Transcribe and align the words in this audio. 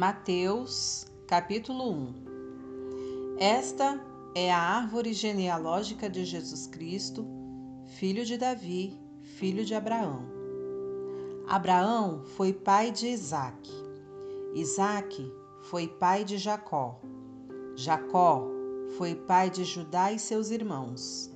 Mateus, 0.00 1.04
capítulo 1.26 1.92
1 1.92 3.36
Esta 3.38 4.02
é 4.34 4.50
a 4.50 4.58
árvore 4.58 5.12
genealógica 5.12 6.08
de 6.08 6.24
Jesus 6.24 6.66
Cristo, 6.66 7.26
filho 7.84 8.24
de 8.24 8.38
Davi, 8.38 8.98
filho 9.20 9.62
de 9.62 9.74
Abraão. 9.74 10.24
Abraão 11.46 12.24
foi 12.34 12.50
pai 12.50 12.90
de 12.90 13.08
Isaque. 13.08 13.74
Isaque 14.54 15.30
foi 15.64 15.86
pai 15.86 16.24
de 16.24 16.38
Jacó. 16.38 16.98
Jacó 17.76 18.48
foi 18.96 19.14
pai 19.14 19.50
de 19.50 19.64
Judá 19.64 20.10
e 20.10 20.18
seus 20.18 20.48
irmãos. 20.50 21.30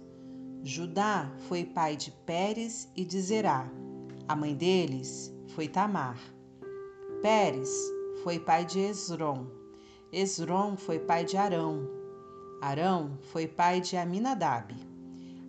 Judá 0.62 1.30
foi 1.48 1.66
pai 1.66 1.96
de 1.96 2.10
Pérez 2.10 2.90
e 2.96 3.04
de 3.04 3.20
Zerá. 3.20 3.70
A 4.26 4.34
mãe 4.34 4.54
deles 4.54 5.30
foi 5.48 5.68
Tamar. 5.68 6.18
Pérez 7.20 7.92
foi 8.22 8.38
pai 8.38 8.64
de 8.64 8.80
Esrom. 8.80 9.46
Esrom 10.12 10.76
foi 10.76 10.98
pai 10.98 11.24
de 11.24 11.36
Arão. 11.36 11.88
Arão 12.60 13.18
foi 13.32 13.46
pai 13.46 13.80
de 13.80 13.96
Aminadab. 13.96 14.74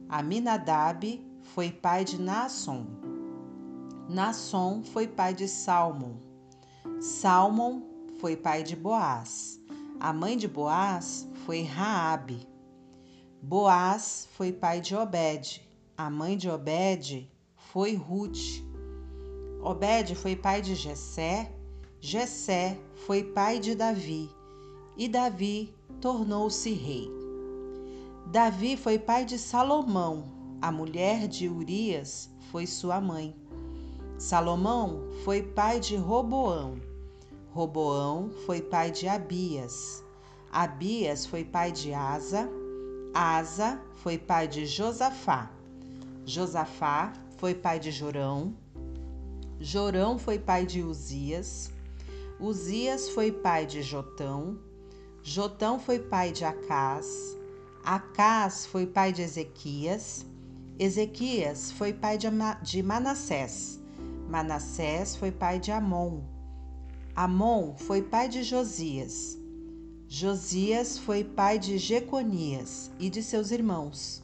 Aminadab 0.09 1.23
foi 1.53 1.71
pai 1.71 2.03
de 2.03 2.20
Naasson. 2.20 2.85
Naasson 4.09 4.83
foi 4.83 5.07
pai 5.07 5.33
de 5.33 5.47
Salmon. 5.47 6.15
Salmon 6.99 7.81
foi 8.20 8.35
pai 8.35 8.63
de 8.63 8.75
Boaz. 8.75 9.59
A 9.99 10.11
mãe 10.11 10.35
de 10.35 10.47
Boaz 10.47 11.27
foi 11.45 11.61
Raabe. 11.61 12.47
Boaz 13.41 14.27
foi 14.34 14.51
pai 14.51 14.81
de 14.81 14.95
Obed. 14.95 15.61
A 15.97 16.09
mãe 16.09 16.35
de 16.35 16.49
Obed 16.49 17.31
foi 17.55 17.95
Ruth. 17.95 18.63
Obed 19.61 20.15
foi 20.15 20.35
pai 20.35 20.61
de 20.61 20.75
Jessé 20.75 21.54
Jessé 22.07 22.77
foi 23.07 23.23
pai 23.23 23.59
de 23.59 23.73
Davi, 23.73 24.29
e 24.95 25.07
Davi 25.07 25.73
tornou-se 25.99 26.71
rei. 26.71 27.09
Davi 28.27 28.77
foi 28.77 28.99
pai 28.99 29.25
de 29.25 29.39
Salomão, 29.39 30.23
a 30.62 30.71
mulher 30.71 31.27
de 31.27 31.49
Urias 31.49 32.29
foi 32.51 32.67
sua 32.67 33.01
mãe. 33.01 33.35
Salomão 34.20 35.09
foi 35.23 35.41
pai 35.41 35.79
de 35.79 35.95
Roboão. 35.95 36.79
Roboão 37.49 38.29
foi 38.45 38.62
pai 38.62 38.91
de 38.91 39.07
Abias. 39.07 40.03
Abias 40.51 41.25
foi 41.25 41.43
pai 41.43 41.71
de 41.71 41.91
Asa. 41.91 42.47
Asa 43.15 43.81
foi 44.03 44.19
pai 44.19 44.47
de 44.47 44.67
Josafá. 44.67 45.51
Josafá 46.23 47.13
foi 47.40 47.55
pai 47.55 47.79
de 47.79 47.90
Jorão. 47.90 48.53
Jorão 49.59 50.19
foi 50.19 50.37
pai 50.37 50.67
de 50.67 50.84
Uzias. 50.84 51.73
Uzias 52.37 53.07
foi 53.07 53.31
pai 53.31 53.65
de 53.65 53.81
Jotão, 53.81 54.59
Jotão 55.23 55.79
foi 55.79 55.99
pai 55.99 56.33
de 56.33 56.43
Acás, 56.43 57.37
Acás 57.81 58.65
foi 58.65 58.85
pai 58.85 59.13
de 59.13 59.21
Ezequias, 59.21 60.25
Ezequias 60.77 61.71
foi 61.71 61.93
pai 61.93 62.17
de 62.17 62.83
Manassés, 62.83 63.79
Manassés 64.29 65.16
foi 65.16 65.31
pai 65.31 65.59
de 65.59 65.72
Amon, 65.72 66.23
Amon 67.16 67.73
foi 67.78 68.01
pai 68.01 68.28
de 68.28 68.44
Josias, 68.44 69.38
Josias 70.06 70.97
foi 70.97 71.23
pai 71.23 71.57
de 71.57 71.78
Jeconias 71.78 72.91
e 73.00 73.09
de 73.09 73.23
seus 73.23 73.50
irmãos. 73.50 74.22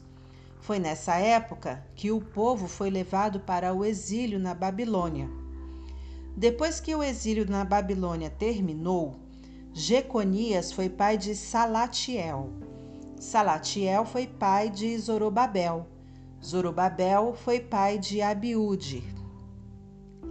Foi 0.60 0.78
nessa 0.78 1.16
época 1.16 1.82
que 1.96 2.12
o 2.12 2.20
povo 2.20 2.68
foi 2.68 2.90
levado 2.90 3.40
para 3.40 3.72
o 3.72 3.82
exílio 3.82 4.38
na 4.38 4.52
Babilônia. 4.52 5.41
Depois 6.36 6.80
que 6.80 6.94
o 6.94 7.02
exílio 7.02 7.48
na 7.48 7.64
Babilônia 7.64 8.30
terminou, 8.30 9.16
Jeconias 9.74 10.72
foi 10.72 10.88
pai 10.88 11.16
de 11.16 11.34
Salatiel. 11.34 12.50
Salatiel 13.18 14.04
foi 14.04 14.26
pai 14.26 14.70
de 14.70 14.96
Zorobabel. 14.98 15.86
Zorobabel 16.44 17.34
foi 17.34 17.60
pai 17.60 17.98
de 17.98 18.20
Abiúde. 18.20 19.04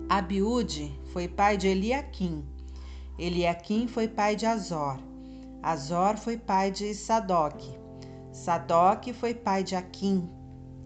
Abiúde 0.10 0.92
foi 1.14 1.28
pai 1.28 1.56
de 1.56 1.68
Eliaquim. 1.68 2.44
Eliaquim 3.18 3.88
foi 3.88 4.08
pai 4.08 4.36
de 4.36 4.46
Azor. 4.46 5.00
Azor 5.64 6.18
foi 6.18 6.38
pai 6.38 6.72
de 6.72 6.94
Sadoc. 6.94 7.62
Sadoc 8.32 9.14
foi 9.14 9.34
pai 9.34 9.64
de 9.64 9.76
Aquim. 9.76 10.28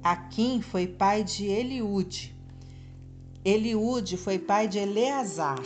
Aquim 0.04 0.62
foi 0.62 0.86
pai 0.86 1.24
de 1.24 1.46
Eliúde. 1.46 2.35
Eliúde 3.46 4.18
foi 4.18 4.40
pai 4.40 4.68
de 4.68 4.80
Eleazar. 4.80 5.62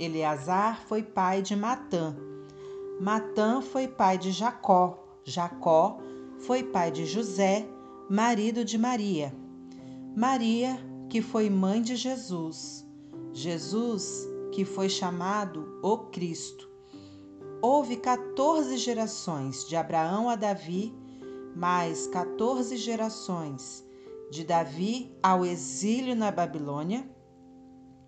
Eleazar 0.00 0.82
foi 0.86 1.02
pai 1.02 1.42
de 1.42 1.54
Matã. 1.54 2.16
Matã 2.98 3.60
foi 3.60 3.86
pai 3.86 4.16
de 4.16 4.32
Jacó. 4.32 5.04
Jacó 5.22 5.98
foi 6.38 6.62
pai 6.62 6.90
de 6.90 7.04
José, 7.04 7.68
marido 8.08 8.64
de 8.64 8.78
Maria. 8.78 9.34
Maria, 10.16 10.80
que 11.10 11.20
foi 11.20 11.50
mãe 11.50 11.82
de 11.82 11.94
Jesus. 11.94 12.86
Jesus, 13.34 14.26
que 14.50 14.64
foi 14.64 14.88
chamado 14.88 15.78
o 15.82 15.98
Cristo. 15.98 16.70
Houve 17.60 17.96
14 17.98 18.78
gerações 18.78 19.68
de 19.68 19.76
Abraão 19.76 20.30
a 20.30 20.36
Davi, 20.36 20.94
mais 21.54 22.06
14 22.06 22.78
gerações 22.78 23.83
de 24.30 24.44
Davi 24.44 25.16
ao 25.22 25.44
exílio 25.44 26.14
na 26.14 26.30
Babilônia 26.30 27.08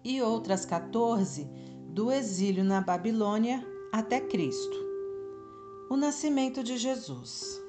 e 0.03 0.21
outras 0.23 0.65
14 0.65 1.49
do 1.89 2.11
exílio 2.11 2.65
na 2.65 2.81
Babilônia 2.81 3.67
até 3.93 4.21
Cristo. 4.21 4.77
O 5.91 5.97
nascimento 5.97 6.63
de 6.63 6.77
Jesus. 6.77 7.61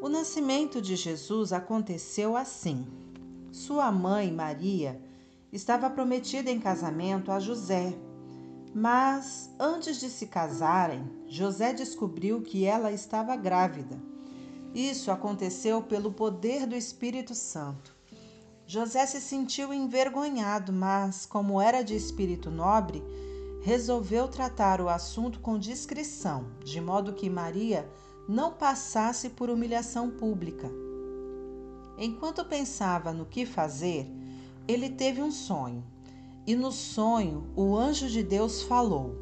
O 0.00 0.08
nascimento 0.08 0.80
de 0.80 0.96
Jesus 0.96 1.52
aconteceu 1.52 2.36
assim. 2.36 2.86
Sua 3.50 3.92
mãe, 3.92 4.32
Maria, 4.32 5.00
estava 5.52 5.90
prometida 5.90 6.50
em 6.50 6.58
casamento 6.58 7.30
a 7.30 7.38
José, 7.38 7.96
mas 8.74 9.50
antes 9.60 10.00
de 10.00 10.08
se 10.08 10.26
casarem, 10.26 11.04
José 11.26 11.72
descobriu 11.72 12.40
que 12.40 12.64
ela 12.64 12.90
estava 12.90 13.36
grávida 13.36 14.11
isso 14.74 15.10
aconteceu 15.10 15.82
pelo 15.82 16.12
poder 16.12 16.66
do 16.66 16.74
Espírito 16.74 17.34
Santo. 17.34 17.94
José 18.66 19.04
se 19.04 19.20
sentiu 19.20 19.72
envergonhado, 19.72 20.72
mas, 20.72 21.26
como 21.26 21.60
era 21.60 21.82
de 21.82 21.94
espírito 21.94 22.50
nobre, 22.50 23.02
resolveu 23.60 24.28
tratar 24.28 24.80
o 24.80 24.88
assunto 24.88 25.40
com 25.40 25.58
discrição, 25.58 26.46
de 26.64 26.80
modo 26.80 27.12
que 27.12 27.28
Maria 27.28 27.86
não 28.26 28.52
passasse 28.52 29.28
por 29.28 29.50
humilhação 29.50 30.10
pública. 30.10 30.70
Enquanto 31.98 32.44
pensava 32.44 33.12
no 33.12 33.26
que 33.26 33.44
fazer, 33.44 34.10
ele 34.66 34.88
teve 34.88 35.20
um 35.20 35.30
sonho. 35.30 35.84
E 36.46 36.56
no 36.56 36.72
sonho, 36.72 37.52
o 37.54 37.76
anjo 37.76 38.08
de 38.08 38.22
Deus 38.22 38.62
falou: 38.62 39.14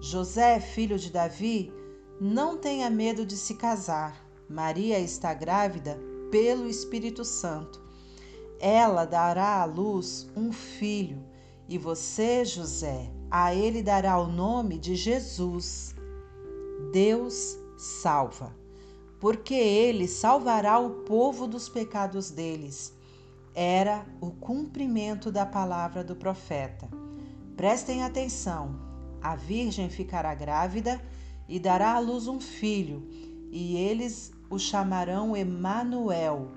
José, 0.00 0.58
filho 0.58 0.98
de 0.98 1.10
Davi, 1.10 1.72
não 2.20 2.56
tenha 2.56 2.88
medo 2.88 3.26
de 3.26 3.36
se 3.36 3.54
casar 3.54 4.25
Maria 4.48 5.00
está 5.00 5.34
grávida 5.34 5.98
pelo 6.30 6.68
Espírito 6.68 7.24
Santo. 7.24 7.80
Ela 8.60 9.04
dará 9.04 9.60
à 9.60 9.64
luz 9.64 10.28
um 10.36 10.52
filho, 10.52 11.22
e 11.68 11.76
você, 11.76 12.44
José, 12.44 13.10
a 13.30 13.54
ele 13.54 13.82
dará 13.82 14.18
o 14.18 14.26
nome 14.26 14.78
de 14.78 14.94
Jesus. 14.94 15.94
Deus 16.92 17.58
salva, 17.76 18.54
porque 19.18 19.54
ele 19.54 20.06
salvará 20.06 20.78
o 20.78 21.02
povo 21.04 21.46
dos 21.46 21.68
pecados 21.68 22.30
deles. 22.30 22.94
Era 23.54 24.06
o 24.20 24.30
cumprimento 24.30 25.32
da 25.32 25.44
palavra 25.44 26.04
do 26.04 26.14
profeta. 26.14 26.88
Prestem 27.56 28.02
atenção: 28.02 28.78
a 29.20 29.34
virgem 29.34 29.90
ficará 29.90 30.34
grávida 30.34 31.02
e 31.48 31.58
dará 31.58 31.94
à 31.94 31.98
luz 31.98 32.28
um 32.28 32.40
filho, 32.40 33.08
e 33.50 33.76
eles 33.76 34.32
o 34.48 34.58
chamarão 34.58 35.36
Emanuel, 35.36 36.50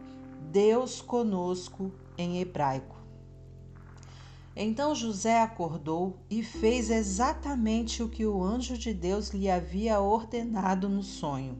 Deus 0.51 1.01
conosco 1.01 1.91
em 2.18 2.39
hebraico. 2.39 2.97
Então 4.56 4.94
José 4.94 5.41
acordou 5.41 6.18
e 6.30 6.44
fez 6.44 6.89
exatamente 6.89 8.03
o 8.03 8.09
que 8.09 8.25
o 8.25 8.44
anjo 8.44 8.77
de 8.77 8.94
Deus 8.94 9.30
lhe 9.30 9.50
havia 9.50 10.01
ordenado 10.01 10.89
no 10.89 11.01
sonho. 11.01 11.57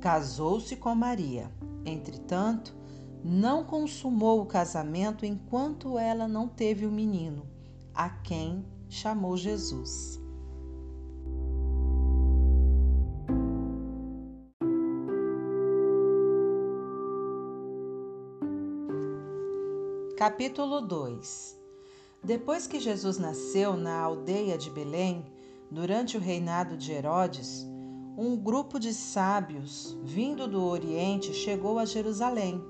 Casou-se 0.00 0.76
com 0.76 0.94
Maria. 0.94 1.50
Entretanto, 1.86 2.76
não 3.24 3.64
consumou 3.64 4.42
o 4.42 4.46
casamento 4.46 5.24
enquanto 5.24 5.98
ela 5.98 6.28
não 6.28 6.46
teve 6.46 6.86
o 6.86 6.90
menino, 6.90 7.46
a 7.94 8.10
quem 8.10 8.64
chamou 8.88 9.36
Jesus. 9.36 10.20
Capítulo 20.18 20.80
2 20.80 21.56
Depois 22.24 22.66
que 22.66 22.80
Jesus 22.80 23.18
nasceu 23.18 23.76
na 23.76 24.00
aldeia 24.00 24.58
de 24.58 24.68
Belém, 24.68 25.24
durante 25.70 26.16
o 26.16 26.20
reinado 26.20 26.76
de 26.76 26.90
Herodes, 26.90 27.64
um 28.16 28.36
grupo 28.36 28.80
de 28.80 28.92
sábios 28.92 29.96
vindo 30.02 30.48
do 30.48 30.60
Oriente 30.64 31.32
chegou 31.32 31.78
a 31.78 31.84
Jerusalém. 31.84 32.60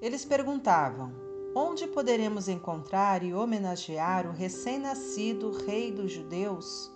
Eles 0.00 0.24
perguntavam: 0.24 1.12
onde 1.52 1.88
poderemos 1.88 2.48
encontrar 2.48 3.24
e 3.24 3.34
homenagear 3.34 4.28
o 4.28 4.32
recém-nascido 4.32 5.50
Rei 5.66 5.90
dos 5.90 6.12
Judeus? 6.12 6.88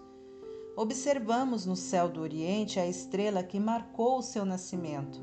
Observamos 0.77 1.67
no 1.67 1.75
céu 1.75 2.09
do 2.09 2.21
Oriente 2.21 2.79
a 2.79 2.87
estrela 2.87 3.43
que 3.43 3.59
marcou 3.59 4.19
o 4.19 4.23
seu 4.23 4.45
nascimento. 4.45 5.21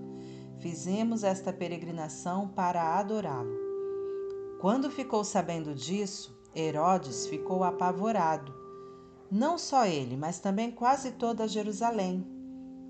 Fizemos 0.60 1.24
esta 1.24 1.54
peregrinação 1.54 2.50
para 2.50 3.00
adorá-lo. 3.00 3.69
Quando 4.60 4.92
ficou 4.92 5.24
sabendo 5.24 5.74
disso, 5.74 6.38
Herodes 6.54 7.26
ficou 7.28 7.64
apavorado. 7.64 8.54
Não 9.32 9.58
só 9.58 9.86
ele, 9.86 10.18
mas 10.18 10.40
também 10.40 10.70
quase 10.70 11.12
toda 11.12 11.48
Jerusalém. 11.48 12.28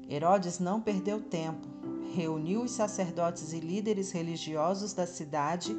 Herodes 0.10 0.58
não 0.58 0.82
perdeu 0.82 1.22
tempo. 1.22 1.68
Reuniu 2.16 2.64
os 2.64 2.72
sacerdotes 2.72 3.54
e 3.54 3.60
líderes 3.60 4.12
religiosos 4.12 4.94
da 4.94 5.06
cidade 5.06 5.76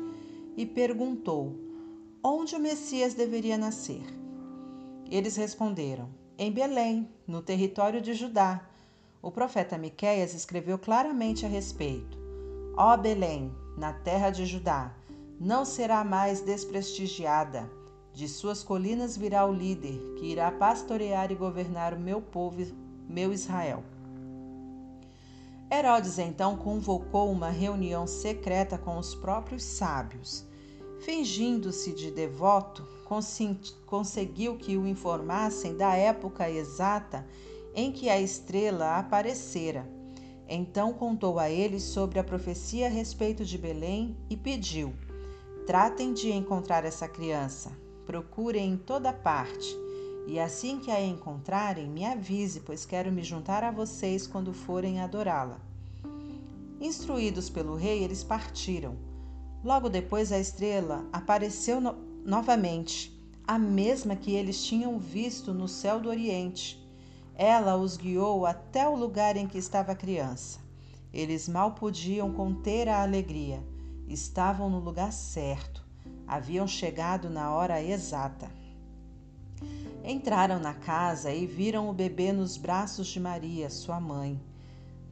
e 0.57 0.65
perguntou: 0.65 1.57
onde 2.23 2.55
o 2.55 2.61
Messias 2.61 3.15
deveria 3.15 3.59
nascer? 3.59 4.05
Eles 5.11 5.35
responderam: 5.35 6.09
em 6.39 6.53
Belém, 6.53 7.09
no 7.27 7.43
território 7.43 8.01
de 8.01 8.15
Judá. 8.15 8.65
O 9.21 9.33
profeta 9.33 9.77
Miqueias 9.77 10.35
escreveu 10.35 10.79
claramente 10.79 11.45
a 11.45 11.49
respeito: 11.49 12.17
Ó 12.77 12.97
Belém, 12.97 13.53
na 13.77 13.93
terra 13.93 14.31
de 14.31 14.47
Judá, 14.47 14.95
não 15.41 15.65
será 15.65 16.05
mais 16.05 16.43
desprestigiada. 16.43 17.67
De 18.13 18.29
suas 18.29 18.63
colinas 18.63 19.17
virá 19.17 19.47
o 19.47 19.55
líder 19.55 19.99
que 20.19 20.27
irá 20.27 20.53
pastorear 20.53 21.33
e 21.33 21.35
governar 21.35 21.95
o 21.95 21.99
meu 21.99 22.21
povo, 22.21 22.63
meu 23.09 23.33
Israel. 23.33 23.83
Herodes 25.73 26.19
então 26.19 26.57
convocou 26.57 27.31
uma 27.31 27.49
reunião 27.49 28.07
secreta 28.07 28.77
com 28.77 28.99
os 28.99 29.15
próprios 29.15 29.63
sábios. 29.63 30.45
Fingindo-se 31.01 31.95
de 31.95 32.11
devoto, 32.11 32.87
conseguiu 33.87 34.57
que 34.57 34.77
o 34.77 34.87
informassem 34.87 35.75
da 35.75 35.97
época 35.97 36.51
exata 36.51 37.27
em 37.75 37.91
que 37.91 38.11
a 38.11 38.21
estrela 38.21 38.99
aparecera. 38.99 39.89
Então 40.47 40.93
contou 40.93 41.39
a 41.39 41.49
eles 41.49 41.85
sobre 41.85 42.19
a 42.19 42.25
profecia 42.25 42.89
a 42.89 42.91
respeito 42.91 43.43
de 43.43 43.57
Belém 43.57 44.17
e 44.29 44.37
pediu: 44.37 44.93
Tratem 45.71 46.13
de 46.13 46.33
encontrar 46.33 46.85
essa 46.85 47.07
criança, 47.07 47.71
procurem 48.05 48.73
em 48.73 48.77
toda 48.77 49.13
parte, 49.13 49.69
e 50.27 50.37
assim 50.41 50.81
que 50.81 50.91
a 50.91 51.01
encontrarem, 51.01 51.89
me 51.89 52.05
avise, 52.05 52.59
pois 52.59 52.85
quero 52.85 53.13
me 53.13 53.23
juntar 53.23 53.63
a 53.63 53.71
vocês 53.71 54.27
quando 54.27 54.53
forem 54.53 55.01
adorá-la. 55.01 55.61
Instruídos 56.81 57.49
pelo 57.49 57.77
rei, 57.77 58.03
eles 58.03 58.25
partiram. 58.25 58.97
Logo 59.63 59.89
depois, 59.89 60.33
a 60.33 60.41
estrela 60.41 61.07
apareceu 61.13 61.81
no 61.81 61.93
novamente, 62.25 63.17
a 63.47 63.57
mesma 63.57 64.17
que 64.17 64.33
eles 64.33 64.65
tinham 64.65 64.99
visto 64.99 65.55
no 65.55 65.69
céu 65.69 66.01
do 66.01 66.09
Oriente. 66.09 66.85
Ela 67.37 67.77
os 67.77 67.97
guiou 67.97 68.45
até 68.45 68.89
o 68.89 68.97
lugar 68.97 69.37
em 69.37 69.47
que 69.47 69.59
estava 69.59 69.93
a 69.93 69.95
criança. 69.95 70.59
Eles 71.13 71.49
mal 71.49 71.77
podiam 71.77 72.33
conter 72.33 72.89
a 72.89 73.05
alegria. 73.05 73.70
Estavam 74.11 74.69
no 74.69 74.81
lugar 74.81 75.12
certo. 75.12 75.87
Haviam 76.27 76.67
chegado 76.67 77.31
na 77.31 77.55
hora 77.55 77.81
exata. 77.81 78.51
Entraram 80.03 80.59
na 80.59 80.75
casa 80.75 81.33
e 81.33 81.47
viram 81.47 81.89
o 81.89 81.93
bebê 81.93 82.33
nos 82.33 82.57
braços 82.57 83.07
de 83.07 83.21
Maria, 83.21 83.71
sua 83.71 84.01
mãe. 84.01 84.41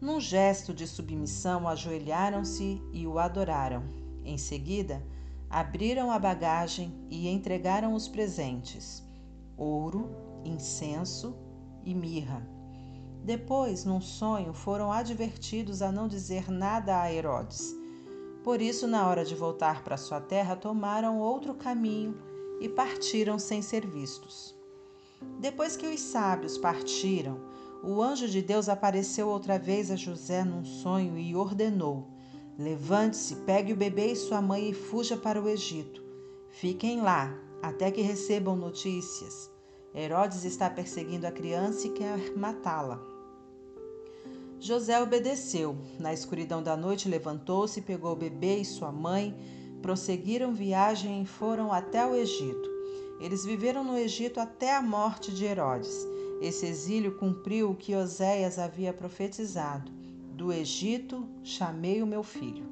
Num 0.01 0.21
gesto 0.21 0.75
de 0.75 0.85
submissão, 0.85 1.69
ajoelharam-se 1.69 2.83
e 2.93 3.07
o 3.07 3.21
adoraram. 3.21 3.85
Em 4.25 4.37
seguida, 4.37 5.01
abriram 5.49 6.11
a 6.11 6.19
bagagem 6.19 6.93
e 7.09 7.29
entregaram 7.29 7.95
os 7.95 8.09
presentes: 8.09 9.05
ouro, 9.57 10.11
incenso 10.45 11.37
e 11.85 11.95
mirra. 11.95 12.45
Depois, 13.23 13.85
num 13.85 14.01
sonho, 14.01 14.53
foram 14.53 14.91
advertidos 14.91 15.83
a 15.83 15.93
não 15.93 16.09
dizer 16.09 16.51
nada 16.51 17.01
a 17.01 17.13
Herodes. 17.13 17.78
Por 18.49 18.63
isso, 18.63 18.87
na 18.87 19.07
hora 19.07 19.27
de 19.27 19.35
voltar 19.35 19.85
para 19.85 19.99
sua 19.99 20.23
terra, 20.23 20.57
tomaram 20.57 21.21
outro 21.21 21.53
caminho 21.53 22.17
e 22.63 22.67
partiram 22.67 23.39
sem 23.39 23.61
ser 23.61 23.87
vistos. 23.87 24.55
Depois 25.39 25.77
que 25.77 25.87
os 25.87 26.01
sábios 26.01 26.57
partiram, 26.57 27.39
o 27.85 28.01
anjo 28.01 28.27
de 28.27 28.41
Deus 28.41 28.71
apareceu 28.71 29.29
outra 29.29 29.59
vez 29.59 29.91
a 29.91 29.97
José 29.97 30.45
num 30.45 30.65
sonho 30.65 31.19
e 31.19 31.37
ordenou: 31.37 32.09
Levante-se, 32.59 33.37
pegue 33.37 33.75
o 33.75 33.77
bebê 33.77 34.13
e 34.13 34.17
sua 34.17 34.41
mãe 34.41 34.71
e 34.71 34.73
fuja 34.73 35.19
para 35.19 35.39
o 35.39 35.47
Egito. 35.47 36.03
Fiquem 36.49 37.03
lá 37.03 37.39
até 37.61 37.91
que 37.91 38.01
recebam 38.01 38.57
notícias. 38.57 39.51
Herodes 39.95 40.47
está 40.47 40.71
perseguindo 40.71 41.27
a 41.27 41.31
criança 41.31 41.87
e 41.87 41.91
quer 41.91 42.35
matá-la. 42.35 42.99
José 44.61 45.01
obedeceu. 45.01 45.77
Na 46.01 46.13
escuridão 46.13 46.63
da 46.63 46.77
noite, 46.77 47.09
levantou-se, 47.09 47.81
pegou 47.81 48.13
o 48.13 48.17
bebê 48.17 48.59
e 48.59 48.65
sua 48.65 48.91
mãe, 48.91 49.37
prosseguiram 49.81 50.53
viagem 50.53 51.23
e 51.23 51.27
foram 51.27 51.73
até 51.73 52.05
o 52.05 52.15
Egito. 52.15 52.69
Eles 53.21 53.45
viveram 53.45 53.85
no 53.85 53.97
Egito 53.97 54.41
até 54.41 54.75
a 54.75 54.83
morte 54.83 55.33
de 55.33 55.45
Herodes. 55.45 56.07
Esse 56.41 56.67
exílio 56.67 57.17
cumpriu 57.17 57.71
o 57.71 57.75
que 57.75 57.95
Oséias 57.95 58.59
havia 58.59 58.93
profetizado. 58.93 59.91
Do 60.35 60.53
Egito 60.53 61.25
chamei 61.43 62.03
o 62.03 62.07
meu 62.07 62.23
filho. 62.23 62.67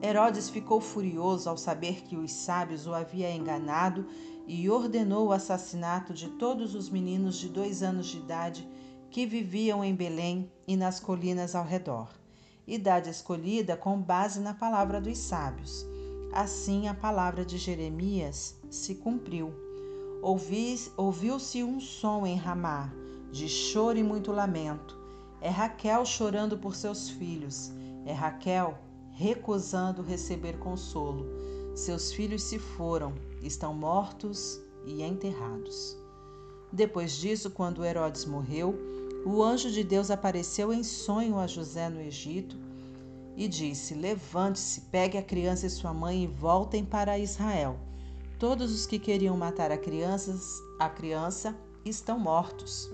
Herodes 0.00 0.48
ficou 0.48 0.80
furioso 0.80 1.48
ao 1.48 1.56
saber 1.56 2.02
que 2.02 2.16
os 2.16 2.30
sábios 2.30 2.86
o 2.86 2.94
haviam 2.94 3.30
enganado 3.30 4.06
e 4.46 4.68
ordenou 4.70 5.28
o 5.28 5.32
assassinato 5.32 6.12
de 6.12 6.28
todos 6.30 6.74
os 6.74 6.88
meninos 6.88 7.36
de 7.36 7.48
dois 7.48 7.82
anos 7.82 8.06
de 8.06 8.18
idade 8.18 8.68
que 9.10 9.26
viviam 9.26 9.82
em 9.82 9.94
Belém 9.94 10.50
e 10.66 10.76
nas 10.76 11.00
colinas 11.00 11.54
ao 11.54 11.64
redor. 11.64 12.08
Idade 12.66 13.10
escolhida 13.10 13.76
com 13.76 14.00
base 14.00 14.40
na 14.40 14.54
palavra 14.54 15.00
dos 15.00 15.18
sábios. 15.18 15.86
Assim 16.32 16.88
a 16.88 16.94
palavra 16.94 17.44
de 17.44 17.58
Jeremias 17.58 18.56
se 18.70 18.96
cumpriu. 18.96 19.54
Ouviu-se 20.22 21.62
um 21.62 21.78
som 21.78 22.26
em 22.26 22.36
Ramá, 22.36 22.90
de 23.30 23.48
choro 23.48 23.98
e 23.98 24.02
muito 24.02 24.32
lamento 24.32 25.06
é 25.40 25.48
Raquel 25.48 26.04
chorando 26.04 26.58
por 26.58 26.74
seus 26.74 27.08
filhos. 27.08 27.70
É 28.04 28.12
Raquel 28.12 28.76
recusando 29.12 30.02
receber 30.02 30.58
consolo. 30.58 31.24
Seus 31.74 32.12
filhos 32.12 32.42
se 32.42 32.58
foram, 32.58 33.14
estão 33.42 33.74
mortos 33.74 34.60
e 34.84 35.02
enterrados. 35.02 35.96
Depois 36.72 37.16
disso, 37.16 37.50
quando 37.50 37.84
Herodes 37.84 38.24
morreu, 38.24 38.74
o 39.26 39.42
anjo 39.42 39.72
de 39.72 39.82
Deus 39.82 40.08
apareceu 40.08 40.72
em 40.72 40.84
sonho 40.84 41.36
a 41.36 41.48
José 41.48 41.88
no 41.88 42.00
Egito 42.00 42.56
e 43.36 43.48
disse: 43.48 43.92
Levante-se, 43.92 44.82
pegue 44.82 45.18
a 45.18 45.22
criança 45.22 45.66
e 45.66 45.70
sua 45.70 45.92
mãe 45.92 46.22
e 46.22 46.26
voltem 46.28 46.84
para 46.84 47.18
Israel. 47.18 47.76
Todos 48.38 48.72
os 48.72 48.86
que 48.86 49.00
queriam 49.00 49.36
matar 49.36 49.72
a 49.72 49.76
criança, 49.76 50.38
a 50.78 50.88
criança 50.88 51.56
estão 51.84 52.20
mortos. 52.20 52.88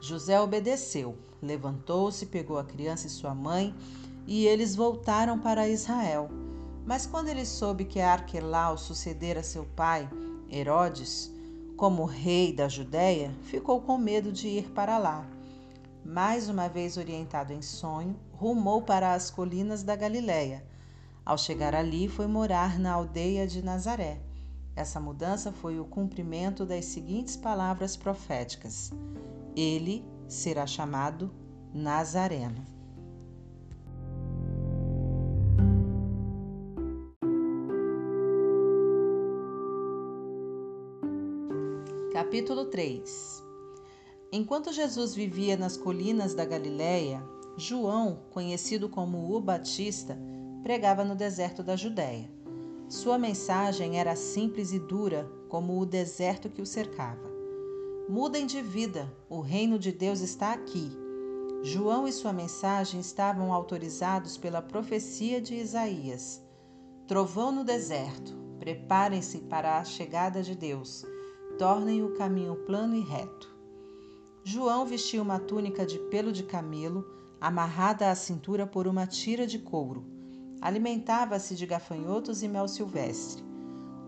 José 0.00 0.40
obedeceu, 0.40 1.16
levantou-se, 1.42 2.26
pegou 2.26 2.56
a 2.56 2.64
criança 2.64 3.08
e 3.08 3.10
sua 3.10 3.34
mãe, 3.34 3.74
e 4.24 4.46
eles 4.46 4.76
voltaram 4.76 5.36
para 5.36 5.68
Israel. 5.68 6.30
Mas 6.86 7.06
quando 7.06 7.26
ele 7.26 7.44
soube 7.44 7.86
que 7.86 8.00
Arquelau 8.00 8.78
sucedera 8.78 9.42
seu 9.42 9.64
pai, 9.64 10.08
Herodes, 10.48 11.31
como 11.82 12.04
rei 12.04 12.52
da 12.52 12.68
Judéia, 12.68 13.34
ficou 13.42 13.80
com 13.80 13.98
medo 13.98 14.30
de 14.30 14.46
ir 14.46 14.70
para 14.70 14.98
lá. 14.98 15.26
Mais 16.04 16.48
uma 16.48 16.68
vez 16.68 16.96
orientado 16.96 17.52
em 17.52 17.60
sonho, 17.60 18.14
rumou 18.30 18.82
para 18.82 19.14
as 19.14 19.32
colinas 19.32 19.82
da 19.82 19.96
Galiléia. 19.96 20.64
Ao 21.26 21.36
chegar 21.36 21.74
ali, 21.74 22.06
foi 22.06 22.28
morar 22.28 22.78
na 22.78 22.92
aldeia 22.92 23.48
de 23.48 23.64
Nazaré. 23.64 24.20
Essa 24.76 25.00
mudança 25.00 25.50
foi 25.50 25.80
o 25.80 25.84
cumprimento 25.84 26.64
das 26.64 26.84
seguintes 26.84 27.36
palavras 27.36 27.96
proféticas: 27.96 28.92
ele 29.56 30.04
será 30.28 30.68
chamado 30.68 31.34
Nazareno. 31.74 32.64
Capítulo 42.32 42.64
3 42.64 43.44
Enquanto 44.32 44.72
Jesus 44.72 45.14
vivia 45.14 45.54
nas 45.54 45.76
colinas 45.76 46.32
da 46.32 46.46
Galiléia, 46.46 47.22
João, 47.58 48.20
conhecido 48.30 48.88
como 48.88 49.36
o 49.36 49.38
Batista, 49.38 50.18
pregava 50.62 51.04
no 51.04 51.14
deserto 51.14 51.62
da 51.62 51.76
Judéia. 51.76 52.30
Sua 52.88 53.18
mensagem 53.18 54.00
era 54.00 54.16
simples 54.16 54.72
e 54.72 54.78
dura, 54.78 55.30
como 55.50 55.78
o 55.78 55.84
deserto 55.84 56.48
que 56.48 56.62
o 56.62 56.64
cercava. 56.64 57.30
Mudem 58.08 58.46
de 58.46 58.62
vida, 58.62 59.14
o 59.28 59.40
reino 59.40 59.78
de 59.78 59.92
Deus 59.92 60.20
está 60.20 60.54
aqui. 60.54 60.90
João 61.62 62.08
e 62.08 62.12
sua 62.12 62.32
mensagem 62.32 62.98
estavam 62.98 63.52
autorizados 63.52 64.38
pela 64.38 64.62
profecia 64.62 65.38
de 65.38 65.54
Isaías. 65.54 66.42
Trovão 67.06 67.52
no 67.52 67.62
deserto, 67.62 68.34
preparem-se 68.58 69.36
para 69.40 69.78
a 69.78 69.84
chegada 69.84 70.42
de 70.42 70.54
Deus, 70.54 71.04
tornem 71.58 72.02
o 72.02 72.14
caminho 72.14 72.56
plano 72.66 72.94
e 72.94 73.00
reto. 73.00 73.52
João 74.44 74.84
vestia 74.84 75.22
uma 75.22 75.38
túnica 75.38 75.86
de 75.86 75.98
pelo 75.98 76.32
de 76.32 76.42
camelo, 76.42 77.06
amarrada 77.40 78.10
à 78.10 78.14
cintura 78.14 78.66
por 78.66 78.86
uma 78.86 79.06
tira 79.06 79.46
de 79.46 79.58
couro. 79.58 80.04
Alimentava-se 80.60 81.54
de 81.54 81.66
gafanhotos 81.66 82.42
e 82.42 82.48
mel 82.48 82.66
silvestre. 82.66 83.44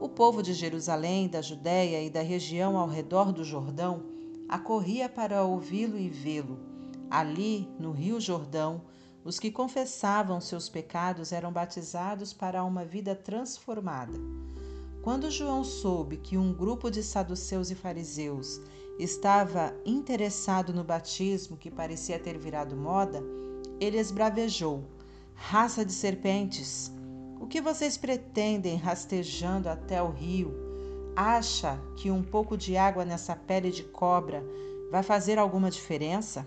O 0.00 0.08
povo 0.08 0.42
de 0.42 0.52
Jerusalém, 0.52 1.28
da 1.28 1.40
Judéia 1.40 2.02
e 2.02 2.10
da 2.10 2.20
região 2.20 2.76
ao 2.76 2.88
redor 2.88 3.32
do 3.32 3.44
Jordão 3.44 4.02
acorria 4.48 5.08
para 5.08 5.44
ouvi-lo 5.44 5.98
e 5.98 6.08
vê-lo. 6.08 6.58
Ali, 7.10 7.68
no 7.78 7.92
Rio 7.92 8.20
Jordão, 8.20 8.82
os 9.24 9.38
que 9.38 9.50
confessavam 9.50 10.40
seus 10.40 10.68
pecados 10.68 11.32
eram 11.32 11.52
batizados 11.52 12.32
para 12.32 12.62
uma 12.64 12.84
vida 12.84 13.14
transformada. 13.14 14.18
Quando 15.04 15.30
João 15.30 15.62
soube 15.62 16.16
que 16.16 16.38
um 16.38 16.50
grupo 16.50 16.90
de 16.90 17.02
saduceus 17.02 17.70
e 17.70 17.74
fariseus 17.74 18.58
estava 18.98 19.76
interessado 19.84 20.72
no 20.72 20.82
batismo 20.82 21.58
que 21.58 21.70
parecia 21.70 22.18
ter 22.18 22.38
virado 22.38 22.74
moda, 22.74 23.22
ele 23.78 23.98
esbravejou: 23.98 24.82
Raça 25.34 25.84
de 25.84 25.92
serpentes! 25.92 26.90
O 27.38 27.46
que 27.46 27.60
vocês 27.60 27.98
pretendem 27.98 28.78
rastejando 28.78 29.68
até 29.68 30.02
o 30.02 30.08
rio? 30.08 30.54
Acha 31.14 31.78
que 31.98 32.10
um 32.10 32.22
pouco 32.22 32.56
de 32.56 32.74
água 32.74 33.04
nessa 33.04 33.36
pele 33.36 33.70
de 33.70 33.82
cobra 33.82 34.42
vai 34.90 35.02
fazer 35.02 35.38
alguma 35.38 35.70
diferença? 35.70 36.46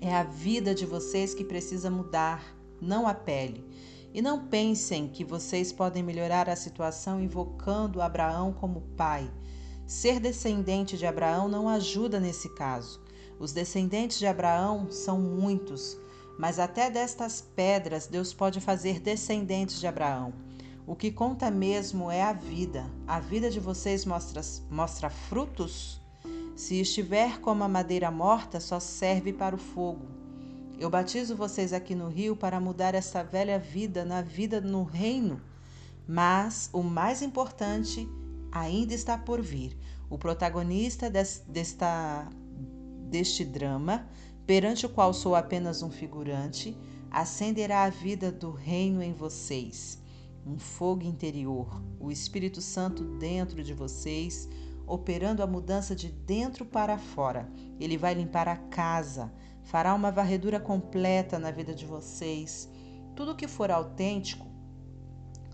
É 0.00 0.14
a 0.14 0.22
vida 0.22 0.72
de 0.72 0.86
vocês 0.86 1.34
que 1.34 1.42
precisa 1.42 1.90
mudar, 1.90 2.44
não 2.80 3.08
a 3.08 3.12
pele. 3.12 3.64
E 4.16 4.22
não 4.22 4.46
pensem 4.46 5.08
que 5.08 5.22
vocês 5.22 5.70
podem 5.70 6.02
melhorar 6.02 6.48
a 6.48 6.56
situação 6.56 7.20
invocando 7.20 8.00
Abraão 8.00 8.50
como 8.50 8.80
pai. 8.96 9.30
Ser 9.86 10.20
descendente 10.20 10.96
de 10.96 11.04
Abraão 11.04 11.50
não 11.50 11.68
ajuda 11.68 12.18
nesse 12.18 12.48
caso. 12.54 12.98
Os 13.38 13.52
descendentes 13.52 14.18
de 14.18 14.26
Abraão 14.26 14.90
são 14.90 15.20
muitos, 15.20 15.98
mas 16.38 16.58
até 16.58 16.88
destas 16.88 17.42
pedras 17.42 18.06
Deus 18.06 18.32
pode 18.32 18.58
fazer 18.58 19.00
descendentes 19.00 19.78
de 19.78 19.86
Abraão. 19.86 20.32
O 20.86 20.96
que 20.96 21.12
conta 21.12 21.50
mesmo 21.50 22.10
é 22.10 22.22
a 22.22 22.32
vida. 22.32 22.90
A 23.06 23.20
vida 23.20 23.50
de 23.50 23.60
vocês 23.60 24.06
mostra, 24.06 24.40
mostra 24.70 25.10
frutos? 25.10 26.00
Se 26.56 26.80
estiver 26.80 27.38
como 27.40 27.62
a 27.62 27.68
madeira 27.68 28.10
morta, 28.10 28.60
só 28.60 28.80
serve 28.80 29.30
para 29.30 29.54
o 29.54 29.58
fogo. 29.58 30.15
Eu 30.78 30.90
batizo 30.90 31.34
vocês 31.34 31.72
aqui 31.72 31.94
no 31.94 32.08
rio 32.08 32.36
para 32.36 32.60
mudar 32.60 32.94
essa 32.94 33.24
velha 33.24 33.58
vida 33.58 34.04
na 34.04 34.20
vida 34.20 34.60
no 34.60 34.82
reino. 34.82 35.40
Mas 36.06 36.68
o 36.70 36.82
mais 36.82 37.22
importante 37.22 38.06
ainda 38.52 38.92
está 38.92 39.16
por 39.16 39.40
vir. 39.40 39.74
O 40.10 40.18
protagonista 40.18 41.08
des, 41.08 41.42
desta, 41.48 42.28
deste 43.08 43.42
drama, 43.42 44.06
perante 44.46 44.84
o 44.84 44.90
qual 44.90 45.14
sou 45.14 45.34
apenas 45.34 45.82
um 45.82 45.90
figurante, 45.90 46.76
acenderá 47.10 47.84
a 47.84 47.90
vida 47.90 48.30
do 48.30 48.50
reino 48.50 49.02
em 49.02 49.14
vocês. 49.14 49.98
Um 50.46 50.58
fogo 50.58 51.04
interior, 51.04 51.82
o 51.98 52.12
Espírito 52.12 52.60
Santo 52.60 53.02
dentro 53.02 53.64
de 53.64 53.72
vocês, 53.72 54.46
operando 54.86 55.42
a 55.42 55.46
mudança 55.46 55.96
de 55.96 56.08
dentro 56.08 56.66
para 56.66 56.98
fora. 56.98 57.50
Ele 57.80 57.96
vai 57.96 58.12
limpar 58.12 58.46
a 58.46 58.56
casa, 58.56 59.32
fará 59.66 59.94
uma 59.94 60.12
varredura 60.12 60.60
completa 60.60 61.38
na 61.38 61.50
vida 61.50 61.74
de 61.74 61.84
vocês. 61.84 62.70
Tudo 63.14 63.34
que 63.34 63.48
for 63.48 63.70
autêntico 63.70 64.46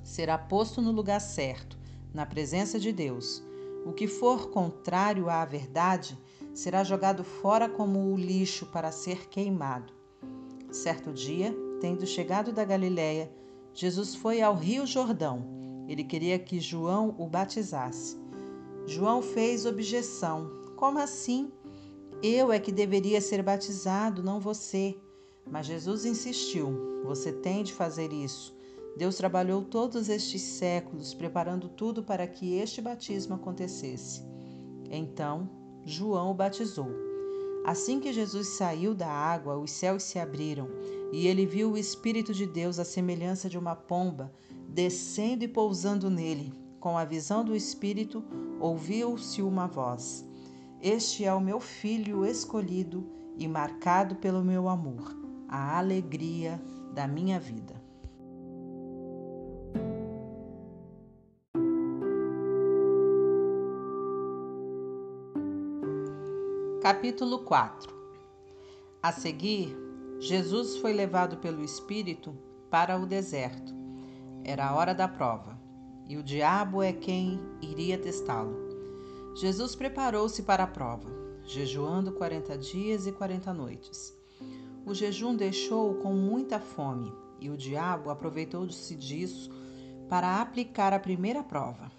será 0.04 0.36
posto 0.36 0.82
no 0.82 0.92
lugar 0.92 1.20
certo 1.20 1.78
na 2.12 2.26
presença 2.26 2.78
de 2.78 2.92
Deus. 2.92 3.42
O 3.86 3.92
que 3.92 4.06
for 4.06 4.50
contrário 4.50 5.30
à 5.30 5.44
verdade 5.44 6.18
será 6.52 6.84
jogado 6.84 7.24
fora 7.24 7.68
como 7.68 8.12
o 8.12 8.16
lixo 8.16 8.66
para 8.66 8.92
ser 8.92 9.28
queimado. 9.28 9.94
Certo 10.70 11.10
dia, 11.10 11.54
tendo 11.80 12.06
chegado 12.06 12.52
da 12.52 12.64
Galiléia, 12.64 13.32
Jesus 13.72 14.14
foi 14.14 14.42
ao 14.42 14.54
Rio 14.54 14.86
Jordão. 14.86 15.42
Ele 15.88 16.04
queria 16.04 16.38
que 16.38 16.60
João 16.60 17.14
o 17.18 17.26
batizasse. 17.26 18.20
João 18.86 19.22
fez 19.22 19.64
objeção: 19.64 20.50
Como 20.76 20.98
assim? 20.98 21.50
Eu 22.22 22.52
é 22.52 22.60
que 22.60 22.70
deveria 22.70 23.20
ser 23.20 23.42
batizado, 23.42 24.22
não 24.22 24.38
você. 24.38 24.96
Mas 25.44 25.66
Jesus 25.66 26.04
insistiu: 26.04 27.02
Você 27.04 27.32
tem 27.32 27.64
de 27.64 27.72
fazer 27.72 28.12
isso. 28.12 28.54
Deus 28.96 29.16
trabalhou 29.16 29.62
todos 29.62 30.08
estes 30.08 30.40
séculos 30.40 31.14
preparando 31.14 31.68
tudo 31.68 32.02
para 32.02 32.26
que 32.26 32.54
este 32.54 32.80
batismo 32.80 33.34
acontecesse. 33.34 34.22
Então, 34.88 35.50
João 35.84 36.30
o 36.30 36.34
batizou. 36.34 36.90
Assim 37.64 37.98
que 37.98 38.12
Jesus 38.12 38.48
saiu 38.48 38.94
da 38.94 39.08
água, 39.08 39.56
os 39.56 39.70
céus 39.70 40.02
se 40.04 40.18
abriram 40.18 40.68
e 41.12 41.26
ele 41.26 41.44
viu 41.44 41.72
o 41.72 41.78
Espírito 41.78 42.32
de 42.32 42.46
Deus, 42.46 42.78
à 42.78 42.84
semelhança 42.84 43.48
de 43.48 43.58
uma 43.58 43.74
pomba, 43.74 44.32
descendo 44.68 45.42
e 45.44 45.48
pousando 45.48 46.08
nele. 46.08 46.52
Com 46.78 46.96
a 46.96 47.04
visão 47.04 47.44
do 47.44 47.54
Espírito, 47.54 48.24
ouviu-se 48.60 49.42
uma 49.42 49.66
voz: 49.66 50.24
Este 50.82 51.24
é 51.24 51.32
o 51.32 51.40
meu 51.40 51.60
filho 51.60 52.26
escolhido 52.26 53.08
e 53.38 53.46
marcado 53.46 54.16
pelo 54.16 54.42
meu 54.42 54.68
amor, 54.68 55.16
a 55.48 55.78
alegria 55.78 56.60
da 56.92 57.06
minha 57.06 57.38
vida. 57.38 57.80
Capítulo 66.82 67.44
4 67.44 67.94
A 69.00 69.12
seguir, 69.12 69.76
Jesus 70.18 70.78
foi 70.78 70.92
levado 70.92 71.36
pelo 71.36 71.62
Espírito 71.62 72.36
para 72.68 72.98
o 72.98 73.06
deserto. 73.06 73.72
Era 74.42 74.66
a 74.66 74.74
hora 74.74 74.92
da 74.92 75.06
prova, 75.06 75.56
e 76.08 76.16
o 76.16 76.24
diabo 76.24 76.82
é 76.82 76.92
quem 76.92 77.38
iria 77.60 77.96
testá-lo. 77.96 78.61
Jesus 79.34 79.74
preparou-se 79.74 80.42
para 80.42 80.64
a 80.64 80.66
prova, 80.66 81.08
jejuando 81.44 82.12
quarenta 82.12 82.56
dias 82.56 83.06
e 83.06 83.12
quarenta 83.12 83.52
noites. 83.52 84.14
O 84.86 84.94
jejum 84.94 85.34
deixou-o 85.34 85.94
com 85.94 86.12
muita 86.12 86.60
fome, 86.60 87.12
e 87.40 87.50
o 87.50 87.56
diabo 87.56 88.10
aproveitou-se 88.10 88.94
disso 88.94 89.50
para 90.08 90.40
aplicar 90.40 90.92
a 90.92 90.98
primeira 90.98 91.42
prova. 91.42 91.90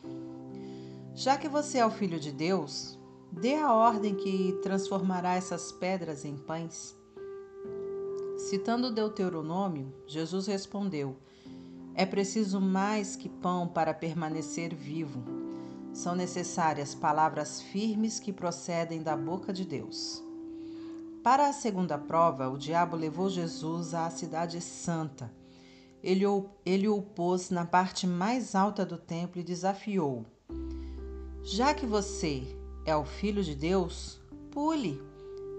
Já 1.13 1.37
que 1.37 1.47
você 1.47 1.79
é 1.79 1.85
o 1.85 1.91
filho 1.91 2.19
de 2.19 2.31
Deus, 2.31 2.97
Dê 3.35 3.55
a 3.55 3.73
ordem 3.73 4.13
que 4.13 4.59
transformará 4.61 5.33
essas 5.33 5.71
pedras 5.71 6.23
em 6.23 6.37
pães. 6.37 6.95
Citando 8.37 8.91
Deuteronômio, 8.91 9.91
Jesus 10.05 10.45
respondeu: 10.45 11.17
É 11.95 12.05
preciso 12.05 12.61
mais 12.61 13.15
que 13.15 13.27
pão 13.27 13.67
para 13.67 13.91
permanecer 13.91 14.75
vivo. 14.75 15.42
São 15.93 16.15
necessárias 16.15 16.95
palavras 16.95 17.61
firmes 17.61 18.19
que 18.19 18.33
procedem 18.33 19.03
da 19.03 19.15
boca 19.15 19.53
de 19.53 19.63
Deus. 19.63 20.23
Para 21.23 21.47
a 21.47 21.53
segunda 21.53 21.97
prova, 21.97 22.49
o 22.49 22.57
diabo 22.57 22.97
levou 22.97 23.29
Jesus 23.29 23.93
à 23.93 24.09
cidade 24.09 24.59
santa. 24.59 25.31
Ele, 26.03 26.25
ele 26.65 26.87
o 26.89 27.01
pôs 27.01 27.49
na 27.49 27.63
parte 27.63 28.05
mais 28.05 28.55
alta 28.55 28.85
do 28.85 28.97
templo 28.97 29.39
e 29.39 29.43
desafiou: 29.43 30.25
Já 31.43 31.73
que 31.73 31.85
você 31.85 32.43
é 32.85 32.95
o 32.95 33.05
Filho 33.05 33.43
de 33.43 33.55
Deus, 33.55 34.19
pule. 34.51 35.01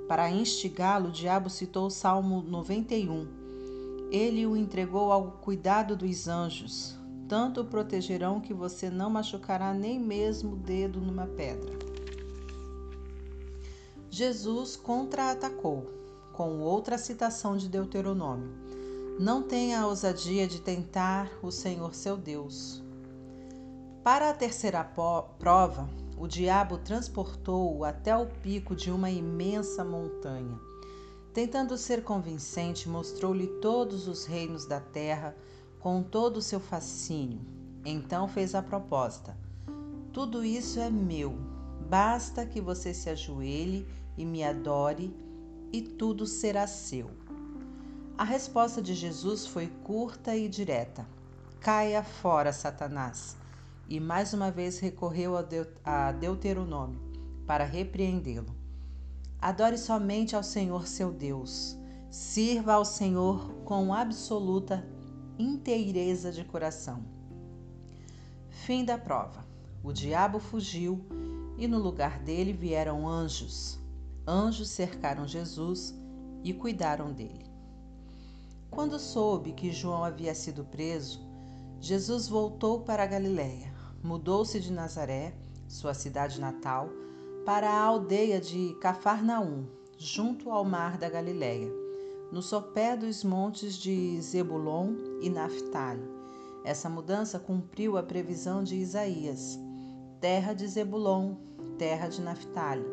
Para 0.07 0.31
instigá-lo, 0.31 1.09
o 1.09 1.13
diabo 1.13 1.49
citou 1.49 1.87
o 1.87 1.91
Salmo 1.91 2.43
91. 2.43 4.09
Ele 4.11 4.47
o 4.47 4.55
entregou 4.55 5.11
ao 5.11 5.31
cuidado 5.31 5.97
dos 5.97 6.29
anjos. 6.29 7.04
Tanto 7.29 7.63
o 7.63 7.65
protegerão 7.65 8.41
que 8.41 8.53
você 8.53 8.91
não 8.91 9.09
machucará 9.09 9.73
nem 9.73 9.99
mesmo 9.99 10.53
o 10.53 10.57
dedo 10.57 11.01
numa 11.01 11.27
pedra. 11.27 11.73
Jesus 14.11 14.77
contra-atacou 14.77 15.87
com 16.33 16.61
outra 16.61 16.99
citação 16.99 17.57
de 17.57 17.69
Deuteronômio. 17.69 18.53
Não 19.19 19.43
tenha 19.43 19.81
a 19.81 19.87
ousadia 19.87 20.47
de 20.47 20.61
tentar 20.61 21.31
o 21.43 21.51
Senhor 21.51 21.95
seu 21.95 22.17
Deus. 22.17 22.83
Para 24.03 24.31
a 24.31 24.35
terceira 24.35 24.85
prova, 24.85 25.89
o 26.19 26.27
diabo 26.27 26.79
transportou-o 26.79 27.85
até 27.85 28.17
o 28.17 28.27
pico 28.27 28.75
de 28.75 28.91
uma 28.91 29.11
imensa 29.11 29.85
montanha. 29.85 30.59
Tentando 31.33 31.77
ser 31.79 32.05
convincente, 32.05 32.89
mostrou-lhe 32.89 33.47
todos 33.61 34.07
os 34.07 34.25
reinos 34.25 34.67
da 34.67 34.79
terra 34.79 35.35
com 35.85 36.03
todo 36.03 36.39
o 36.39 36.43
seu 36.43 36.59
fascínio. 36.59 37.43
Então 37.85 38.27
fez 38.27 38.55
a 38.55 38.63
proposta: 38.63 39.37
Tudo 40.15 40.43
isso 40.43 40.81
é 40.81 40.89
meu, 40.89 41.37
Basta 41.91 42.47
que 42.47 42.59
você 42.59 42.95
se 42.95 43.11
ajoelhe 43.11 43.87
e 44.17 44.25
me 44.25 44.43
adore, 44.43 45.15
e 45.71 45.83
tudo 45.83 46.27
será 46.27 46.67
seu. 46.67 47.11
A 48.17 48.25
resposta 48.25 48.81
de 48.81 48.95
Jesus 48.95 49.47
foi 49.47 49.67
curta 49.85 50.35
e 50.35 50.49
direta: 50.49 51.07
Caia 51.61 52.03
fora, 52.03 52.51
Satanás. 52.51 53.37
E 53.87 54.01
mais 54.01 54.33
uma 54.33 54.51
vez 54.51 54.79
recorreu 54.79 55.35
a 55.85 56.11
Deuteronômio 56.13 56.99
para 57.47 57.65
repreendê-lo. 57.65 58.57
Adore 59.39 59.77
somente 59.77 60.35
ao 60.35 60.43
Senhor 60.43 60.87
seu 60.87 61.13
Deus. 61.13 61.77
Sirva 62.11 62.73
ao 62.73 62.87
Senhor 62.87 63.53
com 63.67 63.93
absoluta 63.93 64.94
inteireza 65.39 66.31
de 66.31 66.45
coração. 66.45 67.05
Fim 68.49 68.85
da 68.85 68.97
prova. 68.97 69.45
O 69.83 69.93
diabo 69.93 70.39
fugiu 70.39 71.05
e 71.59 71.67
no 71.67 71.79
lugar 71.79 72.19
dele 72.21 72.53
vieram 72.53 73.07
anjos. 73.07 73.79
Anjos 74.27 74.71
cercaram 74.71 75.27
Jesus 75.27 75.95
e 76.43 76.53
cuidaram 76.53 77.13
dele. 77.13 77.45
Quando 78.71 78.99
soube 78.99 79.53
que 79.53 79.71
João 79.71 80.03
havia 80.03 80.35
sido 80.35 80.65
preso, 80.65 81.21
Jesus 81.81 82.27
voltou 82.27 82.81
para 82.81 83.03
a 83.03 83.07
Galiléia. 83.07 83.73
Mudou-se 84.03 84.59
de 84.59 84.73
Nazaré, 84.73 85.35
sua 85.69 85.95
cidade 85.95 86.41
natal, 86.41 86.89
para 87.45 87.71
a 87.71 87.83
aldeia 87.83 88.41
de 88.41 88.75
Cafarnaum, 88.81 89.67
junto 89.99 90.51
ao 90.51 90.65
mar 90.65 90.97
da 90.99 91.09
Galiléia, 91.09 91.71
no 92.35 92.43
sopé 92.43 92.97
dos 92.97 93.23
montes 93.23 93.77
de 93.77 94.21
Zebulon 94.21 94.97
e 95.23 95.31
Naphtali. 95.31 96.03
Essa 96.65 96.91
mudança 96.91 97.39
cumpriu 97.39 97.97
a 97.97 98.03
previsão 98.03 98.65
de 98.65 98.75
Isaías: 98.75 99.57
terra 100.21 100.53
de 100.53 100.67
Zebulon, 100.67 101.37
terra 101.79 102.09
de 102.09 102.21
Naphtali, 102.21 102.85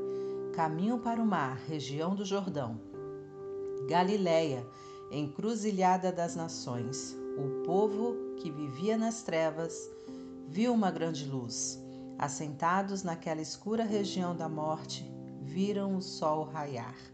caminho 0.53 1.00
para 1.00 1.19
o 1.19 1.25
mar, 1.25 1.57
região 1.67 2.13
do 2.13 2.24
Jordão. 2.24 2.79
Galiléia, 3.89 4.63
encruzilhada 5.10 6.12
das 6.12 6.36
nações. 6.36 7.17
O 7.36 7.63
povo 7.65 8.36
que 8.38 8.51
vivia 8.51 8.95
nas 8.95 9.24
trevas 9.24 9.89
viu 10.50 10.71
uma 10.71 10.91
grande 10.91 11.25
luz. 11.25 11.83
Assentados 12.15 13.01
naquela 13.01 13.41
escura 13.41 13.83
região 13.83 14.36
da 14.36 14.48
morte, 14.48 15.12
viram 15.41 15.98
o 15.98 16.01
sol 16.01 16.43
raiar. 16.43 17.11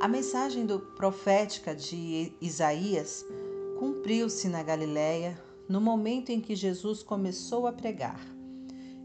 A 0.00 0.08
mensagem 0.08 0.64
do 0.64 0.80
profética 0.80 1.74
de 1.74 2.32
Isaías 2.40 3.22
cumpriu-se 3.78 4.48
na 4.48 4.62
Galiléia 4.62 5.38
no 5.68 5.78
momento 5.78 6.30
em 6.30 6.40
que 6.40 6.56
Jesus 6.56 7.02
começou 7.02 7.66
a 7.66 7.72
pregar. 7.72 8.18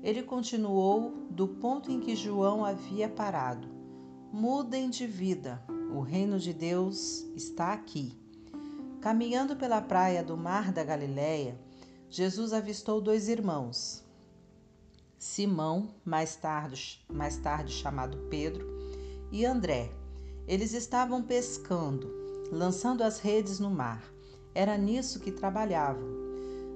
Ele 0.01 0.23
continuou 0.23 1.11
do 1.29 1.49
ponto 1.49 1.91
em 1.91 1.99
que 1.99 2.15
João 2.15 2.63
havia 2.63 3.09
parado. 3.09 3.67
Mudem 4.31 4.89
de 4.89 5.05
vida, 5.05 5.61
o 5.93 5.99
reino 5.99 6.39
de 6.39 6.53
Deus 6.53 7.25
está 7.35 7.73
aqui. 7.73 8.17
Caminhando 9.01 9.57
pela 9.57 9.81
praia 9.81 10.23
do 10.23 10.37
mar 10.37 10.71
da 10.71 10.81
Galiléia, 10.81 11.59
Jesus 12.09 12.53
avistou 12.53 13.01
dois 13.01 13.27
irmãos, 13.27 14.01
Simão, 15.19 15.89
mais 16.05 16.37
tarde, 16.37 17.05
mais 17.11 17.35
tarde 17.37 17.73
chamado 17.73 18.17
Pedro, 18.29 18.65
e 19.29 19.45
André. 19.45 20.04
Eles 20.47 20.73
estavam 20.73 21.23
pescando, 21.23 22.13
lançando 22.51 23.03
as 23.03 23.19
redes 23.19 23.59
no 23.59 23.71
mar. 23.71 24.03
Era 24.53 24.77
nisso 24.77 25.19
que 25.19 25.31
trabalhavam. 25.31 26.07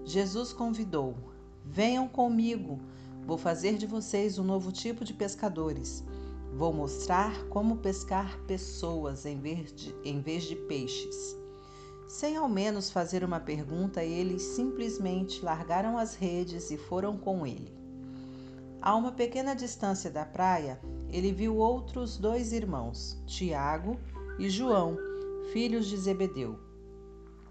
Jesus 0.04 0.52
convidou: 0.52 1.16
Venham 1.64 2.08
comigo, 2.08 2.80
vou 3.28 3.38
fazer 3.38 3.78
de 3.78 3.86
vocês 3.86 4.40
um 4.40 4.44
novo 4.44 4.72
tipo 4.72 5.05
de 5.05 5.14
pescadores. 5.14 6.03
Vou 6.51 6.74
mostrar 6.74 7.46
como 7.46 7.77
pescar 7.77 8.40
pessoas 8.48 9.24
em 9.27 9.40
vez 9.40 9.72
de, 9.72 9.96
em 10.03 10.20
vez 10.20 10.46
de 10.46 10.55
peixes. 10.55 11.38
Sem 12.08 12.38
ao 12.38 12.50
menos 12.50 12.90
fazer 12.90 13.24
uma 13.24 13.40
pergunta, 13.40 14.03
eles 14.03 14.42
simplesmente 14.42 15.46
largaram 15.46 15.96
as 15.96 16.16
redes 16.16 16.72
e 16.72 16.77
foram 16.77 17.16
com 17.16 17.46
ele. 17.46 17.78
A 18.81 18.96
uma 18.96 19.11
pequena 19.11 19.53
distância 19.53 20.09
da 20.09 20.25
praia, 20.25 20.79
ele 21.09 21.33
viu 21.33 21.57
outros 21.57 22.18
dois 22.18 22.53
irmãos, 22.53 23.22
Tiago 23.25 24.00
e 24.39 24.50
João, 24.50 24.96
filhos 25.51 25.87
de 25.87 25.98
Zebedeu, 25.98 26.57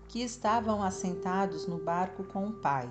que 0.09 0.23
estavam 0.23 0.83
assentados 0.83 1.67
no 1.67 1.77
barco 1.85 2.25
com 2.25 2.47
o 2.47 2.53
pai, 2.55 2.91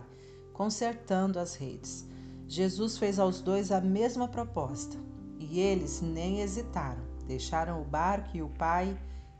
consertando 0.53 1.39
as 1.39 1.55
redes. 1.55 2.05
Jesus 2.47 2.97
fez 2.97 3.17
aos 3.17 3.41
dois 3.41 3.71
a 3.71 3.81
mesma 3.81 4.27
proposta, 4.27 4.97
e 5.39 5.59
eles 5.59 5.99
nem 6.01 6.41
hesitaram, 6.41 7.01
deixaram 7.25 7.81
o 7.81 7.85
barco 7.85 8.37
e 8.37 8.43
o 8.43 8.49
pai 8.49 8.95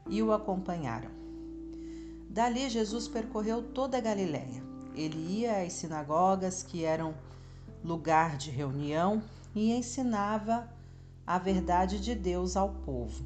e 0.10 0.24
o 0.24 0.34
acompanharam. 0.34 1.12
Dali 2.30 2.68
Jesus 2.68 3.08
percorreu 3.08 3.62
toda 3.62 3.98
a 3.98 4.02
Galiléia. 4.02 4.64
Ele 4.96 5.40
ia 5.40 5.62
às 5.62 5.74
sinagogas 5.74 6.64
que 6.64 6.84
eram 6.84 7.14
lugar 7.88 8.36
de 8.36 8.52
reunião 8.52 9.24
e 9.56 9.72
ensinava 9.72 10.70
a 11.26 11.40
verdade 11.40 12.02
de 12.02 12.14
Deus 12.14 12.58
ao 12.58 12.70
povo. 12.70 13.24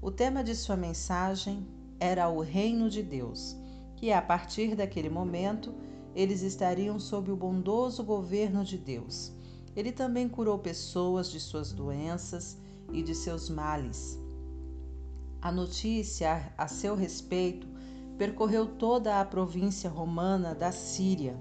O 0.00 0.10
tema 0.10 0.44
de 0.44 0.54
sua 0.54 0.76
mensagem 0.76 1.66
era 1.98 2.28
o 2.28 2.40
reino 2.40 2.90
de 2.90 3.02
Deus, 3.02 3.56
que 3.96 4.12
a 4.12 4.20
partir 4.20 4.76
daquele 4.76 5.08
momento 5.08 5.74
eles 6.14 6.42
estariam 6.42 7.00
sob 7.00 7.32
o 7.32 7.36
bondoso 7.36 8.04
governo 8.04 8.62
de 8.62 8.76
Deus. 8.76 9.32
Ele 9.74 9.90
também 9.90 10.28
curou 10.28 10.58
pessoas 10.58 11.30
de 11.30 11.40
suas 11.40 11.72
doenças 11.72 12.58
e 12.92 13.02
de 13.02 13.14
seus 13.14 13.48
males. 13.48 14.20
A 15.40 15.50
notícia 15.50 16.52
a 16.58 16.68
seu 16.68 16.94
respeito 16.94 17.66
percorreu 18.18 18.66
toda 18.66 19.18
a 19.18 19.24
província 19.24 19.88
romana 19.88 20.54
da 20.54 20.70
Síria. 20.70 21.36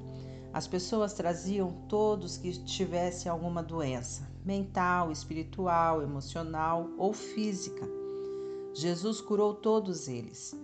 As 0.53 0.67
pessoas 0.67 1.13
traziam 1.13 1.71
todos 1.89 2.37
que 2.37 2.51
tivessem 2.51 3.31
alguma 3.31 3.63
doença, 3.63 4.29
mental, 4.45 5.11
espiritual, 5.11 6.03
emocional 6.03 6.91
ou 6.95 7.11
física. 7.11 7.89
Jesus 8.71 9.19
curou 9.19 9.55
todos 9.55 10.07
eles. 10.07 10.55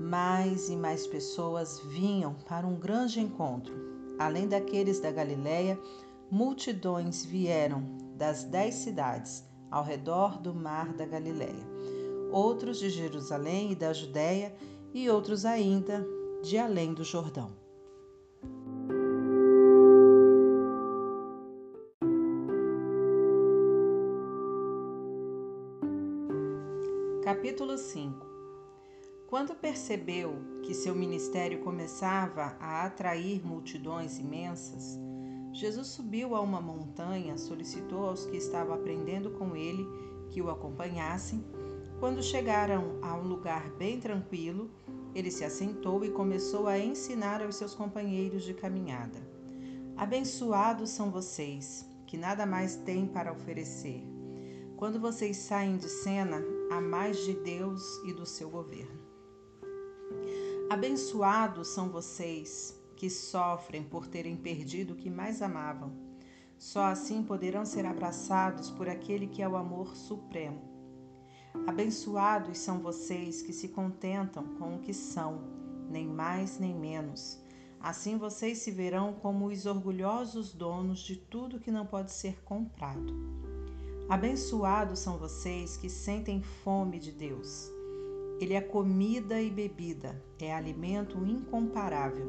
Mais 0.00 0.68
e 0.68 0.74
mais 0.74 1.06
pessoas 1.06 1.80
vinham 1.86 2.34
para 2.48 2.66
um 2.66 2.74
grande 2.74 3.20
encontro. 3.20 3.72
Além 4.18 4.48
daqueles 4.48 4.98
da 4.98 5.12
Galiléia, 5.12 5.78
multidões 6.28 7.24
vieram 7.24 7.82
das 8.16 8.42
dez 8.42 8.74
cidades 8.74 9.44
ao 9.70 9.84
redor 9.84 10.40
do 10.40 10.52
mar 10.52 10.92
da 10.94 11.06
Galiléia. 11.06 11.64
Outros 12.32 12.80
de 12.80 12.90
Jerusalém 12.90 13.70
e 13.70 13.76
da 13.76 13.92
Judéia 13.92 14.52
e 14.92 15.08
outros 15.08 15.44
ainda 15.44 16.04
de 16.42 16.58
além 16.58 16.92
do 16.92 17.04
Jordão. 17.04 17.57
Capítulo 27.58 27.76
5 27.76 28.24
Quando 29.26 29.52
percebeu 29.52 30.36
que 30.62 30.72
seu 30.72 30.94
ministério 30.94 31.58
começava 31.58 32.56
a 32.60 32.84
atrair 32.84 33.44
multidões 33.44 34.16
imensas, 34.16 34.96
Jesus 35.52 35.88
subiu 35.88 36.36
a 36.36 36.40
uma 36.40 36.60
montanha, 36.60 37.36
solicitou 37.36 38.06
aos 38.06 38.24
que 38.24 38.36
estavam 38.36 38.74
aprendendo 38.74 39.32
com 39.32 39.56
ele 39.56 39.84
que 40.30 40.40
o 40.40 40.48
acompanhassem 40.48 41.44
quando 41.98 42.22
chegaram 42.22 43.00
a 43.02 43.16
um 43.16 43.26
lugar 43.26 43.68
bem 43.70 43.98
tranquilo, 43.98 44.70
ele 45.12 45.32
se 45.32 45.44
assentou 45.44 46.04
e 46.04 46.12
começou 46.12 46.68
a 46.68 46.78
ensinar 46.78 47.42
aos 47.42 47.56
seus 47.56 47.74
companheiros 47.74 48.44
de 48.44 48.54
caminhada. 48.54 49.18
Abençoados 49.96 50.90
são 50.90 51.10
vocês, 51.10 51.84
que 52.06 52.16
nada 52.16 52.46
mais 52.46 52.76
têm 52.76 53.04
para 53.04 53.32
oferecer. 53.32 54.00
Quando 54.76 55.00
vocês 55.00 55.38
saem 55.38 55.76
de 55.76 55.88
cena, 55.88 56.40
há 56.70 56.80
mais 56.80 57.18
de 57.24 57.34
Deus 57.34 57.82
e 58.04 58.12
do 58.12 58.26
seu 58.26 58.50
governo. 58.50 59.00
Abençoados 60.70 61.68
são 61.68 61.88
vocês 61.88 62.78
que 62.94 63.08
sofrem 63.08 63.82
por 63.82 64.06
terem 64.06 64.36
perdido 64.36 64.92
o 64.92 64.96
que 64.96 65.08
mais 65.08 65.40
amavam. 65.40 65.92
Só 66.58 66.84
assim 66.84 67.22
poderão 67.22 67.64
ser 67.64 67.86
abraçados 67.86 68.70
por 68.70 68.88
aquele 68.88 69.28
que 69.28 69.40
é 69.40 69.48
o 69.48 69.56
amor 69.56 69.96
supremo. 69.96 70.60
Abençoados 71.66 72.58
são 72.58 72.80
vocês 72.80 73.40
que 73.40 73.52
se 73.52 73.68
contentam 73.68 74.44
com 74.58 74.76
o 74.76 74.80
que 74.80 74.92
são, 74.92 75.40
nem 75.88 76.06
mais 76.06 76.58
nem 76.58 76.74
menos. 76.74 77.40
Assim 77.80 78.18
vocês 78.18 78.58
se 78.58 78.70
verão 78.70 79.14
como 79.14 79.46
os 79.46 79.64
orgulhosos 79.64 80.52
donos 80.52 80.98
de 81.00 81.16
tudo 81.16 81.60
que 81.60 81.70
não 81.70 81.86
pode 81.86 82.12
ser 82.12 82.42
comprado. 82.42 83.14
Abençoados 84.08 85.00
são 85.00 85.18
vocês 85.18 85.76
que 85.76 85.90
sentem 85.90 86.40
fome 86.40 86.98
de 86.98 87.12
Deus. 87.12 87.70
Ele 88.40 88.54
é 88.54 88.60
comida 88.62 89.38
e 89.38 89.50
bebida, 89.50 90.18
é 90.40 90.54
alimento 90.54 91.18
incomparável. 91.26 92.26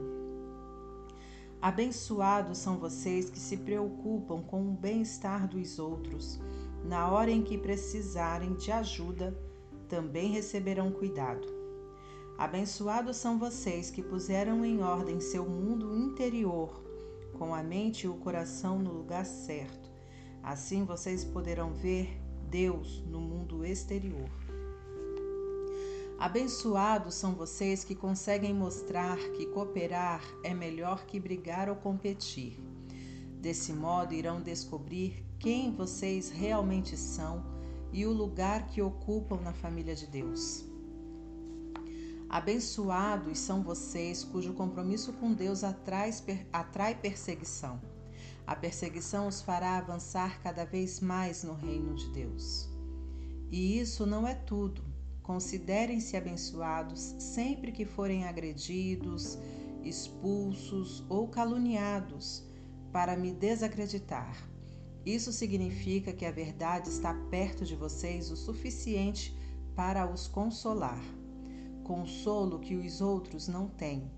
Abençoados 1.61 2.57
são 2.57 2.77
vocês 2.77 3.29
que 3.29 3.39
se 3.39 3.55
preocupam 3.55 4.41
com 4.41 4.69
o 4.69 4.73
bem-estar 4.73 5.47
dos 5.47 5.79
outros. 5.79 6.37
Na 6.83 7.09
hora 7.09 7.31
em 7.31 7.41
que 7.41 7.57
precisarem 7.57 8.55
de 8.55 8.73
ajuda, 8.73 9.33
também 9.87 10.31
receberão 10.31 10.91
cuidado. 10.91 11.47
Abençoados 12.37 13.15
são 13.15 13.39
vocês 13.39 13.89
que 13.89 14.03
puseram 14.03 14.65
em 14.65 14.83
ordem 14.83 15.21
seu 15.21 15.45
mundo 15.45 15.95
interior, 15.95 16.83
com 17.37 17.55
a 17.55 17.63
mente 17.63 18.03
e 18.03 18.09
o 18.09 18.15
coração 18.15 18.77
no 18.79 18.91
lugar 18.91 19.25
certo. 19.25 19.78
Assim 20.49 20.83
vocês 20.83 21.23
poderão 21.23 21.75
ver 21.75 22.19
Deus 22.49 23.03
no 23.05 23.21
mundo 23.21 23.63
exterior. 23.63 24.27
Abençoados 26.17 27.13
são 27.13 27.35
vocês 27.35 27.83
que 27.83 27.93
conseguem 27.93 28.51
mostrar 28.51 29.15
que 29.37 29.45
cooperar 29.45 30.23
é 30.43 30.51
melhor 30.51 31.05
que 31.05 31.19
brigar 31.19 31.69
ou 31.69 31.75
competir. 31.75 32.59
Desse 33.39 33.71
modo, 33.71 34.15
irão 34.15 34.41
descobrir 34.41 35.23
quem 35.37 35.71
vocês 35.71 36.31
realmente 36.31 36.97
são 36.97 37.45
e 37.93 38.07
o 38.07 38.11
lugar 38.11 38.65
que 38.69 38.81
ocupam 38.81 39.39
na 39.41 39.53
família 39.53 39.93
de 39.93 40.07
Deus. 40.07 40.65
Abençoados 42.27 43.37
são 43.37 43.61
vocês 43.61 44.23
cujo 44.23 44.53
compromisso 44.53 45.13
com 45.13 45.31
Deus 45.31 45.63
atrai, 45.63 46.95
perseguição. 46.99 47.79
A 48.49 48.55
perseguição 48.55 49.27
os 49.27 49.43
fará 49.43 49.77
avançar 49.77 50.41
cada 50.41 50.65
vez 50.65 50.99
mais 50.99 51.43
no 51.43 51.53
reino 51.53 51.93
de 51.93 52.09
Deus. 52.09 52.67
E 53.51 53.79
isso 53.79 54.07
não 54.07 54.27
é 54.27 54.33
tudo. 54.33 54.83
Considerem-se 55.21 56.17
abençoados 56.17 56.99
sempre 57.19 57.71
que 57.71 57.85
forem 57.85 58.25
agredidos, 58.25 59.37
expulsos 59.83 61.05
ou 61.07 61.27
caluniados 61.27 62.43
para 62.91 63.15
me 63.15 63.31
desacreditar. 63.31 64.49
Isso 65.05 65.31
significa 65.31 66.11
que 66.11 66.25
a 66.25 66.31
verdade 66.31 66.89
está 66.89 67.13
perto 67.29 67.63
de 67.63 67.75
vocês 67.75 68.31
o 68.31 68.35
suficiente 68.35 69.37
para 69.75 70.11
os 70.11 70.27
consolar. 70.27 71.03
Consolo 71.83 72.57
que 72.57 72.75
os 72.75 72.99
outros 72.99 73.47
não 73.47 73.67
têm. 73.67 74.09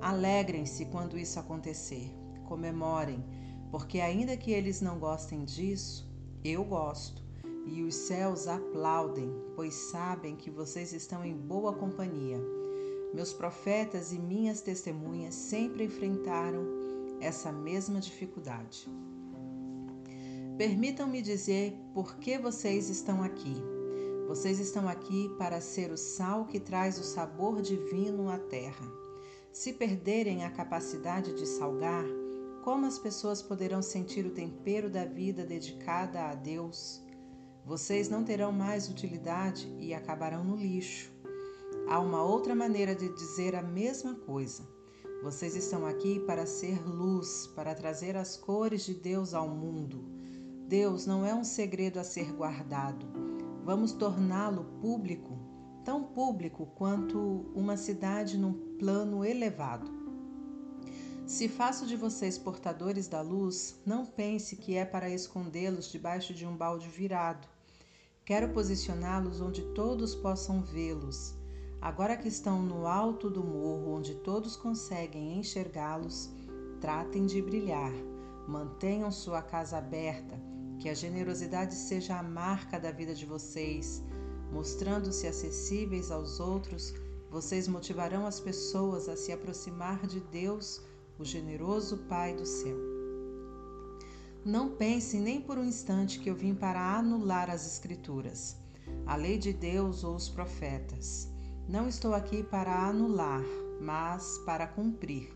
Alegrem-se 0.00 0.84
quando 0.84 1.18
isso 1.18 1.40
acontecer. 1.40 2.14
Comemorem, 2.44 3.41
porque 3.72 4.00
ainda 4.00 4.36
que 4.36 4.52
eles 4.52 4.82
não 4.82 4.98
gostem 4.98 5.46
disso, 5.46 6.06
eu 6.44 6.62
gosto 6.62 7.22
e 7.64 7.82
os 7.82 7.94
céus 7.94 8.46
aplaudem, 8.46 9.32
pois 9.56 9.72
sabem 9.72 10.36
que 10.36 10.50
vocês 10.50 10.92
estão 10.92 11.24
em 11.24 11.34
boa 11.34 11.72
companhia. 11.72 12.38
Meus 13.14 13.32
profetas 13.32 14.12
e 14.12 14.18
minhas 14.18 14.60
testemunhas 14.60 15.34
sempre 15.34 15.84
enfrentaram 15.84 16.66
essa 17.18 17.50
mesma 17.50 17.98
dificuldade. 17.98 18.86
Permitam-me 20.58 21.22
dizer 21.22 21.74
por 21.94 22.16
que 22.16 22.36
vocês 22.36 22.90
estão 22.90 23.22
aqui. 23.22 23.56
Vocês 24.28 24.60
estão 24.60 24.86
aqui 24.86 25.30
para 25.38 25.62
ser 25.62 25.90
o 25.90 25.96
sal 25.96 26.44
que 26.44 26.60
traz 26.60 26.98
o 26.98 27.04
sabor 27.04 27.62
divino 27.62 28.28
à 28.28 28.38
terra. 28.38 28.86
Se 29.50 29.72
perderem 29.72 30.44
a 30.44 30.50
capacidade 30.50 31.34
de 31.34 31.46
salgar, 31.46 32.04
como 32.62 32.86
as 32.86 32.96
pessoas 32.96 33.42
poderão 33.42 33.82
sentir 33.82 34.24
o 34.24 34.30
tempero 34.30 34.88
da 34.88 35.04
vida 35.04 35.44
dedicada 35.44 36.22
a 36.30 36.34
Deus? 36.34 37.02
Vocês 37.66 38.08
não 38.08 38.22
terão 38.24 38.52
mais 38.52 38.88
utilidade 38.88 39.68
e 39.78 39.92
acabarão 39.92 40.44
no 40.44 40.56
lixo. 40.56 41.12
Há 41.88 41.98
uma 41.98 42.22
outra 42.22 42.54
maneira 42.54 42.94
de 42.94 43.12
dizer 43.14 43.56
a 43.56 43.62
mesma 43.62 44.14
coisa. 44.14 44.62
Vocês 45.24 45.56
estão 45.56 45.84
aqui 45.86 46.20
para 46.20 46.46
ser 46.46 46.80
luz, 46.86 47.48
para 47.48 47.74
trazer 47.74 48.16
as 48.16 48.36
cores 48.36 48.84
de 48.84 48.94
Deus 48.94 49.34
ao 49.34 49.48
mundo. 49.48 50.04
Deus 50.68 51.04
não 51.04 51.26
é 51.26 51.34
um 51.34 51.44
segredo 51.44 51.98
a 51.98 52.04
ser 52.04 52.32
guardado. 52.32 53.06
Vamos 53.64 53.92
torná-lo 53.92 54.64
público, 54.80 55.36
tão 55.84 56.04
público 56.04 56.66
quanto 56.76 57.18
uma 57.54 57.76
cidade 57.76 58.38
num 58.38 58.52
plano 58.78 59.24
elevado. 59.24 60.01
Se 61.26 61.48
faço 61.48 61.86
de 61.86 61.96
vocês 61.96 62.36
portadores 62.36 63.06
da 63.06 63.20
luz, 63.20 63.80
não 63.86 64.04
pense 64.04 64.56
que 64.56 64.74
é 64.74 64.84
para 64.84 65.08
escondê-los 65.08 65.90
debaixo 65.90 66.34
de 66.34 66.44
um 66.44 66.56
balde 66.56 66.88
virado. 66.88 67.46
Quero 68.24 68.50
posicioná-los 68.50 69.40
onde 69.40 69.62
todos 69.72 70.14
possam 70.14 70.62
vê-los. 70.62 71.34
Agora 71.80 72.16
que 72.16 72.28
estão 72.28 72.62
no 72.62 72.86
alto 72.86 73.30
do 73.30 73.42
morro, 73.42 73.96
onde 73.96 74.14
todos 74.16 74.56
conseguem 74.56 75.38
enxergá-los, 75.38 76.30
tratem 76.80 77.24
de 77.24 77.40
brilhar. 77.40 77.92
Mantenham 78.46 79.10
sua 79.10 79.42
casa 79.42 79.78
aberta, 79.78 80.38
que 80.78 80.88
a 80.88 80.94
generosidade 80.94 81.74
seja 81.74 82.18
a 82.18 82.22
marca 82.22 82.78
da 82.78 82.90
vida 82.90 83.14
de 83.14 83.24
vocês. 83.24 84.02
Mostrando-se 84.52 85.26
acessíveis 85.26 86.10
aos 86.10 86.40
outros, 86.40 86.92
vocês 87.30 87.66
motivarão 87.66 88.26
as 88.26 88.38
pessoas 88.38 89.08
a 89.08 89.16
se 89.16 89.32
aproximar 89.32 90.06
de 90.06 90.20
Deus, 90.20 90.82
o 91.22 91.24
generoso 91.24 91.98
Pai 92.08 92.34
do 92.34 92.44
céu. 92.44 92.76
Não 94.44 94.70
pense 94.70 95.20
nem 95.20 95.40
por 95.40 95.56
um 95.56 95.64
instante 95.64 96.18
que 96.18 96.28
eu 96.28 96.34
vim 96.34 96.52
para 96.52 96.96
anular 96.96 97.48
as 97.48 97.64
Escrituras, 97.64 98.56
a 99.06 99.14
lei 99.14 99.38
de 99.38 99.52
Deus 99.52 100.02
ou 100.02 100.16
os 100.16 100.28
profetas. 100.28 101.30
Não 101.68 101.86
estou 101.86 102.12
aqui 102.12 102.42
para 102.42 102.88
anular, 102.88 103.44
mas 103.80 104.36
para 104.44 104.66
cumprir. 104.66 105.32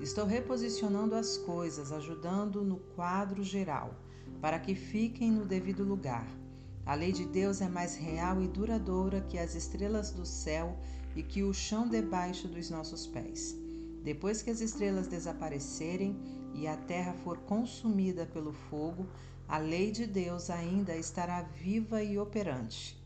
Estou 0.00 0.24
reposicionando 0.24 1.14
as 1.14 1.36
coisas, 1.36 1.92
ajudando 1.92 2.64
no 2.64 2.78
quadro 2.96 3.44
geral, 3.44 3.94
para 4.40 4.58
que 4.58 4.74
fiquem 4.74 5.30
no 5.30 5.44
devido 5.44 5.84
lugar. 5.84 6.26
A 6.86 6.94
lei 6.94 7.12
de 7.12 7.26
Deus 7.26 7.60
é 7.60 7.68
mais 7.68 7.94
real 7.94 8.42
e 8.42 8.48
duradoura 8.48 9.20
que 9.20 9.38
as 9.38 9.54
estrelas 9.54 10.12
do 10.12 10.24
céu 10.24 10.78
e 11.14 11.22
que 11.22 11.42
o 11.42 11.52
chão 11.52 11.86
debaixo 11.86 12.48
dos 12.48 12.70
nossos 12.70 13.06
pés. 13.06 13.54
Depois 14.02 14.42
que 14.42 14.50
as 14.50 14.60
estrelas 14.60 15.06
desaparecerem, 15.06 16.16
e 16.54 16.66
a 16.66 16.76
terra 16.76 17.12
for 17.12 17.38
consumida 17.38 18.26
pelo 18.26 18.52
fogo, 18.52 19.06
a 19.46 19.58
lei 19.58 19.90
de 19.90 20.06
Deus 20.06 20.50
ainda 20.50 20.96
estará 20.96 21.42
viva 21.42 22.02
e 22.02 22.18
operante. 22.18 23.00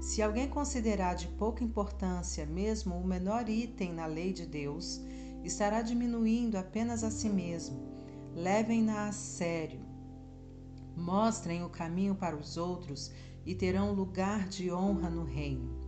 Se 0.00 0.20
alguém 0.20 0.48
considerar 0.48 1.14
de 1.14 1.28
pouca 1.28 1.62
importância 1.62 2.44
mesmo 2.44 2.96
o 2.96 3.06
menor 3.06 3.48
item 3.48 3.92
na 3.92 4.06
lei 4.06 4.32
de 4.32 4.46
Deus, 4.46 5.00
estará 5.44 5.80
diminuindo 5.80 6.56
apenas 6.56 7.04
a 7.04 7.10
si 7.10 7.28
mesmo. 7.28 7.92
Levem-na 8.34 9.08
a 9.08 9.12
sério. 9.12 9.80
Mostrem 10.96 11.62
o 11.64 11.68
caminho 11.68 12.14
para 12.14 12.36
os 12.36 12.56
outros 12.56 13.12
e 13.46 13.54
terão 13.54 13.92
lugar 13.92 14.48
de 14.48 14.72
honra 14.72 15.08
no 15.08 15.24
reino. 15.24 15.81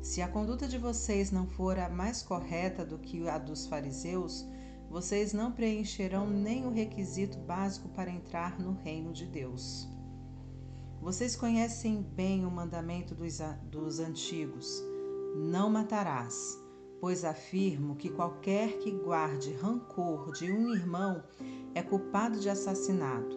Se 0.00 0.22
a 0.22 0.28
conduta 0.28 0.68
de 0.68 0.78
vocês 0.78 1.30
não 1.30 1.46
for 1.46 1.78
a 1.78 1.88
mais 1.88 2.22
correta 2.22 2.84
do 2.84 2.98
que 2.98 3.28
a 3.28 3.36
dos 3.36 3.66
fariseus, 3.66 4.46
vocês 4.88 5.32
não 5.32 5.52
preencherão 5.52 6.28
nem 6.28 6.66
o 6.66 6.70
requisito 6.70 7.36
básico 7.38 7.88
para 7.90 8.10
entrar 8.10 8.58
no 8.58 8.72
reino 8.72 9.12
de 9.12 9.26
Deus. 9.26 9.88
Vocês 11.00 11.36
conhecem 11.36 12.02
bem 12.02 12.46
o 12.46 12.50
mandamento 12.50 13.14
dos, 13.14 13.38
dos 13.70 14.00
antigos: 14.00 14.82
não 15.36 15.68
matarás, 15.68 16.58
pois 17.00 17.24
afirmo 17.24 17.96
que 17.96 18.08
qualquer 18.08 18.78
que 18.78 18.90
guarde 18.90 19.52
rancor 19.52 20.32
de 20.32 20.50
um 20.50 20.74
irmão 20.74 21.22
é 21.74 21.82
culpado 21.82 22.40
de 22.40 22.48
assassinato. 22.48 23.36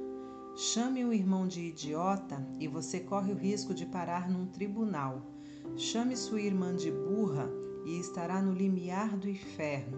Chame 0.56 1.06
o 1.06 1.14
irmão 1.14 1.48
de 1.48 1.62
idiota 1.62 2.46
e 2.60 2.68
você 2.68 3.00
corre 3.00 3.32
o 3.32 3.38
risco 3.38 3.74
de 3.74 3.86
parar 3.86 4.30
num 4.30 4.48
tribunal. 4.48 5.31
Chame 5.76 6.16
sua 6.16 6.42
irmã 6.42 6.76
de 6.76 6.92
burra 6.92 7.50
e 7.86 8.00
estará 8.00 8.42
no 8.42 8.54
limiar 8.54 9.18
do 9.18 9.30
inferno. 9.30 9.98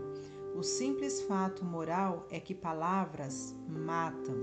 O 0.55 0.63
simples 0.63 1.21
fato 1.21 1.65
moral 1.65 2.27
é 2.29 2.39
que 2.39 2.53
palavras 2.53 3.55
matam. 3.67 4.35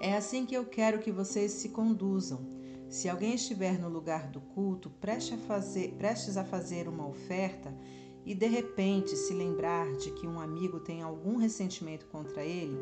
É 0.00 0.16
assim 0.16 0.44
que 0.44 0.54
eu 0.54 0.64
quero 0.66 0.98
que 0.98 1.12
vocês 1.12 1.52
se 1.52 1.68
conduzam. 1.68 2.46
Se 2.88 3.08
alguém 3.08 3.34
estiver 3.34 3.78
no 3.78 3.88
lugar 3.88 4.28
do 4.28 4.40
culto, 4.40 4.90
preste 5.00 5.34
a 5.34 5.38
fazer, 5.38 5.94
prestes 5.94 6.36
a 6.36 6.44
fazer 6.44 6.88
uma 6.88 7.06
oferta 7.06 7.74
e 8.26 8.34
de 8.34 8.46
repente 8.46 9.16
se 9.16 9.32
lembrar 9.32 9.92
de 9.96 10.10
que 10.10 10.26
um 10.26 10.40
amigo 10.40 10.80
tem 10.80 11.02
algum 11.02 11.36
ressentimento 11.36 12.06
contra 12.06 12.44
ele, 12.44 12.78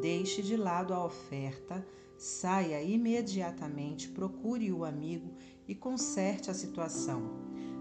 deixe 0.00 0.42
de 0.42 0.56
lado 0.56 0.92
a 0.92 1.04
oferta, 1.04 1.86
saia 2.16 2.82
imediatamente, 2.82 4.08
procure 4.08 4.72
o 4.72 4.84
amigo 4.84 5.32
e 5.66 5.74
conserte 5.74 6.50
a 6.50 6.54
situação. 6.54 7.22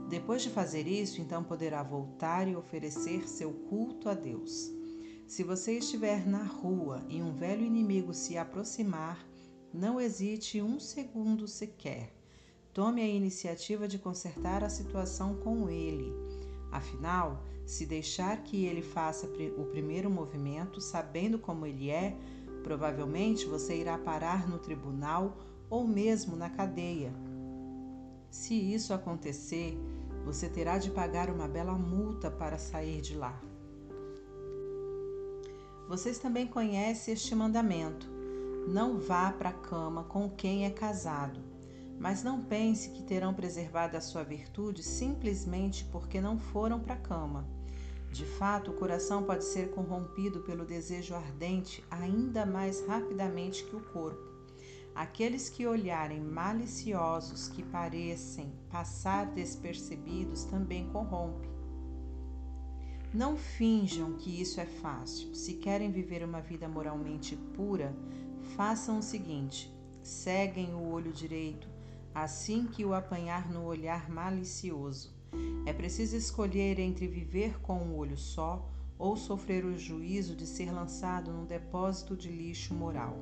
Depois 0.10 0.42
de 0.42 0.50
fazer 0.50 0.88
isso, 0.88 1.22
então 1.22 1.44
poderá 1.44 1.82
voltar 1.82 2.48
e 2.48 2.56
oferecer 2.56 3.28
seu 3.28 3.52
culto 3.52 4.10
a 4.10 4.14
Deus. 4.14 4.72
Se 5.26 5.44
você 5.44 5.78
estiver 5.78 6.28
na 6.28 6.44
rua 6.44 7.04
e 7.10 7.22
um 7.22 7.34
velho 7.34 7.66
inimigo 7.66 8.14
se 8.14 8.38
aproximar, 8.38 9.26
não 9.74 10.00
hesite 10.00 10.62
um 10.62 10.80
segundo 10.80 11.48
sequer. 11.48 12.14
Tome 12.74 13.02
a 13.02 13.08
iniciativa 13.08 13.88
de 13.88 13.98
consertar 13.98 14.64
a 14.64 14.70
situação 14.70 15.36
com 15.38 15.70
ele. 15.70 16.14
Afinal, 16.72 17.44
Se 17.66 17.86
deixar 17.86 18.44
que 18.44 18.66
ele 18.66 18.82
faça 18.82 19.26
o 19.26 19.66
primeiro 19.66 20.10
movimento, 20.10 20.82
sabendo 20.82 21.40
como 21.40 21.66
ele 21.66 21.90
é, 21.90 22.16
provavelmente 22.62 23.46
você 23.46 23.76
irá 23.78 23.98
parar 23.98 24.48
no 24.50 24.60
tribunal 24.60 25.38
ou 25.70 25.88
mesmo 25.88 26.36
na 26.36 26.50
cadeia. 26.50 27.14
Se 28.34 28.56
isso 28.56 28.96
acontecer, 28.96 29.78
você 30.26 30.50
terá 30.50 30.80
de 30.80 30.90
pagar 30.90 31.30
uma 31.30 31.48
bela 31.48 31.74
multa 31.74 32.32
para 32.32 32.58
sair 32.58 33.00
de 33.00 33.16
lá. 33.16 33.40
Vocês 35.88 36.18
também 36.18 36.48
conhecem 36.48 37.14
este 37.14 37.36
mandamento: 37.36 38.10
não 38.68 38.98
vá 38.98 39.32
para 39.32 39.50
a 39.50 39.54
cama 39.54 40.06
com 40.06 40.28
quem 40.32 40.66
é 40.66 40.72
casado. 40.72 41.40
Mas 42.00 42.24
não 42.24 42.44
pense 42.44 42.90
que 42.90 43.04
terão 43.04 43.36
preservado 43.36 43.96
a 43.96 44.02
sua 44.02 44.24
virtude 44.24 44.82
simplesmente 44.82 45.86
porque 45.92 46.20
não 46.20 46.40
foram 46.40 46.80
para 46.80 46.96
a 46.96 47.02
cama. 47.02 47.48
De 48.12 48.26
fato, 48.26 48.72
o 48.72 48.74
coração 48.74 49.22
pode 49.22 49.44
ser 49.44 49.70
corrompido 49.70 50.40
pelo 50.40 50.66
desejo 50.66 51.14
ardente 51.14 51.86
ainda 51.92 52.48
mais 52.48 52.84
rapidamente 52.88 53.64
que 53.64 53.76
o 53.76 53.80
corpo. 53.80 54.33
Aqueles 54.96 55.50
que 55.50 55.66
olharem 55.66 56.22
maliciosos 56.22 57.48
que 57.48 57.64
parecem 57.64 58.54
passar 58.70 59.26
despercebidos 59.26 60.44
também 60.44 60.88
corrompe. 60.90 61.50
Não 63.12 63.36
finjam 63.36 64.14
que 64.14 64.42
isso 64.42 64.60
é 64.60 64.66
fácil. 64.66 65.34
Se 65.34 65.56
querem 65.56 65.92
viver 65.92 66.24
uma 66.24 66.42
vida 66.42 66.68
moralmente 66.68 67.36
pura, 67.56 67.96
façam 68.56 69.00
o 69.00 69.04
seguinte: 69.04 69.72
seguem 70.02 70.74
o 70.74 70.92
olho 70.92 71.12
direito, 71.12 71.68
assim 72.14 72.68
que 72.68 72.86
o 72.86 72.94
apanhar 72.94 73.52
no 73.52 73.64
olhar 73.64 74.10
malicioso. 74.10 75.14
É 75.66 75.74
preciso 75.74 76.16
escolher 76.16 76.78
entre 76.80 77.08
viver 77.08 77.60
com 77.62 77.78
um 77.78 77.96
olho 77.96 78.18
só 78.18 78.70
ou 78.98 79.16
sofrer 79.16 79.66
o 79.66 79.78
juízo 79.78 80.36
de 80.36 80.46
ser 80.46 80.72
lançado 80.72 81.32
num 81.32 81.46
depósito 81.46 82.16
de 82.16 82.30
lixo 82.30 82.74
moral. 82.74 83.18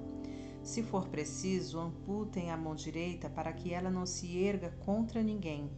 Se 0.64 0.84
for 0.84 1.08
preciso, 1.08 1.80
amputem 1.80 2.52
a 2.52 2.58
mão 2.58 2.76
direita 2.76 3.30
para 3.30 3.52
que 3.52 3.74
ela 3.74 3.90
não 3.90 4.06
se 4.06 4.38
erga 4.38 4.70
contra 4.86 5.24
ninguém. 5.24 5.70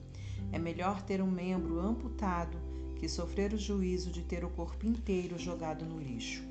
É 0.52 0.60
melhor 0.60 1.02
ter 1.02 1.22
um 1.22 1.32
membro 1.32 1.80
amputado 1.80 2.58
que 2.98 3.08
sofrer 3.08 3.54
o 3.54 3.58
juízo 3.58 4.12
de 4.12 4.24
ter 4.24 4.44
o 4.46 4.50
corpo 4.50 4.86
inteiro 4.86 5.38
jogado 5.38 5.86
no 5.86 6.00
lixo. 6.00 6.44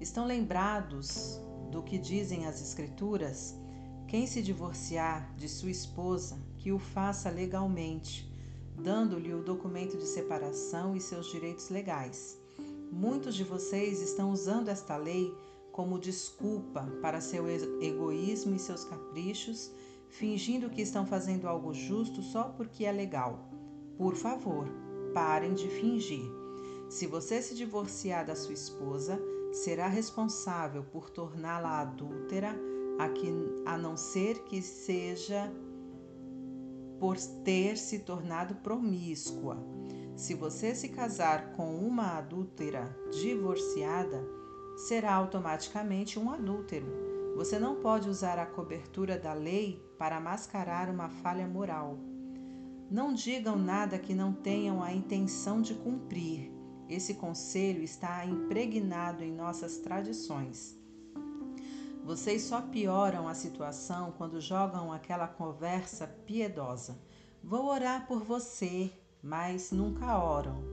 Estão 0.00 0.26
lembrados 0.26 1.40
do 1.70 1.82
que 1.82 1.98
dizem 1.98 2.46
as 2.46 2.60
Escrituras? 2.60 3.54
Quem 4.08 4.26
se 4.26 4.42
divorciar 4.42 5.32
de 5.36 5.48
sua 5.48 5.70
esposa, 5.70 6.38
que 6.56 6.72
o 6.72 6.78
faça 6.78 7.30
legalmente, 7.30 8.30
dando-lhe 8.76 9.32
o 9.32 9.42
documento 9.42 9.96
de 9.96 10.06
separação 10.06 10.96
e 10.96 11.00
seus 11.00 11.30
direitos 11.30 11.68
legais. 11.68 12.38
Muitos 12.90 13.34
de 13.34 13.44
vocês 13.44 14.00
estão 14.00 14.32
usando 14.32 14.68
esta 14.68 14.96
lei 14.96 15.32
como 15.80 15.98
desculpa 15.98 16.82
para 17.00 17.22
seu 17.22 17.48
egoísmo 17.48 18.54
e 18.54 18.58
seus 18.58 18.84
caprichos, 18.84 19.72
fingindo 20.10 20.68
que 20.68 20.82
estão 20.82 21.06
fazendo 21.06 21.48
algo 21.48 21.72
justo 21.72 22.20
só 22.20 22.50
porque 22.50 22.84
é 22.84 22.92
legal. 22.92 23.48
Por 23.96 24.14
favor, 24.14 24.68
parem 25.14 25.54
de 25.54 25.66
fingir. 25.68 26.30
Se 26.90 27.06
você 27.06 27.40
se 27.40 27.54
divorciar 27.54 28.26
da 28.26 28.36
sua 28.36 28.52
esposa, 28.52 29.18
será 29.54 29.88
responsável 29.88 30.82
por 30.84 31.08
torná-la 31.08 31.80
adúltera, 31.80 32.54
a, 32.98 33.08
que, 33.08 33.32
a 33.64 33.78
não 33.78 33.96
ser 33.96 34.40
que 34.40 34.60
seja 34.60 35.50
por 36.98 37.16
ter 37.42 37.78
se 37.78 38.00
tornado 38.00 38.56
promíscua. 38.56 39.56
Se 40.14 40.34
você 40.34 40.74
se 40.74 40.90
casar 40.90 41.52
com 41.52 41.74
uma 41.78 42.18
adúltera 42.18 42.94
divorciada, 43.10 44.39
será 44.80 45.14
automaticamente 45.14 46.18
um 46.18 46.30
adúltero. 46.30 46.86
Você 47.36 47.58
não 47.58 47.76
pode 47.76 48.08
usar 48.08 48.38
a 48.38 48.46
cobertura 48.46 49.18
da 49.18 49.32
lei 49.32 49.82
para 49.98 50.18
mascarar 50.18 50.88
uma 50.88 51.08
falha 51.08 51.46
moral. 51.46 51.98
Não 52.90 53.12
digam 53.12 53.56
nada 53.56 53.98
que 53.98 54.14
não 54.14 54.32
tenham 54.32 54.82
a 54.82 54.92
intenção 54.92 55.60
de 55.60 55.74
cumprir. 55.74 56.50
Esse 56.88 57.14
conselho 57.14 57.82
está 57.82 58.24
impregnado 58.24 59.22
em 59.22 59.32
nossas 59.32 59.78
tradições. 59.78 60.76
Vocês 62.02 62.42
só 62.42 62.62
pioram 62.62 63.28
a 63.28 63.34
situação 63.34 64.12
quando 64.16 64.40
jogam 64.40 64.92
aquela 64.92 65.28
conversa 65.28 66.06
piedosa. 66.26 66.98
Vou 67.44 67.66
orar 67.66 68.06
por 68.08 68.24
você, 68.24 68.90
mas 69.22 69.70
nunca 69.70 70.18
oram. 70.18 70.64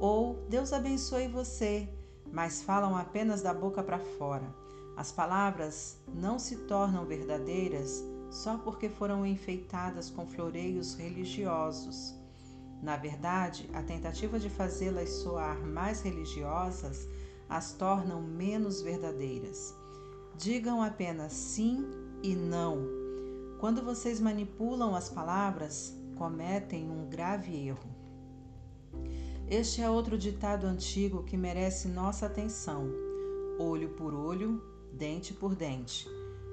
Ou 0.00 0.44
Deus 0.48 0.72
abençoe 0.72 1.28
você, 1.28 1.88
mas 2.32 2.62
falam 2.62 2.96
apenas 2.96 3.42
da 3.42 3.52
boca 3.52 3.82
para 3.82 3.98
fora. 3.98 4.52
As 4.96 5.12
palavras 5.12 5.98
não 6.08 6.38
se 6.38 6.56
tornam 6.66 7.04
verdadeiras 7.04 8.02
só 8.30 8.56
porque 8.56 8.88
foram 8.88 9.26
enfeitadas 9.26 10.08
com 10.08 10.26
floreios 10.26 10.94
religiosos. 10.94 12.14
Na 12.82 12.96
verdade, 12.96 13.68
a 13.74 13.82
tentativa 13.82 14.38
de 14.38 14.48
fazê-las 14.48 15.10
soar 15.10 15.60
mais 15.60 16.00
religiosas 16.00 17.06
as 17.48 17.72
tornam 17.74 18.22
menos 18.22 18.80
verdadeiras. 18.80 19.74
Digam 20.36 20.82
apenas 20.82 21.32
sim 21.32 21.86
e 22.22 22.34
não. 22.34 22.88
Quando 23.60 23.82
vocês 23.82 24.18
manipulam 24.18 24.94
as 24.94 25.10
palavras, 25.10 25.94
cometem 26.16 26.90
um 26.90 27.06
grave 27.08 27.68
erro. 27.68 27.91
Este 29.54 29.82
é 29.82 29.90
outro 29.90 30.16
ditado 30.16 30.66
antigo 30.66 31.24
que 31.24 31.36
merece 31.36 31.86
nossa 31.86 32.24
atenção: 32.24 32.88
olho 33.58 33.90
por 33.90 34.14
olho, 34.14 34.62
dente 34.94 35.34
por 35.34 35.54
dente. 35.54 36.08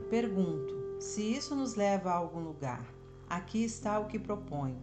Pergunto: 0.09 0.99
se 0.99 1.21
isso 1.21 1.55
nos 1.55 1.75
leva 1.75 2.09
a 2.09 2.15
algum 2.15 2.41
lugar? 2.41 2.85
Aqui 3.29 3.63
está 3.63 3.97
o 4.01 4.07
que 4.07 4.19
proponho. 4.19 4.81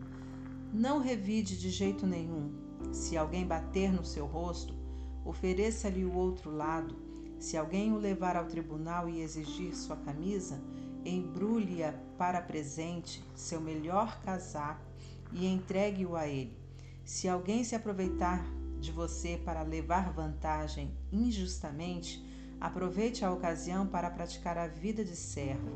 Não 0.73 0.99
revide 0.99 1.59
de 1.59 1.69
jeito 1.69 2.07
nenhum. 2.07 2.55
Se 2.91 3.19
alguém 3.19 3.47
bater 3.47 3.93
no 3.93 4.03
seu 4.03 4.25
rosto, 4.25 4.75
ofereça-lhe 5.23 6.07
o 6.07 6.15
outro 6.15 6.51
lado. 6.51 6.97
Se 7.39 7.55
alguém 7.59 7.93
o 7.93 7.99
levar 7.99 8.35
ao 8.35 8.47
tribunal 8.47 9.11
e 9.11 9.21
exigir 9.21 9.77
sua 9.77 9.97
camisa, 9.97 10.59
embrulhe-a 11.05 11.93
para 12.17 12.41
presente, 12.41 13.23
seu 13.35 13.61
melhor 13.61 14.19
casaco, 14.23 14.87
e 15.35 15.47
entregue-o 15.47 16.17
a 16.17 16.27
ele. 16.27 16.66
Se 17.07 17.29
alguém 17.29 17.63
se 17.63 17.77
aproveitar 17.77 18.45
de 18.81 18.91
você 18.91 19.41
para 19.45 19.63
levar 19.63 20.13
vantagem 20.13 20.93
injustamente, 21.13 22.21
aproveite 22.61 23.25
a 23.25 23.31
ocasião 23.31 23.87
para 23.87 24.11
praticar 24.11 24.59
a 24.59 24.67
vida 24.67 25.05
de 25.05 25.15
servo. 25.15 25.71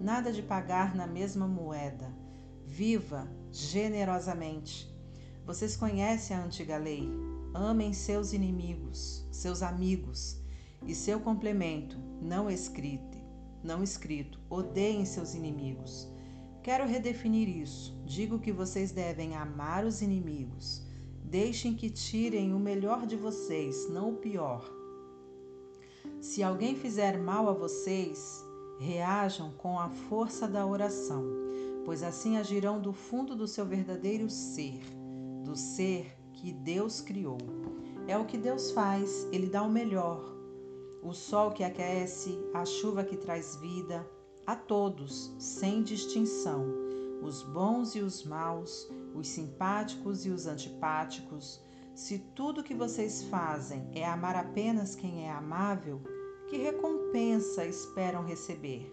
Nada 0.00 0.32
de 0.32 0.40
pagar 0.40 0.94
na 0.94 1.04
mesma 1.04 1.48
moeda. 1.48 2.08
Viva 2.64 3.28
generosamente. 3.50 4.88
Vocês 5.44 5.76
conhecem 5.76 6.36
a 6.36 6.44
antiga 6.44 6.76
lei? 6.76 7.10
Amem 7.52 7.92
seus 7.92 8.32
inimigos, 8.32 9.26
seus 9.32 9.62
amigos, 9.62 10.40
e 10.86 10.94
seu 10.94 11.18
complemento, 11.18 11.98
não 12.22 12.48
escrito, 12.48 13.18
não 13.64 13.82
escrito, 13.82 14.38
odeiem 14.48 15.04
seus 15.04 15.34
inimigos. 15.34 16.08
Quero 16.68 16.86
redefinir 16.86 17.48
isso. 17.48 17.98
Digo 18.04 18.38
que 18.38 18.52
vocês 18.52 18.92
devem 18.92 19.34
amar 19.34 19.86
os 19.86 20.02
inimigos. 20.02 20.82
Deixem 21.24 21.74
que 21.74 21.88
tirem 21.88 22.52
o 22.52 22.58
melhor 22.58 23.06
de 23.06 23.16
vocês, 23.16 23.88
não 23.88 24.10
o 24.10 24.16
pior. 24.18 24.70
Se 26.20 26.42
alguém 26.42 26.76
fizer 26.76 27.16
mal 27.16 27.48
a 27.48 27.54
vocês, 27.54 28.44
reajam 28.78 29.50
com 29.52 29.80
a 29.80 29.88
força 29.88 30.46
da 30.46 30.66
oração, 30.66 31.24
pois 31.86 32.02
assim 32.02 32.36
agirão 32.36 32.78
do 32.78 32.92
fundo 32.92 33.34
do 33.34 33.48
seu 33.48 33.64
verdadeiro 33.64 34.28
ser, 34.28 34.78
do 35.44 35.56
ser 35.56 36.18
que 36.34 36.52
Deus 36.52 37.00
criou. 37.00 37.38
É 38.06 38.18
o 38.18 38.26
que 38.26 38.36
Deus 38.36 38.72
faz, 38.72 39.26
Ele 39.32 39.46
dá 39.46 39.62
o 39.62 39.70
melhor. 39.70 40.22
O 41.02 41.14
sol 41.14 41.50
que 41.50 41.64
aquece, 41.64 42.38
a 42.52 42.66
chuva 42.66 43.04
que 43.04 43.16
traz 43.16 43.56
vida, 43.56 44.06
a 44.48 44.56
todos, 44.56 45.30
sem 45.38 45.82
distinção, 45.82 46.64
os 47.22 47.42
bons 47.42 47.94
e 47.94 48.00
os 48.00 48.24
maus, 48.24 48.90
os 49.14 49.28
simpáticos 49.28 50.24
e 50.24 50.30
os 50.30 50.46
antipáticos. 50.46 51.60
Se 51.94 52.18
tudo 52.34 52.62
que 52.62 52.72
vocês 52.72 53.24
fazem 53.24 53.90
é 53.92 54.06
amar 54.06 54.34
apenas 54.36 54.94
quem 54.94 55.26
é 55.26 55.30
amável, 55.30 56.00
que 56.48 56.56
recompensa 56.56 57.66
esperam 57.66 58.24
receber? 58.24 58.90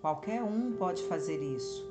Qualquer 0.00 0.44
um 0.44 0.76
pode 0.76 1.02
fazer 1.08 1.42
isso. 1.42 1.84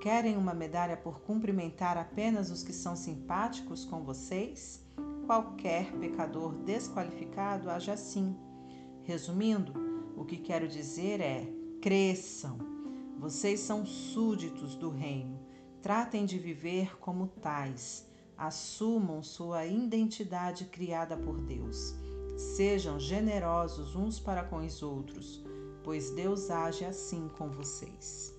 Querem 0.00 0.36
uma 0.36 0.54
medalha 0.54 0.96
por 0.96 1.18
cumprimentar 1.22 1.98
apenas 1.98 2.48
os 2.52 2.62
que 2.62 2.72
são 2.72 2.94
simpáticos 2.94 3.84
com 3.84 4.04
vocês? 4.04 4.86
Qualquer 5.26 5.90
pecador 5.94 6.54
desqualificado 6.58 7.68
age 7.68 7.90
assim. 7.90 8.36
Resumindo, 9.02 9.72
o 10.16 10.24
que 10.24 10.36
quero 10.36 10.68
dizer 10.68 11.20
é: 11.20 11.55
cresçam. 11.86 12.58
Vocês 13.16 13.60
são 13.60 13.86
súditos 13.86 14.74
do 14.74 14.90
reino. 14.90 15.38
Tratem 15.80 16.26
de 16.26 16.36
viver 16.36 16.98
como 16.98 17.28
tais. 17.28 18.04
Assumam 18.36 19.22
sua 19.22 19.64
identidade 19.66 20.64
criada 20.64 21.16
por 21.16 21.38
Deus. 21.38 21.94
Sejam 22.36 22.98
generosos 22.98 23.94
uns 23.94 24.18
para 24.18 24.42
com 24.42 24.66
os 24.66 24.82
outros, 24.82 25.44
pois 25.84 26.10
Deus 26.10 26.50
age 26.50 26.84
assim 26.84 27.28
com 27.38 27.52
vocês. 27.52 28.34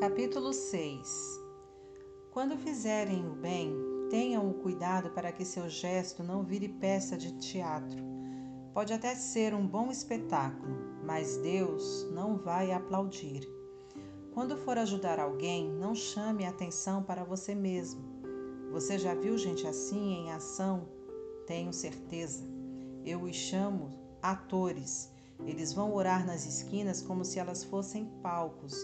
Capítulo 0.00 0.54
6 0.54 1.38
Quando 2.30 2.56
fizerem 2.56 3.28
o 3.28 3.34
bem, 3.34 3.93
tenham 4.14 4.48
o 4.48 4.54
cuidado 4.54 5.10
para 5.10 5.32
que 5.32 5.44
seu 5.44 5.68
gesto 5.68 6.22
não 6.22 6.44
vire 6.44 6.68
peça 6.68 7.16
de 7.16 7.32
teatro. 7.32 8.00
Pode 8.72 8.92
até 8.92 9.12
ser 9.12 9.52
um 9.52 9.66
bom 9.66 9.90
espetáculo, 9.90 10.76
mas 11.02 11.36
Deus 11.38 12.08
não 12.12 12.38
vai 12.38 12.70
aplaudir. 12.70 13.42
Quando 14.32 14.56
for 14.56 14.78
ajudar 14.78 15.18
alguém, 15.18 15.68
não 15.68 15.96
chame 15.96 16.46
atenção 16.46 17.02
para 17.02 17.24
você 17.24 17.56
mesmo. 17.56 18.04
Você 18.70 19.00
já 19.00 19.16
viu 19.16 19.36
gente 19.36 19.66
assim 19.66 20.12
em 20.12 20.30
ação? 20.30 20.86
Tenho 21.44 21.72
certeza. 21.72 22.44
Eu 23.04 23.20
os 23.22 23.34
chamo 23.34 23.90
atores. 24.22 25.10
Eles 25.44 25.72
vão 25.72 25.92
orar 25.92 26.24
nas 26.24 26.46
esquinas 26.46 27.02
como 27.02 27.24
se 27.24 27.40
elas 27.40 27.64
fossem 27.64 28.04
palcos, 28.22 28.76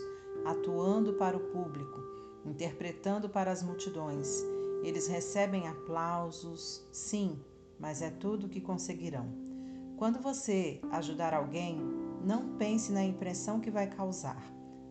atuando 0.45 1.13
para 1.13 1.37
o 1.37 1.53
público, 1.53 2.01
interpretando 2.45 3.29
para 3.29 3.53
as 3.53 3.63
multidões. 3.63 4.45
Eles 4.83 5.07
recebem 5.07 5.69
aplausos, 5.69 6.87
sim, 6.93 7.39
mas 7.79 8.03
é 8.03 8.11
tudo 8.11 8.47
o 8.47 8.49
que 8.49 8.61
conseguirão. 8.61 9.29
Quando 9.97 10.19
você 10.21 10.81
ajudar 10.93 11.35
alguém, 11.35 11.79
não 12.25 12.57
pense 12.57 12.91
na 12.91 13.05
impressão 13.05 13.61
que 13.61 13.71
vai 13.71 13.87
causar. 13.87 14.43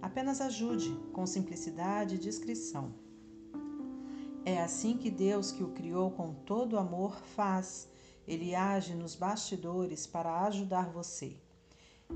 Apenas 0.01 0.39
ajude 0.39 0.95
com 1.11 1.25
simplicidade 1.25 2.15
e 2.15 2.19
discrição. 2.19 2.93
É 4.45 4.61
assim 4.61 4.97
que 4.97 5.11
Deus, 5.11 5.51
que 5.51 5.63
o 5.63 5.69
criou 5.69 6.11
com 6.11 6.33
todo 6.33 6.77
amor, 6.77 7.19
faz. 7.35 7.89
Ele 8.27 8.55
age 8.55 8.93
nos 8.93 9.15
bastidores 9.15 10.07
para 10.07 10.43
ajudar 10.43 10.89
você. 10.89 11.35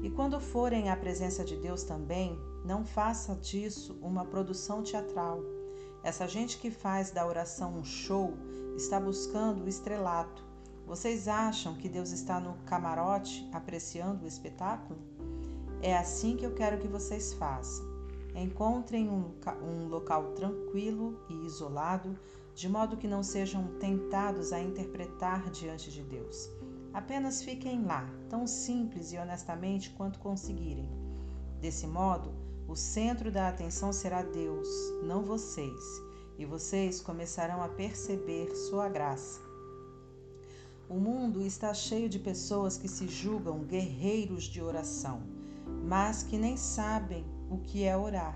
E 0.01 0.09
quando 0.09 0.39
forem 0.39 0.89
à 0.89 0.95
presença 0.95 1.43
de 1.43 1.55
Deus 1.57 1.83
também, 1.83 2.37
não 2.65 2.85
faça 2.85 3.35
disso 3.35 3.97
uma 4.01 4.25
produção 4.25 4.81
teatral. 4.81 5.39
Essa 6.03 6.27
gente 6.27 6.57
que 6.57 6.69
faz 6.69 7.11
da 7.11 7.25
oração 7.25 7.77
um 7.77 7.83
show 7.85 8.33
está 8.75 8.99
buscando 8.99 9.63
o 9.63 9.69
estrelato. 9.69 10.43
Vocês 10.85 11.29
acham 11.29 11.75
que 11.75 11.87
Deus 11.87 12.11
está 12.11 12.41
no 12.41 12.55
camarote 12.65 13.49
apreciando 13.53 14.25
o 14.25 14.27
espetáculo? 14.27 14.99
É 15.81 15.97
assim 15.97 16.35
que 16.35 16.45
eu 16.45 16.53
quero 16.53 16.77
que 16.77 16.89
vocês 16.89 17.33
façam. 17.33 17.85
Encontrem 18.35 19.09
um, 19.09 19.33
um 19.61 19.87
local 19.87 20.33
tranquilo 20.33 21.23
e 21.29 21.45
isolado, 21.45 22.19
de 22.53 22.67
modo 22.67 22.97
que 22.97 23.07
não 23.07 23.23
sejam 23.23 23.79
tentados 23.79 24.51
a 24.51 24.59
interpretar 24.59 25.49
diante 25.51 25.89
de 25.89 26.03
Deus. 26.03 26.49
Apenas 26.93 27.41
fiquem 27.41 27.85
lá, 27.85 28.09
tão 28.29 28.45
simples 28.45 29.13
e 29.13 29.17
honestamente 29.17 29.89
quanto 29.91 30.19
conseguirem. 30.19 30.89
Desse 31.61 31.87
modo, 31.87 32.42
o 32.73 32.75
centro 32.75 33.31
da 33.31 33.47
atenção 33.47 33.93
será 33.93 34.23
Deus, 34.23 34.67
não 35.03 35.21
vocês, 35.21 36.01
e 36.39 36.43
vocês 36.43 36.99
começarão 36.99 37.61
a 37.61 37.67
perceber 37.69 38.55
sua 38.55 38.89
graça. 38.89 39.39
O 40.89 40.95
mundo 40.95 41.39
está 41.43 41.71
cheio 41.71 42.09
de 42.09 42.17
pessoas 42.17 42.75
que 42.75 42.87
se 42.87 43.07
julgam 43.07 43.59
guerreiros 43.59 44.45
de 44.45 44.59
oração 44.59 45.21
mas 45.83 46.23
que 46.23 46.35
nem 46.35 46.57
sabem 46.57 47.23
o 47.47 47.59
que 47.59 47.83
é 47.83 47.95
orar. 47.95 48.35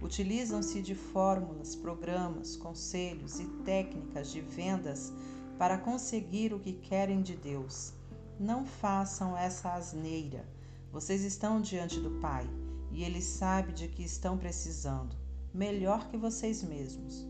Utilizam-se 0.00 0.80
de 0.80 0.94
fórmulas, 0.94 1.74
programas, 1.74 2.56
conselhos 2.56 3.40
e 3.40 3.44
técnicas 3.64 4.30
de 4.30 4.40
vendas 4.40 5.12
para 5.58 5.78
conseguir 5.78 6.54
o 6.54 6.60
que 6.60 6.74
querem 6.74 7.22
de 7.22 7.34
Deus. 7.34 7.92
Não 8.38 8.64
façam 8.64 9.36
essa 9.36 9.72
asneira. 9.72 10.46
Vocês 10.92 11.24
estão 11.24 11.60
diante 11.60 11.98
do 11.98 12.20
Pai 12.20 12.48
e 12.94 13.02
Ele 13.02 13.20
sabe 13.20 13.72
de 13.72 13.88
que 13.88 14.04
estão 14.04 14.38
precisando, 14.38 15.16
melhor 15.52 16.08
que 16.08 16.16
vocês 16.16 16.62
mesmos. 16.62 17.26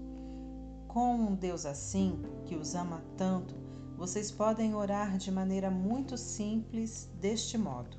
Com 0.87 1.17
um 1.17 1.35
Deus 1.35 1.65
assim, 1.65 2.23
que 2.45 2.55
os 2.55 2.75
ama 2.75 3.03
tanto, 3.17 3.57
vocês 3.97 4.31
podem 4.31 4.75
orar 4.75 5.17
de 5.17 5.31
maneira 5.33 5.71
muito 5.71 6.19
simples, 6.19 7.09
deste 7.19 7.57
modo: 7.57 7.97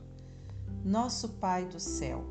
nosso 0.84 1.30
Pai 1.30 1.65
do 1.65 1.80
céu, 1.80 2.23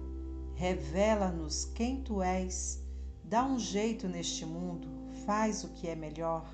revela-nos 0.55 1.65
quem 1.65 2.01
tu 2.01 2.23
és, 2.23 2.81
dá 3.25 3.45
um 3.45 3.59
jeito 3.59 4.07
neste 4.07 4.47
mundo, 4.47 4.89
faz 5.27 5.65
o 5.65 5.71
que 5.71 5.89
é 5.89 5.97
melhor, 5.97 6.49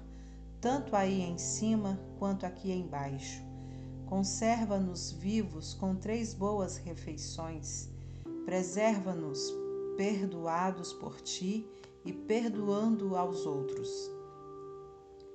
tanto 0.59 0.97
aí 0.97 1.21
em 1.21 1.37
cima 1.37 2.01
quanto 2.19 2.47
aqui 2.47 2.73
embaixo. 2.73 3.43
Conserva-nos 4.07 5.13
vivos 5.13 5.75
com 5.75 5.95
três 5.95 6.33
boas 6.33 6.79
refeições, 6.79 7.90
preserva-nos 8.45 9.55
perdoados 9.97 10.93
por 10.93 11.21
ti 11.21 11.67
e 12.05 12.13
perdoando 12.13 13.17
aos 13.17 13.47
outros. 13.47 14.11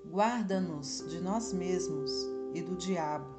Guarda-nos 0.09 1.05
de 1.09 1.19
nós 1.19 1.53
mesmos 1.53 2.11
e 2.53 2.61
do 2.61 2.75
diabo. 2.75 3.33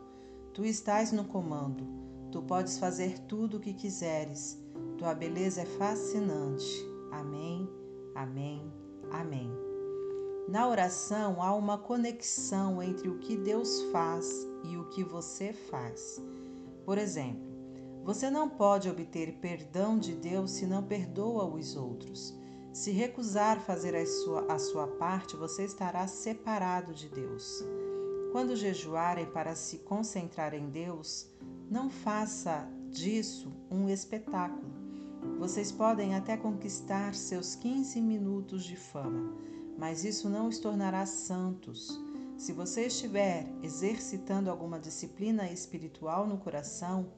Tu 0.52 0.64
estás 0.64 1.12
no 1.12 1.24
comando 1.24 1.96
Tu 2.36 2.42
podes 2.42 2.78
fazer 2.78 3.18
tudo 3.20 3.56
o 3.56 3.60
que 3.60 3.72
quiseres. 3.72 4.58
Tua 4.98 5.14
beleza 5.14 5.62
é 5.62 5.64
fascinante. 5.64 6.86
Amém, 7.10 7.68
amém, 8.14 8.70
amém. 9.10 9.50
Na 10.48 10.68
oração 10.68 11.42
há 11.42 11.54
uma 11.54 11.78
conexão 11.78 12.82
entre 12.82 13.08
o 13.08 13.18
que 13.18 13.36
Deus 13.36 13.82
faz 13.90 14.46
e 14.64 14.76
o 14.76 14.84
que 14.90 15.02
você 15.02 15.52
faz. 15.52 16.22
Por 16.84 16.98
exemplo, 16.98 17.45
você 18.06 18.30
não 18.30 18.48
pode 18.48 18.88
obter 18.88 19.32
perdão 19.40 19.98
de 19.98 20.14
Deus 20.14 20.52
se 20.52 20.64
não 20.64 20.80
perdoa 20.80 21.44
os 21.44 21.74
outros. 21.74 22.32
Se 22.72 22.92
recusar 22.92 23.60
fazer 23.60 23.96
a 23.96 24.06
sua, 24.06 24.46
a 24.46 24.60
sua 24.60 24.86
parte, 24.86 25.34
você 25.34 25.64
estará 25.64 26.06
separado 26.06 26.94
de 26.94 27.08
Deus. 27.08 27.64
Quando 28.30 28.54
jejuarem 28.54 29.26
para 29.26 29.56
se 29.56 29.78
concentrar 29.78 30.54
em 30.54 30.70
Deus, 30.70 31.28
não 31.68 31.90
faça 31.90 32.70
disso 32.90 33.52
um 33.68 33.88
espetáculo. 33.88 34.70
Vocês 35.40 35.72
podem 35.72 36.14
até 36.14 36.36
conquistar 36.36 37.12
seus 37.12 37.56
15 37.56 38.00
minutos 38.00 38.62
de 38.62 38.76
fama, 38.76 39.34
mas 39.76 40.04
isso 40.04 40.28
não 40.28 40.46
os 40.46 40.60
tornará 40.60 41.04
santos. 41.06 42.00
Se 42.38 42.52
você 42.52 42.86
estiver 42.86 43.48
exercitando 43.64 44.48
alguma 44.48 44.78
disciplina 44.78 45.50
espiritual 45.50 46.24
no 46.24 46.38
coração, 46.38 47.10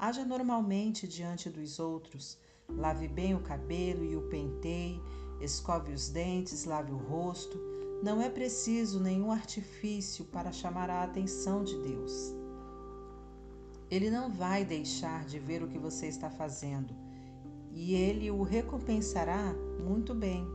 haja 0.00 0.24
normalmente 0.24 1.06
diante 1.06 1.50
dos 1.50 1.78
outros. 1.78 2.38
Lave 2.66 3.06
bem 3.06 3.34
o 3.34 3.42
cabelo 3.42 4.02
e 4.02 4.16
o 4.16 4.22
penteie, 4.22 4.98
escove 5.42 5.92
os 5.92 6.08
dentes, 6.08 6.64
lave 6.64 6.90
o 6.90 6.96
rosto. 6.96 7.60
Não 8.02 8.22
é 8.22 8.30
preciso 8.30 8.98
nenhum 8.98 9.30
artifício 9.30 10.24
para 10.24 10.52
chamar 10.52 10.88
a 10.88 11.02
atenção 11.02 11.62
de 11.62 11.78
Deus. 11.82 12.34
Ele 13.90 14.10
não 14.10 14.30
vai 14.30 14.64
deixar 14.64 15.26
de 15.26 15.38
ver 15.38 15.62
o 15.62 15.68
que 15.68 15.78
você 15.78 16.06
está 16.06 16.30
fazendo 16.30 16.94
e 17.70 17.94
ele 17.94 18.30
o 18.30 18.42
recompensará 18.42 19.54
muito 19.84 20.14
bem. 20.14 20.46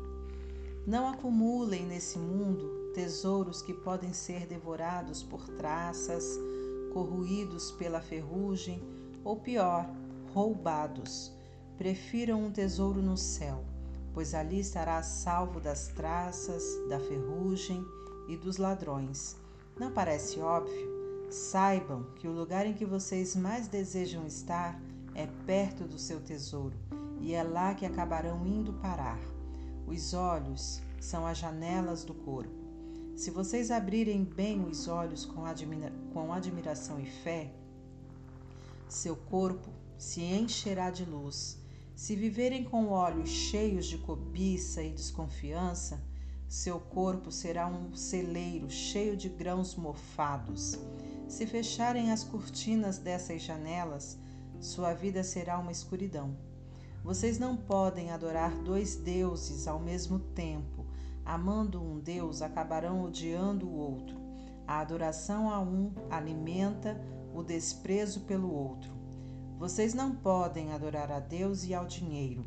Não 0.88 1.08
acumulem 1.08 1.86
nesse 1.86 2.18
mundo 2.18 2.92
tesouros 2.96 3.62
que 3.62 3.74
podem 3.74 4.12
ser 4.12 4.48
devorados 4.48 5.22
por 5.22 5.48
traças, 5.50 6.40
corroídos 6.94 7.72
pela 7.74 8.02
ferrugem 8.02 8.95
ou 9.26 9.36
pior, 9.36 9.90
roubados. 10.34 11.34
Prefiram 11.78 12.46
um 12.46 12.52
tesouro 12.52 13.02
no 13.02 13.18
céu, 13.18 13.66
pois 14.14 14.34
ali 14.34 14.60
estará 14.60 15.04
salvo 15.04 15.60
das 15.60 15.90
traças, 15.90 16.64
da 16.88 17.00
ferrugem 17.00 17.84
e 18.30 18.38
dos 18.38 18.58
ladrões. 18.58 19.36
Não 19.78 19.92
parece 19.92 20.40
óbvio? 20.40 20.96
Saibam 21.30 22.06
que 22.16 22.28
o 22.28 22.32
lugar 22.32 22.66
em 22.66 22.74
que 22.74 22.86
vocês 22.86 23.36
mais 23.36 23.68
desejam 23.68 24.26
estar 24.26 24.80
é 25.14 25.28
perto 25.46 25.84
do 25.84 25.98
seu 25.98 26.22
tesouro 26.22 26.78
e 27.20 27.34
é 27.34 27.44
lá 27.44 27.74
que 27.74 27.86
acabarão 27.86 28.46
indo 28.46 28.74
parar. 28.74 29.20
Os 29.88 30.14
olhos 30.14 30.82
são 31.00 31.26
as 31.26 31.38
janelas 31.38 32.06
do 32.06 32.14
corpo. 32.14 32.54
Se 33.16 33.32
vocês 33.32 33.72
abrirem 33.72 34.24
bem 34.24 34.64
os 34.64 34.88
olhos 34.88 35.26
com, 35.26 35.46
admira 35.46 35.92
com 36.14 36.32
admiração 36.32 37.00
e 37.00 37.06
fé, 37.06 37.52
seu 38.88 39.16
corpo 39.16 39.70
se 39.98 40.22
encherá 40.22 40.90
de 40.90 41.06
luz. 41.06 41.58
Se 41.96 42.16
viverem 42.16 42.64
com 42.64 42.90
olhos 42.90 43.30
cheios 43.30 43.86
de 43.86 43.98
cobiça 43.98 44.84
e 44.84 44.92
desconfiança, 44.92 46.04
seu 46.48 46.80
corpo 46.80 47.32
será 47.32 47.68
um 47.68 47.96
celeiro 47.96 48.70
cheio 48.70 49.16
de 49.16 49.30
grãos 49.30 49.76
mofados. 49.76 50.78
Se 51.28 51.48
fecharem 51.48 52.12
as 52.12 52.24
cortinas 52.24 52.98
dessas 52.98 53.42
janelas, 53.42 54.18
sua 54.60 54.94
vida 54.94 55.24
será 55.24 55.58
uma 55.58 55.72
escuridão. 55.72 56.36
Vocês 57.04 57.40
não 57.40 57.56
podem 57.56 58.12
adorar 58.12 58.52
dois 58.64 58.96
deuses 58.96 59.68
ao 59.68 59.80
mesmo 59.80 60.20
tempo. 60.20 60.86
Amando 61.24 61.82
um 61.82 62.00
Deus, 62.00 62.42
acabarão 62.42 63.04
odiando 63.04 63.68
o 63.68 63.76
outro. 63.76 64.18
A 64.68 64.80
adoração 64.80 65.50
a 65.50 65.60
um 65.60 65.92
alimenta 66.10 67.00
o 67.36 67.44
desprezo 67.44 68.22
pelo 68.22 68.50
outro. 68.50 68.94
Vocês 69.60 69.94
não 69.94 70.16
podem 70.16 70.72
adorar 70.72 71.12
a 71.12 71.20
Deus 71.20 71.66
e 71.66 71.74
ao 71.74 71.86
dinheiro. 71.86 72.46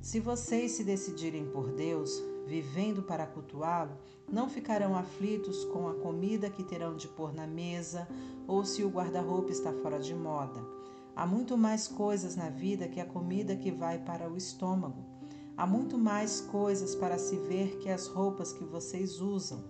Se 0.00 0.18
vocês 0.18 0.72
se 0.72 0.84
decidirem 0.84 1.46
por 1.50 1.70
Deus, 1.72 2.22
vivendo 2.46 3.02
para 3.02 3.26
cultuá-lo, 3.26 3.96
não 4.30 4.48
ficarão 4.48 4.96
aflitos 4.96 5.64
com 5.66 5.88
a 5.88 5.94
comida 5.94 6.48
que 6.48 6.64
terão 6.64 6.96
de 6.96 7.06
pôr 7.08 7.34
na 7.34 7.46
mesa 7.46 8.08
ou 8.46 8.64
se 8.64 8.82
o 8.82 8.88
guarda-roupa 8.88 9.50
está 9.50 9.72
fora 9.72 9.98
de 9.98 10.14
moda. 10.14 10.60
Há 11.14 11.26
muito 11.26 11.56
mais 11.56 11.86
coisas 11.86 12.34
na 12.34 12.48
vida 12.48 12.88
que 12.88 13.00
a 13.00 13.06
comida 13.06 13.54
que 13.54 13.70
vai 13.70 13.98
para 13.98 14.28
o 14.28 14.36
estômago. 14.36 15.04
Há 15.56 15.66
muito 15.66 15.96
mais 15.96 16.40
coisas 16.40 16.94
para 16.94 17.18
se 17.18 17.36
ver 17.36 17.76
que 17.78 17.88
as 17.88 18.06
roupas 18.06 18.52
que 18.52 18.64
vocês 18.64 19.20
usam. 19.20 19.62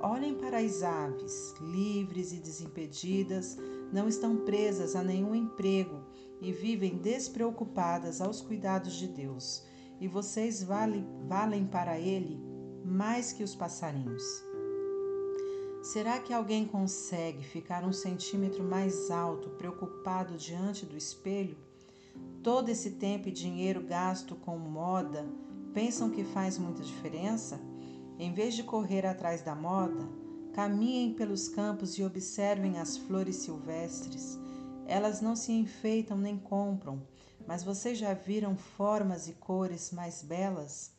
Olhem 0.00 0.34
para 0.34 0.58
as 0.58 0.82
aves, 0.82 1.54
livres 1.60 2.32
e 2.32 2.36
desimpedidas, 2.36 3.56
não 3.92 4.08
estão 4.08 4.38
presas 4.38 4.96
a 4.96 5.02
nenhum 5.02 5.34
emprego 5.34 6.00
e 6.40 6.50
vivem 6.50 6.96
despreocupadas 6.96 8.20
aos 8.20 8.40
cuidados 8.40 8.94
de 8.94 9.06
Deus. 9.06 9.62
E 10.00 10.08
vocês 10.08 10.62
vale, 10.62 11.04
valem 11.28 11.66
para 11.66 11.98
Ele 11.98 12.40
mais 12.84 13.32
que 13.32 13.44
os 13.44 13.54
passarinhos. 13.54 14.22
Será 15.82 16.18
que 16.18 16.32
alguém 16.32 16.64
consegue 16.64 17.44
ficar 17.44 17.84
um 17.84 17.92
centímetro 17.92 18.62
mais 18.62 19.10
alto, 19.10 19.50
preocupado 19.50 20.36
diante 20.36 20.86
do 20.86 20.96
espelho? 20.96 21.56
Todo 22.42 22.68
esse 22.68 22.92
tempo 22.92 23.28
e 23.28 23.32
dinheiro 23.32 23.82
gasto 23.82 24.34
com 24.36 24.58
moda, 24.58 25.26
pensam 25.74 26.10
que 26.10 26.24
faz 26.24 26.58
muita 26.58 26.82
diferença? 26.82 27.60
Em 28.18 28.32
vez 28.32 28.54
de 28.54 28.62
correr 28.62 29.04
atrás 29.06 29.42
da 29.42 29.54
moda, 29.54 30.08
caminhem 30.52 31.14
pelos 31.14 31.48
campos 31.48 31.98
e 31.98 32.04
observem 32.04 32.78
as 32.78 32.96
flores 32.96 33.36
silvestres. 33.36 34.38
Elas 34.86 35.20
não 35.20 35.34
se 35.34 35.52
enfeitam 35.52 36.18
nem 36.18 36.36
compram, 36.36 37.02
mas 37.46 37.64
vocês 37.64 37.98
já 37.98 38.12
viram 38.12 38.56
formas 38.56 39.28
e 39.28 39.32
cores 39.32 39.90
mais 39.90 40.22
belas? 40.22 40.90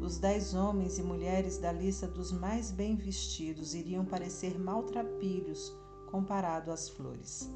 Os 0.00 0.18
dez 0.18 0.54
homens 0.54 0.98
e 0.98 1.02
mulheres 1.02 1.58
da 1.58 1.72
lista 1.72 2.06
dos 2.06 2.32
mais 2.32 2.70
bem 2.70 2.96
vestidos 2.96 3.74
iriam 3.74 4.04
parecer 4.04 4.58
maltrapilhos 4.58 5.72
comparado 6.10 6.70
às 6.70 6.88
flores. 6.88 7.50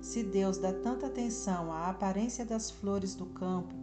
Se 0.00 0.22
Deus 0.22 0.58
dá 0.58 0.72
tanta 0.72 1.06
atenção 1.06 1.72
à 1.72 1.88
aparência 1.88 2.44
das 2.44 2.70
flores 2.70 3.14
do 3.14 3.26
campo 3.26 3.74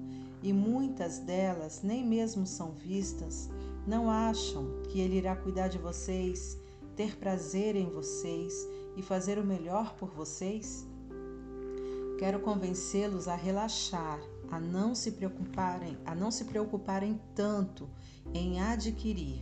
e 0.44 0.52
muitas 0.52 1.20
delas 1.20 1.82
nem 1.82 2.06
mesmo 2.06 2.46
são 2.46 2.72
vistas, 2.72 3.50
não 3.88 4.10
acham 4.10 4.82
que 4.90 5.00
Ele 5.00 5.18
irá 5.18 5.36
cuidar 5.36 5.68
de 5.70 5.78
vocês, 5.78 6.59
ter 7.00 7.16
prazer 7.16 7.78
em 7.78 7.90
vocês 7.90 8.68
e 8.98 9.02
fazer 9.02 9.40
o 9.40 9.46
melhor 9.46 9.96
por 9.96 10.10
vocês? 10.10 10.86
Quero 12.18 12.42
convencê-los 12.42 13.30
a 13.30 13.36
relaxar 13.36 14.20
a 14.52 14.60
não 14.60 14.94
se 14.94 15.12
preocuparem, 15.12 15.98
a 16.06 16.14
não 16.14 16.30
se 16.30 16.44
preocuparem 16.44 17.18
tanto 17.34 17.90
em 18.34 18.60
adquirir. 18.60 19.42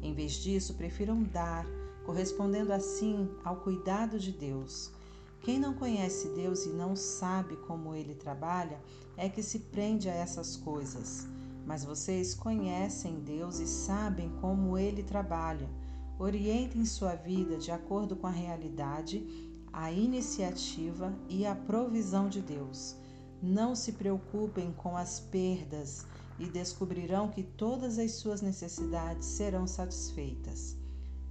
Em 0.00 0.14
vez 0.14 0.32
disso, 0.32 0.72
prefiram 0.72 1.22
dar, 1.22 1.66
correspondendo 2.06 2.72
assim 2.72 3.28
ao 3.44 3.56
cuidado 3.56 4.18
de 4.18 4.32
Deus. 4.32 4.90
Quem 5.42 5.58
não 5.58 5.74
conhece 5.74 6.30
Deus 6.30 6.64
e 6.64 6.70
não 6.70 6.96
sabe 6.96 7.54
como 7.66 7.94
ele 7.94 8.14
trabalha 8.14 8.80
é 9.14 9.28
que 9.28 9.42
se 9.42 9.58
prende 9.58 10.08
a 10.08 10.14
essas 10.14 10.56
coisas. 10.56 11.26
Mas 11.66 11.84
vocês 11.84 12.32
conhecem 12.34 13.20
Deus 13.20 13.58
e 13.58 13.66
sabem 13.66 14.30
como 14.40 14.78
ele 14.78 15.02
trabalha. 15.02 15.68
Orientem 16.18 16.84
sua 16.84 17.16
vida 17.16 17.56
de 17.56 17.72
acordo 17.72 18.14
com 18.14 18.28
a 18.28 18.30
realidade, 18.30 19.26
a 19.72 19.90
iniciativa 19.90 21.12
e 21.28 21.44
a 21.44 21.56
provisão 21.56 22.28
de 22.28 22.40
Deus. 22.40 22.96
Não 23.42 23.74
se 23.74 23.92
preocupem 23.92 24.72
com 24.72 24.96
as 24.96 25.18
perdas 25.18 26.06
e 26.38 26.46
descobrirão 26.46 27.28
que 27.28 27.42
todas 27.42 27.98
as 27.98 28.12
suas 28.12 28.40
necessidades 28.40 29.26
serão 29.26 29.66
satisfeitas. 29.66 30.76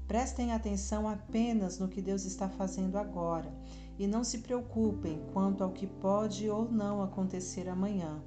Prestem 0.05 0.51
atenção 0.51 1.07
apenas 1.07 1.79
no 1.79 1.87
que 1.87 2.01
Deus 2.01 2.25
está 2.25 2.49
fazendo 2.49 2.97
agora 2.97 3.55
e 3.97 4.05
não 4.05 4.21
se 4.21 4.39
preocupem 4.39 5.23
quanto 5.31 5.63
ao 5.63 5.71
que 5.71 5.87
pode 5.87 6.49
ou 6.49 6.69
não 6.69 7.01
acontecer 7.01 7.69
amanhã. 7.69 8.21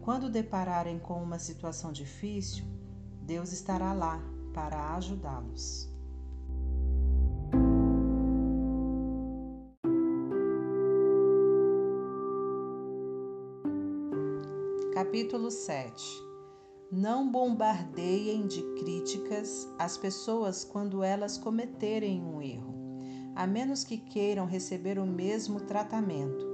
Quando 0.00 0.30
depararem 0.30 0.98
com 0.98 1.22
uma 1.22 1.38
situação 1.38 1.92
difícil, 1.92 2.64
Deus 3.22 3.52
estará 3.52 3.92
lá 3.92 4.33
para 4.54 4.94
ajudá-los. 4.94 5.92
Capítulo 14.94 15.50
7 15.50 16.22
Não 16.90 17.30
bombardeiem 17.30 18.46
de 18.46 18.62
críticas 18.78 19.68
as 19.76 19.98
pessoas 19.98 20.64
quando 20.64 21.02
elas 21.02 21.36
cometerem 21.36 22.22
um 22.22 22.40
erro, 22.40 22.74
a 23.34 23.46
menos 23.46 23.82
que 23.82 23.98
queiram 23.98 24.46
receber 24.46 25.00
o 25.00 25.04
mesmo 25.04 25.60
tratamento. 25.60 26.46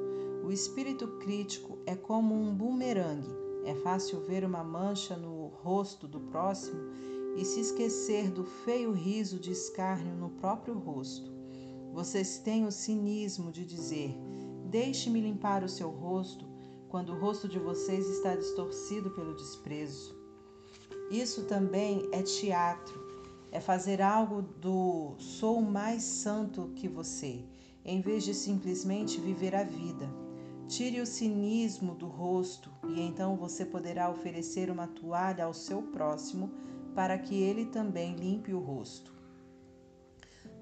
O 0.43 0.51
espírito 0.51 1.07
crítico 1.19 1.79
é 1.87 1.95
como 1.95 2.35
um 2.35 2.55
bumerangue. 2.55 3.39
É 3.67 3.75
fácil 3.75 4.21
ver 4.21 4.43
uma 4.43 4.65
mancha 4.65 5.17
no 5.17 5.49
rosto 5.49 6.09
do 6.09 6.19
próximo 6.19 6.90
e 7.37 7.45
se 7.45 7.61
esquecer 7.61 8.31
do 8.31 8.45
feio 8.45 8.93
riso 8.93 9.39
de 9.39 9.53
escárnio 9.53 10.15
no 10.15 10.31
próprio 10.31 10.79
rosto. 10.79 11.31
Vocês 11.93 12.39
têm 12.39 12.67
o 12.67 12.73
cinismo 12.73 13.51
de 13.51 13.65
dizer: 13.65 14.17
Deixe-me 14.67 15.21
limpar 15.21 15.65
o 15.65 15.69
seu 15.69 15.91
rosto 15.91 16.47
quando 16.89 17.13
o 17.13 17.19
rosto 17.19 17.49
de 17.49 17.59
vocês 17.59 18.07
está 18.09 18.35
distorcido 18.35 19.11
pelo 19.11 19.35
desprezo. 19.35 20.15
Isso 21.11 21.45
também 21.45 22.09
é 22.13 22.23
teatro, 22.23 23.01
é 23.51 23.61
fazer 23.61 24.01
algo 24.01 24.43
do 24.43 25.15
sou 25.19 25.61
mais 25.61 26.03
santo 26.03 26.71
que 26.77 26.89
você, 26.89 27.45
em 27.85 28.01
vez 28.01 28.25
de 28.25 28.35
simplesmente 28.35 29.21
viver 29.21 29.55
a 29.55 29.65
vida. 29.65 30.09
Tire 30.69 31.01
o 31.01 31.07
cinismo 31.07 31.97
do 31.97 32.07
rosto 32.07 32.71
e 32.89 33.01
então 33.01 33.37
você 33.37 33.65
poderá 33.65 34.09
oferecer 34.09 34.71
uma 34.71 34.87
toalha 34.87 35.47
ao 35.47 35.53
seu 35.53 35.83
próximo 35.83 36.49
para 36.95 37.19
que 37.19 37.35
ele 37.35 37.67
também 37.67 38.15
limpe 38.15 38.53
o 38.53 38.61
rosto. 38.61 39.13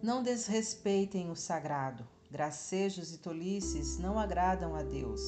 Não 0.02 0.22
desrespeitem 0.22 1.30
o 1.30 1.34
sagrado. 1.36 2.06
Gracejos 2.30 3.12
e 3.14 3.18
tolices 3.18 3.98
não 3.98 4.18
agradam 4.18 4.76
a 4.76 4.82
Deus. 4.82 5.20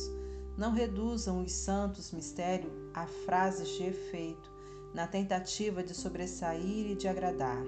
Não 0.56 0.72
reduzam 0.72 1.42
os 1.42 1.52
santos 1.52 2.12
mistérios 2.12 2.72
a 2.94 3.06
frases 3.06 3.68
de 3.68 3.84
efeito, 3.84 4.50
na 4.94 5.06
tentativa 5.06 5.82
de 5.82 5.94
sobressair 5.94 6.90
e 6.90 6.94
de 6.94 7.08
agradar. 7.08 7.62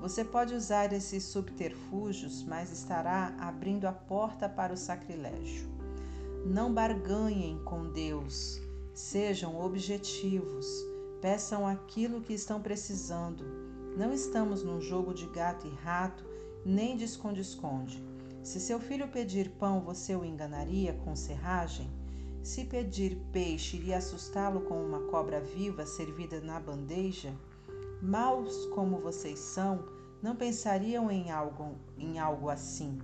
Você 0.00 0.24
pode 0.24 0.54
usar 0.54 0.92
esses 0.92 1.22
subterfúgios, 1.24 2.42
mas 2.42 2.72
estará 2.72 3.36
abrindo 3.38 3.86
a 3.86 3.92
porta 3.92 4.48
para 4.48 4.72
o 4.72 4.76
sacrilégio. 4.76 5.70
Não 6.44 6.74
barganhem 6.74 7.62
com 7.64 7.88
Deus, 7.92 8.60
sejam 8.94 9.60
objetivos, 9.60 10.66
peçam 11.22 11.68
aquilo 11.68 12.20
que 12.20 12.34
estão 12.34 12.60
precisando. 12.60 13.44
Não 13.96 14.12
estamos 14.12 14.64
num 14.64 14.80
jogo 14.80 15.14
de 15.14 15.26
gato 15.26 15.68
e 15.68 15.70
rato, 15.70 16.24
nem 16.66 16.96
de 16.96 17.04
esconde-esconde. 17.04 18.02
Se 18.42 18.58
seu 18.58 18.80
filho 18.80 19.06
pedir 19.06 19.50
pão, 19.50 19.80
você 19.80 20.16
o 20.16 20.24
enganaria 20.24 20.92
com 21.04 21.14
serragem? 21.14 21.88
Se 22.42 22.64
pedir 22.64 23.16
peixe, 23.32 23.76
iria 23.76 23.98
assustá-lo 23.98 24.62
com 24.62 24.84
uma 24.84 24.98
cobra 25.02 25.40
viva 25.40 25.86
servida 25.86 26.40
na 26.40 26.58
bandeja? 26.58 27.32
Maus 28.02 28.66
como 28.74 28.98
vocês 28.98 29.38
são, 29.38 29.84
não 30.20 30.34
pensariam 30.34 31.08
em 31.08 31.30
algo, 31.30 31.76
em 31.96 32.18
algo 32.18 32.48
assim, 32.48 32.98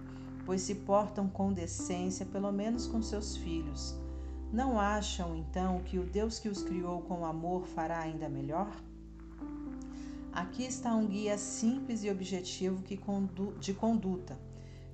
pois 0.45 0.62
se 0.62 0.75
portam 0.75 1.29
com 1.29 1.53
decência, 1.53 2.27
pelo 2.27 2.51
menos 2.51 2.89
com 2.89 3.01
seus 3.01 3.37
filhos. 3.37 3.97
Não 4.53 4.78
acham, 4.78 5.36
então, 5.36 5.80
que 5.80 5.99
o 5.99 6.05
Deus 6.05 6.38
que 6.38 6.49
os 6.49 6.62
criou 6.62 7.03
com 7.03 7.24
amor 7.24 7.66
fará 7.66 8.01
ainda 8.01 8.28
melhor? 8.28 8.70
Aqui 10.32 10.64
está 10.64 10.94
um 10.94 11.07
guia 11.07 11.36
simples 11.36 12.05
e 12.05 12.11
objetivo 12.11 12.82
de 13.61 13.74
conduta 13.74 14.49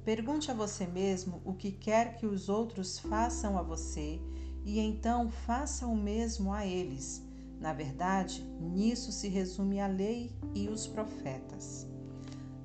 Pergunte 0.05 0.51
a 0.51 0.55
você 0.55 0.87
mesmo 0.87 1.41
o 1.47 1.55
que 1.55 1.73
quer 1.73 2.19
que 2.19 2.27
os 2.27 2.51
outros 2.51 2.99
façam 2.99 3.57
a 3.57 3.63
você 3.63 4.21
e 4.63 4.79
então 4.79 5.31
faça 5.31 5.87
o 5.87 5.97
mesmo 5.97 6.53
a 6.53 6.67
eles. 6.67 7.23
Na 7.59 7.73
verdade, 7.73 8.45
nisso 8.61 9.11
se 9.11 9.29
resume 9.29 9.81
a 9.81 9.87
lei 9.87 10.31
e 10.55 10.69
os 10.69 10.87
profetas. 10.87 11.94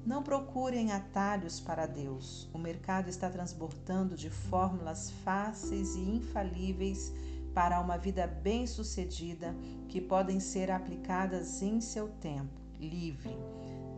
Não 0.10 0.24
procurem 0.24 0.92
atalhos 0.92 1.60
para 1.60 1.86
Deus. 1.86 2.50
O 2.52 2.58
mercado 2.58 3.10
está 3.10 3.30
transbordando 3.30 4.16
de 4.16 4.28
fórmulas 4.28 5.12
fáceis 5.24 5.96
e 5.96 6.00
infalíveis 6.00 7.14
para 7.54 7.80
uma 7.80 7.96
vida 7.96 8.26
bem-sucedida 8.26 9.56
que 9.88 10.02
podem 10.02 10.40
ser 10.40 10.72
aplicadas 10.72 11.62
em 11.62 11.80
seu 11.80 12.08
tempo 12.08 12.60
livre. 12.80 13.38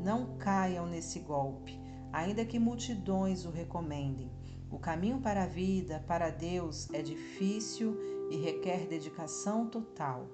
Não 0.03 0.37
caiam 0.37 0.85
nesse 0.85 1.17
golpe, 1.19 1.79
ainda 2.11 2.43
que 2.43 2.59
multidões 2.59 3.45
o 3.45 3.49
recomendem. 3.49 4.29
O 4.69 4.77
caminho 4.77 5.21
para 5.21 5.43
a 5.43 5.47
vida, 5.47 6.03
para 6.05 6.29
Deus, 6.29 6.89
é 6.91 7.01
difícil 7.01 7.97
e 8.29 8.35
requer 8.35 8.85
dedicação 8.85 9.65
total. 9.65 10.27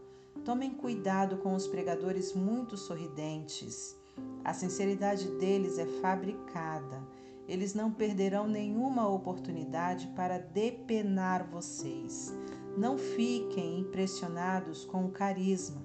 Tomem 0.44 0.72
cuidado 0.72 1.38
com 1.38 1.54
os 1.54 1.68
pregadores 1.68 2.34
muito 2.34 2.76
sorridentes. 2.76 3.96
A 4.44 4.54
sinceridade 4.54 5.28
deles 5.38 5.78
é 5.78 5.86
fabricada. 5.86 7.06
Eles 7.48 7.74
não 7.74 7.92
perderão 7.92 8.48
nenhuma 8.48 9.08
oportunidade 9.08 10.08
para 10.16 10.38
depenar 10.38 11.46
vocês. 11.50 12.34
Não 12.78 12.98
fiquem 12.98 13.80
impressionados 13.80 14.86
com 14.86 15.06
o 15.06 15.12
carisma. 15.12 15.82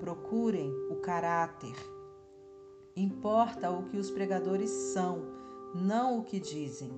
Procurem 0.00 0.70
o 0.90 0.96
caráter. 0.96 1.76
Importa 2.96 3.70
o 3.70 3.82
que 3.84 3.98
os 3.98 4.10
pregadores 4.10 4.70
são, 4.70 5.20
não 5.74 6.18
o 6.18 6.24
que 6.24 6.40
dizem. 6.40 6.90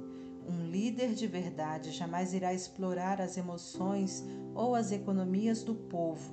Um 0.49 0.71
líder 0.71 1.15
de 1.15 1.27
verdade 1.27 1.91
jamais 1.91 2.33
irá 2.33 2.55
explorar 2.55 3.21
as 3.21 3.37
emoções 3.37 4.25
ou 4.55 4.77
as 4.77 4.93
economias 4.93 5.65
do 5.65 5.75
povo. 5.75 6.33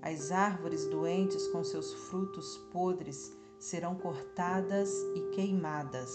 As 0.00 0.30
árvores 0.30 0.86
doentes 0.86 1.48
com 1.48 1.64
seus 1.64 1.92
frutos 1.92 2.56
podres 2.72 3.39
serão 3.60 3.94
cortadas 3.94 4.90
e 5.14 5.20
queimadas. 5.34 6.10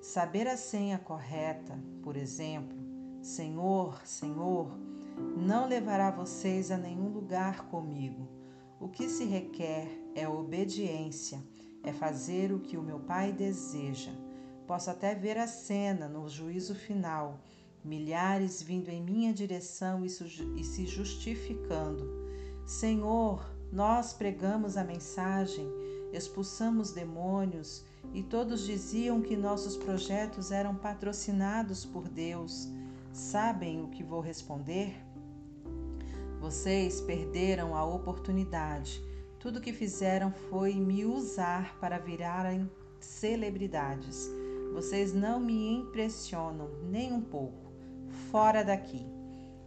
Saber 0.00 0.46
a 0.46 0.56
senha 0.56 0.98
correta, 0.98 1.76
por 2.02 2.16
exemplo, 2.16 2.76
Senhor, 3.22 4.00
Senhor, 4.06 4.70
não 5.36 5.66
levará 5.66 6.10
vocês 6.10 6.70
a 6.70 6.76
nenhum 6.76 7.08
lugar 7.08 7.66
comigo. 7.68 8.28
O 8.78 8.88
que 8.88 9.08
se 9.08 9.24
requer 9.24 9.88
é 10.14 10.28
obediência, 10.28 11.42
é 11.82 11.92
fazer 11.92 12.52
o 12.52 12.60
que 12.60 12.76
o 12.76 12.82
meu 12.82 13.00
Pai 13.00 13.32
deseja. 13.32 14.12
Posso 14.66 14.90
até 14.90 15.14
ver 15.14 15.38
a 15.38 15.48
cena 15.48 16.06
no 16.06 16.28
juízo 16.28 16.74
final, 16.74 17.40
milhares 17.82 18.62
vindo 18.62 18.90
em 18.90 19.02
minha 19.02 19.32
direção 19.32 20.04
e, 20.04 20.08
e 20.08 20.64
se 20.64 20.86
justificando. 20.86 22.06
Senhor, 22.66 23.44
nós 23.72 24.12
pregamos 24.12 24.76
a 24.76 24.84
mensagem 24.84 25.66
expulsamos 26.12 26.90
demônios 26.90 27.84
e 28.12 28.22
todos 28.22 28.64
diziam 28.64 29.20
que 29.20 29.36
nossos 29.36 29.76
projetos 29.76 30.50
eram 30.50 30.74
patrocinados 30.74 31.84
por 31.84 32.08
Deus. 32.08 32.68
Sabem 33.12 33.82
o 33.82 33.88
que 33.88 34.02
vou 34.02 34.20
responder? 34.20 34.94
Vocês 36.40 37.00
perderam 37.00 37.76
a 37.76 37.84
oportunidade. 37.84 39.02
Tudo 39.38 39.60
que 39.60 39.72
fizeram 39.72 40.32
foi 40.50 40.74
me 40.74 41.04
usar 41.04 41.76
para 41.80 41.98
virarem 41.98 42.70
celebridades. 43.00 44.28
Vocês 44.72 45.12
não 45.12 45.40
me 45.40 45.74
impressionam 45.74 46.70
nem 46.90 47.12
um 47.12 47.20
pouco. 47.20 47.72
Fora 48.30 48.64
daqui. 48.64 49.04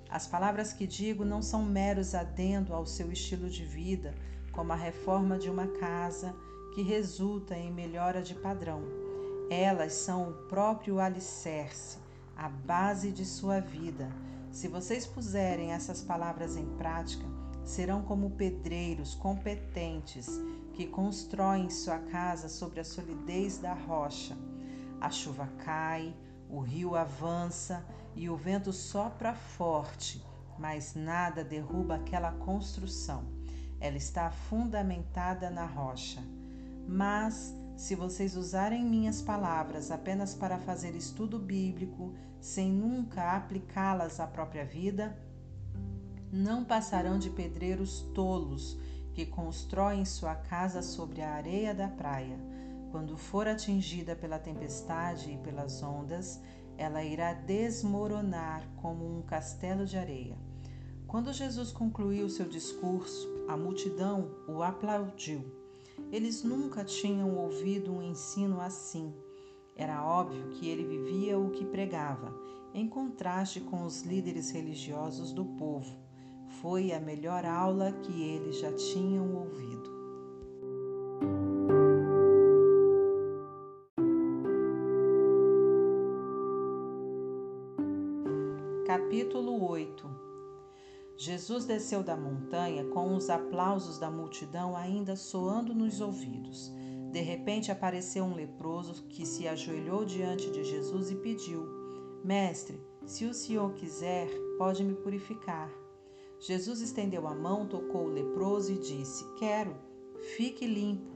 As 0.10 0.28
palavras 0.28 0.74
que 0.74 0.86
digo 0.88 1.24
não 1.24 1.42
são 1.42 1.64
meros 1.64 2.14
adendo 2.14 2.74
ao 2.74 2.86
seu 2.86 3.12
estilo 3.12 3.50
de 3.50 3.66
vida 3.66 4.14
como 4.52 4.74
a 4.74 4.76
reforma 4.76 5.38
de 5.38 5.50
uma 5.50 5.68
casa 5.68 6.36
que 6.74 6.82
resulta 6.82 7.56
em 7.56 7.72
melhora 7.72 8.22
de 8.22 8.36
padrão. 8.36 8.84
Elas 9.50 9.94
são 9.94 10.30
o 10.30 10.34
próprio 10.48 11.00
alicerce, 11.00 11.98
a 12.36 12.48
base 12.48 13.12
de 13.12 13.26
sua 13.26 13.60
vida. 13.60 14.10
Se 14.50 14.68
vocês 14.68 15.06
puserem 15.06 15.72
essas 15.72 16.02
palavras 16.02 16.56
em 16.56 16.66
prática, 16.78 17.26
serão 17.64 18.02
como 18.02 18.32
pedreiros 18.32 19.14
competentes 19.16 20.30
que 20.74 20.88
constroem 20.88 21.70
sua 21.70 22.00
casa 22.00 22.48
sobre 22.48 22.80
a 22.80 22.84
solidez 22.84 23.58
da 23.58 23.74
rocha. 23.74 24.38
A 25.00 25.10
chuva 25.10 25.48
cai, 25.64 26.16
o 26.50 26.60
rio 26.60 26.96
avança 26.96 27.86
e 28.16 28.30
o 28.30 28.36
vento 28.36 28.72
sopra 28.72 29.34
forte, 29.34 30.24
mas 30.58 30.96
nada 30.96 31.44
derruba 31.44 31.96
aquela 31.96 32.32
construção 32.32 33.41
ela 33.82 33.98
está 33.98 34.30
fundamentada 34.30 35.50
na 35.50 35.66
rocha. 35.66 36.22
Mas, 36.88 37.54
se 37.76 37.96
vocês 37.96 38.38
usarem 38.38 38.86
minhas 38.86 39.22
palavras 39.22 39.90
apenas 39.90 40.36
para 40.36 40.60
fazer 40.60 40.96
estudo 40.96 41.40
bíblico, 41.40 42.14
sem 42.40 42.72
nunca 42.72 43.36
aplicá-las 43.36 44.20
à 44.20 44.28
própria 44.28 44.64
vida, 44.64 45.18
não 46.32 46.64
passarão 46.64 47.18
de 47.18 47.32
pedreiros 47.32 48.02
tolos 48.14 48.80
que 49.14 49.26
constroem 49.26 50.06
sua 50.06 50.36
casa 50.36 50.82
sobre 50.82 51.22
a 51.22 51.34
areia 51.34 51.74
da 51.74 51.88
praia. 51.88 52.38
Quando 52.92 53.18
for 53.18 53.48
atingida 53.48 54.16
pela 54.16 54.38
tempestade 54.38 55.32
e 55.32 55.38
pelas 55.38 55.82
ondas, 55.82 56.40
ela 56.78 57.04
irá 57.04 57.34
desmoronar 57.34 58.64
como 58.78 59.18
um 59.18 59.22
castelo 59.22 59.86
de 59.86 59.98
areia. 59.98 60.38
Quando 61.08 61.34
Jesus 61.34 61.72
concluiu 61.72 62.30
seu 62.30 62.48
discurso, 62.48 63.41
a 63.52 63.58
multidão 63.58 64.32
o 64.48 64.64
aplaudiu. 64.64 65.44
Eles 66.10 66.42
nunca 66.42 66.86
tinham 66.86 67.38
ouvido 67.38 67.92
um 67.92 68.02
ensino 68.02 68.62
assim. 68.62 69.14
Era 69.76 70.06
óbvio 70.06 70.52
que 70.52 70.70
ele 70.70 70.86
vivia 70.86 71.38
o 71.38 71.50
que 71.50 71.66
pregava, 71.66 72.34
em 72.74 72.88
contraste 72.88 73.60
com 73.60 73.84
os 73.84 74.04
líderes 74.04 74.52
religiosos 74.52 75.34
do 75.34 75.44
povo. 75.44 75.94
Foi 76.62 76.94
a 76.94 77.00
melhor 77.00 77.46
aula 77.46 77.92
que 77.92 78.24
eles 78.24 78.58
já 78.58 78.72
tinham 78.72 79.36
ouvido. 79.36 79.92
Capítulo 88.86 89.68
8 89.70 90.21
Jesus 91.24 91.66
desceu 91.66 92.02
da 92.02 92.18
montanha 92.18 92.84
com 92.86 93.16
os 93.16 93.30
aplausos 93.30 94.00
da 94.00 94.10
multidão 94.10 94.76
ainda 94.76 95.16
soando 95.16 95.72
nos 95.72 96.02
ouvidos. 96.02 96.74
De 97.12 97.22
repente 97.22 97.72
apareceu 97.72 98.24
um 98.24 98.34
leproso 98.34 99.04
que 99.04 99.24
se 99.24 99.48
ajoelhou 99.48 100.04
diante 100.04 100.50
de 100.50 100.64
Jesus 100.64 101.12
e 101.12 101.16
pediu: 101.16 101.64
Mestre, 102.24 102.82
se 103.06 103.26
o 103.26 103.36
senhor 103.36 103.72
quiser, 103.76 104.32
pode 104.58 104.84
me 104.84 104.96
purificar. 104.96 105.70
Jesus 106.40 106.82
estendeu 106.82 107.28
a 107.28 107.36
mão, 107.36 107.68
tocou 107.68 108.06
o 108.06 108.12
leproso 108.12 108.72
e 108.72 108.80
disse: 108.80 109.24
Quero, 109.38 109.76
fique 110.36 110.66
limpo. 110.66 111.12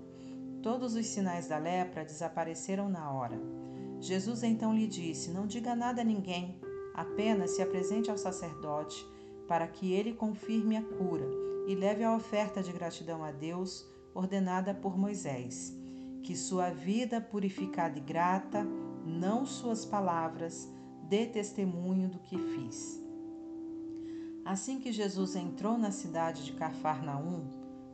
Todos 0.62 0.94
os 0.94 1.08
sinais 1.08 1.48
da 1.48 1.58
lepra 1.58 2.06
desapareceram 2.06 2.88
na 2.88 3.12
hora. 3.12 3.42
Jesus 4.00 4.44
então 4.44 4.72
lhe 4.72 4.86
disse: 4.86 5.32
Não 5.32 5.48
diga 5.48 5.76
nada 5.76 6.02
a 6.02 6.06
ninguém, 6.06 6.62
apenas 6.94 7.56
se 7.56 7.64
apresente 7.64 8.12
ao 8.12 8.20
sacerdote 8.20 9.15
para 9.48 9.68
que 9.68 9.94
ele 9.94 10.14
confirme 10.14 10.78
a 10.78 10.82
cura 10.82 11.28
e 11.68 11.76
leve 11.76 12.04
a 12.04 12.16
oferta 12.16 12.62
de 12.62 12.72
gratidão 12.72 13.24
a 13.24 13.32
Deus 13.32 13.86
ordenada 14.14 14.74
por 14.74 14.98
Moisés. 14.98 15.76
Que 16.24 16.36
sua 16.36 16.70
vida 16.72 17.22
purificada 17.22 17.98
e 17.98 18.02
grata, 18.02 18.66
não 19.06 19.46
suas 19.46 19.86
palavras, 19.86 20.68
dê 21.04 21.28
testemunho 21.28 22.10
do 22.10 22.20
que 22.20 22.38
fiz. 22.38 23.02
Assim 24.44 24.80
que 24.80 24.92
Jesus 24.92 25.36
entrou 25.36 25.78
na 25.78 25.92
cidade 25.92 26.46
de 26.46 26.54
Cafarnaum, 26.54 27.48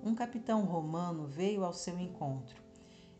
um 0.04 0.16
capitão 0.16 0.64
romano 0.64 1.28
veio 1.28 1.64
ao 1.64 1.74
seu 1.74 2.00
encontro. 2.00 2.62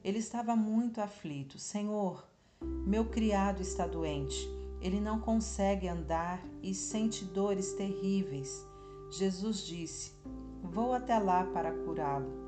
Ele 0.04 0.20
estava 0.20 0.56
muito 0.56 1.00
aflito. 1.00 1.60
Senhor, 1.60 2.28
meu 2.62 3.06
criado 3.06 3.62
está 3.62 3.86
doente 3.86 4.61
ele 4.82 5.00
não 5.00 5.20
consegue 5.20 5.88
andar 5.88 6.44
e 6.64 6.74
sente 6.74 7.24
dores 7.24 7.74
terríveis. 7.74 8.68
Jesus 9.12 9.60
disse: 9.66 10.14
Vou 10.64 10.94
até 10.94 11.20
lá 11.20 11.44
para 11.46 11.72
curá-lo. 11.72 12.42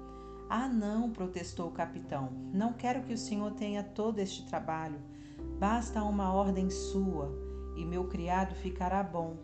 Ah, 0.49 0.67
não, 0.67 1.11
protestou 1.11 1.67
o 1.67 1.71
capitão. 1.71 2.29
Não 2.53 2.73
quero 2.73 3.03
que 3.03 3.13
o 3.13 3.17
senhor 3.17 3.51
tenha 3.53 3.83
todo 3.83 4.19
este 4.19 4.45
trabalho. 4.45 4.99
Basta 5.59 6.03
uma 6.03 6.33
ordem 6.33 6.69
sua 6.69 7.31
e 7.75 7.85
meu 7.85 8.05
criado 8.05 8.55
ficará 8.55 9.01
bom. 9.03 9.37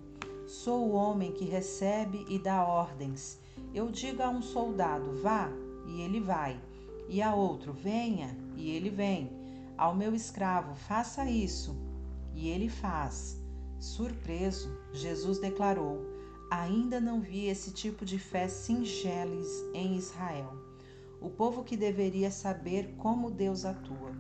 Sou 0.48 0.90
o 0.90 0.94
homem 0.94 1.32
que 1.32 1.46
recebe 1.46 2.26
e 2.28 2.40
dá 2.40 2.64
ordens. 2.64 3.40
Eu 3.74 3.92
digo 3.92 4.24
a 4.24 4.30
um 4.30 4.42
soldado: 4.42 5.14
vá, 5.22 5.50
e 5.88 6.02
ele 6.02 6.20
vai. 6.20 6.60
E 7.08 7.22
a 7.22 7.36
outro: 7.36 7.72
venha, 7.74 8.36
e 8.56 8.70
ele 8.72 8.90
vem. 8.90 9.32
Ao 9.78 9.96
meu 9.96 10.14
escravo: 10.16 10.76
faça 10.76 11.30
isso, 11.30 11.76
e 12.34 12.50
ele 12.50 12.70
faz. 12.70 13.42
Surpreso, 13.80 14.70
Jesus 14.92 15.40
declarou: 15.40 16.06
Ainda 16.52 17.00
não 17.00 17.22
vi 17.22 17.46
esse 17.46 17.72
tipo 17.72 18.04
de 18.04 18.18
fé 18.18 18.48
singeles 18.48 19.48
em 19.74 19.96
Israel. 19.96 20.52
O 21.22 21.30
povo 21.30 21.64
que 21.64 21.78
deveria 21.78 22.32
saber 22.32 22.96
como 22.98 23.30
Deus 23.30 23.66
atua. 23.66 24.12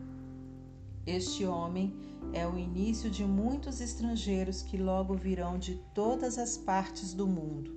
Este 1.05 1.45
homem 1.45 1.93
é 2.33 2.47
o 2.47 2.57
início 2.57 3.09
de 3.09 3.25
muitos 3.25 3.81
estrangeiros 3.81 4.61
que 4.61 4.77
logo 4.77 5.15
virão 5.15 5.57
de 5.57 5.75
todas 5.93 6.37
as 6.37 6.57
partes 6.57 7.13
do 7.13 7.25
mundo, 7.25 7.73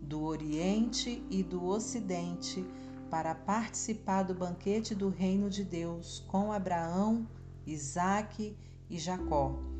do 0.00 0.22
Oriente 0.22 1.22
e 1.30 1.42
do 1.42 1.64
Ocidente, 1.64 2.64
para 3.08 3.34
participar 3.34 4.22
do 4.24 4.34
banquete 4.34 4.94
do 4.94 5.08
reino 5.08 5.48
de 5.48 5.62
Deus 5.62 6.24
com 6.26 6.50
Abraão, 6.50 7.28
Isaque 7.66 8.56
e 8.90 8.98
Jacó. 8.98 9.71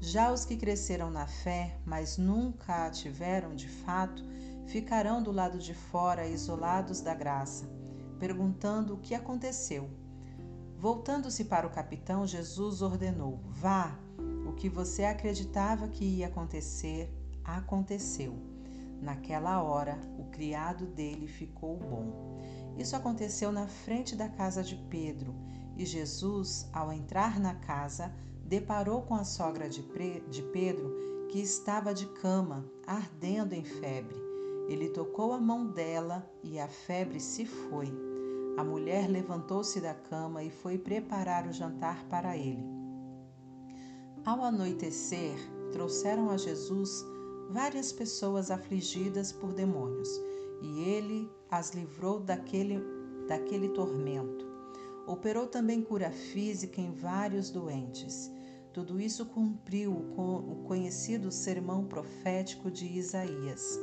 Já 0.00 0.32
os 0.32 0.44
que 0.44 0.56
cresceram 0.56 1.10
na 1.10 1.26
fé, 1.26 1.76
mas 1.84 2.16
nunca 2.16 2.86
a 2.86 2.90
tiveram 2.90 3.54
de 3.54 3.68
fato, 3.68 4.22
ficarão 4.66 5.22
do 5.22 5.32
lado 5.32 5.58
de 5.58 5.74
fora, 5.74 6.26
isolados 6.26 7.00
da 7.00 7.14
graça, 7.14 7.68
perguntando 8.18 8.94
o 8.94 8.98
que 8.98 9.14
aconteceu. 9.14 9.90
Voltando-se 10.76 11.44
para 11.44 11.66
o 11.66 11.70
capitão, 11.70 12.26
Jesus 12.26 12.80
ordenou: 12.80 13.40
Vá, 13.48 13.98
o 14.46 14.52
que 14.52 14.68
você 14.68 15.04
acreditava 15.04 15.88
que 15.88 16.04
ia 16.04 16.28
acontecer, 16.28 17.12
aconteceu. 17.42 18.34
Naquela 19.00 19.62
hora, 19.62 19.98
o 20.18 20.24
criado 20.30 20.86
dele 20.86 21.26
ficou 21.26 21.76
bom. 21.76 22.38
Isso 22.76 22.94
aconteceu 22.94 23.50
na 23.50 23.66
frente 23.66 24.14
da 24.14 24.28
casa 24.28 24.62
de 24.62 24.76
Pedro, 24.88 25.34
e 25.76 25.84
Jesus, 25.84 26.68
ao 26.72 26.92
entrar 26.92 27.40
na 27.40 27.54
casa, 27.54 28.12
deparou 28.48 29.02
com 29.02 29.14
a 29.14 29.24
sogra 29.24 29.68
de, 29.68 29.82
Pedro, 29.82 30.96
que 31.28 31.38
estava 31.38 31.92
de 31.92 32.06
cama, 32.06 32.64
ardendo 32.86 33.52
em 33.52 33.62
febre. 33.62 34.16
Ele 34.66 34.88
tocou 34.88 35.34
a 35.34 35.38
mão 35.38 35.66
dela 35.66 36.26
e 36.42 36.58
a 36.58 36.66
febre 36.66 37.20
se 37.20 37.44
foi. 37.44 37.92
A 38.56 38.64
mulher 38.64 39.06
levantou-se 39.06 39.78
da 39.80 39.92
cama 39.92 40.42
e 40.42 40.50
foi 40.50 40.78
preparar 40.78 41.46
o 41.46 41.52
jantar 41.52 42.04
para 42.08 42.38
ele. 42.38 42.64
Ao 44.24 44.42
anoitecer, 44.42 45.36
trouxeram 45.70 46.30
a 46.30 46.38
Jesus 46.38 47.04
várias 47.50 47.92
pessoas 47.92 48.50
afligidas 48.50 49.30
por 49.30 49.52
demônios, 49.52 50.08
e 50.62 50.80
ele 50.84 51.30
as 51.50 51.74
livrou 51.74 52.18
daquele, 52.18 52.82
daquele 53.28 53.68
tormento. 53.68 54.46
Operou 55.06 55.46
também 55.46 55.82
cura 55.82 56.10
física 56.10 56.80
em 56.80 56.92
vários 56.92 57.50
doentes 57.50 58.37
tudo 58.78 59.00
isso 59.00 59.26
cumpriu 59.26 59.92
o 59.92 60.62
conhecido 60.64 61.32
sermão 61.32 61.84
profético 61.84 62.70
de 62.70 62.86
Isaías. 62.86 63.76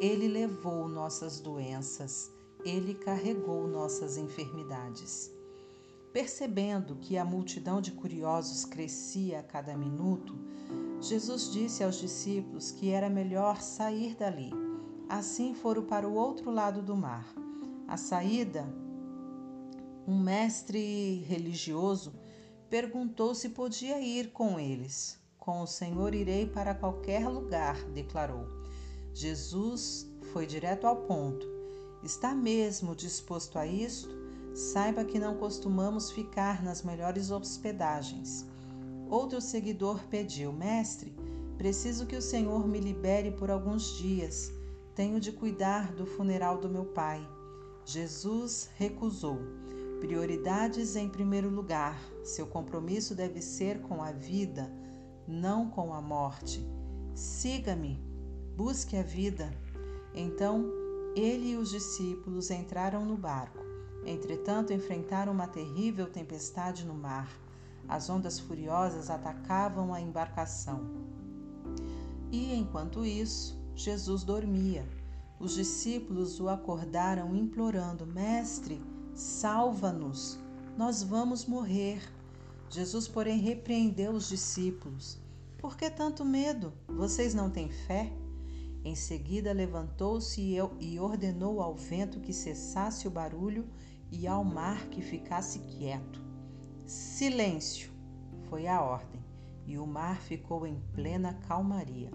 Ele 0.00 0.26
levou 0.26 0.88
nossas 0.88 1.38
doenças, 1.38 2.32
ele 2.64 2.94
carregou 2.94 3.68
nossas 3.68 4.16
enfermidades. 4.16 5.30
Percebendo 6.12 6.96
que 6.96 7.16
a 7.16 7.24
multidão 7.24 7.80
de 7.80 7.92
curiosos 7.92 8.64
crescia 8.64 9.38
a 9.38 9.42
cada 9.44 9.76
minuto, 9.76 10.36
Jesus 11.00 11.52
disse 11.52 11.84
aos 11.84 12.00
discípulos 12.00 12.72
que 12.72 12.90
era 12.90 13.08
melhor 13.08 13.60
sair 13.62 14.16
dali. 14.16 14.50
Assim 15.08 15.54
foram 15.54 15.84
para 15.84 16.08
o 16.08 16.14
outro 16.14 16.50
lado 16.50 16.82
do 16.82 16.96
mar. 16.96 17.32
À 17.86 17.96
saída, 17.96 18.66
um 20.08 20.18
mestre 20.18 21.24
religioso 21.28 22.23
perguntou 22.68 23.34
se 23.34 23.50
podia 23.50 24.00
ir 24.00 24.32
com 24.32 24.58
eles. 24.58 25.18
Com 25.38 25.62
o 25.62 25.66
Senhor 25.66 26.14
irei 26.14 26.46
para 26.46 26.74
qualquer 26.74 27.28
lugar, 27.28 27.76
declarou. 27.90 28.46
Jesus 29.12 30.06
foi 30.32 30.46
direto 30.46 30.86
ao 30.86 30.96
ponto. 30.96 31.46
Está 32.02 32.34
mesmo 32.34 32.94
disposto 32.94 33.58
a 33.58 33.66
isto? 33.66 34.08
Saiba 34.54 35.04
que 35.04 35.18
não 35.18 35.36
costumamos 35.36 36.10
ficar 36.10 36.62
nas 36.62 36.82
melhores 36.82 37.30
hospedagens. 37.30 38.46
Outro 39.08 39.40
seguidor 39.40 40.00
pediu: 40.08 40.52
Mestre, 40.52 41.14
preciso 41.56 42.06
que 42.06 42.16
o 42.16 42.22
Senhor 42.22 42.66
me 42.66 42.80
libere 42.80 43.30
por 43.30 43.50
alguns 43.50 43.98
dias. 43.98 44.52
Tenho 44.94 45.20
de 45.20 45.32
cuidar 45.32 45.92
do 45.92 46.06
funeral 46.06 46.58
do 46.58 46.68
meu 46.68 46.84
pai. 46.84 47.26
Jesus 47.84 48.70
recusou. 48.76 49.38
Prioridades 50.04 50.96
em 50.96 51.08
primeiro 51.08 51.48
lugar. 51.48 51.98
Seu 52.22 52.46
compromisso 52.46 53.14
deve 53.14 53.40
ser 53.40 53.80
com 53.80 54.02
a 54.02 54.12
vida, 54.12 54.70
não 55.26 55.70
com 55.70 55.94
a 55.94 56.02
morte. 56.02 56.62
Siga-me, 57.14 57.98
busque 58.54 58.98
a 58.98 59.02
vida. 59.02 59.50
Então, 60.14 60.70
ele 61.16 61.52
e 61.52 61.56
os 61.56 61.70
discípulos 61.70 62.50
entraram 62.50 63.02
no 63.02 63.16
barco. 63.16 63.60
Entretanto, 64.04 64.74
enfrentaram 64.74 65.32
uma 65.32 65.48
terrível 65.48 66.06
tempestade 66.10 66.84
no 66.84 66.92
mar. 66.92 67.30
As 67.88 68.10
ondas 68.10 68.38
furiosas 68.38 69.08
atacavam 69.08 69.94
a 69.94 70.02
embarcação. 70.02 70.82
E 72.30 72.54
enquanto 72.54 73.06
isso, 73.06 73.58
Jesus 73.74 74.22
dormia. 74.22 74.86
Os 75.40 75.54
discípulos 75.54 76.38
o 76.40 76.50
acordaram, 76.50 77.34
implorando: 77.34 78.04
Mestre, 78.04 78.82
Salva-nos, 79.14 80.40
nós 80.76 81.04
vamos 81.04 81.46
morrer. 81.46 82.02
Jesus, 82.68 83.06
porém, 83.06 83.38
repreendeu 83.38 84.10
os 84.10 84.28
discípulos. 84.28 85.20
Por 85.56 85.76
que 85.76 85.88
tanto 85.88 86.24
medo? 86.24 86.72
Vocês 86.88 87.32
não 87.32 87.48
têm 87.48 87.70
fé? 87.70 88.12
Em 88.84 88.96
seguida, 88.96 89.52
levantou-se 89.52 90.40
e 90.80 90.98
ordenou 90.98 91.62
ao 91.62 91.76
vento 91.76 92.18
que 92.18 92.32
cessasse 92.32 93.06
o 93.06 93.10
barulho 93.10 93.68
e 94.10 94.26
ao 94.26 94.42
mar 94.42 94.88
que 94.88 95.00
ficasse 95.00 95.60
quieto. 95.60 96.20
Silêncio! 96.84 97.92
Foi 98.50 98.66
a 98.66 98.82
ordem, 98.82 99.24
e 99.64 99.78
o 99.78 99.86
mar 99.86 100.20
ficou 100.20 100.66
em 100.66 100.82
plena 100.92 101.34
calmaria. 101.46 102.10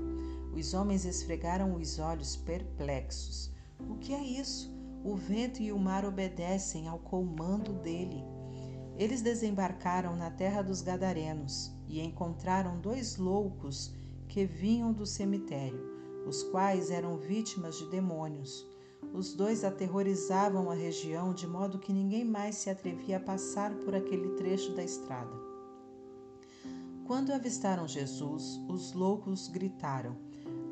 Os 0.54 0.74
homens 0.74 1.06
esfregaram 1.06 1.76
os 1.76 1.97
olhos 1.97 2.36
perplexos. 2.36 3.50
O 3.89 3.95
que 3.95 4.14
é 4.14 4.22
isso? 4.22 4.78
O 5.04 5.16
vento 5.16 5.62
e 5.62 5.72
o 5.72 5.80
mar 5.80 6.04
obedecem 6.04 6.88
ao 6.88 7.00
comando 7.00 7.74
dele. 7.74 8.24
Eles 8.97 9.22
desembarcaram 9.22 10.16
na 10.16 10.30
terra 10.30 10.62
dos 10.62 10.82
Gadarenos 10.82 11.72
e 11.88 12.02
encontraram 12.02 12.80
dois 12.80 13.18
loucos 13.18 13.93
que 14.28 14.45
vinham 14.45 14.91
do 14.91 15.06
cemitério, 15.06 15.82
os 16.28 16.43
quais 16.43 16.91
eram 16.91 17.18
vítimas 17.18 17.78
de 17.78 17.89
demônios. 17.89 18.68
Os 19.14 19.34
dois 19.34 19.64
aterrorizavam 19.64 20.70
a 20.70 20.76
região 20.76 21.34
de 21.34 21.47
modo 21.47 21.80
que 21.80 21.93
ninguém 21.93 22.26
mais 22.26 22.56
se 22.56 22.70
atrevia 22.70 23.18
a 23.18 23.22
passar 23.22 23.74
por 23.76 23.95
aquele 23.95 24.36
trecho 24.36 24.74
da 24.74 24.84
estrada. 24.84 25.34
Quando 27.08 27.32
avistaram 27.32 27.88
Jesus, 27.88 28.60
os 28.68 28.93
loucos 28.93 29.47
gritaram: 29.47 30.16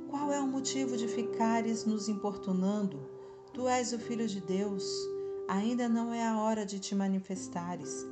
Qual 0.10 0.32
é 0.32 0.40
o 0.40 0.48
motivo 0.48 0.96
de 0.96 1.08
ficares 1.08 1.86
nos 1.86 2.10
importunando? 2.10 3.17
Tu 3.58 3.68
és 3.68 3.92
o 3.92 3.98
Filho 3.98 4.28
de 4.28 4.40
Deus, 4.40 4.88
ainda 5.48 5.90
não 5.90 6.14
é 6.14 6.24
a 6.24 6.40
hora 6.40 6.64
de 6.64 6.78
te 6.78 6.94
manifestares. 6.94 8.06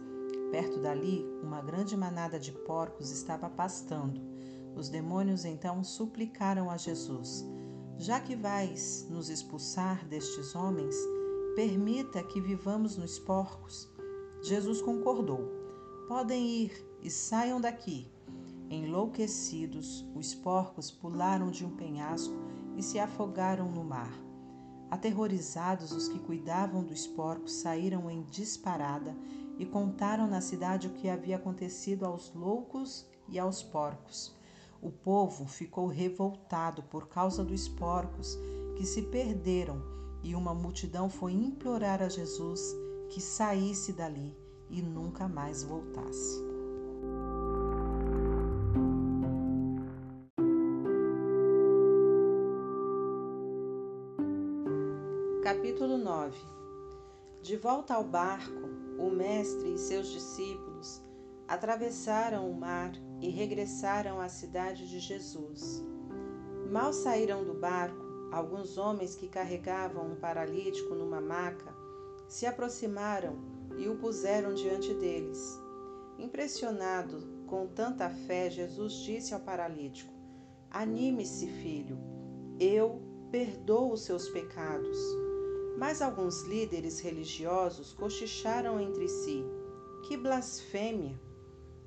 Perto 0.49 0.79
dali, 0.79 1.23
uma 1.43 1.61
grande 1.61 1.95
manada 1.95 2.39
de 2.39 2.51
porcos 2.51 3.11
estava 3.11 3.47
pastando. 3.47 4.19
Os 4.75 4.89
demônios 4.89 5.45
então 5.45 5.83
suplicaram 5.83 6.71
a 6.71 6.77
Jesus: 6.77 7.45
Já 7.95 8.19
que 8.19 8.35
vais 8.35 9.05
nos 9.07 9.29
expulsar 9.29 10.03
destes 10.07 10.55
homens, 10.55 10.95
permita 11.55 12.23
que 12.23 12.41
vivamos 12.41 12.97
nos 12.97 13.19
porcos. 13.19 13.87
Jesus 14.41 14.81
concordou. 14.81 15.47
Podem 16.07 16.63
ir 16.63 16.89
e 17.03 17.11
saiam 17.11 17.61
daqui. 17.61 18.11
Enlouquecidos, 18.67 20.03
os 20.15 20.33
porcos 20.33 20.89
pularam 20.89 21.51
de 21.51 21.63
um 21.63 21.75
penhasco 21.75 22.33
e 22.75 22.81
se 22.81 22.97
afogaram 22.97 23.71
no 23.71 23.83
mar. 23.83 24.24
Aterrorizados, 24.89 25.91
os 25.91 26.07
que 26.07 26.19
cuidavam 26.19 26.83
dos 26.83 27.07
porcos 27.07 27.53
saíram 27.53 28.09
em 28.09 28.23
disparada 28.23 29.15
e 29.57 29.65
contaram 29.65 30.27
na 30.27 30.41
cidade 30.41 30.87
o 30.87 30.91
que 30.91 31.09
havia 31.09 31.37
acontecido 31.37 32.05
aos 32.05 32.33
loucos 32.33 33.07
e 33.27 33.39
aos 33.39 33.63
porcos. 33.63 34.35
O 34.81 34.91
povo 34.91 35.47
ficou 35.47 35.87
revoltado 35.87 36.83
por 36.83 37.07
causa 37.07 37.43
dos 37.43 37.67
porcos 37.67 38.37
que 38.77 38.85
se 38.85 39.01
perderam 39.03 39.81
e 40.21 40.35
uma 40.35 40.53
multidão 40.53 41.09
foi 41.09 41.33
implorar 41.33 42.01
a 42.01 42.09
Jesus 42.09 42.61
que 43.09 43.21
saísse 43.21 43.93
dali 43.93 44.35
e 44.69 44.81
nunca 44.81 45.27
mais 45.27 45.63
voltasse. 45.63 46.54
Capítulo 55.75 55.97
9 55.97 56.37
De 57.41 57.57
volta 57.57 57.95
ao 57.95 58.03
barco, 58.05 58.61
o 58.97 59.09
Mestre 59.09 59.73
e 59.73 59.77
seus 59.77 60.07
discípulos 60.07 61.01
atravessaram 61.49 62.49
o 62.49 62.55
mar 62.57 62.93
e 63.19 63.27
regressaram 63.27 64.21
à 64.21 64.29
cidade 64.29 64.87
de 64.89 64.99
Jesus. 65.01 65.83
Mal 66.71 66.93
saíram 66.93 67.43
do 67.43 67.55
barco, 67.55 68.05
alguns 68.31 68.77
homens 68.77 69.17
que 69.17 69.27
carregavam 69.27 70.13
um 70.13 70.15
paralítico 70.15 70.95
numa 70.95 71.19
maca 71.19 71.75
se 72.29 72.45
aproximaram 72.45 73.35
e 73.77 73.89
o 73.89 73.97
puseram 73.97 74.53
diante 74.53 74.93
deles. 74.93 75.59
Impressionado 76.17 77.43
com 77.47 77.67
tanta 77.67 78.09
fé, 78.09 78.49
Jesus 78.49 78.93
disse 78.93 79.33
ao 79.33 79.41
paralítico: 79.41 80.13
Anime-se, 80.71 81.47
filho, 81.47 81.97
eu 82.61 83.01
perdoo 83.29 83.91
os 83.91 84.05
seus 84.05 84.29
pecados. 84.29 85.24
Mas 85.77 86.01
alguns 86.01 86.43
líderes 86.43 86.99
religiosos 86.99 87.91
cochicharam 87.91 88.79
entre 88.79 89.07
si: 89.07 89.43
Que 90.07 90.15
blasfêmia! 90.15 91.19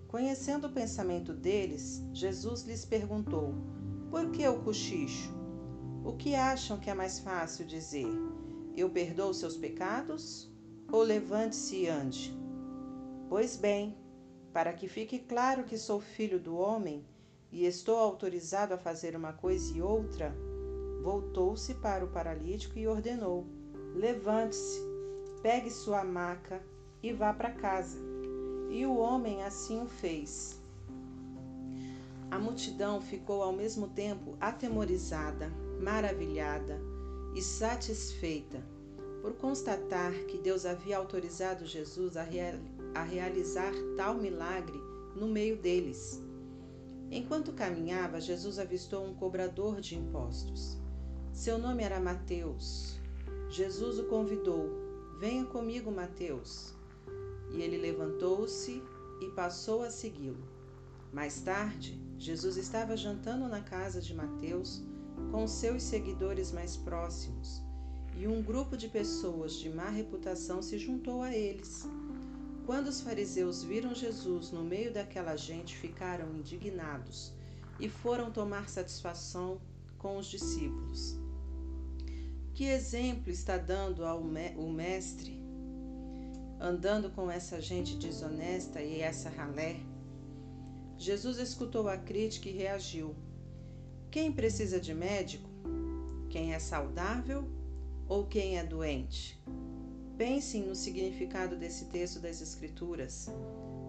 Conhecendo 0.09 0.67
o 0.67 0.73
pensamento 0.73 1.33
deles, 1.33 2.03
Jesus 2.13 2.63
lhes 2.63 2.85
perguntou: 2.85 3.55
Por 4.11 4.31
que 4.31 4.47
o 4.47 4.63
cochicho? 4.63 5.33
O 6.05 6.15
que 6.15 6.35
acham 6.35 6.79
que 6.79 6.89
é 6.91 6.95
mais 6.95 7.19
fácil 7.19 7.67
dizer? 7.67 8.09
Eu 8.77 8.89
perdoo 8.91 9.35
seus 9.35 9.57
pecados? 9.57 10.51
Ou 10.91 11.03
levante-se 11.03 11.77
e 11.77 11.89
ande? 11.89 12.35
Pois 13.29 13.57
bem, 13.57 13.97
para 14.53 14.73
que 14.73 14.89
fique 14.89 15.19
claro 15.19 15.65
que 15.65 15.77
sou 15.77 16.01
filho 16.01 16.41
do 16.41 16.57
homem 16.57 17.05
e 17.53 17.67
estou 17.67 17.99
autorizado 17.99 18.73
a 18.73 18.79
fazer 18.79 19.15
uma 19.15 19.33
coisa 19.33 19.77
e 19.77 19.83
outra, 19.83 20.35
voltou-se 21.03 21.75
para 21.75 22.05
o 22.05 22.09
paralítico 22.09 22.79
e 22.79 22.87
ordenou: 22.87 23.58
Levante-se, 23.99 24.81
pegue 25.43 25.69
sua 25.73 26.05
maca 26.05 26.63
e 27.03 27.13
vá 27.13 27.33
para 27.33 27.51
casa. 27.51 27.99
E 28.71 28.87
o 28.87 28.97
homem 28.97 29.43
assim 29.43 29.83
o 29.83 29.87
fez. 29.87 30.57
A 32.31 32.39
multidão 32.39 33.01
ficou 33.01 33.43
ao 33.43 33.53
mesmo 33.53 33.89
tempo 33.89 34.37
atemorizada, 34.41 35.51
maravilhada 35.83 36.81
e 37.35 37.43
satisfeita 37.43 38.63
por 39.21 39.33
constatar 39.33 40.13
que 40.29 40.39
Deus 40.39 40.65
havia 40.65 40.97
autorizado 40.97 41.67
Jesus 41.67 42.17
a, 42.17 42.23
real, 42.23 42.55
a 42.95 43.03
realizar 43.03 43.73
tal 43.97 44.15
milagre 44.15 44.81
no 45.17 45.27
meio 45.27 45.57
deles. 45.57 46.23
Enquanto 47.11 47.53
caminhava, 47.53 48.21
Jesus 48.21 48.61
avistou 48.61 49.05
um 49.05 49.15
cobrador 49.15 49.81
de 49.81 49.97
impostos. 49.97 50.79
Seu 51.33 51.59
nome 51.59 51.83
era 51.83 51.99
Mateus. 51.99 52.98
Jesus 53.51 53.99
o 53.99 54.05
convidou: 54.05 54.69
Venha 55.19 55.45
comigo, 55.47 55.91
Mateus. 55.91 56.75
E 57.51 57.63
ele 57.63 57.79
levantou-se 57.79 58.83
e 59.21 59.27
passou 59.31 59.83
a 59.83 59.91
segui-lo. 59.91 60.43
Mais 61.13 61.41
tarde, 61.41 61.99
Jesus 62.19 62.57
estava 62.59 62.97
jantando 62.97 63.49
na 63.49 63.63
casa 63.63 64.03
de 64.03 64.15
Mateus 64.15 64.83
com 65.31 65.49
seus 65.49 65.83
seguidores 65.83 66.53
mais 66.53 66.77
próximos, 66.77 67.63
e 68.17 68.29
um 68.29 68.43
grupo 68.43 68.77
de 68.77 68.89
pessoas 68.89 69.55
de 69.55 69.71
má 69.71 69.89
reputação 69.89 70.61
se 70.61 70.79
juntou 70.79 71.23
a 71.23 71.35
eles. 71.35 71.89
Quando 72.67 72.89
os 72.89 73.01
fariseus 73.01 73.65
viram 73.65 73.95
Jesus 73.95 74.51
no 74.51 74.63
meio 74.63 74.93
daquela 74.93 75.37
gente, 75.37 75.75
ficaram 75.75 76.35
indignados 76.35 77.33
e 77.81 77.89
foram 77.89 78.31
tomar 78.31 78.69
satisfação 78.69 79.59
com 79.97 80.19
os 80.19 80.27
discípulos. 80.27 81.19
Que 82.59 82.65
exemplo 82.65 83.31
está 83.31 83.57
dando 83.57 84.05
ao 84.05 84.21
me 84.21 84.49
o 84.57 84.69
mestre, 84.69 85.41
andando 86.59 87.09
com 87.09 87.31
essa 87.31 87.61
gente 87.61 87.95
desonesta 87.95 88.83
e 88.83 89.01
essa 89.01 89.31
ralé? 89.31 89.77
Jesus 90.97 91.39
escutou 91.39 91.89
a 91.89 91.97
crítica 91.97 92.49
e 92.49 92.53
reagiu. 92.53 93.15
Quem 94.11 94.33
precisa 94.33 94.81
de 94.81 94.93
médico? 94.93 95.49
Quem 96.31 96.53
é 96.53 96.59
saudável 96.59 97.49
ou 98.09 98.27
quem 98.27 98.59
é 98.59 98.65
doente? 98.65 99.41
Pensem 100.17 100.67
no 100.67 100.75
significado 100.75 101.57
desse 101.57 101.85
texto 101.85 102.19
das 102.19 102.41
Escrituras. 102.41 103.31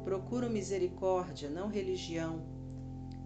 Procuro 0.03 0.47
misericórdia, 0.47 1.49
não 1.49 1.69
religião. 1.69 2.45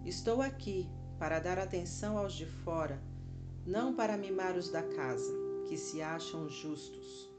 Estou 0.06 0.40
aqui 0.40 0.88
para 1.18 1.38
dar 1.38 1.58
atenção 1.58 2.16
aos 2.16 2.32
de 2.32 2.46
fora, 2.46 2.98
não 3.66 3.94
para 3.94 4.16
mimar 4.16 4.56
os 4.56 4.68
da 4.68 4.82
casa, 4.82 5.32
que 5.66 5.76
se 5.76 6.02
acham 6.02 6.48
justos. 6.48 7.30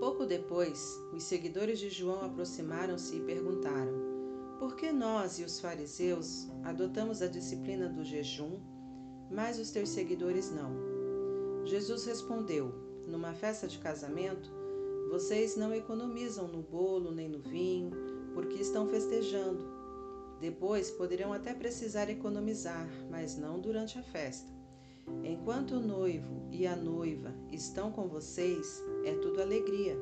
Pouco 0.00 0.24
depois, 0.24 0.98
os 1.12 1.24
seguidores 1.24 1.78
de 1.78 1.90
João 1.90 2.24
aproximaram-se 2.24 3.16
e 3.16 3.20
perguntaram: 3.20 3.92
Por 4.58 4.76
que 4.76 4.90
nós 4.92 5.38
e 5.38 5.44
os 5.44 5.60
fariseus 5.60 6.48
adotamos 6.64 7.20
a 7.20 7.26
disciplina 7.26 7.88
do 7.88 8.04
jejum, 8.04 8.60
mas 9.30 9.58
os 9.58 9.70
teus 9.70 9.90
seguidores 9.90 10.50
não? 10.50 10.72
Jesus 11.66 12.06
respondeu: 12.06 12.88
numa 13.08 13.32
festa 13.32 13.66
de 13.66 13.78
casamento, 13.78 14.50
vocês 15.10 15.56
não 15.56 15.74
economizam 15.74 16.46
no 16.46 16.62
bolo 16.62 17.10
nem 17.10 17.28
no 17.28 17.40
vinho, 17.40 17.90
porque 18.34 18.58
estão 18.58 18.86
festejando. 18.86 19.77
Depois 20.40 20.90
poderão 20.90 21.32
até 21.32 21.52
precisar 21.52 22.08
economizar, 22.08 22.88
mas 23.10 23.36
não 23.36 23.60
durante 23.60 23.98
a 23.98 24.02
festa. 24.02 24.52
Enquanto 25.24 25.72
o 25.72 25.80
noivo 25.80 26.46
e 26.52 26.66
a 26.66 26.76
noiva 26.76 27.34
estão 27.50 27.90
com 27.90 28.08
vocês, 28.08 28.82
é 29.04 29.14
tudo 29.14 29.40
alegria. 29.40 29.98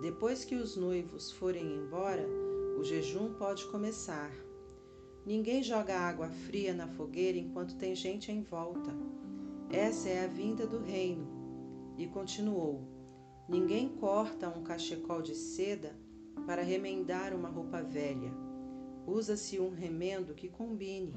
Depois 0.00 0.44
que 0.44 0.54
os 0.54 0.76
noivos 0.76 1.30
forem 1.32 1.76
embora, 1.76 2.26
o 2.78 2.82
jejum 2.82 3.34
pode 3.34 3.66
começar. 3.66 4.32
Ninguém 5.26 5.62
joga 5.62 5.98
água 5.98 6.28
fria 6.28 6.72
na 6.72 6.88
fogueira 6.88 7.36
enquanto 7.36 7.76
tem 7.76 7.94
gente 7.94 8.32
em 8.32 8.42
volta. 8.42 8.90
Essa 9.70 10.08
é 10.08 10.24
a 10.24 10.28
vinda 10.28 10.66
do 10.66 10.78
reino 10.78 11.26
e 11.98 12.06
continuou: 12.06 12.82
Ninguém 13.48 13.88
corta 13.88 14.48
um 14.48 14.62
cachecol 14.62 15.20
de 15.20 15.34
seda 15.34 15.94
para 16.46 16.62
remendar 16.62 17.34
uma 17.34 17.48
roupa 17.48 17.82
velha. 17.82 18.47
Usa-se 19.08 19.58
um 19.58 19.70
remendo 19.70 20.34
que 20.34 20.50
combine. 20.50 21.14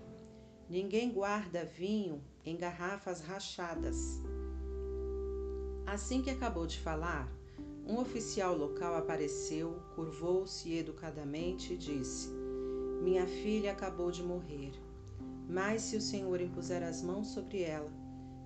Ninguém 0.70 1.12
guarda 1.12 1.66
vinho 1.66 2.24
em 2.46 2.56
garrafas 2.56 3.20
rachadas. 3.20 4.22
Assim 5.86 6.22
que 6.22 6.30
acabou 6.30 6.66
de 6.66 6.80
falar, 6.80 7.30
um 7.86 8.00
oficial 8.00 8.58
local 8.58 8.96
apareceu, 8.96 9.74
curvou-se 9.94 10.74
educadamente 10.74 11.74
e 11.74 11.78
disse: 11.78 12.30
Minha 13.04 13.28
filha 13.28 13.74
acabou 13.74 14.10
de 14.10 14.24
morrer. 14.24 14.72
Mas 15.50 15.82
se 15.82 15.98
o 15.98 16.02
Senhor 16.02 16.40
impuser 16.40 16.82
as 16.84 17.02
mãos 17.02 17.28
sobre 17.28 17.62
ela, 17.62 17.92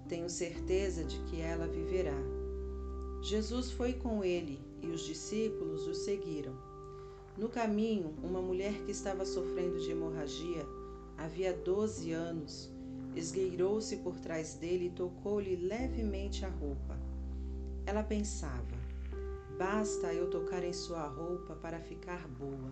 tenho 0.10 0.28
certeza 0.28 1.04
de 1.04 1.20
que 1.26 1.40
ela 1.40 1.68
viverá. 1.68 2.18
Jesus 3.22 3.70
foi 3.70 3.94
com 3.94 4.24
ele 4.24 4.60
e 4.82 4.88
os 4.88 5.02
discípulos 5.02 5.86
o 5.86 5.94
seguiram. 5.94 6.75
No 7.38 7.50
caminho, 7.50 8.14
uma 8.24 8.42
mulher 8.42 8.74
que 8.86 8.92
estava 8.92 9.26
sofrendo 9.26 9.78
de 9.80 9.92
hemorragia 9.92 10.66
havia 11.18 11.52
doze 11.52 12.14
anos 12.14 12.74
esgueirou-se 13.16 13.98
por 13.98 14.20
trás 14.20 14.56
dele 14.56 14.88
e 14.88 14.90
tocou-lhe 14.90 15.56
levemente 15.56 16.46
a 16.46 16.50
roupa. 16.50 16.98
Ela 17.86 18.04
pensava: 18.04 18.76
basta 19.58 20.14
eu 20.14 20.30
tocar 20.30 20.64
em 20.64 20.74
sua 20.74 21.08
roupa 21.08 21.56
para 21.56 21.80
ficar 21.80 22.28
boa. 22.28 22.72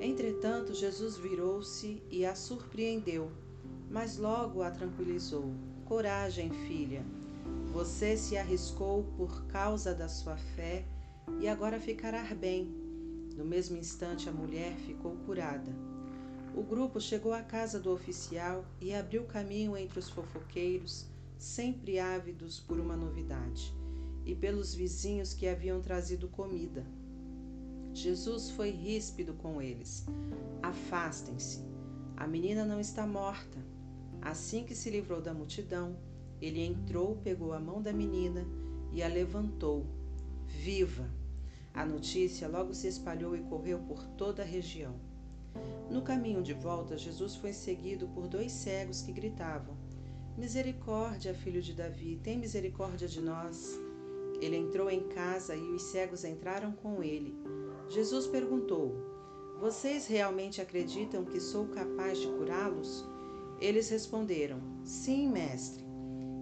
Entretanto, 0.00 0.74
Jesus 0.74 1.16
virou-se 1.16 2.02
e 2.10 2.24
a 2.24 2.34
surpreendeu, 2.34 3.30
mas 3.90 4.16
logo 4.16 4.62
a 4.62 4.70
tranquilizou. 4.70 5.52
Coragem, 5.84 6.50
filha. 6.50 7.04
Você 7.72 8.16
se 8.16 8.36
arriscou 8.36 9.04
por 9.16 9.44
causa 9.46 9.94
da 9.94 10.08
sua 10.08 10.36
fé 10.36 10.84
e 11.40 11.48
agora 11.48 11.80
ficará 11.80 12.22
bem. 12.34 12.87
No 13.38 13.44
mesmo 13.44 13.76
instante, 13.76 14.28
a 14.28 14.32
mulher 14.32 14.74
ficou 14.78 15.12
curada. 15.24 15.70
O 16.56 16.62
grupo 16.64 17.00
chegou 17.00 17.32
à 17.32 17.40
casa 17.40 17.78
do 17.78 17.92
oficial 17.92 18.64
e 18.80 18.92
abriu 18.92 19.22
caminho 19.26 19.76
entre 19.76 20.00
os 20.00 20.10
fofoqueiros, 20.10 21.06
sempre 21.38 22.00
ávidos 22.00 22.58
por 22.58 22.80
uma 22.80 22.96
novidade, 22.96 23.72
e 24.26 24.34
pelos 24.34 24.74
vizinhos 24.74 25.34
que 25.34 25.46
haviam 25.46 25.80
trazido 25.80 26.26
comida. 26.26 26.84
Jesus 27.94 28.50
foi 28.50 28.70
ríspido 28.70 29.34
com 29.34 29.62
eles. 29.62 30.04
Afastem-se. 30.60 31.62
A 32.16 32.26
menina 32.26 32.64
não 32.64 32.80
está 32.80 33.06
morta. 33.06 33.64
Assim 34.20 34.64
que 34.64 34.74
se 34.74 34.90
livrou 34.90 35.22
da 35.22 35.32
multidão, 35.32 35.96
ele 36.42 36.60
entrou, 36.60 37.14
pegou 37.18 37.52
a 37.52 37.60
mão 37.60 37.80
da 37.80 37.92
menina 37.92 38.44
e 38.92 39.00
a 39.00 39.06
levantou. 39.06 39.86
Viva! 40.44 41.17
A 41.78 41.86
notícia 41.86 42.48
logo 42.48 42.74
se 42.74 42.88
espalhou 42.88 43.36
e 43.36 43.42
correu 43.42 43.78
por 43.78 44.04
toda 44.04 44.42
a 44.42 44.44
região. 44.44 44.96
No 45.88 46.02
caminho 46.02 46.42
de 46.42 46.52
volta, 46.52 46.98
Jesus 46.98 47.36
foi 47.36 47.52
seguido 47.52 48.08
por 48.08 48.26
dois 48.26 48.50
cegos 48.50 49.00
que 49.00 49.12
gritavam: 49.12 49.76
Misericórdia, 50.36 51.32
filho 51.32 51.62
de 51.62 51.72
Davi, 51.72 52.18
tem 52.20 52.36
misericórdia 52.36 53.06
de 53.06 53.20
nós. 53.20 53.78
Ele 54.40 54.56
entrou 54.56 54.90
em 54.90 55.06
casa 55.10 55.54
e 55.54 55.70
os 55.70 55.82
cegos 55.82 56.24
entraram 56.24 56.72
com 56.72 57.00
ele. 57.00 57.38
Jesus 57.88 58.26
perguntou: 58.26 58.96
Vocês 59.60 60.08
realmente 60.08 60.60
acreditam 60.60 61.24
que 61.24 61.38
sou 61.38 61.68
capaz 61.68 62.18
de 62.18 62.26
curá-los? 62.26 63.08
Eles 63.60 63.88
responderam: 63.88 64.58
Sim, 64.82 65.28
mestre. 65.28 65.84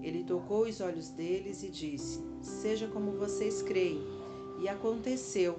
Ele 0.02 0.24
tocou 0.24 0.62
os 0.62 0.80
olhos 0.80 1.10
deles 1.10 1.62
e 1.62 1.68
disse: 1.68 2.24
Seja 2.40 2.88
como 2.88 3.18
vocês 3.18 3.60
creem. 3.60 4.15
E 4.60 4.68
aconteceu. 4.68 5.58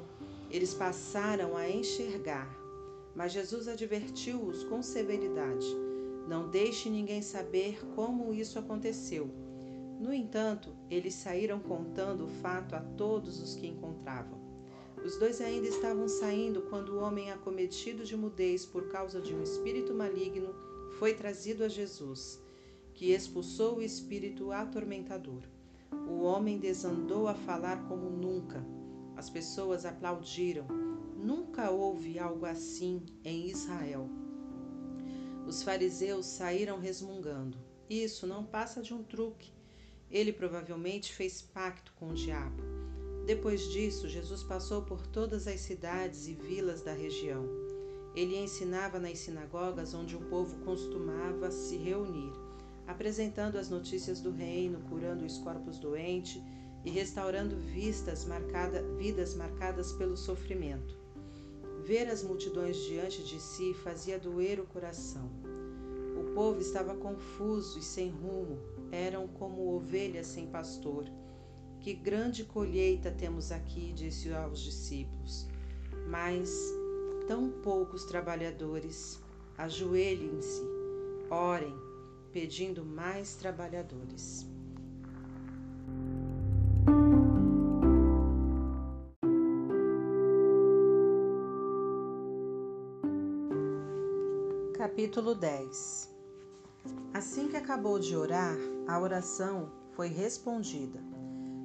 Eles 0.49 0.73
passaram 0.73 1.57
a 1.57 1.69
enxergar, 1.69 2.49
mas 3.15 3.33
Jesus 3.33 3.67
advertiu-os 3.67 4.63
com 4.63 4.81
severidade: 4.81 5.67
Não 6.27 6.49
deixe 6.49 6.89
ninguém 6.89 7.21
saber 7.21 7.79
como 7.95 8.33
isso 8.33 8.57
aconteceu. 8.57 9.29
No 9.99 10.13
entanto, 10.13 10.75
eles 10.89 11.15
saíram 11.15 11.59
contando 11.59 12.25
o 12.25 12.29
fato 12.41 12.75
a 12.75 12.79
todos 12.79 13.41
os 13.41 13.55
que 13.55 13.67
encontravam. 13.67 14.37
Os 15.03 15.17
dois 15.17 15.41
ainda 15.41 15.67
estavam 15.67 16.07
saindo 16.07 16.63
quando 16.63 16.89
o 16.89 16.99
homem 16.99 17.31
acometido 17.31 18.03
de 18.03 18.15
mudez 18.15 18.65
por 18.65 18.89
causa 18.89 19.19
de 19.19 19.33
um 19.33 19.41
espírito 19.41 19.93
maligno 19.93 20.53
foi 20.99 21.13
trazido 21.13 21.63
a 21.63 21.67
Jesus, 21.67 22.39
que 22.93 23.11
expulsou 23.11 23.77
o 23.77 23.81
espírito 23.81 24.51
atormentador. 24.51 25.41
O 26.09 26.23
homem 26.23 26.57
desandou 26.57 27.27
a 27.27 27.33
falar 27.33 27.87
como 27.87 28.09
nunca. 28.09 28.65
As 29.17 29.31
pessoas 29.31 29.83
aplaudiram. 29.83 30.67
Nunca 31.17 31.71
houve 31.71 32.19
algo 32.19 32.45
assim 32.45 33.03
em 33.25 33.49
Israel. 33.49 34.07
Os 35.47 35.63
fariseus 35.63 36.27
saíram 36.27 36.79
resmungando. 36.79 37.57
Isso 37.89 38.27
não 38.27 38.45
passa 38.45 38.79
de 38.79 38.93
um 38.93 39.03
truque. 39.03 39.51
Ele 40.11 40.31
provavelmente 40.31 41.11
fez 41.11 41.41
pacto 41.41 41.91
com 41.95 42.09
o 42.09 42.13
diabo. 42.13 42.61
Depois 43.25 43.61
disso, 43.71 44.07
Jesus 44.07 44.43
passou 44.43 44.83
por 44.83 45.07
todas 45.07 45.47
as 45.47 45.61
cidades 45.61 46.27
e 46.27 46.33
vilas 46.35 46.83
da 46.83 46.93
região. 46.93 47.43
Ele 48.15 48.37
ensinava 48.37 48.99
nas 48.99 49.17
sinagogas 49.17 49.95
onde 49.95 50.15
o 50.15 50.21
povo 50.29 50.63
costumava 50.63 51.49
se 51.49 51.75
reunir, 51.75 52.31
apresentando 52.85 53.57
as 53.57 53.69
notícias 53.69 54.21
do 54.21 54.31
reino, 54.31 54.79
curando 54.89 55.25
os 55.25 55.39
corpos 55.39 55.79
doentes 55.79 56.41
e 56.87 56.89
restaurando 56.89 57.57
vistas 57.57 58.23
marcada, 58.23 58.81
vidas 58.97 59.35
marcadas 59.35 59.91
pelo 59.91 60.15
sofrimento. 60.15 60.97
Ver 61.83 62.07
as 62.07 62.23
multidões 62.23 62.77
diante 62.77 63.25
de 63.25 63.41
si 63.41 63.73
fazia 63.73 64.17
doer 64.17 64.57
o 64.61 64.65
coração. 64.65 65.29
O 66.17 66.33
povo 66.33 66.61
estava 66.61 66.95
confuso 66.95 67.77
e 67.77 67.81
sem 67.81 68.09
rumo, 68.09 68.57
eram 68.89 69.27
como 69.27 69.75
ovelhas 69.75 70.27
sem 70.27 70.47
pastor. 70.47 71.03
Que 71.81 71.93
grande 71.93 72.45
colheita 72.45 73.11
temos 73.11 73.51
aqui, 73.51 73.91
disse 73.91 74.31
aos 74.31 74.61
discípulos. 74.61 75.45
Mas 76.09 76.49
tão 77.27 77.49
poucos 77.49 78.05
trabalhadores. 78.05 79.19
Ajoelhem-se, 79.57 80.61
orem, 81.29 81.75
pedindo 82.31 82.85
mais 82.85 83.35
trabalhadores. 83.35 84.47
Capítulo 94.97 95.35
10 95.35 96.09
Assim 97.13 97.47
que 97.49 97.55
acabou 97.55 97.99
de 97.99 98.15
orar, 98.15 98.57
a 98.87 98.99
oração 98.99 99.71
foi 99.91 100.07
respondida. 100.07 100.99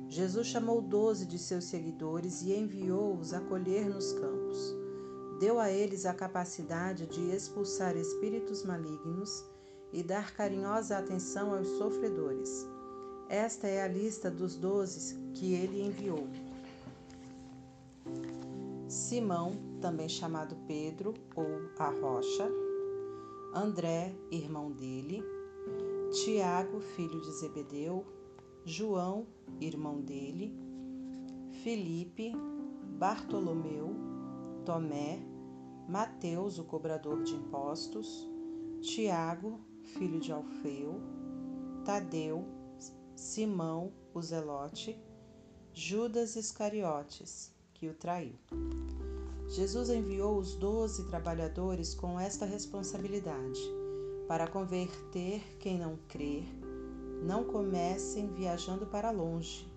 Jesus 0.06 0.48
chamou 0.48 0.82
doze 0.82 1.24
de 1.24 1.38
seus 1.38 1.64
seguidores 1.64 2.42
e 2.42 2.52
enviou-os 2.52 3.32
a 3.32 3.40
colher 3.40 3.88
nos 3.88 4.12
campos. 4.12 4.76
Deu 5.40 5.58
a 5.58 5.70
eles 5.70 6.04
a 6.04 6.12
capacidade 6.12 7.06
de 7.06 7.34
expulsar 7.34 7.96
espíritos 7.96 8.66
malignos 8.66 9.42
e 9.94 10.02
dar 10.02 10.34
carinhosa 10.34 10.98
atenção 10.98 11.54
aos 11.54 11.68
sofredores. 11.78 12.66
Esta 13.30 13.66
é 13.66 13.82
a 13.82 13.88
lista 13.88 14.30
dos 14.30 14.56
doze 14.56 15.16
que 15.32 15.54
ele 15.54 15.80
enviou. 15.80 16.28
Simão, 18.86 19.52
também 19.80 20.06
chamado 20.06 20.54
Pedro 20.66 21.14
ou 21.34 21.46
a 21.78 21.88
Rocha, 21.88 22.61
André, 23.54 24.14
irmão 24.30 24.72
dele, 24.72 25.22
Tiago, 26.10 26.80
filho 26.80 27.20
de 27.20 27.30
Zebedeu, 27.32 28.06
João, 28.64 29.26
irmão 29.60 30.00
dele, 30.00 30.56
Felipe, 31.62 32.32
Bartolomeu, 32.98 33.94
Tomé, 34.64 35.20
Mateus, 35.86 36.58
o 36.58 36.64
cobrador 36.64 37.22
de 37.22 37.34
impostos, 37.34 38.26
Tiago, 38.80 39.60
filho 39.82 40.18
de 40.18 40.32
Alfeu, 40.32 40.98
Tadeu, 41.84 42.46
Simão, 43.14 43.92
o 44.14 44.22
zelote, 44.22 44.98
Judas 45.74 46.36
Iscariotes, 46.36 47.54
que 47.74 47.86
o 47.86 47.94
traiu. 47.94 48.38
Jesus 49.52 49.90
enviou 49.90 50.38
os 50.38 50.54
doze 50.54 51.04
trabalhadores 51.04 51.94
com 51.94 52.18
esta 52.18 52.46
responsabilidade: 52.46 53.60
para 54.26 54.46
converter 54.48 55.42
quem 55.58 55.78
não 55.78 55.98
crer, 56.08 56.48
não 57.22 57.44
comecem 57.44 58.32
viajando 58.32 58.86
para 58.86 59.10
longe. 59.10 59.70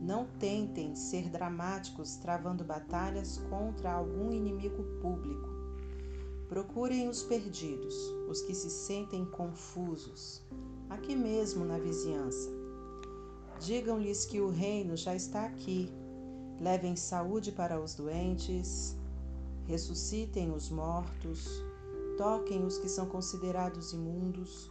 Não 0.00 0.26
tentem 0.38 0.96
ser 0.96 1.28
dramáticos 1.28 2.16
travando 2.16 2.64
batalhas 2.64 3.36
contra 3.50 3.92
algum 3.92 4.32
inimigo 4.32 4.82
público. 4.98 5.46
Procurem 6.48 7.06
os 7.06 7.22
perdidos, 7.22 7.94
os 8.30 8.40
que 8.40 8.54
se 8.54 8.70
sentem 8.70 9.26
confusos, 9.26 10.42
aqui 10.88 11.14
mesmo 11.14 11.66
na 11.66 11.78
vizinhança. 11.78 12.50
Digam-lhes 13.60 14.24
que 14.24 14.40
o 14.40 14.48
reino 14.48 14.96
já 14.96 15.14
está 15.14 15.44
aqui 15.44 15.92
levem 16.60 16.96
saúde 16.96 17.52
para 17.52 17.80
os 17.80 17.94
doentes, 17.94 18.96
ressuscitem 19.66 20.52
os 20.52 20.70
mortos, 20.70 21.62
toquem 22.16 22.64
os 22.64 22.78
que 22.78 22.88
são 22.88 23.06
considerados 23.06 23.92
imundos, 23.92 24.70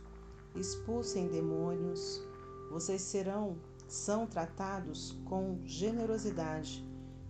expulsem 0.55 1.27
demônios. 1.27 2.21
Vocês 2.71 3.01
serão, 3.01 3.57
são 3.87 4.25
tratados 4.25 5.17
com 5.25 5.59
generosidade. 5.65 6.85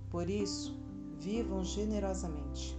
Por 0.09 0.29
isso, 0.29 0.77
vivam 1.19 1.63
generosamente. 1.63 2.77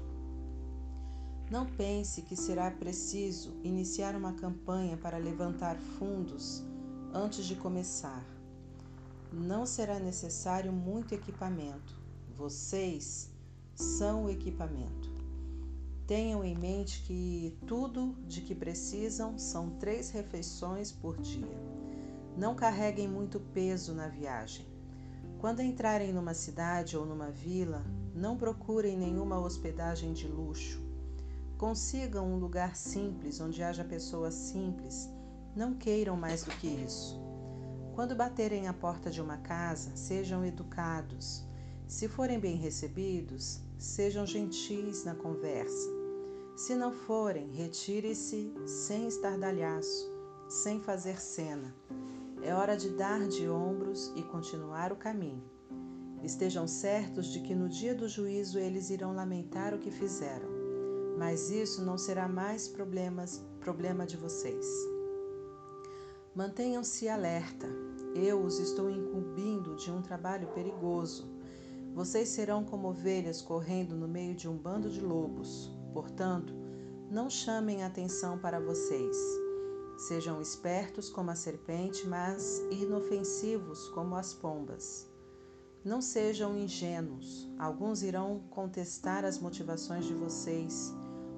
Não 1.50 1.66
pense 1.66 2.22
que 2.22 2.36
será 2.36 2.70
preciso 2.70 3.54
iniciar 3.62 4.16
uma 4.16 4.32
campanha 4.32 4.96
para 4.96 5.18
levantar 5.18 5.76
fundos 5.76 6.64
antes 7.12 7.44
de 7.44 7.54
começar 7.54 8.33
não 9.34 9.66
será 9.66 9.98
necessário 9.98 10.72
muito 10.72 11.14
equipamento. 11.14 11.94
Vocês 12.36 13.30
são 13.74 14.24
o 14.24 14.30
equipamento. 14.30 15.12
Tenham 16.06 16.44
em 16.44 16.56
mente 16.56 17.02
que 17.02 17.56
tudo 17.66 18.14
de 18.26 18.40
que 18.42 18.54
precisam 18.54 19.38
são 19.38 19.70
três 19.70 20.10
refeições 20.10 20.92
por 20.92 21.16
dia. 21.20 21.58
Não 22.36 22.54
carreguem 22.54 23.08
muito 23.08 23.40
peso 23.40 23.94
na 23.94 24.08
viagem. 24.08 24.66
Quando 25.38 25.60
entrarem 25.60 26.12
numa 26.12 26.34
cidade 26.34 26.96
ou 26.96 27.06
numa 27.06 27.30
vila, 27.30 27.84
não 28.14 28.36
procurem 28.36 28.96
nenhuma 28.96 29.38
hospedagem 29.40 30.12
de 30.12 30.28
luxo. 30.28 30.82
Consigam 31.56 32.26
um 32.26 32.38
lugar 32.38 32.76
simples 32.76 33.40
onde 33.40 33.62
haja 33.62 33.84
pessoas 33.84 34.34
simples. 34.34 35.08
Não 35.56 35.74
queiram 35.74 36.16
mais 36.16 36.44
do 36.44 36.50
que 36.52 36.66
isso. 36.66 37.23
Quando 37.94 38.16
baterem 38.16 38.66
à 38.66 38.72
porta 38.72 39.08
de 39.08 39.22
uma 39.22 39.36
casa, 39.36 39.94
sejam 39.94 40.44
educados. 40.44 41.44
Se 41.86 42.08
forem 42.08 42.40
bem 42.40 42.56
recebidos, 42.56 43.60
sejam 43.78 44.26
gentis 44.26 45.04
na 45.04 45.14
conversa. 45.14 45.88
Se 46.56 46.74
não 46.74 46.92
forem, 46.92 47.52
retire-se 47.52 48.52
sem 48.66 49.06
estardalhaço, 49.06 50.10
sem 50.48 50.80
fazer 50.80 51.20
cena. 51.20 51.72
É 52.42 52.52
hora 52.52 52.76
de 52.76 52.90
dar 52.90 53.28
de 53.28 53.48
ombros 53.48 54.12
e 54.16 54.24
continuar 54.24 54.92
o 54.92 54.96
caminho. 54.96 55.48
Estejam 56.20 56.66
certos 56.66 57.26
de 57.28 57.42
que 57.42 57.54
no 57.54 57.68
dia 57.68 57.94
do 57.94 58.08
juízo 58.08 58.58
eles 58.58 58.90
irão 58.90 59.14
lamentar 59.14 59.72
o 59.72 59.78
que 59.78 59.92
fizeram, 59.92 60.48
mas 61.16 61.48
isso 61.48 61.84
não 61.84 61.96
será 61.96 62.26
mais 62.26 62.66
problemas, 62.66 63.44
problema 63.60 64.04
de 64.04 64.16
vocês. 64.16 64.93
Mantenham-se 66.34 67.08
alerta. 67.08 67.68
Eu 68.12 68.42
os 68.42 68.58
estou 68.58 68.90
incumbindo 68.90 69.76
de 69.76 69.88
um 69.88 70.02
trabalho 70.02 70.48
perigoso. 70.48 71.30
Vocês 71.94 72.28
serão 72.30 72.64
como 72.64 72.88
ovelhas 72.88 73.40
correndo 73.40 73.94
no 73.94 74.08
meio 74.08 74.34
de 74.34 74.48
um 74.48 74.56
bando 74.56 74.90
de 74.90 75.00
lobos. 75.00 75.70
Portanto, 75.92 76.52
não 77.08 77.30
chamem 77.30 77.84
atenção 77.84 78.36
para 78.36 78.58
vocês. 78.58 79.16
Sejam 79.96 80.42
espertos 80.42 81.08
como 81.08 81.30
a 81.30 81.36
serpente, 81.36 82.04
mas 82.04 82.58
inofensivos 82.68 83.86
como 83.90 84.16
as 84.16 84.34
pombas. 84.34 85.08
Não 85.84 86.00
sejam 86.00 86.58
ingênuos. 86.58 87.48
Alguns 87.56 88.02
irão 88.02 88.40
contestar 88.50 89.24
as 89.24 89.38
motivações 89.38 90.04
de 90.04 90.14
vocês, 90.14 90.92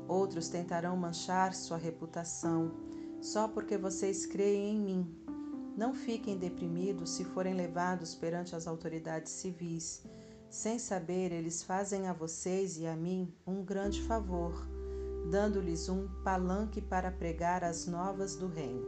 outros 0.08 0.48
tentarão 0.48 0.96
manchar 0.96 1.52
sua 1.52 1.76
reputação 1.76 2.72
só 3.20 3.48
porque 3.48 3.76
vocês 3.76 4.26
creem 4.26 4.76
em 4.76 4.80
mim. 4.80 5.26
Não 5.76 5.94
fiquem 5.94 6.38
deprimidos 6.38 7.10
se 7.10 7.24
forem 7.24 7.54
levados 7.54 8.14
perante 8.14 8.56
as 8.56 8.66
autoridades 8.66 9.32
civis, 9.32 10.02
Sem 10.48 10.78
saber, 10.78 11.32
eles 11.32 11.62
fazem 11.62 12.06
a 12.06 12.12
vocês 12.12 12.78
e 12.78 12.86
a 12.86 12.96
mim 12.96 13.34
um 13.46 13.64
grande 13.64 14.00
favor, 14.02 14.66
dando-lhes 15.30 15.88
um 15.88 16.08
palanque 16.22 16.80
para 16.80 17.10
pregar 17.10 17.64
as 17.64 17.86
novas 17.86 18.36
do 18.36 18.46
Reino. 18.46 18.86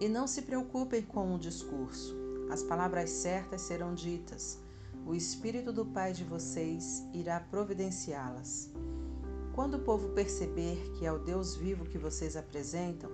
E 0.00 0.08
não 0.08 0.26
se 0.26 0.42
preocupem 0.42 1.02
com 1.02 1.34
o 1.34 1.38
discurso, 1.38 2.14
as 2.50 2.62
palavras 2.62 3.10
certas 3.10 3.62
serão 3.62 3.94
ditas. 3.94 4.58
O 5.06 5.14
Espírito 5.14 5.72
do 5.72 5.86
Pai 5.86 6.12
de 6.12 6.22
vocês 6.22 7.02
irá 7.12 7.40
providenciá-las. 7.40 8.70
Quando 9.54 9.74
o 9.74 9.80
povo 9.80 10.08
perceber 10.10 10.78
que 10.94 11.04
é 11.04 11.12
o 11.12 11.18
Deus 11.18 11.54
vivo 11.54 11.84
que 11.84 11.98
vocês 11.98 12.36
apresentam, 12.36 13.10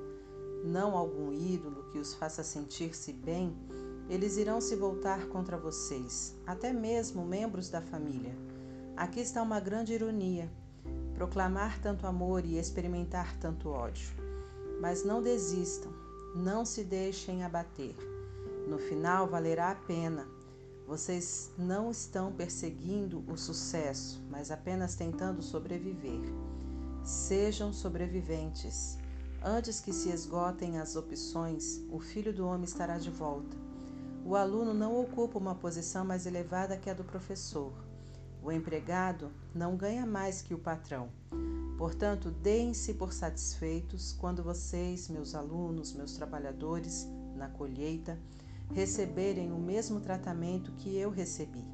não 0.64 0.96
algum 0.96 1.32
ídolo 1.32 1.88
que 1.90 1.98
os 1.98 2.14
faça 2.14 2.44
sentir-se 2.44 3.12
bem, 3.12 3.56
eles 4.08 4.36
irão 4.36 4.60
se 4.60 4.76
voltar 4.76 5.26
contra 5.26 5.56
vocês, 5.56 6.36
até 6.46 6.72
mesmo 6.72 7.26
membros 7.26 7.68
da 7.68 7.82
família. 7.82 8.34
Aqui 8.96 9.20
está 9.20 9.42
uma 9.42 9.58
grande 9.58 9.92
ironia: 9.92 10.48
proclamar 11.12 11.80
tanto 11.82 12.06
amor 12.06 12.44
e 12.44 12.56
experimentar 12.56 13.36
tanto 13.38 13.68
ódio. 13.68 14.08
Mas 14.80 15.04
não 15.04 15.20
desistam, 15.20 15.92
não 16.36 16.64
se 16.64 16.84
deixem 16.84 17.42
abater. 17.42 17.96
No 18.68 18.78
final 18.78 19.26
valerá 19.26 19.72
a 19.72 19.74
pena. 19.74 20.26
Vocês 20.88 21.50
não 21.58 21.90
estão 21.90 22.32
perseguindo 22.32 23.22
o 23.28 23.36
sucesso, 23.36 24.24
mas 24.30 24.50
apenas 24.50 24.94
tentando 24.94 25.42
sobreviver. 25.42 26.32
Sejam 27.04 27.74
sobreviventes. 27.74 28.96
Antes 29.44 29.80
que 29.80 29.92
se 29.92 30.08
esgotem 30.08 30.78
as 30.78 30.96
opções, 30.96 31.82
o 31.90 32.00
filho 32.00 32.32
do 32.32 32.46
homem 32.46 32.64
estará 32.64 32.96
de 32.96 33.10
volta. 33.10 33.54
O 34.24 34.34
aluno 34.34 34.72
não 34.72 34.98
ocupa 34.98 35.38
uma 35.38 35.54
posição 35.54 36.06
mais 36.06 36.24
elevada 36.24 36.78
que 36.78 36.88
a 36.88 36.94
do 36.94 37.04
professor. 37.04 37.74
O 38.42 38.50
empregado 38.50 39.30
não 39.54 39.76
ganha 39.76 40.06
mais 40.06 40.40
que 40.40 40.54
o 40.54 40.58
patrão. 40.58 41.10
Portanto, 41.76 42.30
deem-se 42.30 42.94
por 42.94 43.12
satisfeitos 43.12 44.14
quando 44.14 44.42
vocês, 44.42 45.06
meus 45.10 45.34
alunos, 45.34 45.92
meus 45.92 46.14
trabalhadores, 46.14 47.06
na 47.36 47.46
colheita, 47.46 48.18
receberem 48.74 49.52
o 49.52 49.58
mesmo 49.58 50.00
tratamento 50.00 50.72
que 50.72 50.96
eu 50.96 51.10
recebi. 51.10 51.64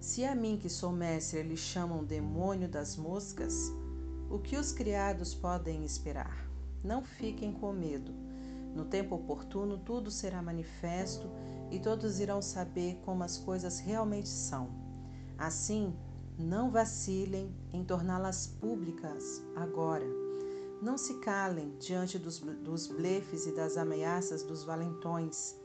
Se 0.00 0.24
a 0.24 0.34
mim, 0.34 0.56
que 0.56 0.68
sou 0.68 0.90
mestre, 0.90 1.42
lhe 1.42 1.56
chamam 1.56 2.04
demônio 2.04 2.68
das 2.68 2.96
moscas, 2.96 3.70
o 4.30 4.38
que 4.38 4.56
os 4.56 4.72
criados 4.72 5.34
podem 5.34 5.84
esperar? 5.84 6.48
Não 6.82 7.02
fiquem 7.02 7.52
com 7.52 7.72
medo. 7.72 8.12
No 8.74 8.84
tempo 8.84 9.16
oportuno, 9.16 9.76
tudo 9.78 10.10
será 10.10 10.40
manifesto 10.40 11.28
e 11.70 11.78
todos 11.78 12.20
irão 12.20 12.40
saber 12.40 13.00
como 13.04 13.22
as 13.22 13.36
coisas 13.36 13.78
realmente 13.78 14.28
são. 14.28 14.70
Assim, 15.36 15.94
não 16.38 16.70
vacilem 16.70 17.54
em 17.72 17.84
torná-las 17.84 18.46
públicas 18.46 19.42
agora. 19.54 20.19
Não 20.80 20.96
se 20.96 21.14
calem 21.14 21.76
diante 21.78 22.18
dos, 22.18 22.40
dos 22.40 22.86
blefes 22.86 23.46
e 23.46 23.52
das 23.52 23.76
ameaças 23.76 24.42
dos 24.42 24.64
valentões, 24.64 25.56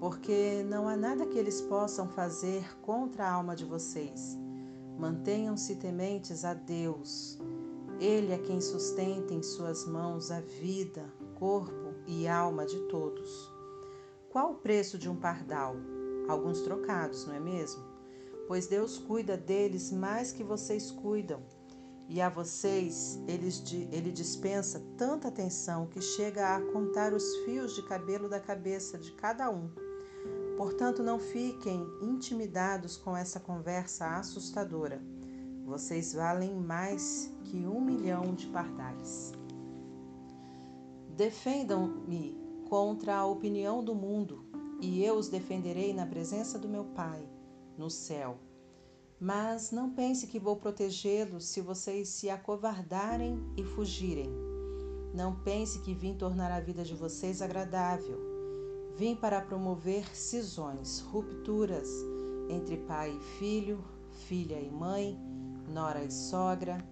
porque 0.00 0.64
não 0.68 0.88
há 0.88 0.96
nada 0.96 1.26
que 1.26 1.38
eles 1.38 1.60
possam 1.60 2.08
fazer 2.08 2.76
contra 2.80 3.24
a 3.24 3.32
alma 3.32 3.54
de 3.54 3.64
vocês. 3.64 4.36
Mantenham-se 4.98 5.76
tementes 5.76 6.44
a 6.44 6.54
Deus 6.54 7.38
ele 8.00 8.32
é 8.32 8.38
quem 8.38 8.60
sustenta 8.60 9.32
em 9.32 9.42
suas 9.42 9.86
mãos 9.86 10.30
a 10.30 10.40
vida, 10.40 11.04
corpo 11.38 11.94
e 12.06 12.26
alma 12.26 12.66
de 12.66 12.78
todos. 12.88 13.50
Qual 14.28 14.52
o 14.52 14.56
preço 14.56 14.98
de 14.98 15.08
um 15.08 15.14
pardal? 15.14 15.76
Alguns 16.28 16.60
trocados, 16.62 17.24
não 17.26 17.34
é 17.34 17.40
mesmo? 17.40 17.82
Pois 18.48 18.66
Deus 18.66 18.98
cuida 18.98 19.36
deles 19.36 19.92
mais 19.92 20.32
que 20.32 20.42
vocês 20.42 20.90
cuidam. 20.90 21.40
E 22.08 22.20
a 22.20 22.28
vocês 22.28 23.18
ele 23.26 24.12
dispensa 24.12 24.82
tanta 24.96 25.28
atenção 25.28 25.86
que 25.86 26.00
chega 26.00 26.54
a 26.54 26.60
contar 26.72 27.12
os 27.12 27.36
fios 27.44 27.74
de 27.74 27.82
cabelo 27.82 28.28
da 28.28 28.38
cabeça 28.38 28.98
de 28.98 29.12
cada 29.12 29.50
um. 29.50 29.70
Portanto, 30.56 31.02
não 31.02 31.18
fiquem 31.18 31.84
intimidados 32.00 32.96
com 32.96 33.16
essa 33.16 33.40
conversa 33.40 34.16
assustadora 34.16 35.02
vocês 35.64 36.12
valem 36.12 36.54
mais 36.54 37.32
que 37.44 37.66
um 37.66 37.80
milhão 37.80 38.34
de 38.34 38.46
pardais. 38.48 39.32
Defendam-me 41.16 42.36
contra 42.68 43.16
a 43.16 43.26
opinião 43.26 43.82
do 43.82 43.94
mundo, 43.94 44.44
e 44.80 45.02
eu 45.02 45.14
os 45.14 45.28
defenderei 45.28 45.94
na 45.94 46.04
presença 46.04 46.58
do 46.58 46.68
meu 46.68 46.84
Pai, 46.84 47.26
no 47.78 47.88
céu. 47.88 48.38
Mas 49.20 49.70
não 49.70 49.90
pense 49.90 50.26
que 50.26 50.38
vou 50.38 50.56
protegê-los 50.56 51.46
se 51.46 51.60
vocês 51.60 52.08
se 52.08 52.28
acovardarem 52.28 53.38
e 53.56 53.62
fugirem. 53.62 54.30
Não 55.14 55.36
pense 55.36 55.80
que 55.80 55.94
vim 55.94 56.14
tornar 56.14 56.50
a 56.50 56.60
vida 56.60 56.82
de 56.82 56.94
vocês 56.94 57.40
agradável. 57.40 58.18
Vim 58.96 59.14
para 59.14 59.40
promover 59.40 60.04
cisões, 60.16 61.00
rupturas 61.00 61.88
entre 62.48 62.76
pai 62.76 63.16
e 63.16 63.38
filho, 63.38 63.82
filha 64.26 64.60
e 64.60 64.70
mãe, 64.70 65.18
nora 65.68 66.04
e 66.04 66.10
sogra, 66.10 66.84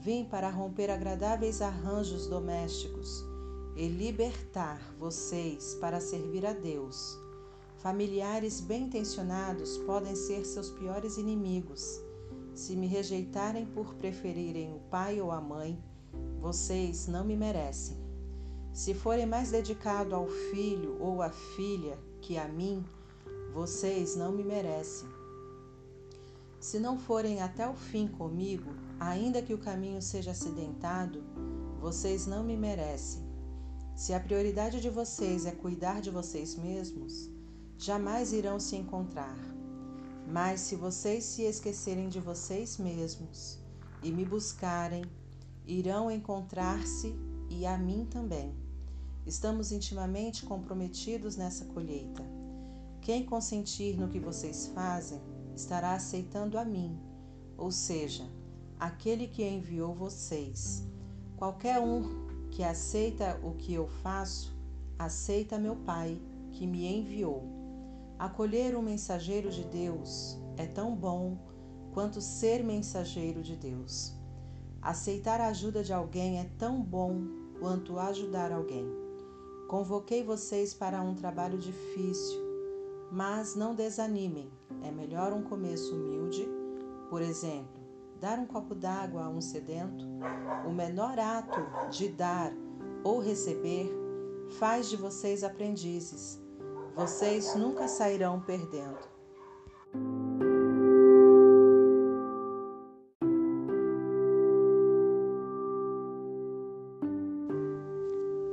vim 0.00 0.24
para 0.24 0.50
romper 0.50 0.90
agradáveis 0.90 1.60
arranjos 1.60 2.26
domésticos 2.26 3.24
e 3.76 3.86
libertar 3.88 4.80
vocês 4.98 5.74
para 5.76 6.00
servir 6.00 6.44
a 6.44 6.52
Deus. 6.52 7.27
Familiares 7.78 8.60
bem 8.60 8.84
intencionados 8.84 9.78
podem 9.78 10.16
ser 10.16 10.44
seus 10.44 10.68
piores 10.68 11.16
inimigos. 11.16 12.00
Se 12.52 12.74
me 12.74 12.88
rejeitarem 12.88 13.66
por 13.66 13.94
preferirem 13.94 14.74
o 14.74 14.80
pai 14.90 15.20
ou 15.20 15.30
a 15.30 15.40
mãe, 15.40 15.80
vocês 16.40 17.06
não 17.06 17.24
me 17.24 17.36
merecem. 17.36 17.96
Se 18.72 18.94
forem 18.94 19.26
mais 19.26 19.52
dedicados 19.52 20.12
ao 20.12 20.26
filho 20.26 21.00
ou 21.00 21.22
à 21.22 21.30
filha 21.30 21.96
que 22.20 22.36
a 22.36 22.48
mim, 22.48 22.84
vocês 23.54 24.16
não 24.16 24.32
me 24.32 24.42
merecem. 24.42 25.08
Se 26.58 26.80
não 26.80 26.98
forem 26.98 27.40
até 27.40 27.68
o 27.68 27.74
fim 27.74 28.08
comigo, 28.08 28.72
ainda 28.98 29.40
que 29.40 29.54
o 29.54 29.58
caminho 29.58 30.02
seja 30.02 30.32
acidentado, 30.32 31.22
vocês 31.80 32.26
não 32.26 32.42
me 32.42 32.56
merecem. 32.56 33.22
Se 33.94 34.12
a 34.12 34.18
prioridade 34.18 34.80
de 34.80 34.90
vocês 34.90 35.46
é 35.46 35.52
cuidar 35.52 36.00
de 36.00 36.10
vocês 36.10 36.56
mesmos, 36.56 37.37
jamais 37.78 38.32
irão 38.32 38.58
se 38.58 38.76
encontrar. 38.76 39.38
Mas 40.26 40.60
se 40.60 40.74
vocês 40.76 41.24
se 41.24 41.42
esquecerem 41.42 42.08
de 42.08 42.20
vocês 42.20 42.76
mesmos 42.76 43.58
e 44.02 44.10
me 44.10 44.24
buscarem, 44.24 45.04
irão 45.66 46.10
encontrar-se 46.10 47.14
e 47.48 47.64
a 47.64 47.78
mim 47.78 48.06
também. 48.10 48.52
Estamos 49.24 49.72
intimamente 49.72 50.44
comprometidos 50.44 51.36
nessa 51.36 51.64
colheita. 51.66 52.22
Quem 53.00 53.24
consentir 53.24 53.98
no 53.98 54.08
que 54.08 54.18
vocês 54.18 54.66
fazem, 54.74 55.20
estará 55.54 55.94
aceitando 55.94 56.58
a 56.58 56.64
mim, 56.64 56.98
ou 57.56 57.70
seja, 57.70 58.28
aquele 58.78 59.28
que 59.28 59.42
enviou 59.42 59.94
vocês. 59.94 60.84
Qualquer 61.36 61.80
um 61.80 62.48
que 62.50 62.62
aceita 62.62 63.38
o 63.42 63.52
que 63.52 63.72
eu 63.72 63.86
faço, 63.86 64.54
aceita 64.98 65.58
meu 65.58 65.76
Pai 65.76 66.20
que 66.52 66.66
me 66.66 66.86
enviou. 66.86 67.57
Acolher 68.18 68.76
um 68.76 68.82
mensageiro 68.82 69.48
de 69.48 69.62
Deus 69.62 70.36
é 70.56 70.66
tão 70.66 70.92
bom 70.96 71.38
quanto 71.92 72.20
ser 72.20 72.64
mensageiro 72.64 73.42
de 73.42 73.54
Deus. 73.54 74.12
Aceitar 74.82 75.40
a 75.40 75.46
ajuda 75.48 75.84
de 75.84 75.92
alguém 75.92 76.40
é 76.40 76.50
tão 76.58 76.82
bom 76.82 77.22
quanto 77.60 77.96
ajudar 77.96 78.50
alguém. 78.50 78.86
Convoquei 79.68 80.24
vocês 80.24 80.74
para 80.74 81.00
um 81.00 81.14
trabalho 81.14 81.58
difícil, 81.58 82.40
mas 83.12 83.54
não 83.54 83.72
desanimem, 83.72 84.50
é 84.82 84.90
melhor 84.90 85.32
um 85.32 85.44
começo 85.44 85.94
humilde, 85.94 86.48
por 87.08 87.22
exemplo, 87.22 87.80
dar 88.20 88.40
um 88.40 88.46
copo 88.46 88.74
d'água 88.74 89.26
a 89.26 89.28
um 89.28 89.40
sedento. 89.40 90.04
O 90.66 90.72
menor 90.72 91.20
ato 91.20 91.60
de 91.90 92.08
dar 92.08 92.52
ou 93.04 93.20
receber 93.20 93.92
faz 94.58 94.88
de 94.88 94.96
vocês 94.96 95.44
aprendizes. 95.44 96.47
Vocês 96.98 97.54
nunca 97.54 97.86
sairão 97.86 98.40
perdendo. 98.40 98.98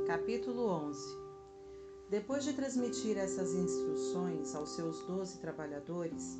Capítulo 0.06 0.64
11 0.64 1.26
depois 2.08 2.44
de 2.44 2.52
transmitir 2.52 3.18
essas 3.18 3.52
instruções 3.52 4.54
aos 4.54 4.76
seus 4.76 5.04
doze 5.06 5.40
trabalhadores, 5.40 6.38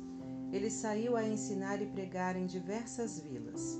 ele 0.53 0.71
saiu 0.71 1.17
a 1.17 1.27
ensinar 1.27 1.81
e 1.81 1.87
pregar 1.87 2.37
em 2.37 2.45
diversas 2.45 3.19
vilas. 3.19 3.77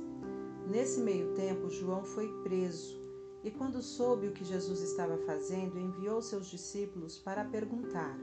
Nesse 0.70 1.00
meio 1.00 1.34
tempo, 1.34 1.70
João 1.70 2.04
foi 2.04 2.28
preso 2.44 3.07
e, 3.48 3.52
quando 3.52 3.82
soube 3.82 4.28
o 4.28 4.34
que 4.34 4.44
Jesus 4.44 4.82
estava 4.82 5.18
fazendo, 5.20 5.80
enviou 5.80 6.22
seus 6.22 6.48
discípulos 6.48 7.18
para 7.18 7.46
perguntar: 7.46 8.18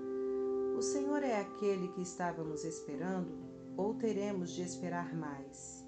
O 0.76 0.82
Senhor 0.82 1.22
é 1.22 1.40
aquele 1.40 1.88
que 1.88 2.02
estávamos 2.02 2.62
esperando 2.62 3.32
ou 3.74 3.94
teremos 3.94 4.50
de 4.50 4.60
esperar 4.60 5.14
mais? 5.14 5.82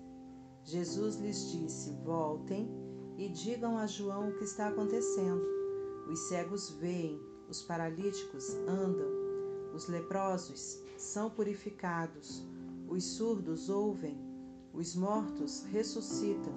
Jesus 0.65 1.17
lhes 1.17 1.53
disse: 1.53 1.93
Voltem 2.03 2.67
e 3.19 3.29
digam 3.29 3.77
a 3.77 3.87
João 3.87 4.31
o 4.31 4.39
que 4.39 4.45
está 4.45 4.69
acontecendo. 4.69 5.45
Os 6.11 6.19
cegos 6.29 6.71
veem, 6.71 7.21
os 7.47 7.63
paralíticos 7.63 8.55
andam, 8.67 9.11
os 9.75 9.87
leprosos 9.87 10.81
são 10.97 11.29
purificados, 11.29 12.43
os 12.89 13.05
surdos 13.05 13.69
ouvem, 13.69 14.17
os 14.73 14.97
mortos 14.97 15.63
ressuscitam, 15.65 16.55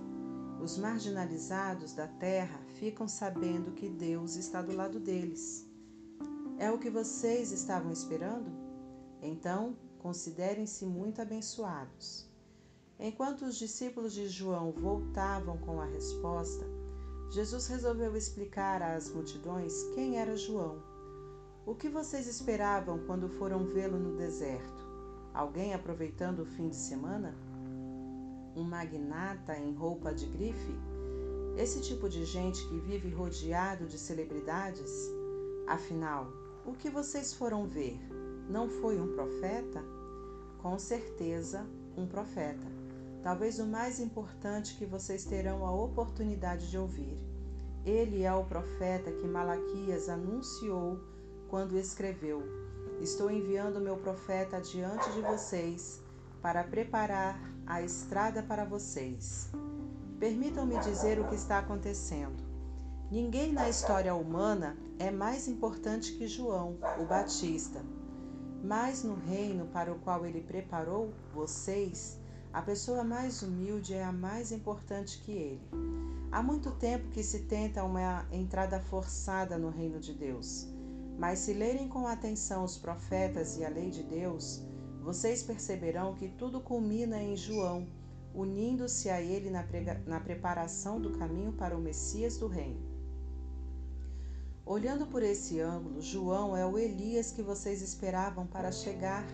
os 0.61 0.77
marginalizados 0.77 1.93
da 1.93 2.07
terra 2.07 2.59
ficam 2.75 3.07
sabendo 3.07 3.71
que 3.71 3.89
Deus 3.89 4.35
está 4.35 4.61
do 4.61 4.75
lado 4.75 4.99
deles. 4.99 5.65
É 6.57 6.69
o 6.69 6.77
que 6.77 6.89
vocês 6.89 7.51
estavam 7.51 7.91
esperando? 7.91 8.51
Então, 9.21 9.77
considerem-se 9.99 10.85
muito 10.85 11.21
abençoados. 11.21 12.29
Enquanto 12.99 13.43
os 13.43 13.57
discípulos 13.57 14.13
de 14.13 14.27
João 14.27 14.73
voltavam 14.73 15.57
com 15.57 15.79
a 15.79 15.85
resposta, 15.85 16.65
Jesus 17.31 17.67
resolveu 17.67 18.15
explicar 18.17 18.81
às 18.81 19.09
multidões 19.09 19.83
quem 19.95 20.19
era 20.19 20.35
João. 20.35 20.83
O 21.65 21.75
que 21.75 21.87
vocês 21.87 22.27
esperavam 22.27 22.99
quando 23.05 23.29
foram 23.29 23.65
vê-lo 23.65 23.97
no 23.97 24.17
deserto? 24.17 24.85
Alguém 25.33 25.73
aproveitando 25.73 26.39
o 26.39 26.45
fim 26.45 26.67
de 26.67 26.75
semana? 26.75 27.33
Um 28.59 28.63
magnata 28.65 29.57
em 29.57 29.73
roupa 29.73 30.13
de 30.13 30.25
grife? 30.25 30.75
Esse 31.57 31.79
tipo 31.79 32.09
de 32.09 32.25
gente 32.25 32.67
que 32.67 32.77
vive 32.77 33.09
rodeado 33.09 33.85
de 33.85 33.97
celebridades? 33.97 34.91
Afinal, 35.65 36.27
o 36.65 36.73
que 36.73 36.89
vocês 36.89 37.33
foram 37.33 37.65
ver? 37.69 37.97
Não 38.49 38.69
foi 38.69 38.99
um 38.99 39.13
profeta? 39.15 39.81
Com 40.61 40.77
certeza, 40.77 41.65
um 41.95 42.05
profeta. 42.05 42.67
Talvez 43.23 43.59
o 43.59 43.65
mais 43.65 43.97
importante 43.97 44.75
que 44.75 44.85
vocês 44.85 45.23
terão 45.23 45.65
a 45.65 45.71
oportunidade 45.71 46.69
de 46.69 46.77
ouvir. 46.77 47.17
Ele 47.85 48.23
é 48.23 48.33
o 48.33 48.43
profeta 48.43 49.09
que 49.09 49.25
Malaquias 49.25 50.09
anunciou 50.09 50.99
quando 51.47 51.77
escreveu: 51.77 52.43
Estou 52.99 53.31
enviando 53.31 53.79
meu 53.79 53.95
profeta 53.95 54.59
diante 54.59 55.09
de 55.13 55.21
vocês 55.21 56.03
para 56.41 56.61
preparar 56.61 57.39
a 57.69 57.83
estrada 57.83 58.41
para 58.41 58.65
vocês. 58.65 59.51
Permitam-me 60.19 60.79
dizer 60.79 61.19
o 61.19 61.27
que 61.27 61.35
está 61.35 61.59
acontecendo. 61.59 62.43
Ninguém 63.11 63.53
na 63.53 63.69
história 63.69 64.13
humana 64.15 64.75
é 64.97 65.11
mais 65.11 65.47
importante 65.47 66.13
que 66.13 66.27
João, 66.27 66.79
o 66.99 67.05
Batista. 67.05 67.79
Mas 68.63 69.03
no 69.03 69.13
reino 69.13 69.67
para 69.67 69.93
o 69.93 69.99
qual 69.99 70.25
ele 70.25 70.41
preparou 70.41 71.13
vocês, 71.31 72.19
a 72.51 72.59
pessoa 72.59 73.03
mais 73.03 73.43
humilde 73.43 73.93
é 73.93 74.03
a 74.03 74.11
mais 74.11 74.51
importante 74.51 75.19
que 75.19 75.31
ele. 75.31 75.69
Há 76.31 76.41
muito 76.41 76.71
tempo 76.71 77.09
que 77.11 77.21
se 77.21 77.41
tenta 77.41 77.83
uma 77.83 78.25
entrada 78.31 78.79
forçada 78.79 79.59
no 79.59 79.69
reino 79.69 79.99
de 79.99 80.13
Deus. 80.13 80.67
Mas 81.19 81.39
se 81.39 81.53
lerem 81.53 81.87
com 81.87 82.07
atenção 82.07 82.63
os 82.63 82.77
profetas 82.77 83.57
e 83.57 83.63
a 83.63 83.69
lei 83.69 83.91
de 83.91 84.01
Deus, 84.03 84.63
vocês 85.01 85.41
perceberão 85.41 86.13
que 86.13 86.27
tudo 86.27 86.59
culmina 86.59 87.21
em 87.21 87.35
João, 87.35 87.87
unindo-se 88.33 89.09
a 89.09 89.21
ele 89.21 89.49
na, 89.49 89.65
na 90.05 90.19
preparação 90.19 90.99
do 90.99 91.17
caminho 91.17 91.53
para 91.53 91.75
o 91.75 91.81
Messias 91.81 92.37
do 92.37 92.47
reino. 92.47 92.79
Olhando 94.65 95.07
por 95.07 95.23
esse 95.23 95.59
ângulo, 95.59 95.99
João 95.99 96.55
é 96.55 96.65
o 96.65 96.77
Elias 96.77 97.31
que 97.31 97.41
vocês 97.41 97.81
esperavam 97.81 98.45
para 98.45 98.71
chegar 98.71 99.25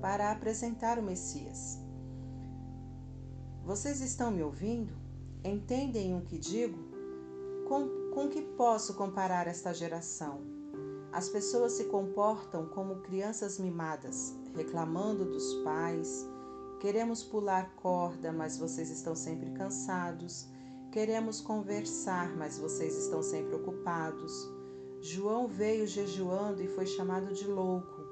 para 0.00 0.30
apresentar 0.30 0.98
o 0.98 1.02
Messias. 1.02 1.78
Vocês 3.64 4.00
estão 4.02 4.30
me 4.30 4.42
ouvindo? 4.42 4.92
Entendem 5.42 6.16
o 6.16 6.20
que 6.20 6.38
digo? 6.38 6.78
Com, 7.66 8.12
com 8.12 8.28
que 8.28 8.42
posso 8.42 8.94
comparar 8.94 9.46
esta 9.46 9.72
geração? 9.72 10.42
As 11.10 11.28
pessoas 11.28 11.72
se 11.72 11.84
comportam 11.84 12.66
como 12.66 13.00
crianças 13.00 13.58
mimadas, 13.58 14.34
reclamando 14.54 15.24
dos 15.24 15.54
pais. 15.62 16.28
Queremos 16.80 17.22
pular 17.22 17.74
corda, 17.76 18.32
mas 18.32 18.58
vocês 18.58 18.90
estão 18.90 19.14
sempre 19.14 19.50
cansados. 19.50 20.48
Queremos 20.92 21.40
conversar, 21.40 22.36
mas 22.36 22.58
vocês 22.58 22.96
estão 22.96 23.22
sempre 23.22 23.54
ocupados. 23.54 24.32
João 25.00 25.46
veio 25.46 25.86
jejuando 25.86 26.62
e 26.62 26.68
foi 26.68 26.86
chamado 26.86 27.34
de 27.34 27.46
louco. 27.46 28.04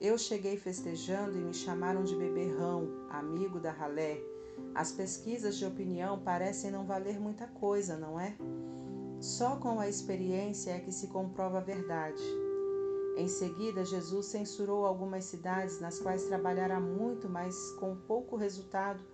Eu 0.00 0.16
cheguei 0.16 0.56
festejando 0.56 1.36
e 1.36 1.42
me 1.42 1.52
chamaram 1.52 2.02
de 2.02 2.16
beberrão, 2.16 2.88
amigo 3.10 3.60
da 3.60 3.70
ralé. 3.70 4.18
As 4.74 4.90
pesquisas 4.92 5.56
de 5.56 5.66
opinião 5.66 6.18
parecem 6.20 6.70
não 6.70 6.86
valer 6.86 7.20
muita 7.20 7.46
coisa, 7.46 7.96
não 7.96 8.18
é? 8.18 8.34
Só 9.20 9.56
com 9.56 9.78
a 9.78 9.88
experiência 9.88 10.70
é 10.70 10.78
que 10.78 10.90
se 10.90 11.08
comprova 11.08 11.58
a 11.58 11.62
verdade. 11.62 12.22
Em 13.20 13.28
seguida, 13.28 13.84
Jesus 13.84 14.28
censurou 14.28 14.86
algumas 14.86 15.26
cidades 15.26 15.78
nas 15.78 15.98
quais 15.98 16.24
trabalhara 16.24 16.80
muito, 16.80 17.28
mas 17.28 17.54
com 17.72 17.94
pouco 17.94 18.34
resultado, 18.34 19.04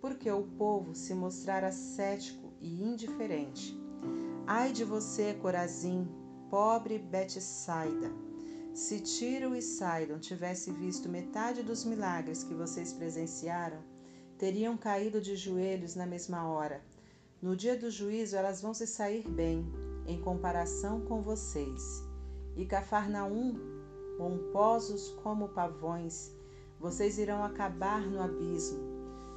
porque 0.00 0.30
o 0.30 0.44
povo 0.44 0.94
se 0.94 1.12
mostrara 1.14 1.70
cético 1.70 2.54
e 2.58 2.82
indiferente. 2.82 3.78
Ai 4.46 4.72
de 4.72 4.82
você, 4.82 5.34
Corazim, 5.34 6.08
pobre 6.48 6.98
Betsaida. 6.98 8.10
Se 8.72 8.98
Tiro 8.98 9.54
e 9.54 9.60
Sidon 9.60 10.18
tivessem 10.20 10.72
visto 10.72 11.06
metade 11.06 11.62
dos 11.62 11.84
milagres 11.84 12.42
que 12.42 12.54
vocês 12.54 12.94
presenciaram, 12.94 13.84
teriam 14.38 14.74
caído 14.74 15.20
de 15.20 15.36
joelhos 15.36 15.94
na 15.94 16.06
mesma 16.06 16.48
hora. 16.48 16.82
No 17.42 17.54
dia 17.54 17.76
do 17.76 17.90
juízo, 17.90 18.36
elas 18.36 18.62
vão 18.62 18.72
se 18.72 18.86
sair 18.86 19.28
bem, 19.28 19.70
em 20.06 20.18
comparação 20.18 21.02
com 21.02 21.20
vocês. 21.20 22.08
E 22.60 22.66
Cafarnaum, 22.66 23.54
pomposos 24.18 25.08
como 25.22 25.48
pavões, 25.48 26.30
vocês 26.78 27.16
irão 27.16 27.42
acabar 27.42 28.02
no 28.02 28.20
abismo. 28.20 28.78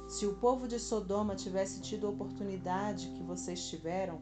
Se 0.06 0.26
o 0.26 0.34
povo 0.34 0.68
de 0.68 0.78
Sodoma 0.78 1.34
tivesse 1.34 1.80
tido 1.80 2.06
a 2.06 2.10
oportunidade 2.10 3.08
que 3.12 3.22
vocês 3.22 3.66
tiveram, 3.66 4.20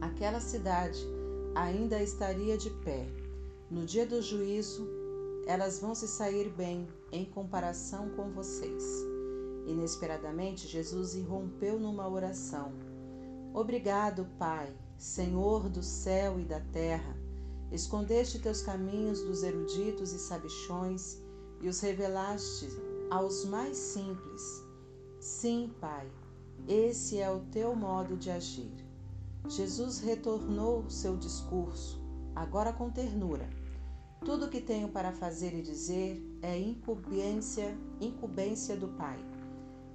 aquela 0.00 0.40
cidade 0.40 0.98
ainda 1.54 2.02
estaria 2.02 2.58
de 2.58 2.70
pé. 2.84 3.06
No 3.70 3.86
dia 3.86 4.04
do 4.04 4.20
juízo, 4.20 4.84
elas 5.46 5.78
vão 5.78 5.94
se 5.94 6.08
sair 6.08 6.50
bem 6.50 6.88
em 7.12 7.24
comparação 7.24 8.10
com 8.16 8.32
vocês. 8.32 8.82
Inesperadamente, 9.64 10.66
Jesus 10.66 11.14
irrompeu 11.14 11.78
numa 11.78 12.08
oração. 12.08 12.72
Obrigado, 13.54 14.26
Pai, 14.40 14.74
Senhor 14.98 15.68
do 15.68 15.84
céu 15.84 16.40
e 16.40 16.44
da 16.44 16.58
terra. 16.58 17.21
Escondeste 17.72 18.38
teus 18.38 18.60
caminhos 18.60 19.22
dos 19.22 19.42
eruditos 19.42 20.12
e 20.12 20.18
sabichões 20.18 21.18
e 21.62 21.68
os 21.68 21.80
revelaste 21.80 22.68
aos 23.10 23.46
mais 23.46 23.78
simples. 23.78 24.42
Sim, 25.18 25.72
Pai, 25.80 26.06
esse 26.68 27.18
é 27.18 27.30
o 27.30 27.40
teu 27.50 27.74
modo 27.74 28.16
de 28.16 28.30
agir. 28.30 28.72
Jesus 29.48 30.00
retornou 30.00 30.88
seu 30.90 31.16
discurso, 31.16 31.98
agora 32.36 32.72
com 32.72 32.90
ternura. 32.90 33.48
Tudo 34.24 34.46
o 34.46 34.48
que 34.50 34.60
tenho 34.60 34.88
para 34.88 35.10
fazer 35.10 35.54
e 35.54 35.62
dizer 35.62 36.22
é 36.42 36.58
incumbência, 36.58 37.76
incumbência 38.00 38.76
do 38.76 38.88
Pai. 38.88 39.18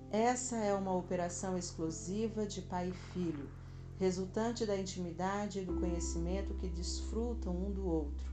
Essa 0.10 0.56
é 0.58 0.74
uma 0.74 0.96
operação 0.96 1.58
exclusiva 1.58 2.46
de 2.46 2.62
pai 2.62 2.90
e 2.90 3.14
filho, 3.14 3.50
resultante 3.98 4.66
da 4.66 4.78
intimidade 4.78 5.60
e 5.60 5.66
do 5.66 5.80
conhecimento 5.80 6.54
que 6.56 6.68
desfrutam 6.68 7.56
um 7.56 7.72
do 7.72 7.88
outro. 7.88 8.32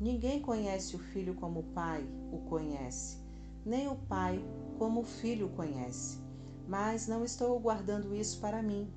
Ninguém 0.00 0.40
conhece 0.40 0.96
o 0.96 0.98
filho 0.98 1.34
como 1.34 1.60
o 1.60 1.64
pai 1.74 2.06
o 2.32 2.38
conhece, 2.48 3.18
nem 3.64 3.88
o 3.88 3.96
pai 3.96 4.44
como 4.78 5.00
o 5.00 5.04
filho 5.04 5.46
o 5.46 5.50
conhece. 5.50 6.18
Mas 6.66 7.06
não 7.06 7.24
estou 7.24 7.58
guardando 7.58 8.14
isso 8.14 8.40
para 8.40 8.62
mim 8.62 8.90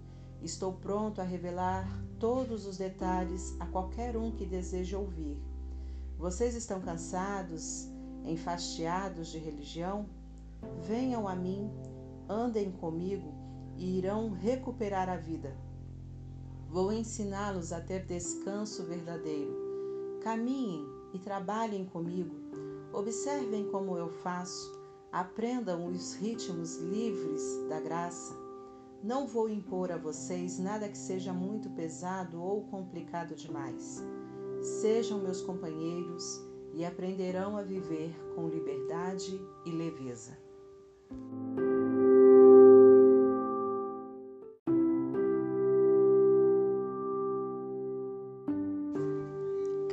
Estou 0.45 0.73
pronto 0.73 1.21
a 1.21 1.23
revelar 1.23 1.87
todos 2.19 2.67
os 2.67 2.77
detalhes 2.77 3.55
a 3.59 3.65
qualquer 3.65 4.15
um 4.15 4.29
que 4.29 4.45
deseje 4.45 4.95
ouvir. 4.95 5.41
Vocês 6.19 6.53
estão 6.53 6.79
cansados, 6.81 7.89
enfastiados 8.23 9.29
de 9.29 9.39
religião? 9.39 10.05
Venham 10.83 11.27
a 11.27 11.35
mim, 11.35 11.71
andem 12.29 12.71
comigo 12.71 13.33
e 13.75 13.97
irão 13.97 14.29
recuperar 14.29 15.09
a 15.09 15.17
vida. 15.17 15.57
Vou 16.69 16.91
ensiná-los 16.91 17.71
a 17.71 17.79
ter 17.79 18.05
descanso 18.05 18.83
verdadeiro. 18.83 20.19
Caminhem 20.21 20.85
e 21.13 21.19
trabalhem 21.19 21.85
comigo. 21.85 22.35
Observem 22.91 23.69
como 23.69 23.97
eu 23.97 24.09
faço. 24.09 24.73
Aprendam 25.11 25.87
os 25.87 26.15
ritmos 26.15 26.77
livres 26.77 27.41
da 27.69 27.79
graça. 27.79 28.35
Não 29.01 29.27
vou 29.27 29.47
impor 29.47 29.91
a 29.91 29.97
vocês 29.97 30.57
nada 30.59 30.89
que 30.89 30.97
seja 30.97 31.31
muito 31.31 31.69
pesado 31.69 32.41
ou 32.41 32.63
complicado 32.65 33.35
demais. 33.35 34.03
Sejam 34.81 35.19
meus 35.19 35.41
companheiros 35.41 36.41
e 36.73 36.83
aprenderão 36.83 37.55
a 37.55 37.61
viver 37.61 38.13
com 38.33 38.49
liberdade 38.49 39.39
e 39.65 39.71
leveza. 39.71 40.37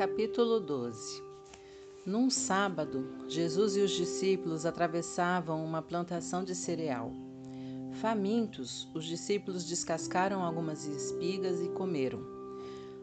Capítulo 0.02 0.58
12 0.58 1.22
Num 2.04 2.28
sábado, 2.28 3.06
Jesus 3.28 3.76
e 3.76 3.82
os 3.82 3.92
discípulos 3.92 4.66
atravessavam 4.66 5.64
uma 5.64 5.80
plantação 5.80 6.42
de 6.42 6.56
cereal. 6.56 7.12
Famintos, 8.00 8.88
os 8.96 9.04
discípulos 9.04 9.64
descascaram 9.64 10.42
algumas 10.42 10.86
espigas 10.86 11.60
e 11.60 11.68
comeram. 11.68 12.20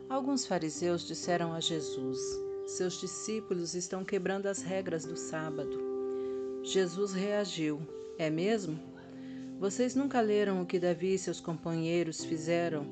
Alguns 0.10 0.46
fariseus 0.46 1.08
disseram 1.08 1.54
a 1.54 1.62
Jesus: 1.62 2.20
Seus 2.68 3.00
discípulos 3.00 3.76
estão 3.76 4.04
quebrando 4.04 4.48
as 4.48 4.62
regras 4.62 5.06
do 5.06 5.16
sábado. 5.16 5.80
Jesus 6.64 7.14
reagiu: 7.14 7.80
É 8.18 8.30
mesmo? 8.30 8.78
Vocês 9.58 9.96
nunca 9.96 10.20
leram 10.20 10.62
o 10.62 10.66
que 10.66 10.78
Davi 10.78 11.14
e 11.14 11.18
seus 11.18 11.40
companheiros 11.40 12.26
fizeram 12.26 12.86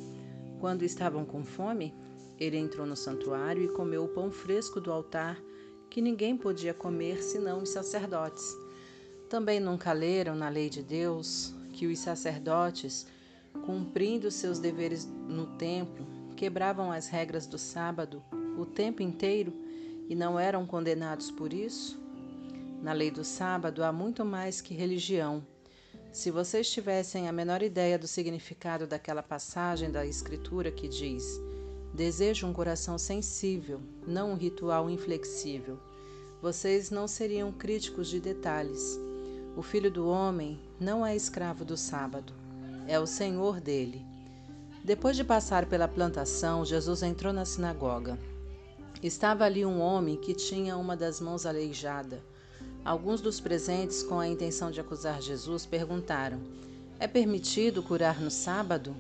quando 0.62 0.84
estavam 0.84 1.26
com 1.26 1.44
fome? 1.44 1.94
Ele 2.40 2.58
entrou 2.58 2.86
no 2.86 2.96
santuário 2.96 3.64
e 3.64 3.68
comeu 3.70 4.04
o 4.04 4.08
pão 4.08 4.32
fresco 4.32 4.80
do 4.80 4.92
altar, 4.92 5.42
que 5.90 6.02
ninguém 6.02 6.38
podia 6.38 6.74
comer 6.74 7.24
senão 7.24 7.64
os 7.64 7.70
sacerdotes. 7.70 8.56
Também 9.30 9.60
nunca 9.60 9.92
leram 9.92 10.36
na 10.36 10.50
lei 10.50 10.70
de 10.70 10.84
Deus 10.84 11.54
que 11.74 11.88
os 11.88 12.00
sacerdotes, 12.00 13.08
cumprindo 13.66 14.32
seus 14.32 14.60
deveres 14.60 15.06
no 15.06 15.48
templo, 15.58 16.06
quebravam 16.36 16.92
as 16.92 17.08
regras 17.08 17.48
do 17.48 17.58
sábado 17.58 18.24
o 18.58 18.66
tempo 18.66 19.04
inteiro 19.04 19.54
e 20.10 20.16
não 20.16 20.40
eram 20.40 20.66
condenados 20.66 21.30
por 21.30 21.54
isso? 21.54 22.00
Na 22.82 22.94
lei 22.94 23.12
do 23.12 23.24
sábado 23.24 23.84
há 23.84 23.92
muito 23.92 24.24
mais 24.24 24.62
que 24.62 24.74
religião. 24.74 25.46
Se 26.12 26.32
vocês 26.32 26.70
tivessem 26.70 27.28
a 27.28 27.32
menor 27.32 27.62
ideia 27.62 28.00
do 28.00 28.08
significado 28.08 28.88
daquela 28.88 29.22
passagem 29.22 29.92
da 29.92 30.06
Escritura 30.06 30.72
que 30.72 30.88
diz: 30.88 31.40
Desejo 31.98 32.46
um 32.46 32.54
coração 32.54 32.96
sensível, 32.96 33.82
não 34.06 34.34
um 34.34 34.36
ritual 34.36 34.88
inflexível. 34.88 35.80
Vocês 36.40 36.92
não 36.92 37.08
seriam 37.08 37.52
críticos 37.52 38.08
de 38.08 38.20
detalhes. 38.20 39.00
O 39.56 39.64
filho 39.64 39.90
do 39.90 40.08
homem 40.08 40.60
não 40.80 41.04
é 41.04 41.16
escravo 41.16 41.66
do 41.66 41.76
sábado, 41.76 42.34
é 42.88 43.00
o 43.00 43.08
senhor 43.08 43.60
dele. 43.60 44.06
Depois 44.84 45.16
de 45.18 45.24
passar 45.24 45.66
pela 45.66 45.88
plantação, 45.88 46.64
Jesus 46.64 47.02
entrou 47.02 47.34
na 47.34 47.46
sinagoga. 47.46 48.16
Estava 49.02 49.46
ali 49.46 49.66
um 49.66 49.82
homem 49.82 50.18
que 50.18 50.36
tinha 50.36 50.78
uma 50.78 50.96
das 50.96 51.20
mãos 51.20 51.48
aleijada. 51.48 52.24
Alguns 52.86 53.22
dos 53.22 53.40
presentes, 53.40 54.04
com 54.04 54.20
a 54.20 54.28
intenção 54.28 54.70
de 54.70 54.80
acusar 54.80 55.20
Jesus, 55.20 55.66
perguntaram: 55.66 56.42
É 57.00 57.08
permitido 57.08 57.82
curar 57.82 58.22
no 58.22 58.30
sábado? 58.30 58.96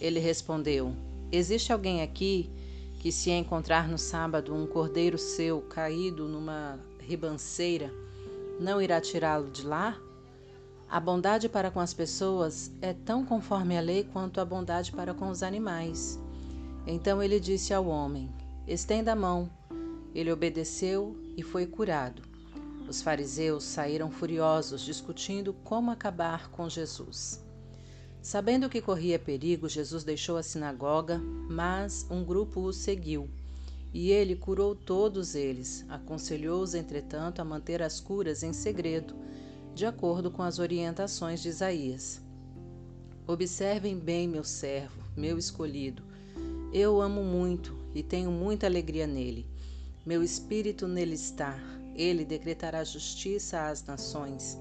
Ele 0.00 0.18
respondeu: 0.18 0.96
Existe 1.32 1.72
alguém 1.72 2.02
aqui 2.02 2.50
que, 2.98 3.12
se 3.12 3.30
encontrar 3.30 3.88
no 3.88 3.96
sábado 3.96 4.54
um 4.54 4.66
cordeiro 4.66 5.16
seu 5.16 5.62
caído 5.62 6.28
numa 6.28 6.78
ribanceira, 6.98 7.92
não 8.58 8.82
irá 8.82 9.00
tirá-lo 9.00 9.50
de 9.50 9.66
lá? 9.66 9.96
A 10.88 10.98
bondade 10.98 11.48
para 11.48 11.70
com 11.70 11.78
as 11.78 11.94
pessoas 11.94 12.72
é 12.82 12.92
tão 12.92 13.24
conforme 13.24 13.78
a 13.78 13.80
lei 13.80 14.02
quanto 14.02 14.40
a 14.40 14.44
bondade 14.44 14.90
para 14.90 15.14
com 15.14 15.28
os 15.28 15.42
animais. 15.42 16.18
Então 16.84 17.22
ele 17.22 17.38
disse 17.38 17.72
ao 17.72 17.86
homem: 17.86 18.28
Estenda 18.66 19.12
a 19.12 19.16
mão. 19.16 19.48
Ele 20.12 20.32
obedeceu 20.32 21.16
e 21.36 21.42
foi 21.44 21.64
curado. 21.64 22.22
Os 22.88 23.00
fariseus 23.00 23.62
saíram 23.62 24.10
furiosos, 24.10 24.82
discutindo 24.82 25.52
como 25.62 25.92
acabar 25.92 26.50
com 26.50 26.68
Jesus. 26.68 27.40
Sabendo 28.22 28.68
que 28.68 28.82
corria 28.82 29.18
perigo, 29.18 29.66
Jesus 29.66 30.04
deixou 30.04 30.36
a 30.36 30.42
sinagoga, 30.42 31.18
mas 31.48 32.06
um 32.10 32.22
grupo 32.22 32.60
o 32.60 32.72
seguiu. 32.72 33.30
E 33.94 34.10
ele 34.10 34.36
curou 34.36 34.74
todos 34.74 35.34
eles, 35.34 35.86
aconselhou-os, 35.88 36.74
entretanto, 36.74 37.40
a 37.40 37.44
manter 37.44 37.82
as 37.82 37.98
curas 37.98 38.42
em 38.42 38.52
segredo, 38.52 39.14
de 39.74 39.86
acordo 39.86 40.30
com 40.30 40.42
as 40.42 40.58
orientações 40.58 41.40
de 41.40 41.48
Isaías. 41.48 42.20
Observem 43.26 43.98
bem 43.98 44.28
meu 44.28 44.44
servo, 44.44 45.02
meu 45.16 45.38
escolhido. 45.38 46.02
Eu 46.74 47.00
amo 47.00 47.24
muito 47.24 47.74
e 47.94 48.02
tenho 48.02 48.30
muita 48.30 48.66
alegria 48.66 49.06
nele. 49.06 49.46
Meu 50.04 50.22
espírito 50.22 50.86
nele 50.86 51.14
está. 51.14 51.58
Ele 51.96 52.24
decretará 52.24 52.84
justiça 52.84 53.66
às 53.66 53.84
nações. 53.84 54.58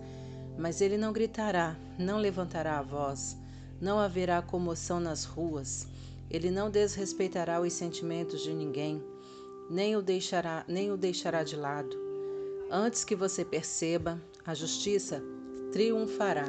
Mas 0.58 0.82
ele 0.82 0.98
não 0.98 1.12
gritará, 1.12 1.78
não 1.98 2.18
levantará 2.18 2.80
a 2.80 2.82
voz 2.82 3.38
não 3.82 4.00
haverá 4.00 4.42
comoção 4.42 5.00
nas 5.00 5.24
ruas. 5.24 5.88
Ele 6.30 6.52
não 6.52 6.70
desrespeitará 6.70 7.60
os 7.62 7.74
sentimentos 7.74 8.42
de 8.42 8.54
ninguém, 8.54 9.04
nem 9.70 9.96
o 9.96 10.02
deixará, 10.02 10.64
nem 10.68 10.92
o 10.92 10.98
deixará 10.98 11.44
de 11.44 11.56
lado. 11.56 11.96
Antes 12.70 13.04
que 13.04 13.16
você 13.16 13.44
perceba, 13.44 14.22
a 14.46 14.54
justiça 14.54 15.24
triunfará. 15.72 16.46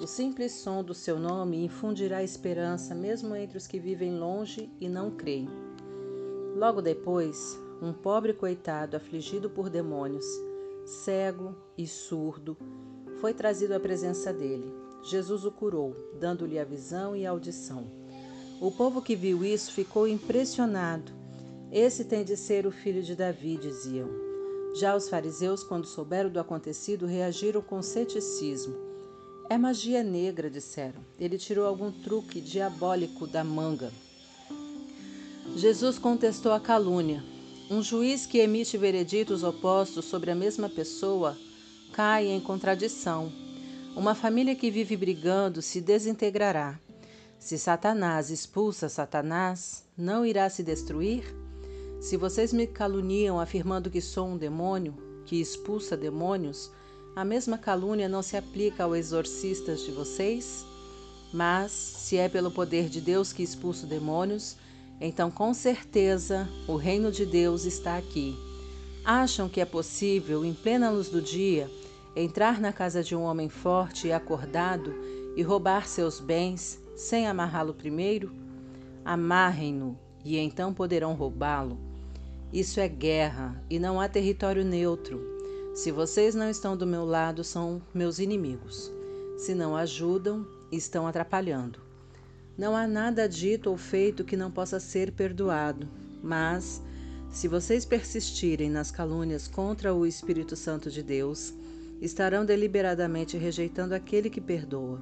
O 0.00 0.06
simples 0.06 0.52
som 0.52 0.82
do 0.82 0.94
seu 0.94 1.18
nome 1.18 1.64
infundirá 1.64 2.22
esperança 2.22 2.94
mesmo 2.94 3.36
entre 3.36 3.56
os 3.56 3.66
que 3.66 3.78
vivem 3.78 4.18
longe 4.18 4.70
e 4.80 4.88
não 4.88 5.10
creem. 5.10 5.48
Logo 6.56 6.80
depois, 6.80 7.58
um 7.80 7.92
pobre 7.92 8.32
coitado 8.32 8.96
afligido 8.96 9.50
por 9.50 9.68
demônios, 9.68 10.26
cego 10.84 11.54
e 11.76 11.86
surdo, 11.86 12.56
foi 13.20 13.32
trazido 13.32 13.74
à 13.74 13.80
presença 13.80 14.32
dele. 14.32 14.83
Jesus 15.04 15.44
o 15.44 15.50
curou, 15.50 15.94
dando-lhe 16.18 16.58
a 16.58 16.64
visão 16.64 17.14
e 17.14 17.26
a 17.26 17.30
audição. 17.30 17.86
O 18.58 18.70
povo 18.70 19.02
que 19.02 19.14
viu 19.14 19.44
isso 19.44 19.70
ficou 19.70 20.08
impressionado. 20.08 21.12
Esse 21.70 22.06
tem 22.06 22.24
de 22.24 22.38
ser 22.38 22.66
o 22.66 22.70
filho 22.70 23.02
de 23.02 23.14
Davi, 23.14 23.58
diziam. 23.58 24.08
Já 24.74 24.96
os 24.96 25.08
fariseus, 25.08 25.62
quando 25.62 25.86
souberam 25.86 26.30
do 26.30 26.40
acontecido, 26.40 27.04
reagiram 27.04 27.60
com 27.60 27.82
ceticismo. 27.82 28.74
É 29.50 29.58
magia 29.58 30.02
negra, 30.02 30.48
disseram. 30.48 31.04
Ele 31.20 31.36
tirou 31.36 31.66
algum 31.66 31.92
truque 31.92 32.40
diabólico 32.40 33.26
da 33.26 33.44
manga. 33.44 33.92
Jesus 35.54 35.98
contestou 35.98 36.52
a 36.52 36.60
calúnia. 36.60 37.22
Um 37.70 37.82
juiz 37.82 38.24
que 38.24 38.38
emite 38.38 38.78
vereditos 38.78 39.42
opostos 39.42 40.06
sobre 40.06 40.30
a 40.30 40.34
mesma 40.34 40.70
pessoa 40.70 41.36
cai 41.92 42.26
em 42.26 42.40
contradição 42.40 43.43
uma 43.96 44.14
família 44.14 44.56
que 44.56 44.70
vive 44.70 44.96
brigando 44.96 45.62
se 45.62 45.80
desintegrará. 45.80 46.78
Se 47.38 47.56
Satanás 47.56 48.28
expulsa 48.28 48.88
Satanás, 48.88 49.84
não 49.96 50.26
irá 50.26 50.50
se 50.50 50.64
destruir? 50.64 51.24
Se 52.00 52.16
vocês 52.16 52.52
me 52.52 52.66
caluniam 52.66 53.38
afirmando 53.38 53.90
que 53.90 54.00
sou 54.00 54.26
um 54.26 54.36
demônio, 54.36 54.96
que 55.24 55.40
expulsa 55.40 55.96
demônios, 55.96 56.72
a 57.14 57.24
mesma 57.24 57.56
calúnia 57.56 58.08
não 58.08 58.20
se 58.20 58.36
aplica 58.36 58.82
aos 58.82 58.96
exorcistas 58.96 59.82
de 59.82 59.92
vocês? 59.92 60.66
Mas, 61.32 61.70
se 61.70 62.16
é 62.16 62.28
pelo 62.28 62.50
poder 62.50 62.88
de 62.88 63.00
Deus 63.00 63.32
que 63.32 63.42
expulso 63.42 63.86
demônios, 63.86 64.56
então 65.00 65.30
com 65.30 65.54
certeza 65.54 66.48
o 66.66 66.74
reino 66.76 67.12
de 67.12 67.24
Deus 67.24 67.64
está 67.64 67.96
aqui. 67.96 68.36
Acham 69.04 69.48
que 69.48 69.60
é 69.60 69.64
possível, 69.64 70.44
em 70.44 70.52
plena 70.52 70.90
luz 70.90 71.08
do 71.08 71.22
dia, 71.22 71.70
entrar 72.16 72.60
na 72.60 72.72
casa 72.72 73.02
de 73.02 73.14
um 73.14 73.22
homem 73.22 73.48
forte 73.48 74.08
e 74.08 74.12
acordado 74.12 74.94
e 75.36 75.42
roubar 75.42 75.86
seus 75.86 76.20
bens 76.20 76.80
sem 76.94 77.26
amarrá-lo 77.26 77.74
primeiro? 77.74 78.32
Amarrem-no 79.04 79.98
e 80.24 80.38
então 80.38 80.72
poderão 80.72 81.14
roubá-lo. 81.14 81.78
Isso 82.52 82.78
é 82.78 82.88
guerra 82.88 83.60
e 83.68 83.78
não 83.78 84.00
há 84.00 84.08
território 84.08 84.64
neutro. 84.64 85.20
Se 85.74 85.90
vocês 85.90 86.34
não 86.34 86.48
estão 86.48 86.76
do 86.76 86.86
meu 86.86 87.04
lado, 87.04 87.42
são 87.42 87.82
meus 87.92 88.20
inimigos. 88.20 88.92
Se 89.36 89.54
não 89.54 89.76
ajudam, 89.76 90.46
estão 90.70 91.06
atrapalhando. 91.06 91.80
Não 92.56 92.76
há 92.76 92.86
nada 92.86 93.28
dito 93.28 93.68
ou 93.68 93.76
feito 93.76 94.24
que 94.24 94.36
não 94.36 94.50
possa 94.50 94.78
ser 94.78 95.10
perdoado, 95.10 95.88
mas, 96.22 96.80
se 97.28 97.48
vocês 97.48 97.84
persistirem 97.84 98.70
nas 98.70 98.92
calúnias 98.92 99.48
contra 99.48 99.92
o 99.92 100.06
Espírito 100.06 100.54
Santo 100.54 100.88
de 100.88 101.02
Deus, 101.02 101.52
estarão 102.04 102.44
deliberadamente 102.44 103.38
rejeitando 103.38 103.94
aquele 103.94 104.28
que 104.28 104.40
perdoa. 104.40 105.00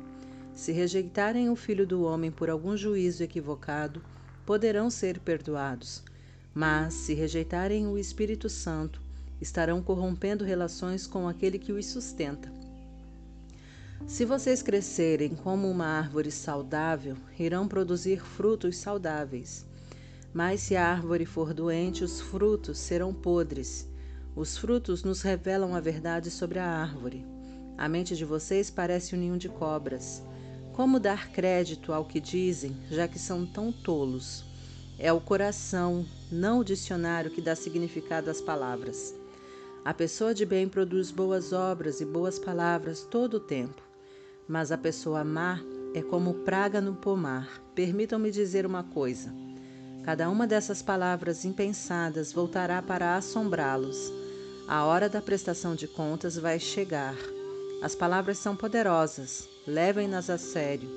Se 0.55 0.71
rejeitarem 0.71 1.51
o 1.51 1.57
Filho 1.57 1.87
do 1.87 2.03
Homem 2.05 2.31
por 2.31 2.49
algum 2.49 2.77
juízo 2.77 3.23
equivocado, 3.23 4.03
poderão 4.47 4.89
ser 4.89 5.19
perdoados. 5.19 6.03
Mas, 6.55 6.95
se 6.95 7.15
rejeitarem 7.15 7.87
o 7.87 7.99
Espírito 7.99 8.49
Santo, 8.49 9.01
estarão 9.41 9.83
corrompendo 9.83 10.45
relações 10.45 11.07
com 11.07 11.27
aquele 11.27 11.59
que 11.59 11.73
os 11.73 11.87
sustenta. 11.87 12.53
Se 14.07 14.25
vocês 14.25 14.63
crescerem 14.63 15.31
como 15.31 15.71
uma 15.71 15.87
árvore 15.87 16.31
saudável, 16.31 17.17
irão 17.39 17.67
produzir 17.67 18.21
frutos 18.21 18.77
saudáveis. 18.77 19.65
Mas 20.35 20.61
se 20.61 20.77
a 20.77 20.87
árvore 20.87 21.25
for 21.25 21.55
doente, 21.55 22.05
os 22.05 22.21
frutos 22.21 22.79
serão 22.79 23.13
podres. 23.15 23.89
Os 24.35 24.57
frutos 24.57 25.05
nos 25.05 25.21
revelam 25.21 25.75
a 25.75 25.81
verdade 25.81 26.31
sobre 26.31 26.59
a 26.59 26.67
árvore. 26.67 27.23
A 27.77 27.87
mente 27.87 28.17
de 28.17 28.25
vocês 28.25 28.71
parece 28.71 29.15
um 29.15 29.19
ninho 29.19 29.37
de 29.37 29.47
cobras. 29.47 30.23
Como 30.73 30.99
dar 30.99 31.29
crédito 31.29 31.93
ao 31.93 32.07
que 32.07 32.19
dizem, 32.19 32.75
já 32.91 33.07
que 33.07 33.19
são 33.19 33.45
tão 33.45 33.71
tolos? 33.71 34.43
É 34.99 35.13
o 35.13 35.21
coração, 35.21 36.07
não 36.31 36.61
o 36.61 36.65
dicionário, 36.65 37.31
que 37.31 37.43
dá 37.43 37.55
significado 37.55 38.31
às 38.31 38.41
palavras. 38.41 39.15
A 39.85 39.93
pessoa 39.93 40.33
de 40.33 40.47
bem 40.47 40.67
produz 40.67 41.11
boas 41.11 41.53
obras 41.53 42.01
e 42.01 42.07
boas 42.07 42.39
palavras 42.39 43.03
todo 43.11 43.35
o 43.35 43.41
tempo, 43.41 43.83
mas 44.49 44.73
a 44.73 44.79
pessoa 44.79 45.23
má 45.25 45.61
é 45.93 46.01
como 46.01 46.35
praga 46.35 46.81
no 46.81 46.95
pomar. 46.95 47.61
Permitam-me 47.75 48.31
dizer 48.31 48.65
uma 48.65 48.83
coisa: 48.83 49.31
cada 50.05 50.31
uma 50.31 50.47
dessas 50.47 50.81
palavras 50.81 51.45
impensadas 51.45 52.33
voltará 52.33 52.81
para 52.81 53.17
assombrá-los. 53.17 54.22
A 54.69 54.85
hora 54.85 55.09
da 55.09 55.21
prestação 55.21 55.75
de 55.75 55.89
contas 55.89 56.37
vai 56.37 56.59
chegar. 56.59 57.17
As 57.83 57.95
palavras 57.95 58.39
são 58.39 58.55
poderosas, 58.55 59.49
levem-nas 59.67 60.31
a 60.31 60.39
sério. 60.39 60.89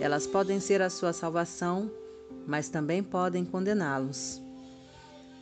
Elas 0.00 0.26
podem 0.26 0.60
ser 0.60 0.82
a 0.82 0.90
sua 0.90 1.12
salvação, 1.12 1.90
mas 2.46 2.68
também 2.68 3.02
podem 3.02 3.44
condená-los. 3.44 4.40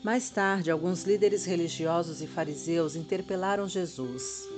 Mais 0.04 0.30
tarde, 0.30 0.70
alguns 0.70 1.02
líderes 1.02 1.44
religiosos 1.44 2.22
e 2.22 2.26
fariseus 2.26 2.94
interpelaram 2.94 3.66
Jesus: 3.66 4.48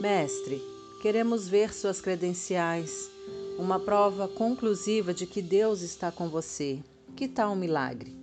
Mestre, 0.00 0.62
queremos 1.02 1.48
ver 1.48 1.74
suas 1.74 2.00
credenciais, 2.00 3.10
uma 3.58 3.80
prova 3.80 4.28
conclusiva 4.28 5.12
de 5.12 5.26
que 5.26 5.42
Deus 5.42 5.82
está 5.82 6.12
com 6.12 6.28
você. 6.28 6.78
Que 7.16 7.26
tal 7.26 7.52
um 7.52 7.56
milagre? 7.56 8.16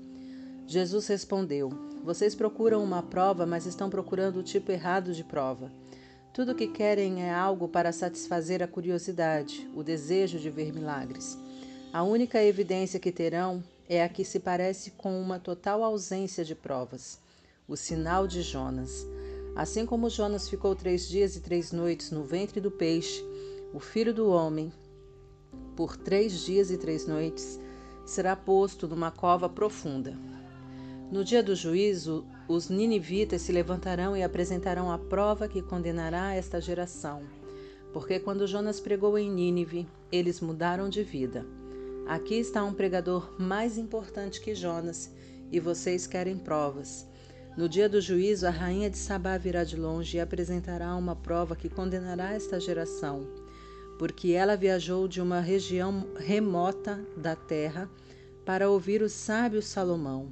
Jesus 0.66 1.08
respondeu: 1.08 1.87
Vocês 2.08 2.34
procuram 2.34 2.82
uma 2.82 3.04
prova, 3.04 3.46
mas 3.46 3.66
estão 3.66 3.90
procurando 3.90 4.38
o 4.38 4.44
tipo 4.44 4.72
errado 4.72 5.12
de 5.12 5.26
prova. 5.26 5.70
Tudo 6.34 6.54
o 6.54 6.56
que 6.56 6.70
querem 6.70 7.22
é 7.22 7.34
algo 7.34 7.68
para 7.68 7.92
satisfazer 7.92 8.64
a 8.64 8.68
curiosidade, 8.68 9.70
o 9.76 9.84
desejo 9.84 10.40
de 10.40 10.50
ver 10.50 10.74
milagres. 10.74 11.38
A 11.92 12.04
única 12.04 12.42
evidência 12.42 12.98
que 12.98 13.12
terão 13.12 13.62
é 13.90 14.02
a 14.02 14.08
que 14.08 14.24
se 14.24 14.40
parece 14.40 14.92
com 14.92 15.20
uma 15.22 15.38
total 15.38 15.84
ausência 15.84 16.46
de 16.46 16.56
provas 16.56 17.20
o 17.68 17.76
sinal 17.76 18.26
de 18.26 18.42
Jonas. 18.42 19.06
Assim 19.54 19.86
como 19.86 20.10
Jonas 20.10 20.48
ficou 20.48 20.74
três 20.74 21.10
dias 21.10 21.36
e 21.36 21.42
três 21.42 21.74
noites 21.74 22.10
no 22.10 22.24
ventre 22.24 22.62
do 22.62 22.72
peixe, 22.72 23.22
o 23.74 23.82
filho 23.82 24.14
do 24.14 24.30
homem, 24.30 24.72
por 25.76 25.98
três 25.98 26.40
dias 26.40 26.72
e 26.72 26.78
três 26.78 27.06
noites, 27.06 27.60
será 28.06 28.34
posto 28.34 28.88
numa 28.88 29.12
cova 29.12 29.50
profunda. 29.50 30.37
No 31.10 31.24
dia 31.24 31.42
do 31.42 31.56
juízo, 31.56 32.26
os 32.50 32.68
ninivitas 32.68 33.42
se 33.42 33.54
levantarão 33.54 34.18
e 34.18 34.22
apresentarão 34.22 34.92
a 34.92 34.98
prova 34.98 35.48
que 35.48 35.62
condenará 35.62 36.36
esta 36.36 36.60
geração. 36.60 37.24
Porque 37.94 38.20
quando 38.20 38.46
Jonas 38.46 38.82
pregou 38.82 39.18
em 39.18 39.32
Nínive, 39.32 39.88
eles 40.12 40.42
mudaram 40.42 40.90
de 40.90 41.04
vida. 41.04 41.46
Aqui 42.06 42.36
está 42.36 42.62
um 42.66 42.74
pregador 42.74 43.34
mais 43.40 43.78
importante 43.78 44.42
que 44.42 44.54
Jonas, 44.54 45.10
e 45.50 45.62
vocês 45.62 46.06
querem 46.06 46.38
provas. 46.38 47.08
No 47.56 47.70
dia 47.70 47.88
do 47.88 48.02
juízo, 48.02 48.46
a 48.46 48.50
rainha 48.50 48.90
de 48.90 48.98
Sabá 48.98 49.38
virá 49.38 49.64
de 49.64 49.78
longe 49.78 50.18
e 50.18 50.20
apresentará 50.20 50.94
uma 50.94 51.16
prova 51.16 51.56
que 51.56 51.70
condenará 51.70 52.34
esta 52.34 52.60
geração, 52.60 53.26
porque 53.98 54.34
ela 54.34 54.58
viajou 54.58 55.08
de 55.08 55.22
uma 55.22 55.40
região 55.40 56.06
remota 56.18 57.02
da 57.16 57.34
terra 57.34 57.90
para 58.46 58.70
ouvir 58.70 59.02
o 59.02 59.10
sábio 59.10 59.62
Salomão 59.62 60.30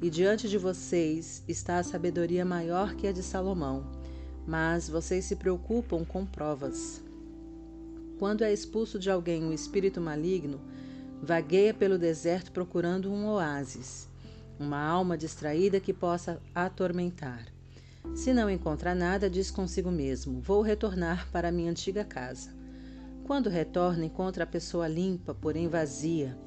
e 0.00 0.10
diante 0.10 0.48
de 0.48 0.58
vocês 0.58 1.42
está 1.48 1.78
a 1.78 1.82
sabedoria 1.82 2.44
maior 2.44 2.94
que 2.94 3.06
a 3.06 3.12
de 3.12 3.22
Salomão, 3.22 3.90
mas 4.46 4.88
vocês 4.88 5.24
se 5.24 5.36
preocupam 5.36 6.04
com 6.04 6.26
provas. 6.26 7.02
Quando 8.18 8.44
é 8.44 8.52
expulso 8.52 8.98
de 8.98 9.10
alguém 9.10 9.42
um 9.42 9.52
espírito 9.52 10.00
maligno, 10.00 10.60
vagueia 11.22 11.72
pelo 11.72 11.98
deserto 11.98 12.52
procurando 12.52 13.10
um 13.10 13.26
oásis, 13.26 14.08
uma 14.58 14.78
alma 14.78 15.16
distraída 15.16 15.80
que 15.80 15.92
possa 15.92 16.40
atormentar. 16.54 17.46
Se 18.14 18.32
não 18.32 18.48
encontra 18.48 18.94
nada, 18.94 19.28
diz 19.28 19.50
consigo 19.50 19.90
mesmo: 19.90 20.40
Vou 20.40 20.62
retornar 20.62 21.28
para 21.32 21.50
minha 21.50 21.70
antiga 21.70 22.04
casa. 22.04 22.54
Quando 23.24 23.50
retorna, 23.50 24.04
encontra 24.04 24.44
a 24.44 24.46
pessoa 24.46 24.86
limpa, 24.86 25.34
porém 25.34 25.68
vazia 25.68 26.38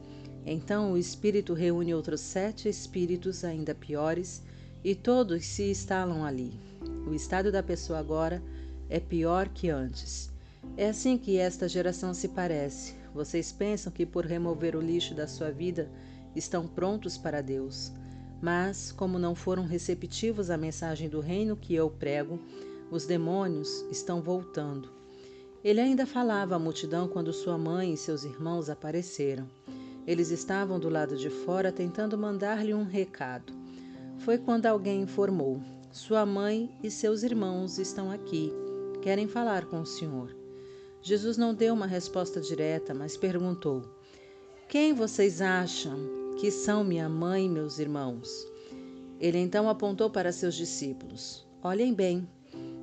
então 0.45 0.93
o 0.93 0.97
espírito 0.97 1.53
reúne 1.53 1.93
outros 1.93 2.21
sete 2.21 2.69
espíritos 2.69 3.43
ainda 3.43 3.75
piores 3.75 4.41
e 4.83 4.95
todos 4.95 5.45
se 5.45 5.69
instalam 5.69 6.23
ali. 6.23 6.53
O 7.07 7.13
estado 7.13 7.51
da 7.51 7.61
pessoa 7.61 7.99
agora 7.99 8.41
é 8.89 8.99
pior 8.99 9.49
que 9.49 9.69
antes. 9.69 10.31
É 10.77 10.89
assim 10.89 11.17
que 11.17 11.37
esta 11.37 11.67
geração 11.67 12.13
se 12.13 12.29
parece. 12.29 12.95
Vocês 13.13 13.51
pensam 13.51 13.91
que 13.91 14.05
por 14.05 14.25
remover 14.25 14.75
o 14.75 14.81
lixo 14.81 15.13
da 15.13 15.27
sua 15.27 15.51
vida 15.51 15.89
estão 16.35 16.67
prontos 16.67 17.17
para 17.17 17.41
Deus. 17.41 17.91
Mas, 18.41 18.91
como 18.91 19.19
não 19.19 19.35
foram 19.35 19.65
receptivos 19.65 20.49
à 20.49 20.57
mensagem 20.57 21.09
do 21.09 21.19
reino 21.19 21.57
que 21.57 21.75
eu 21.75 21.89
prego, 21.89 22.39
os 22.89 23.05
demônios 23.05 23.85
estão 23.91 24.21
voltando. 24.21 24.89
Ele 25.63 25.81
ainda 25.81 26.05
falava 26.05 26.55
à 26.55 26.59
multidão 26.59 27.07
quando 27.07 27.33
sua 27.33 27.57
mãe 27.57 27.93
e 27.93 27.97
seus 27.97 28.23
irmãos 28.23 28.69
apareceram. 28.69 29.45
Eles 30.09 30.31
estavam 30.31 30.79
do 30.79 30.89
lado 30.89 31.15
de 31.15 31.29
fora 31.29 31.71
tentando 31.71 32.17
mandar-lhe 32.17 32.73
um 32.73 32.83
recado. 32.83 33.53
Foi 34.17 34.39
quando 34.39 34.65
alguém 34.65 35.03
informou: 35.03 35.61
Sua 35.91 36.25
mãe 36.25 36.75
e 36.81 36.89
seus 36.89 37.21
irmãos 37.21 37.77
estão 37.77 38.09
aqui. 38.09 38.51
Querem 39.03 39.27
falar 39.27 39.65
com 39.65 39.81
o 39.81 39.85
senhor. 39.85 40.35
Jesus 40.99 41.37
não 41.37 41.53
deu 41.53 41.75
uma 41.75 41.85
resposta 41.85 42.41
direta, 42.41 42.91
mas 42.91 43.15
perguntou: 43.15 43.83
Quem 44.67 44.93
vocês 44.93 45.41
acham 45.41 45.99
que 46.39 46.49
são 46.49 46.83
minha 46.83 47.07
mãe 47.07 47.45
e 47.45 47.49
meus 47.49 47.77
irmãos? 47.77 48.31
Ele 49.19 49.37
então 49.37 49.69
apontou 49.69 50.09
para 50.09 50.31
seus 50.31 50.55
discípulos: 50.55 51.47
Olhem 51.61 51.93
bem, 51.93 52.27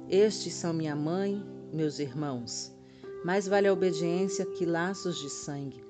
estes 0.08 0.54
são 0.54 0.72
minha 0.72 0.94
mãe, 0.94 1.44
meus 1.72 1.98
irmãos. 1.98 2.72
Mais 3.24 3.48
vale 3.48 3.66
a 3.66 3.72
obediência 3.72 4.46
que 4.46 4.64
laços 4.64 5.18
de 5.18 5.28
sangue. 5.28 5.85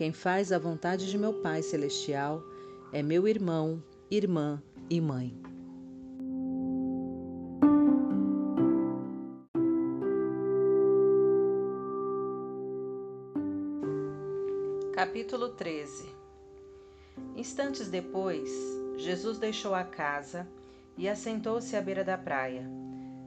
Quem 0.00 0.14
faz 0.14 0.50
a 0.50 0.58
vontade 0.58 1.10
de 1.10 1.18
meu 1.18 1.42
Pai 1.42 1.60
Celestial 1.60 2.42
é 2.90 3.02
meu 3.02 3.28
irmão, 3.28 3.84
irmã 4.10 4.62
e 4.88 4.98
mãe. 4.98 5.38
Capítulo 14.94 15.50
13 15.50 16.08
Instantes 17.36 17.90
depois, 17.90 18.48
Jesus 18.96 19.36
deixou 19.36 19.74
a 19.74 19.84
casa 19.84 20.48
e 20.96 21.10
assentou-se 21.10 21.76
à 21.76 21.82
beira 21.82 22.02
da 22.02 22.16
praia. 22.16 22.66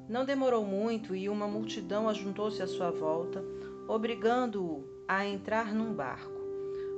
Não 0.09 0.25
demorou 0.25 0.65
muito 0.65 1.15
e 1.15 1.29
uma 1.29 1.47
multidão 1.47 2.09
ajuntou-se 2.09 2.63
à 2.63 2.67
sua 2.67 2.89
volta, 2.89 3.45
obrigando-o 3.87 4.83
a 5.07 5.23
entrar 5.23 5.71
num 5.71 5.93
barco 5.93 6.32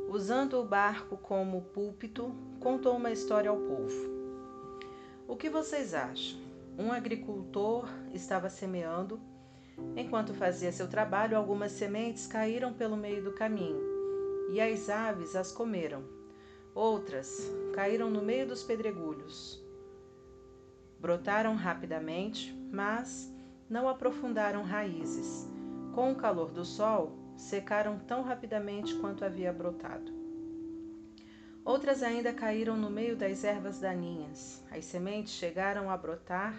usando 0.08 0.60
o 0.60 0.66
barco 0.66 1.18
como 1.18 1.62
púlpito, 1.62 2.34
contou 2.60 2.96
uma 2.96 3.12
história 3.12 3.50
ao 3.50 3.58
povo. 3.58 4.16
O 5.28 5.36
que 5.36 5.50
vocês 5.50 5.94
acham? 5.94 6.40
Um 6.78 6.92
agricultor 6.92 7.90
estava 8.14 8.50
semeando. 8.50 9.20
Enquanto 9.96 10.34
fazia 10.34 10.72
seu 10.72 10.88
trabalho, 10.88 11.38
algumas 11.38 11.72
sementes 11.72 12.28
caíram 12.28 12.74
pelo 12.74 12.96
meio 12.96 13.24
do 13.24 13.34
caminho 13.34 13.82
e 14.50 14.62
as 14.62 14.90
aves 14.90 15.36
as 15.36 15.52
comeram. 15.52 16.04
Outras 16.74 17.52
caíram 17.74 18.10
no 18.10 18.22
meio 18.22 18.48
dos 18.48 18.64
pedregulhos. 18.64 19.64
Brotaram 21.00 21.56
rapidamente, 21.56 22.54
mas 22.72 23.34
não 23.70 23.88
aprofundaram 23.88 24.64
raízes. 24.64 25.50
Com 25.94 26.12
o 26.12 26.16
calor 26.16 26.52
do 26.52 26.66
sol, 26.66 27.18
secaram 27.38 28.00
tão 28.00 28.22
rapidamente 28.22 28.96
quanto 28.96 29.26
havia 29.26 29.52
brotado. 29.52 30.12
Outras 31.64 32.04
ainda 32.04 32.32
caíram 32.32 32.78
no 32.78 32.90
meio 32.90 33.16
das 33.16 33.44
ervas 33.44 33.80
daninhas. 33.80 34.64
As 34.70 34.86
sementes 34.86 35.34
chegaram 35.34 35.90
a 35.90 35.98
brotar, 35.98 36.56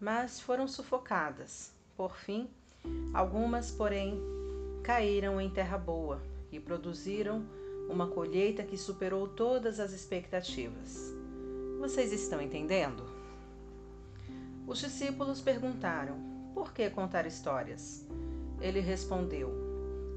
mas 0.00 0.40
foram 0.40 0.66
sufocadas. 0.66 1.72
Por 1.96 2.16
fim, 2.16 2.50
algumas, 3.14 3.70
porém, 3.70 4.20
caíram 4.82 5.40
em 5.40 5.48
terra 5.48 5.78
boa 5.78 6.20
e 6.50 6.58
produziram 6.58 7.46
uma 7.88 8.08
colheita 8.08 8.64
que 8.64 8.76
superou 8.76 9.28
todas 9.28 9.78
as 9.78 9.92
expectativas. 9.92 11.14
Vocês 11.78 12.12
estão 12.12 12.40
entendendo? 12.42 13.04
Os 14.66 14.80
discípulos 14.80 15.40
perguntaram: 15.40 16.16
por 16.52 16.72
que 16.72 16.90
contar 16.90 17.26
histórias? 17.26 18.04
Ele 18.60 18.80
respondeu: 18.80 19.65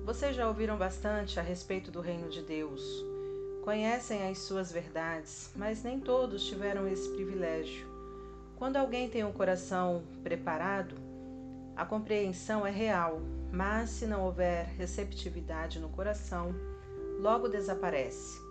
vocês 0.10 0.36
já 0.36 0.48
ouviram 0.48 0.76
bastante 0.76 1.40
a 1.40 1.44
respeito 1.44 1.92
do 1.92 2.02
reino 2.02 2.30
de 2.30 2.42
Deus. 2.42 2.82
Conhecem 3.64 4.28
as 4.28 4.40
suas 4.40 4.72
verdades, 4.72 5.52
mas 5.56 5.84
nem 5.84 6.00
todos 6.00 6.48
tiveram 6.48 6.88
esse 6.88 7.08
privilégio. 7.10 7.88
Quando 8.56 8.78
alguém 8.78 9.08
tem 9.08 9.24
um 9.24 9.32
coração 9.32 10.02
preparado, 10.24 10.96
a 11.76 11.86
compreensão 11.86 12.66
é 12.66 12.72
real, 12.72 13.22
mas 13.52 13.92
se 13.92 14.08
não 14.08 14.26
houver 14.26 14.66
receptividade 14.70 15.80
no 15.80 15.90
coração, 15.90 16.56
logo 17.20 17.48
desaparece. 17.48 18.42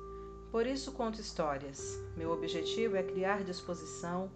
Por 0.52 0.64
isso 0.64 0.92
conto 0.92 1.20
histórias. 1.20 1.98
Meu 2.16 2.30
objetivo 2.30 2.94
é 2.94 3.02
criar 3.02 3.42
disposição, 3.42 4.30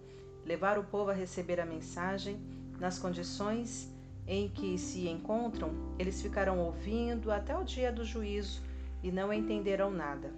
levar 0.44 0.76
o 0.76 0.82
povo 0.82 1.12
a 1.12 1.14
receber 1.14 1.60
a 1.60 1.66
mensagem 1.66 2.40
nas 2.80 2.98
condições 2.98 3.91
em 4.26 4.48
que 4.48 4.78
se 4.78 5.08
encontram, 5.08 5.70
eles 5.98 6.22
ficarão 6.22 6.58
ouvindo 6.60 7.30
até 7.30 7.56
o 7.56 7.64
dia 7.64 7.90
do 7.90 8.04
juízo 8.04 8.62
e 9.02 9.10
não 9.10 9.32
entenderão 9.32 9.90
nada. 9.90 10.32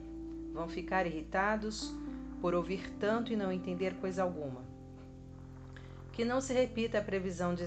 Vão 0.53 0.69
ficar 0.69 1.07
irritados 1.07 1.95
por 2.41 2.55
ouvir 2.55 2.91
tanto 2.99 3.33
e 3.33 3.37
não 3.37 3.53
entender 3.53 3.95
coisa 3.95 4.23
alguma. 4.23 4.63
Que 6.13 6.25
não 6.25 6.41
se 6.41 6.53
repita 6.53 6.99
a 6.99 7.03
previsão 7.03 7.55
de, 7.55 7.65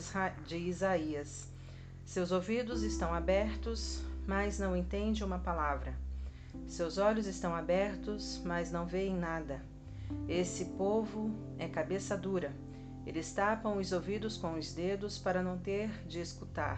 Isaías. 0.55 1.51
Seus 2.05 2.31
ouvidos 2.31 2.83
estão 2.83 3.13
abertos, 3.13 4.01
mas 4.25 4.57
não 4.57 4.75
entende 4.75 5.23
uma 5.23 5.39
palavra. 5.39 5.93
Seus 6.65 6.97
olhos 6.97 7.27
estão 7.27 7.53
abertos, 7.53 8.41
mas 8.45 8.71
não 8.71 8.85
veem 8.85 9.15
nada. 9.15 9.61
Esse 10.29 10.65
povo 10.65 11.29
é 11.59 11.67
cabeça 11.67 12.17
dura. 12.17 12.53
Eles 13.07 13.31
tapam 13.31 13.77
os 13.77 13.93
ouvidos 13.93 14.35
com 14.35 14.55
os 14.55 14.73
dedos 14.73 15.17
para 15.17 15.41
não 15.41 15.57
ter 15.57 15.89
de 16.05 16.19
escutar. 16.19 16.77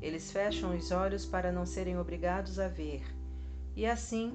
Eles 0.00 0.32
fecham 0.32 0.74
os 0.74 0.90
olhos 0.90 1.26
para 1.26 1.52
não 1.52 1.66
serem 1.66 1.98
obrigados 1.98 2.58
a 2.58 2.66
ver. 2.66 3.04
E 3.76 3.84
assim, 3.84 4.32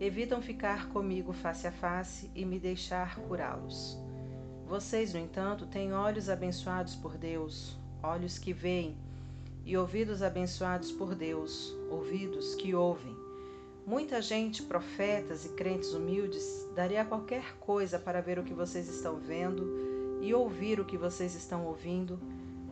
evitam 0.00 0.42
ficar 0.42 0.88
comigo 0.88 1.32
face 1.32 1.68
a 1.68 1.70
face 1.70 2.28
e 2.34 2.44
me 2.44 2.58
deixar 2.58 3.14
curá-los. 3.14 3.96
Vocês, 4.66 5.14
no 5.14 5.20
entanto, 5.20 5.66
têm 5.66 5.92
olhos 5.92 6.28
abençoados 6.28 6.96
por 6.96 7.16
Deus, 7.16 7.78
olhos 8.02 8.36
que 8.36 8.52
veem, 8.52 8.96
e 9.64 9.76
ouvidos 9.76 10.20
abençoados 10.20 10.90
por 10.90 11.14
Deus, 11.14 11.72
ouvidos 11.88 12.56
que 12.56 12.74
ouvem. 12.74 13.16
Muita 13.86 14.20
gente, 14.20 14.64
profetas 14.64 15.44
e 15.44 15.50
crentes 15.50 15.94
humildes, 15.94 16.68
daria 16.74 17.04
qualquer 17.04 17.56
coisa 17.58 18.00
para 18.00 18.20
ver 18.20 18.40
o 18.40 18.42
que 18.42 18.52
vocês 18.52 18.88
estão 18.88 19.16
vendo 19.20 19.94
e 20.20 20.34
ouvir 20.34 20.80
o 20.80 20.84
que 20.84 20.96
vocês 20.96 21.34
estão 21.34 21.66
ouvindo, 21.66 22.18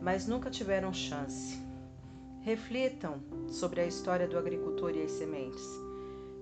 mas 0.01 0.27
nunca 0.27 0.49
tiveram 0.49 0.93
chance. 0.93 1.59
Reflitam 2.41 3.19
sobre 3.47 3.81
a 3.81 3.87
história 3.87 4.27
do 4.27 4.37
agricultor 4.37 4.91
e 4.91 5.03
as 5.03 5.11
sementes. 5.11 5.65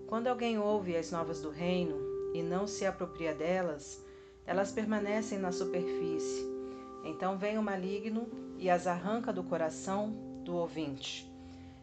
Quando 0.08 0.28
alguém 0.28 0.58
ouve 0.58 0.96
as 0.96 1.12
novas 1.12 1.42
do 1.42 1.50
reino 1.50 1.98
e 2.34 2.44
não 2.44 2.68
se 2.68 2.86
apropria 2.86 3.34
delas, 3.34 4.04
elas 4.46 4.72
permanecem 4.72 5.40
na 5.40 5.52
superfície. 5.52 6.46
Então 7.04 7.38
vem 7.38 7.58
o 7.58 7.64
maligno 7.64 8.28
e 8.58 8.70
as 8.70 8.88
arranca 8.88 9.32
do 9.32 9.44
coração 9.44 10.12
do 10.44 10.56
ouvinte. 10.56 11.32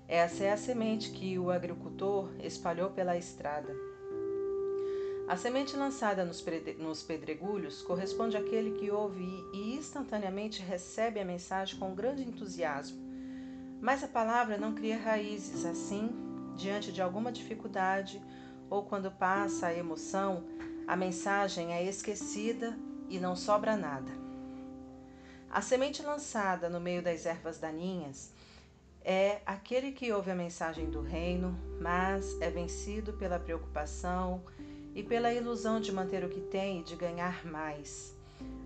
Essa 0.07 0.45
é 0.45 0.53
a 0.53 0.57
semente 0.57 1.11
que 1.11 1.39
o 1.39 1.51
agricultor 1.51 2.31
espalhou 2.43 2.91
pela 2.91 3.17
estrada. 3.17 3.90
A 5.31 5.37
semente 5.37 5.77
lançada 5.77 6.25
nos 6.25 7.03
pedregulhos 7.05 7.83
corresponde 7.83 8.37
àquele 8.37 8.73
que 8.73 8.91
ouve 8.91 9.25
e 9.55 9.77
instantaneamente 9.77 10.61
recebe 10.61 11.21
a 11.21 11.25
mensagem 11.25 11.79
com 11.79 11.95
grande 11.95 12.25
entusiasmo. 12.25 12.99
Mas 13.81 14.03
a 14.03 14.09
palavra 14.09 14.59
não 14.59 14.75
cria 14.75 14.99
raízes, 14.99 15.65
assim, 15.65 16.11
diante 16.57 16.91
de 16.91 17.01
alguma 17.01 17.31
dificuldade 17.31 18.21
ou 18.69 18.83
quando 18.83 19.09
passa 19.09 19.69
a 19.69 19.73
emoção, 19.73 20.43
a 20.85 20.97
mensagem 20.97 21.73
é 21.73 21.85
esquecida 21.85 22.77
e 23.09 23.21
não 23.21 23.37
sobra 23.37 23.77
nada. 23.77 24.11
A 25.49 25.63
semente 25.63 26.03
lançada 26.03 26.69
no 26.69 26.81
meio 26.81 27.05
das 27.05 27.25
ervas 27.25 27.57
daninhas 27.57 28.33
é 29.01 29.43
aquele 29.47 29.93
que 29.93 30.13
ouve 30.13 30.33
a 30.33 30.35
mensagem 30.35 30.91
do 30.91 31.01
reino, 31.01 31.57
mas 31.81 32.37
é 32.41 32.51
vencido 32.51 33.13
pela 33.13 33.39
preocupação 33.39 34.43
e 34.95 35.03
pela 35.03 35.33
ilusão 35.33 35.81
de 35.81 35.93
manter 35.93 36.25
o 36.25 36.29
que 36.29 36.41
tem 36.41 36.81
e 36.81 36.85
de 36.85 36.97
ganhar 36.97 37.45
mais. 37.47 38.15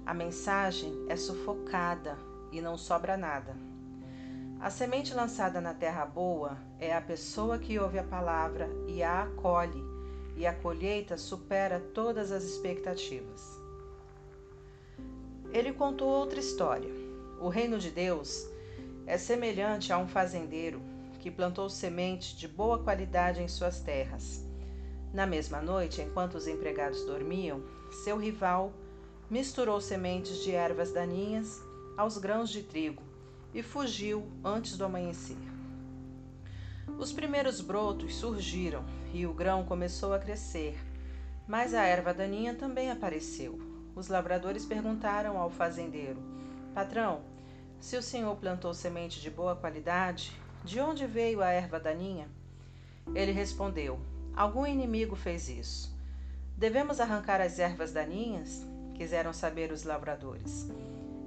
A 0.06 0.12
mensagem 0.12 1.06
é 1.08 1.16
sufocada 1.16 2.18
e 2.52 2.60
não 2.60 2.76
sobra 2.76 3.16
nada. 3.16 3.56
A 4.60 4.70
semente 4.70 5.12
lançada 5.12 5.60
na 5.60 5.74
terra 5.74 6.06
boa 6.06 6.56
é 6.78 6.94
a 6.94 7.00
pessoa 7.00 7.58
que 7.58 7.78
ouve 7.78 7.98
a 7.98 8.04
palavra 8.04 8.68
e 8.86 9.02
a 9.02 9.24
acolhe, 9.24 9.82
e 10.36 10.46
a 10.46 10.54
colheita 10.54 11.16
supera 11.16 11.78
todas 11.78 12.32
as 12.32 12.44
expectativas. 12.44 13.42
Ele 15.52 15.72
contou 15.72 16.08
outra 16.08 16.40
história. 16.40 16.90
O 17.40 17.48
reino 17.48 17.78
de 17.78 17.90
Deus 17.90 18.48
é 19.06 19.18
semelhante 19.18 19.92
a 19.92 19.98
um 19.98 20.08
fazendeiro 20.08 20.80
que 21.20 21.30
plantou 21.30 21.68
semente 21.70 22.36
de 22.36 22.48
boa 22.48 22.82
qualidade 22.82 23.42
em 23.42 23.48
suas 23.48 23.80
terras. 23.80 24.43
Na 25.14 25.28
mesma 25.28 25.62
noite, 25.62 26.02
enquanto 26.02 26.34
os 26.34 26.48
empregados 26.48 27.04
dormiam, 27.04 27.62
seu 28.02 28.18
rival 28.18 28.72
misturou 29.30 29.80
sementes 29.80 30.38
de 30.42 30.50
ervas 30.50 30.92
daninhas 30.92 31.62
aos 31.96 32.18
grãos 32.18 32.50
de 32.50 32.64
trigo 32.64 33.00
e 33.54 33.62
fugiu 33.62 34.26
antes 34.44 34.76
do 34.76 34.84
amanhecer. 34.84 35.36
Os 36.98 37.12
primeiros 37.12 37.60
brotos 37.60 38.16
surgiram 38.16 38.84
e 39.12 39.24
o 39.24 39.32
grão 39.32 39.64
começou 39.64 40.12
a 40.12 40.18
crescer, 40.18 40.76
mas 41.46 41.74
a 41.74 41.84
erva 41.84 42.12
daninha 42.12 42.52
também 42.52 42.90
apareceu. 42.90 43.56
Os 43.94 44.08
lavradores 44.08 44.66
perguntaram 44.66 45.38
ao 45.38 45.48
fazendeiro: 45.48 46.20
Patrão, 46.74 47.22
se 47.78 47.96
o 47.96 48.02
senhor 48.02 48.34
plantou 48.34 48.74
semente 48.74 49.20
de 49.20 49.30
boa 49.30 49.54
qualidade, 49.54 50.36
de 50.64 50.80
onde 50.80 51.06
veio 51.06 51.40
a 51.40 51.50
erva 51.50 51.78
daninha? 51.78 52.28
Ele 53.14 53.30
respondeu: 53.30 54.00
Algum 54.36 54.66
inimigo 54.66 55.14
fez 55.14 55.48
isso. 55.48 55.96
Devemos 56.56 56.98
arrancar 56.98 57.40
as 57.40 57.60
ervas 57.60 57.92
daninhas? 57.92 58.66
Quiseram 58.94 59.32
saber 59.32 59.70
os 59.70 59.84
lavradores. 59.84 60.68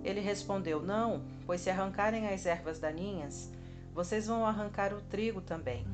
Ele 0.03 0.19
respondeu: 0.19 0.81
Não, 0.81 1.23
pois 1.45 1.61
se 1.61 1.69
arrancarem 1.69 2.27
as 2.27 2.45
ervas 2.45 2.79
daninhas, 2.79 3.49
vocês 3.93 4.27
vão 4.27 4.45
arrancar 4.45 4.93
o 4.93 5.01
trigo 5.01 5.39
também. 5.39 5.87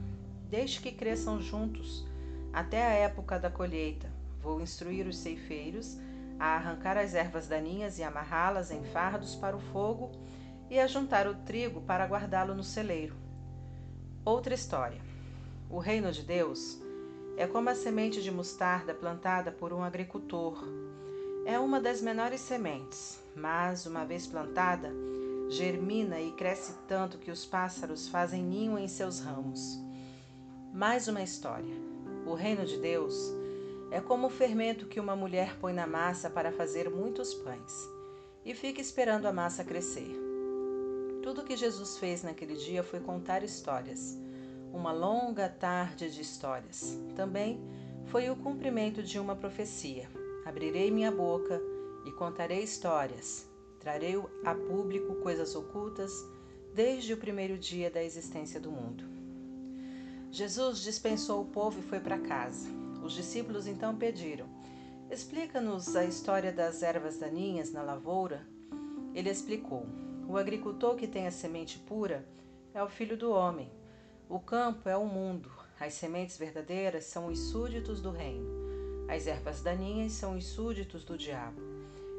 Deixe 0.49 0.81
que 0.81 0.91
cresçam 0.91 1.40
juntos 1.40 2.06
até 2.52 2.84
a 2.84 2.94
época 2.94 3.40
da 3.40 3.49
colheita. 3.49 4.10
Vou 4.41 4.60
instruir 4.60 5.07
os 5.07 5.18
ceifeiros 5.18 5.98
a 6.40 6.56
arrancar 6.56 6.98
as 6.98 7.14
ervas 7.14 7.48
daninhas 7.48 7.99
e 7.99 8.03
amarrá-las 8.03 8.72
em 8.72 8.84
fardos 8.85 9.35
para 9.35 9.56
o 9.56 9.60
fogo 9.60 10.11
e 10.68 10.80
a 10.80 10.88
juntar 10.88 11.27
o 11.27 11.35
trigo 11.35 11.81
para 11.81 12.07
guardá-lo 12.07 12.56
no 12.56 12.64
celeiro. 12.64 13.15
Outra 14.26 14.56
história. 14.56 15.02
O 15.69 15.80
reino 15.80 16.11
de 16.11 16.23
Deus 16.23 16.82
é 17.35 17.47
como 17.47 17.69
a 17.69 17.76
semente 17.76 18.22
de 18.22 18.31
mostarda 18.31 18.93
plantada 18.93 19.51
por 19.51 19.73
um 19.73 19.84
agricultor. 19.84 20.64
É 21.45 21.60
uma 21.60 21.80
das 21.81 22.01
menores 22.01 22.41
sementes, 22.41 23.19
mas, 23.35 23.85
uma 23.85 24.05
vez 24.05 24.27
plantada, 24.27 24.91
germina 25.49 26.22
e 26.22 26.31
cresce 26.31 26.73
tanto 26.88 27.18
que 27.18 27.31
os 27.31 27.45
pássaros 27.45 28.07
fazem 28.07 28.43
ninho 28.43 28.77
em 28.77 28.88
seus 28.88 29.19
ramos. 29.19 29.80
Mais 30.73 31.07
uma 31.07 31.22
história. 31.22 31.76
O 32.26 32.34
reino 32.34 32.65
de 32.65 32.77
Deus 32.77 33.15
é 33.91 33.99
como 33.99 34.27
o 34.27 34.30
fermento 34.30 34.88
que 34.88 34.99
uma 34.99 35.15
mulher 35.15 35.57
põe 35.60 35.73
na 35.73 35.85
massa 35.85 36.30
para 36.30 36.51
fazer 36.51 36.89
muitos 36.89 37.34
pães 37.34 37.73
e 38.45 38.53
fica 38.53 38.81
esperando 38.81 39.27
a 39.27 39.34
massa 39.34 39.64
crescer. 39.64 40.19
Tudo 41.22 41.41
o 41.41 41.43
que 41.43 41.55
Jesus 41.55 41.97
fez 41.97 42.23
naquele 42.23 42.55
dia 42.55 42.84
foi 42.84 42.99
contar 42.99 43.43
histórias. 43.43 44.18
Uma 44.74 44.91
longa 44.91 45.48
tarde 45.48 46.10
de 46.10 46.20
histórias. 46.20 46.98
Também 47.16 47.62
foi 48.08 48.30
o 48.30 48.36
cumprimento 48.36 49.04
de 49.04 49.20
uma 49.20 49.36
profecia. 49.36 50.10
Abrirei 50.44 50.90
minha 50.90 51.12
boca 51.12 51.62
e 52.06 52.12
contarei 52.12 52.64
histórias. 52.64 53.48
Trarei 53.80 54.16
a 54.44 54.56
público 54.56 55.16
coisas 55.22 55.56
ocultas 55.56 56.12
desde 56.74 57.14
o 57.14 57.18
primeiro 57.18 57.58
dia 57.58 57.91
da 57.91 58.04
existência 58.04 58.60
do 58.60 58.72
mundo. 58.72 59.04
Jesus 60.32 60.80
dispensou 60.80 61.44
o 61.44 61.45
povo 61.45 61.80
e 61.80 61.84
foi 61.84 62.00
para 62.00 62.18
casa. 62.18 62.68
Os 63.04 63.14
discípulos 63.14 63.68
então 63.68 63.95
pediram: 63.95 64.48
Explica-nos 65.12 65.95
a 65.95 66.04
história 66.04 66.52
das 66.52 66.82
ervas 66.82 67.20
daninhas 67.20 67.72
na 67.72 67.84
lavoura. 67.84 68.48
Ele 69.14 69.30
explicou: 69.30 69.86
o 70.28 70.36
agricultor 70.36 70.95
que 70.95 71.08
tem 71.08 71.28
a 71.28 71.32
semente 71.32 71.78
pura 71.78 72.28
é 72.74 72.82
o 72.82 72.90
filho 72.90 73.16
do 73.16 73.32
homem. 73.32 73.70
O 74.30 74.40
campo 74.40 74.88
é 74.88 74.95
o 74.95 75.06
mundo. 75.06 75.52
As 75.80 75.94
sementes 75.94 76.38
verdadeiras 76.38 77.06
são 77.06 77.28
os 77.28 77.40
súditos 77.40 78.02
do 78.02 78.10
reino. 78.10 78.50
As 79.08 79.28
ervas 79.28 79.62
daninhas 79.62 80.14
são 80.14 80.38
os 80.38 80.45
súditos 80.45 81.04
do 81.04 81.18
diabo. 81.18 81.62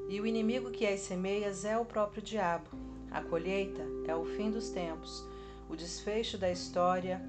E 0.09 0.20
o 0.20 0.26
inimigo 0.26 0.70
que 0.70 0.86
as 0.86 1.01
semeias 1.01 1.64
é 1.64 1.78
o 1.78 1.85
próprio 1.85 2.22
diabo. 2.22 2.68
A 3.10 3.22
colheita 3.22 3.82
é 4.06 4.14
o 4.14 4.24
fim 4.24 4.51
dos 4.51 4.68
tempos, 4.68 5.24
o 5.68 5.74
desfecho 5.74 6.36
da 6.36 6.51
história. 6.51 7.22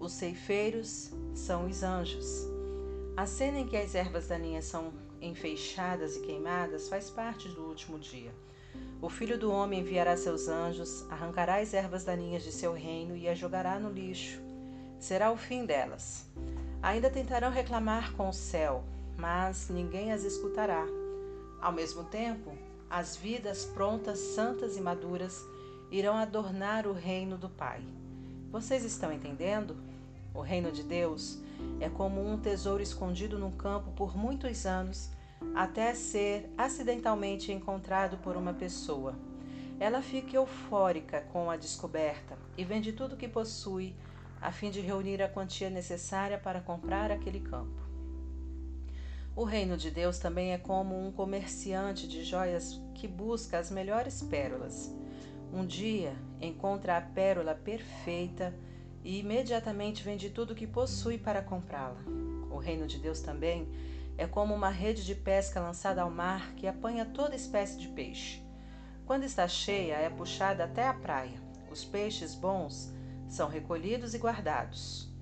Os 0.00 0.12
ceifeiros 0.12 1.12
são 1.34 1.66
os 1.66 1.82
anjos. 1.82 2.46
A 3.16 3.26
cena 3.26 3.60
em 3.60 3.66
que 3.66 3.76
as 3.76 3.94
ervas 3.94 4.26
daninhas 4.26 4.64
são 4.64 4.92
enfeixadas 5.20 6.16
e 6.16 6.20
queimadas 6.20 6.88
faz 6.88 7.10
parte 7.10 7.48
do 7.48 7.62
último 7.64 7.98
dia. 7.98 8.32
O 9.02 9.08
filho 9.08 9.36
do 9.36 9.50
homem 9.50 9.80
enviará 9.80 10.16
seus 10.16 10.46
anjos, 10.46 11.04
arrancará 11.10 11.56
as 11.56 11.74
ervas 11.74 12.04
daninhas 12.04 12.44
de 12.44 12.52
seu 12.52 12.72
reino 12.72 13.16
e 13.16 13.28
as 13.28 13.36
jogará 13.36 13.76
no 13.76 13.90
lixo. 13.90 14.40
Será 14.96 15.32
o 15.32 15.36
fim 15.36 15.66
delas. 15.66 16.24
Ainda 16.80 17.10
tentarão 17.10 17.50
reclamar 17.50 18.12
com 18.12 18.28
o 18.28 18.32
céu, 18.32 18.84
mas 19.18 19.68
ninguém 19.68 20.12
as 20.12 20.22
escutará. 20.22 20.86
Ao 21.60 21.72
mesmo 21.72 22.04
tempo, 22.04 22.56
as 22.88 23.16
vidas 23.16 23.64
prontas, 23.64 24.20
santas 24.20 24.76
e 24.76 24.80
maduras 24.80 25.44
irão 25.90 26.14
adornar 26.14 26.86
o 26.86 26.92
reino 26.92 27.36
do 27.36 27.48
Pai. 27.48 27.82
Vocês 28.52 28.84
estão 28.84 29.12
entendendo? 29.12 29.76
O 30.32 30.42
reino 30.42 30.70
de 30.70 30.84
Deus 30.84 31.40
é 31.80 31.88
como 31.88 32.24
um 32.24 32.38
tesouro 32.38 32.80
escondido 32.80 33.36
num 33.36 33.50
campo 33.50 33.90
por 33.96 34.16
muitos 34.16 34.64
anos 34.64 35.10
até 35.54 35.94
ser 35.94 36.50
acidentalmente 36.56 37.52
encontrado 37.52 38.18
por 38.18 38.36
uma 38.36 38.52
pessoa. 38.52 39.14
Ela 39.78 40.00
fica 40.00 40.36
eufórica 40.36 41.22
com 41.32 41.50
a 41.50 41.56
descoberta 41.56 42.38
e 42.56 42.64
vende 42.64 42.92
tudo 42.92 43.16
que 43.16 43.28
possui 43.28 43.94
a 44.40 44.50
fim 44.50 44.70
de 44.70 44.80
reunir 44.80 45.22
a 45.22 45.28
quantia 45.28 45.70
necessária 45.70 46.38
para 46.38 46.60
comprar 46.60 47.10
aquele 47.10 47.40
campo. 47.40 47.80
O 49.34 49.44
reino 49.44 49.76
de 49.76 49.90
Deus 49.90 50.18
também 50.18 50.52
é 50.52 50.58
como 50.58 50.98
um 50.98 51.10
comerciante 51.10 52.06
de 52.06 52.22
joias 52.22 52.78
que 52.94 53.08
busca 53.08 53.58
as 53.58 53.70
melhores 53.70 54.20
pérolas. 54.22 54.94
Um 55.52 55.64
dia 55.64 56.14
encontra 56.40 56.96
a 56.96 57.00
pérola 57.00 57.54
perfeita 57.54 58.54
e 59.02 59.20
imediatamente 59.20 60.02
vende 60.02 60.30
tudo 60.30 60.54
que 60.54 60.66
possui 60.66 61.18
para 61.18 61.40
comprá-la. 61.40 62.00
O 62.50 62.58
reino 62.58 62.86
de 62.86 62.98
Deus 62.98 63.20
também 63.20 63.62
é 63.62 63.91
como 64.26 64.54
uma 64.54 64.68
rede 64.68 65.04
de 65.04 65.14
pesca 65.14 65.60
lançada 65.60 66.02
ao 66.02 66.10
mar 66.10 66.54
que 66.54 66.66
apanha 66.66 67.04
toda 67.04 67.36
espécie 67.36 67.78
de 67.78 67.88
peixe. 67.88 68.42
Quando 69.06 69.24
está 69.24 69.46
cheia, 69.48 69.94
é 69.94 70.08
puxada 70.08 70.64
até 70.64 70.86
a 70.86 70.94
praia. 70.94 71.40
Os 71.70 71.84
peixes 71.84 72.34
bons 72.34 72.92
são 73.28 73.48
recolhidos 73.48 74.14
e 74.14 74.18
guardados 74.18 75.12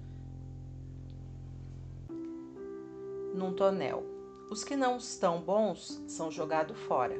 num 3.35 3.53
tonel. 3.53 4.05
Os 4.51 4.65
que 4.65 4.77
não 4.77 4.97
estão 4.97 5.41
bons 5.41 6.03
são 6.09 6.31
jogados 6.31 6.79
fora. 6.81 7.17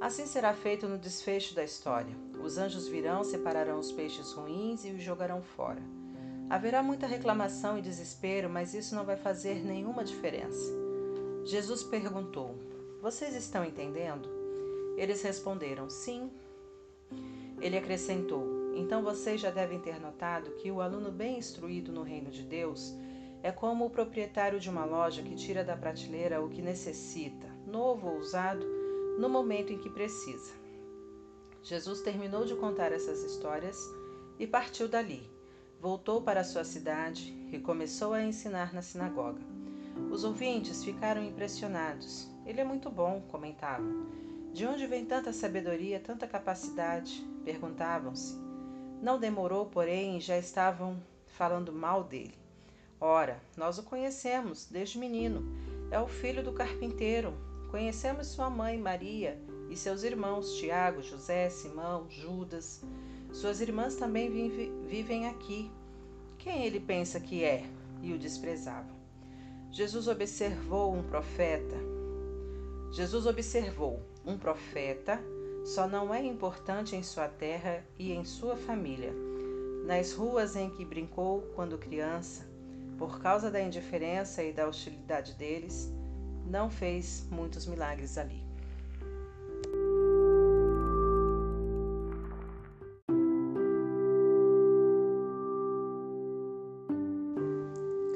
Assim 0.00 0.26
será 0.26 0.52
feito 0.52 0.88
no 0.88 0.98
desfecho 0.98 1.54
da 1.54 1.64
história. 1.64 2.14
Os 2.42 2.58
anjos 2.58 2.86
virão, 2.88 3.24
separarão 3.24 3.78
os 3.78 3.92
peixes 3.92 4.32
ruins 4.32 4.84
e 4.84 4.90
os 4.90 5.02
jogarão 5.02 5.40
fora. 5.40 5.80
Haverá 6.50 6.82
muita 6.82 7.06
reclamação 7.06 7.78
e 7.78 7.82
desespero, 7.82 8.48
mas 8.50 8.74
isso 8.74 8.94
não 8.94 9.04
vai 9.04 9.16
fazer 9.16 9.64
nenhuma 9.64 10.04
diferença. 10.04 10.85
Jesus 11.46 11.84
perguntou: 11.84 12.56
Vocês 13.00 13.32
estão 13.36 13.64
entendendo? 13.64 14.28
Eles 14.96 15.22
responderam: 15.22 15.88
Sim. 15.88 16.28
Ele 17.60 17.78
acrescentou: 17.78 18.74
Então 18.74 19.00
vocês 19.00 19.40
já 19.40 19.50
devem 19.52 19.78
ter 19.78 20.00
notado 20.00 20.50
que 20.56 20.72
o 20.72 20.80
aluno 20.80 21.12
bem 21.12 21.38
instruído 21.38 21.92
no 21.92 22.02
reino 22.02 22.32
de 22.32 22.42
Deus 22.42 22.92
é 23.44 23.52
como 23.52 23.86
o 23.86 23.90
proprietário 23.90 24.58
de 24.58 24.68
uma 24.68 24.84
loja 24.84 25.22
que 25.22 25.36
tira 25.36 25.62
da 25.62 25.76
prateleira 25.76 26.42
o 26.42 26.48
que 26.48 26.60
necessita, 26.60 27.46
novo 27.64 28.08
ou 28.08 28.18
usado, 28.18 28.66
no 29.16 29.28
momento 29.28 29.72
em 29.72 29.78
que 29.78 29.88
precisa. 29.88 30.52
Jesus 31.62 32.00
terminou 32.00 32.44
de 32.44 32.56
contar 32.56 32.90
essas 32.90 33.22
histórias 33.22 33.78
e 34.36 34.48
partiu 34.48 34.88
dali. 34.88 35.30
Voltou 35.80 36.20
para 36.22 36.42
sua 36.42 36.64
cidade 36.64 37.32
e 37.52 37.58
começou 37.60 38.14
a 38.14 38.24
ensinar 38.24 38.74
na 38.74 38.82
sinagoga. 38.82 39.55
Os 40.10 40.24
ouvintes 40.24 40.84
ficaram 40.84 41.22
impressionados. 41.22 42.28
Ele 42.44 42.60
é 42.60 42.64
muito 42.64 42.90
bom, 42.90 43.22
comentavam. 43.28 44.06
De 44.52 44.66
onde 44.66 44.86
vem 44.86 45.04
tanta 45.04 45.32
sabedoria, 45.32 46.00
tanta 46.00 46.26
capacidade? 46.26 47.24
perguntavam-se. 47.44 48.36
Não 49.02 49.18
demorou, 49.18 49.66
porém, 49.66 50.20
já 50.20 50.36
estavam 50.36 51.00
falando 51.26 51.72
mal 51.72 52.02
dele. 52.02 52.34
Ora, 53.00 53.40
nós 53.56 53.78
o 53.78 53.82
conhecemos 53.82 54.66
desde 54.66 54.98
menino. 54.98 55.44
É 55.90 56.00
o 56.00 56.08
filho 56.08 56.42
do 56.42 56.52
carpinteiro, 56.52 57.34
Conhecemos 57.70 58.28
sua 58.28 58.48
mãe 58.48 58.78
Maria 58.78 59.38
e 59.68 59.76
seus 59.76 60.02
irmãos 60.02 60.54
Tiago, 60.54 61.02
José, 61.02 61.50
Simão, 61.50 62.08
Judas. 62.08 62.82
Suas 63.32 63.60
irmãs 63.60 63.96
também 63.96 64.30
vive, 64.30 64.72
vivem 64.86 65.28
aqui. 65.28 65.70
Quem 66.38 66.64
ele 66.64 66.80
pensa 66.80 67.18
que 67.20 67.44
é? 67.44 67.64
E 68.02 68.12
o 68.12 68.18
desprezava. 68.18 68.95
Jesus 69.76 70.08
observou 70.08 70.94
um 70.94 71.02
profeta. 71.02 71.76
Jesus 72.92 73.26
observou 73.26 74.00
um 74.24 74.38
profeta 74.38 75.22
só 75.66 75.86
não 75.86 76.14
é 76.14 76.24
importante 76.24 76.96
em 76.96 77.02
sua 77.02 77.28
terra 77.28 77.84
e 77.98 78.10
em 78.10 78.24
sua 78.24 78.56
família. 78.56 79.12
Nas 79.84 80.14
ruas 80.14 80.56
em 80.56 80.70
que 80.70 80.82
brincou 80.82 81.42
quando 81.54 81.76
criança, 81.76 82.48
por 82.96 83.20
causa 83.20 83.50
da 83.50 83.60
indiferença 83.60 84.42
e 84.42 84.50
da 84.50 84.66
hostilidade 84.66 85.34
deles, 85.34 85.92
não 86.46 86.70
fez 86.70 87.26
muitos 87.30 87.66
milagres 87.66 88.16
ali. 88.16 88.42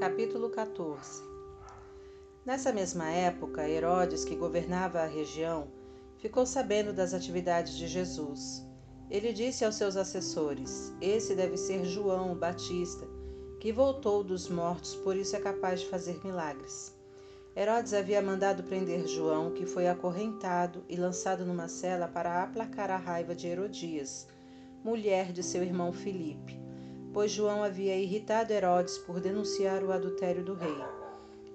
Capítulo 0.01 0.49
14 0.49 1.30
Nessa 2.45 2.73
mesma 2.73 3.11
época, 3.11 3.69
Herodes, 3.69 4.25
que 4.25 4.35
governava 4.35 5.01
a 5.01 5.07
região, 5.07 5.69
ficou 6.17 6.47
sabendo 6.47 6.91
das 6.91 7.13
atividades 7.13 7.77
de 7.77 7.87
Jesus. 7.87 8.67
Ele 9.11 9.33
disse 9.33 9.63
aos 9.63 9.75
seus 9.75 9.95
assessores: 9.95 10.93
Esse 11.03 11.35
deve 11.35 11.59
ser 11.59 11.85
João 11.85 12.35
Batista, 12.35 13.07
que 13.61 13.73
voltou 13.73 14.25
dos 14.25 14.49
mortos, 14.49 14.95
por 14.97 15.17
isso 15.17 15.37
é 15.37 15.41
capaz 15.41 15.81
de 15.81 15.87
fazer 15.89 16.19
milagres. 16.25 16.99
Herodes 17.55 17.93
havia 17.93 18.23
mandado 18.23 18.63
prender 18.63 19.07
João, 19.07 19.51
que 19.53 19.67
foi 19.67 19.87
acorrentado 19.87 20.83
e 20.89 20.97
lançado 20.97 21.45
numa 21.45 21.69
cela 21.69 22.09
para 22.09 22.43
aplacar 22.43 22.91
a 22.91 22.97
raiva 22.97 23.35
de 23.35 23.49
Herodias, 23.49 24.27
mulher 24.83 25.31
de 25.31 25.43
seu 25.43 25.63
irmão 25.63 25.93
Filipe, 25.93 26.59
pois 27.13 27.31
João 27.31 27.63
havia 27.63 27.97
irritado 27.97 28.53
Herodes 28.53 28.97
por 28.97 29.21
denunciar 29.21 29.85
o 29.85 29.93
adultério 29.93 30.43
do 30.43 30.55
rei. 30.55 31.00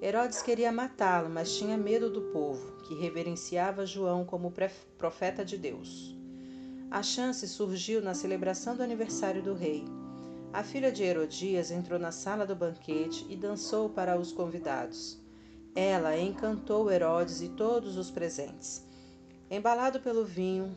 Herodes 0.01 0.41
queria 0.41 0.71
matá-lo, 0.71 1.29
mas 1.29 1.55
tinha 1.55 1.77
medo 1.77 2.09
do 2.09 2.21
povo, 2.33 2.77
que 2.83 2.95
reverenciava 2.95 3.85
João 3.85 4.25
como 4.25 4.53
profeta 4.97 5.43
de 5.45 5.57
Deus. 5.57 6.15
A 6.91 7.01
chance 7.01 7.47
surgiu 7.47 8.01
na 8.01 8.13
celebração 8.13 8.75
do 8.75 8.83
aniversário 8.83 9.41
do 9.41 9.53
rei. 9.53 9.85
A 10.53 10.63
filha 10.63 10.91
de 10.91 11.03
Herodias 11.03 11.71
entrou 11.71 11.97
na 11.97 12.11
sala 12.11 12.45
do 12.45 12.55
banquete 12.55 13.25
e 13.29 13.35
dançou 13.35 13.89
para 13.89 14.17
os 14.17 14.31
convidados. 14.31 15.19
Ela 15.75 16.17
encantou 16.17 16.91
Herodes 16.91 17.41
e 17.41 17.49
todos 17.49 17.97
os 17.97 18.11
presentes. 18.11 18.85
Embalado 19.49 19.99
pelo 19.99 20.23
vinho, 20.23 20.75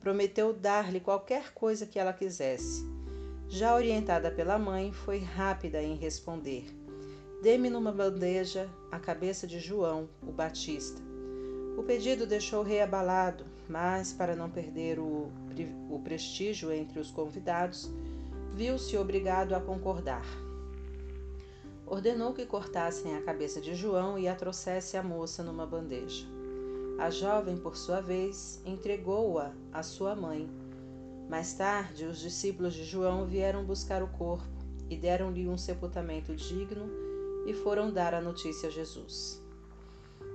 prometeu 0.00 0.52
dar-lhe 0.52 0.98
qualquer 1.00 1.52
coisa 1.52 1.86
que 1.86 1.98
ela 1.98 2.12
quisesse. 2.12 2.84
Já 3.48 3.74
orientada 3.74 4.30
pela 4.30 4.58
mãe, 4.58 4.92
foi 4.92 5.18
rápida 5.18 5.82
em 5.82 5.94
responder: 5.94 6.81
Dê-me 7.42 7.68
numa 7.68 7.92
bandeja 7.92 8.68
a 8.90 8.98
cabeça 8.98 9.46
de 9.46 9.58
João, 9.58 10.08
o 10.22 10.32
Batista. 10.32 11.02
O 11.76 11.82
pedido 11.82 12.26
deixou 12.26 12.60
o 12.60 12.64
rei 12.64 12.80
abalado, 12.80 13.44
mas, 13.68 14.12
para 14.12 14.34
não 14.34 14.48
perder 14.48 14.98
o, 14.98 15.28
o 15.90 16.00
prestígio 16.04 16.72
entre 16.72 17.00
os 17.00 17.10
convidados, 17.10 17.90
viu-se 18.54 18.96
obrigado 18.96 19.54
a 19.54 19.60
concordar 19.60 20.24
ordenou 21.92 22.32
que 22.32 22.46
cortassem 22.46 23.14
a 23.14 23.20
cabeça 23.20 23.60
de 23.60 23.74
João 23.74 24.18
e 24.18 24.26
a 24.26 24.34
trouxesse 24.34 24.96
à 24.96 25.02
moça 25.02 25.42
numa 25.42 25.66
bandeja. 25.66 26.26
A 26.98 27.10
jovem, 27.10 27.58
por 27.58 27.76
sua 27.76 28.00
vez, 28.00 28.62
entregou-a 28.64 29.52
à 29.70 29.82
sua 29.82 30.16
mãe. 30.16 30.48
Mais 31.28 31.52
tarde, 31.52 32.06
os 32.06 32.18
discípulos 32.18 32.72
de 32.72 32.82
João 32.82 33.26
vieram 33.26 33.62
buscar 33.62 34.02
o 34.02 34.08
corpo 34.08 34.48
e 34.88 34.96
deram-lhe 34.96 35.46
um 35.46 35.58
sepultamento 35.58 36.34
digno 36.34 36.88
e 37.46 37.52
foram 37.52 37.90
dar 37.90 38.14
a 38.14 38.20
notícia 38.20 38.68
a 38.68 38.72
Jesus. 38.72 39.42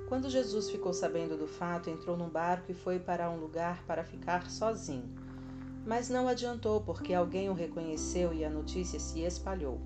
Quando 0.07 0.29
Jesus 0.29 0.69
ficou 0.69 0.93
sabendo 0.93 1.37
do 1.37 1.47
fato, 1.47 1.89
entrou 1.89 2.15
num 2.15 2.29
barco 2.29 2.71
e 2.71 2.73
foi 2.73 2.97
para 2.97 3.29
um 3.29 3.37
lugar 3.37 3.83
para 3.85 4.05
ficar 4.05 4.49
sozinho. 4.49 5.13
Mas 5.85 6.09
não 6.09 6.27
adiantou, 6.27 6.81
porque 6.81 7.13
alguém 7.13 7.49
o 7.49 7.53
reconheceu 7.53 8.33
e 8.33 8.45
a 8.45 8.49
notícia 8.49 8.99
se 8.99 9.21
espalhou. 9.21 9.79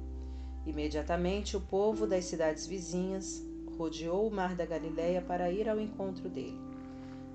Imediatamente 0.65 1.57
o 1.57 1.61
povo 1.61 2.05
das 2.05 2.25
cidades 2.25 2.67
vizinhas 2.67 3.43
rodeou 3.77 4.27
o 4.27 4.31
mar 4.31 4.55
da 4.55 4.65
Galiléia 4.65 5.21
para 5.21 5.51
ir 5.51 5.67
ao 5.67 5.79
encontro 5.79 6.29
dele. 6.29 6.59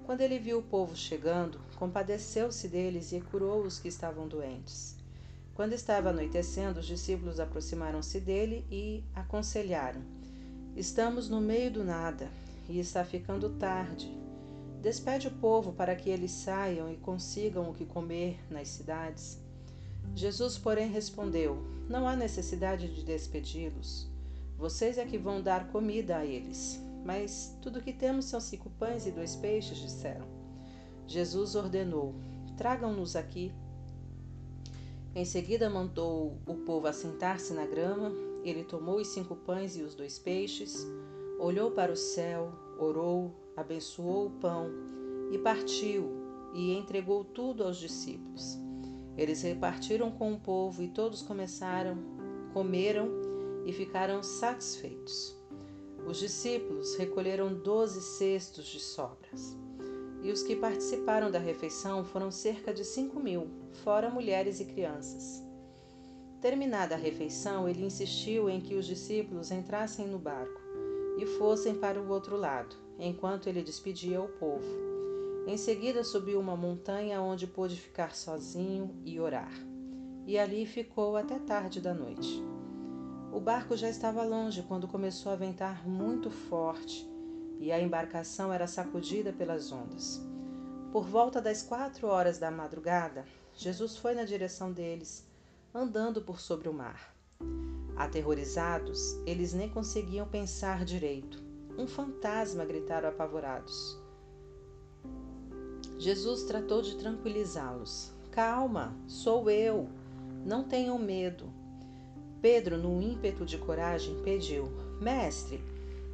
Quando 0.05 0.21
ele 0.21 0.39
viu 0.39 0.61
o 0.61 0.63
povo 0.63 0.95
chegando, 0.95 1.61
compadeceu-se 1.75 2.69
deles 2.69 3.11
e 3.11 3.21
curou 3.21 3.63
os 3.63 3.81
que 3.81 3.89
estavam 3.89 4.29
doentes. 4.29 4.96
Quando 5.57 5.73
estava 5.73 6.11
anoitecendo, 6.11 6.81
os 6.81 6.87
discípulos 6.87 7.41
aproximaram-se 7.41 8.21
dele 8.21 8.67
e 8.71 9.03
aconselharam: 9.15 10.03
Estamos 10.77 11.31
no 11.31 11.41
meio 11.41 11.71
do 11.71 11.83
nada 11.83 12.29
e 12.69 12.79
está 12.79 13.03
ficando 13.03 13.49
tarde. 13.59 14.15
Despede 14.83 15.29
o 15.29 15.31
povo 15.31 15.73
para 15.73 15.97
que 15.97 16.11
eles 16.11 16.31
saiam 16.31 16.93
e 16.93 16.99
consigam 16.99 17.71
o 17.71 17.73
que 17.73 17.87
comer 17.87 18.39
nas 18.51 18.69
cidades. 18.69 19.41
Jesus, 20.15 20.59
porém, 20.59 20.91
respondeu: 20.91 21.57
Não 21.89 22.07
há 22.07 22.15
necessidade 22.15 22.95
de 22.95 23.03
despedi-los. 23.03 24.07
Vocês 24.59 24.99
é 24.99 25.07
que 25.07 25.17
vão 25.17 25.41
dar 25.41 25.69
comida 25.69 26.19
a 26.19 26.27
eles. 26.27 26.79
Mas 27.03 27.57
tudo 27.63 27.79
o 27.79 27.83
que 27.83 27.95
temos 27.95 28.27
são 28.27 28.41
cinco 28.41 28.69
pães 28.79 29.07
e 29.07 29.11
dois 29.11 29.35
peixes, 29.37 29.79
disseram. 29.79 30.27
Jesus 31.07 31.55
ordenou: 31.55 32.15
Tragam-nos 32.59 33.17
aqui. 33.17 33.55
Em 35.17 35.25
seguida 35.25 35.71
mandou 35.71 36.37
o 36.47 36.57
povo 36.57 36.87
assentar-se 36.87 37.55
na 37.55 37.65
grama. 37.65 38.13
Ele 38.45 38.63
tomou 38.63 39.01
os 39.01 39.09
cinco 39.09 39.35
pães 39.35 39.75
e 39.75 39.83
os 39.83 39.95
dois 39.95 40.19
peixes, 40.19 40.87
olhou 41.39 41.71
para 41.71 41.91
o 41.91 41.97
céu, 41.97 42.53
orou, 42.79 43.35
abençoou 43.57 44.27
o 44.27 44.31
pão 44.33 44.71
e 45.33 45.39
partiu 45.39 46.13
e 46.53 46.75
entregou 46.77 47.25
tudo 47.25 47.65
aos 47.65 47.79
discípulos. 47.79 48.59
Eles 49.17 49.41
repartiram 49.41 50.11
com 50.11 50.35
o 50.35 50.39
povo 50.39 50.83
e 50.83 50.89
todos 50.89 51.23
começaram, 51.23 51.97
comeram 52.53 53.09
e 53.65 53.73
ficaram 53.73 54.23
satisfeitos. 54.23 55.35
Os 56.07 56.19
discípulos 56.19 56.95
recolheram 56.97 57.55
doze 57.55 58.03
cestos 58.03 58.67
de 58.67 58.81
sobras. 58.81 59.57
E 60.23 60.31
os 60.31 60.43
que 60.43 60.55
participaram 60.55 61.31
da 61.31 61.39
refeição 61.39 62.05
foram 62.05 62.31
cerca 62.31 62.75
de 62.75 62.85
cinco 62.85 63.19
mil, 63.19 63.49
fora 63.77 64.11
mulheres 64.11 64.61
e 64.61 64.65
crianças. 64.65 65.45
Terminada 66.41 66.95
a 66.95 66.99
refeição, 66.99 67.69
ele 67.69 67.85
insistiu 67.85 68.49
em 68.51 68.61
que 68.61 68.75
os 68.75 68.87
discípulos 68.87 69.51
entrassem 69.51 70.07
no 70.07 70.19
barco 70.19 70.61
e 71.19 71.27
fossem 71.27 71.75
para 71.75 72.01
o 72.01 72.09
outro 72.09 72.37
lado, 72.37 72.77
enquanto 72.99 73.49
ele 73.49 73.63
despedia 73.63 74.21
o 74.21 74.29
povo. 74.29 74.67
Em 75.47 75.57
seguida 75.57 76.03
subiu 76.03 76.41
uma 76.41 76.57
montanha 76.57 77.21
onde 77.21 77.47
pôde 77.47 77.77
ficar 77.77 78.15
sozinho 78.15 78.95
e 79.05 79.21
orar. 79.21 79.53
E 80.27 80.39
ali 80.39 80.67
ficou 80.67 81.17
até 81.17 81.39
tarde 81.39 81.81
da 81.81 81.95
noite. 81.95 82.43
O 83.33 83.41
barco 83.41 83.77
já 83.77 83.89
estava 83.89 84.25
longe 84.25 84.63
quando 84.63 84.89
começou 84.89 85.31
a 85.31 85.37
ventar 85.37 85.87
muito 85.89 86.31
forte 86.31 87.09
e 87.59 87.73
a 87.73 87.81
embarcação 87.81 88.53
era 88.53 88.67
sacudida 88.67 89.33
pelas 89.33 89.73
ondas. 89.73 90.21
Por 90.93 91.05
volta 91.05 91.41
das 91.41 91.63
quatro 91.63 92.09
horas 92.09 92.39
da 92.39 92.51
madrugada, 92.51 93.25
Jesus 93.59 93.97
foi 93.97 94.15
na 94.15 94.25
direção 94.25 94.71
deles, 94.71 95.25
andando 95.75 96.21
por 96.21 96.39
sobre 96.39 96.69
o 96.69 96.75
mar. 96.75 97.17
Aterrorizados, 97.97 99.15
eles 99.25 99.55
nem 99.55 99.67
conseguiam 99.67 100.29
pensar 100.29 100.85
direito. 100.85 101.43
Um 101.79 101.87
fantasma 101.87 102.67
gritaram 102.67 103.09
apavorados. 103.09 103.99
Jesus 105.99 106.43
tratou 106.43 106.83
de 106.83 106.97
tranquilizá-los. 106.97 108.13
Calma, 108.31 108.95
sou 109.09 109.49
eu. 109.49 109.89
Não 110.45 110.63
tenham 110.63 110.99
medo. 110.99 111.51
Pedro, 112.43 112.77
num 112.77 113.01
ímpeto 113.01 113.47
de 113.47 113.57
coragem, 113.57 114.23
pediu: 114.23 114.71
Mestre, 115.01 115.65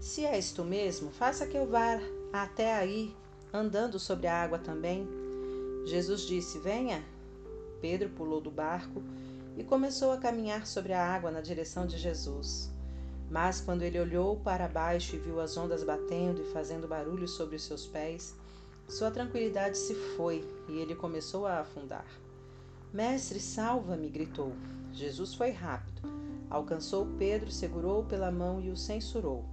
se 0.01 0.25
és 0.25 0.53
tu 0.53 0.63
mesmo, 0.63 1.11
faça 1.11 1.45
que 1.45 1.59
eu 1.59 1.67
vá 1.67 1.99
até 2.33 2.73
aí, 2.73 3.13
andando 3.53 3.99
sobre 3.99 4.29
a 4.29 4.43
água 4.45 4.61
também. 4.61 5.09
Jesus 5.85 6.21
disse: 6.23 6.61
Venha. 6.61 7.05
Pedro 7.83 8.09
pulou 8.11 8.41
do 8.41 8.51
barco 8.51 9.03
e 9.57 9.65
começou 9.65 10.13
a 10.13 10.17
caminhar 10.17 10.67
sobre 10.67 10.93
a 10.93 11.05
água 11.05 11.33
na 11.33 11.41
direção 11.41 11.85
de 11.85 11.99
Jesus. 11.99 12.71
Mas 13.29 13.61
quando 13.61 13.83
ele 13.83 13.99
olhou 13.99 14.37
para 14.37 14.69
baixo 14.69 15.17
e 15.17 15.19
viu 15.19 15.41
as 15.41 15.57
ondas 15.57 15.83
batendo 15.83 16.41
e 16.41 16.53
fazendo 16.53 16.87
barulho 16.87 17.27
sobre 17.27 17.57
os 17.57 17.65
seus 17.65 17.85
pés, 17.85 18.37
sua 18.89 19.11
tranquilidade 19.11 19.77
se 19.77 19.95
foi 20.17 20.49
e 20.69 20.79
ele 20.79 20.95
começou 20.95 21.47
a 21.47 21.59
afundar. 21.61 22.07
Mestre, 22.93 23.41
salva-me! 23.41 24.09
gritou. 24.09 24.53
Jesus 24.93 25.35
foi 25.35 25.51
rápido. 25.51 26.03
Alcançou 26.49 27.07
Pedro, 27.19 27.51
segurou-o 27.51 28.05
pela 28.05 28.31
mão 28.31 28.61
e 28.61 28.71
o 28.71 28.77
censurou. 28.77 29.45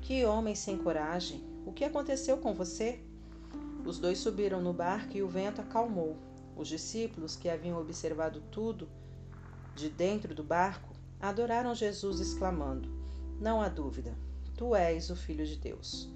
Que 0.00 0.24
homem 0.24 0.54
sem 0.54 0.76
coragem! 0.76 1.44
O 1.64 1.72
que 1.72 1.84
aconteceu 1.84 2.38
com 2.38 2.54
você? 2.54 2.98
Os 3.84 3.98
dois 3.98 4.18
subiram 4.18 4.60
no 4.60 4.72
barco 4.72 5.16
e 5.16 5.22
o 5.22 5.28
vento 5.28 5.60
acalmou. 5.60 6.16
Os 6.60 6.68
discípulos, 6.68 7.36
que 7.36 7.48
haviam 7.48 7.80
observado 7.80 8.42
tudo, 8.50 8.86
de 9.74 9.88
dentro 9.88 10.34
do 10.34 10.44
barco, 10.44 10.92
adoraram 11.18 11.74
Jesus, 11.74 12.20
exclamando: 12.20 12.86
Não 13.40 13.62
há 13.62 13.68
dúvida, 13.70 14.14
tu 14.58 14.74
és 14.76 15.08
o 15.08 15.16
Filho 15.16 15.46
de 15.46 15.56
Deus. 15.56 16.12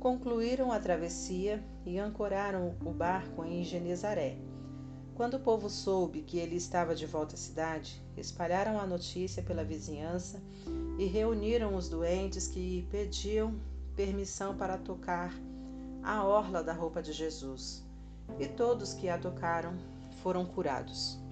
Concluíram 0.00 0.72
a 0.72 0.80
travessia 0.80 1.62
e 1.84 1.98
ancoraram 1.98 2.74
o 2.80 2.90
barco 2.90 3.44
em 3.44 3.62
Genezaré. 3.62 4.38
Quando 5.14 5.34
o 5.34 5.40
povo 5.40 5.68
soube 5.68 6.22
que 6.22 6.38
ele 6.38 6.56
estava 6.56 6.94
de 6.94 7.04
volta 7.04 7.34
à 7.34 7.38
cidade, 7.38 8.02
espalharam 8.16 8.80
a 8.80 8.86
notícia 8.86 9.42
pela 9.42 9.62
vizinhança 9.62 10.42
e 10.98 11.04
reuniram 11.04 11.76
os 11.76 11.90
doentes 11.90 12.48
que 12.48 12.88
pediam 12.90 13.60
permissão 13.94 14.56
para 14.56 14.78
tocar 14.78 15.34
a 16.02 16.24
orla 16.24 16.64
da 16.64 16.72
roupa 16.72 17.02
de 17.02 17.12
Jesus. 17.12 17.84
E 18.38 18.46
todos 18.46 18.94
que 18.94 19.08
a 19.08 19.18
tocaram 19.18 19.74
foram 20.22 20.44
curados. 20.44 21.22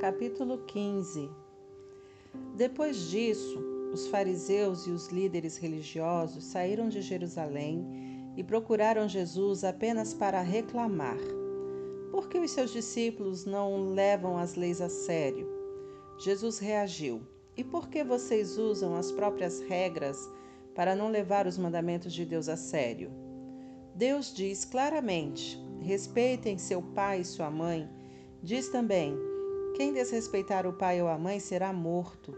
Capítulo 0.00 0.58
15 0.58 1.28
Depois 2.56 3.10
disso, 3.10 3.58
os 3.92 4.06
fariseus 4.06 4.86
e 4.86 4.90
os 4.90 5.08
líderes 5.08 5.56
religiosos 5.56 6.44
saíram 6.44 6.88
de 6.88 7.02
Jerusalém 7.02 8.32
e 8.36 8.44
procuraram 8.44 9.08
Jesus 9.08 9.64
apenas 9.64 10.14
para 10.14 10.40
reclamar. 10.42 11.18
Por 12.10 12.28
que 12.28 12.38
os 12.38 12.50
seus 12.50 12.70
discípulos 12.72 13.44
não 13.44 13.94
levam 13.94 14.36
as 14.36 14.54
leis 14.54 14.80
a 14.80 14.88
sério? 14.88 15.55
Jesus 16.18 16.58
reagiu: 16.58 17.22
E 17.56 17.62
por 17.62 17.88
que 17.88 18.02
vocês 18.02 18.56
usam 18.58 18.96
as 18.96 19.12
próprias 19.12 19.60
regras 19.60 20.18
para 20.74 20.94
não 20.94 21.08
levar 21.08 21.46
os 21.46 21.58
mandamentos 21.58 22.12
de 22.12 22.24
Deus 22.24 22.48
a 22.48 22.56
sério? 22.56 23.10
Deus 23.94 24.34
diz 24.34 24.64
claramente: 24.64 25.58
respeitem 25.80 26.58
seu 26.58 26.82
pai 26.82 27.20
e 27.20 27.24
sua 27.24 27.50
mãe. 27.50 27.88
Diz 28.42 28.68
também: 28.68 29.16
quem 29.76 29.92
desrespeitar 29.92 30.66
o 30.66 30.72
pai 30.72 31.02
ou 31.02 31.08
a 31.08 31.18
mãe 31.18 31.38
será 31.38 31.70
morto. 31.70 32.34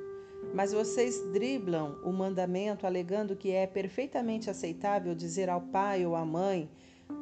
Mas 0.52 0.72
vocês 0.72 1.20
driblam 1.32 1.96
o 2.02 2.12
mandamento 2.12 2.86
alegando 2.86 3.36
que 3.36 3.52
é 3.52 3.66
perfeitamente 3.66 4.50
aceitável 4.50 5.14
dizer 5.14 5.48
ao 5.48 5.60
pai 5.60 6.05
ou 6.05 6.16
à 6.16 6.24
mãe: 6.24 6.68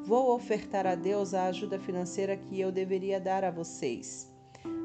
Vou 0.04 0.34
ofertar 0.34 0.86
a 0.86 0.94
Deus 0.94 1.34
a 1.34 1.46
ajuda 1.46 1.78
financeira 1.78 2.36
que 2.36 2.58
eu 2.58 2.72
deveria 2.72 3.20
dar 3.20 3.44
a 3.44 3.50
vocês. 3.50 4.34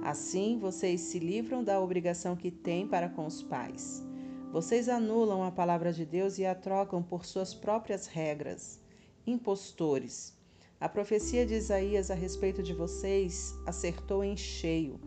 Assim, 0.03 0.58
vocês 0.60 1.02
se 1.02 1.20
livram 1.20 1.64
da 1.64 1.80
obrigação 1.80 2.36
que 2.36 2.49
têm 2.49 2.88
para 2.88 3.10
com 3.10 3.26
os 3.26 3.44
pais. 3.44 4.03
Vocês 4.52 4.90
anulam 4.90 5.44
a 5.44 5.52
palavra 5.52 5.94
de 5.94 6.06
Deus 6.06 6.38
e 6.38 6.45
a 6.45 6.53
trocam 6.53 7.02
por 7.02 7.26
suas 7.26 7.53
próprias 7.53 8.08
regras. 8.08 8.80
Impostores. 9.26 10.34
A 10.80 10.90
profecia 10.90 11.45
de 11.45 11.53
Isaías 11.53 12.10
a 12.10 12.16
respeito 12.16 12.64
de 12.64 12.74
vocês 12.74 13.56
acertou 13.66 14.24
em 14.24 14.36
cheio. 14.36 14.99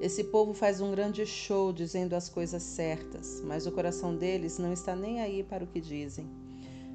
Esse 0.00 0.24
povo 0.24 0.52
faz 0.52 0.80
um 0.80 0.90
grande 0.90 1.24
show 1.24 1.72
dizendo 1.72 2.14
as 2.14 2.28
coisas 2.28 2.62
certas, 2.62 3.40
mas 3.44 3.66
o 3.66 3.72
coração 3.72 4.16
deles 4.16 4.58
não 4.58 4.72
está 4.72 4.94
nem 4.94 5.20
aí 5.20 5.42
para 5.42 5.64
o 5.64 5.66
que 5.66 5.80
dizem. 5.80 6.28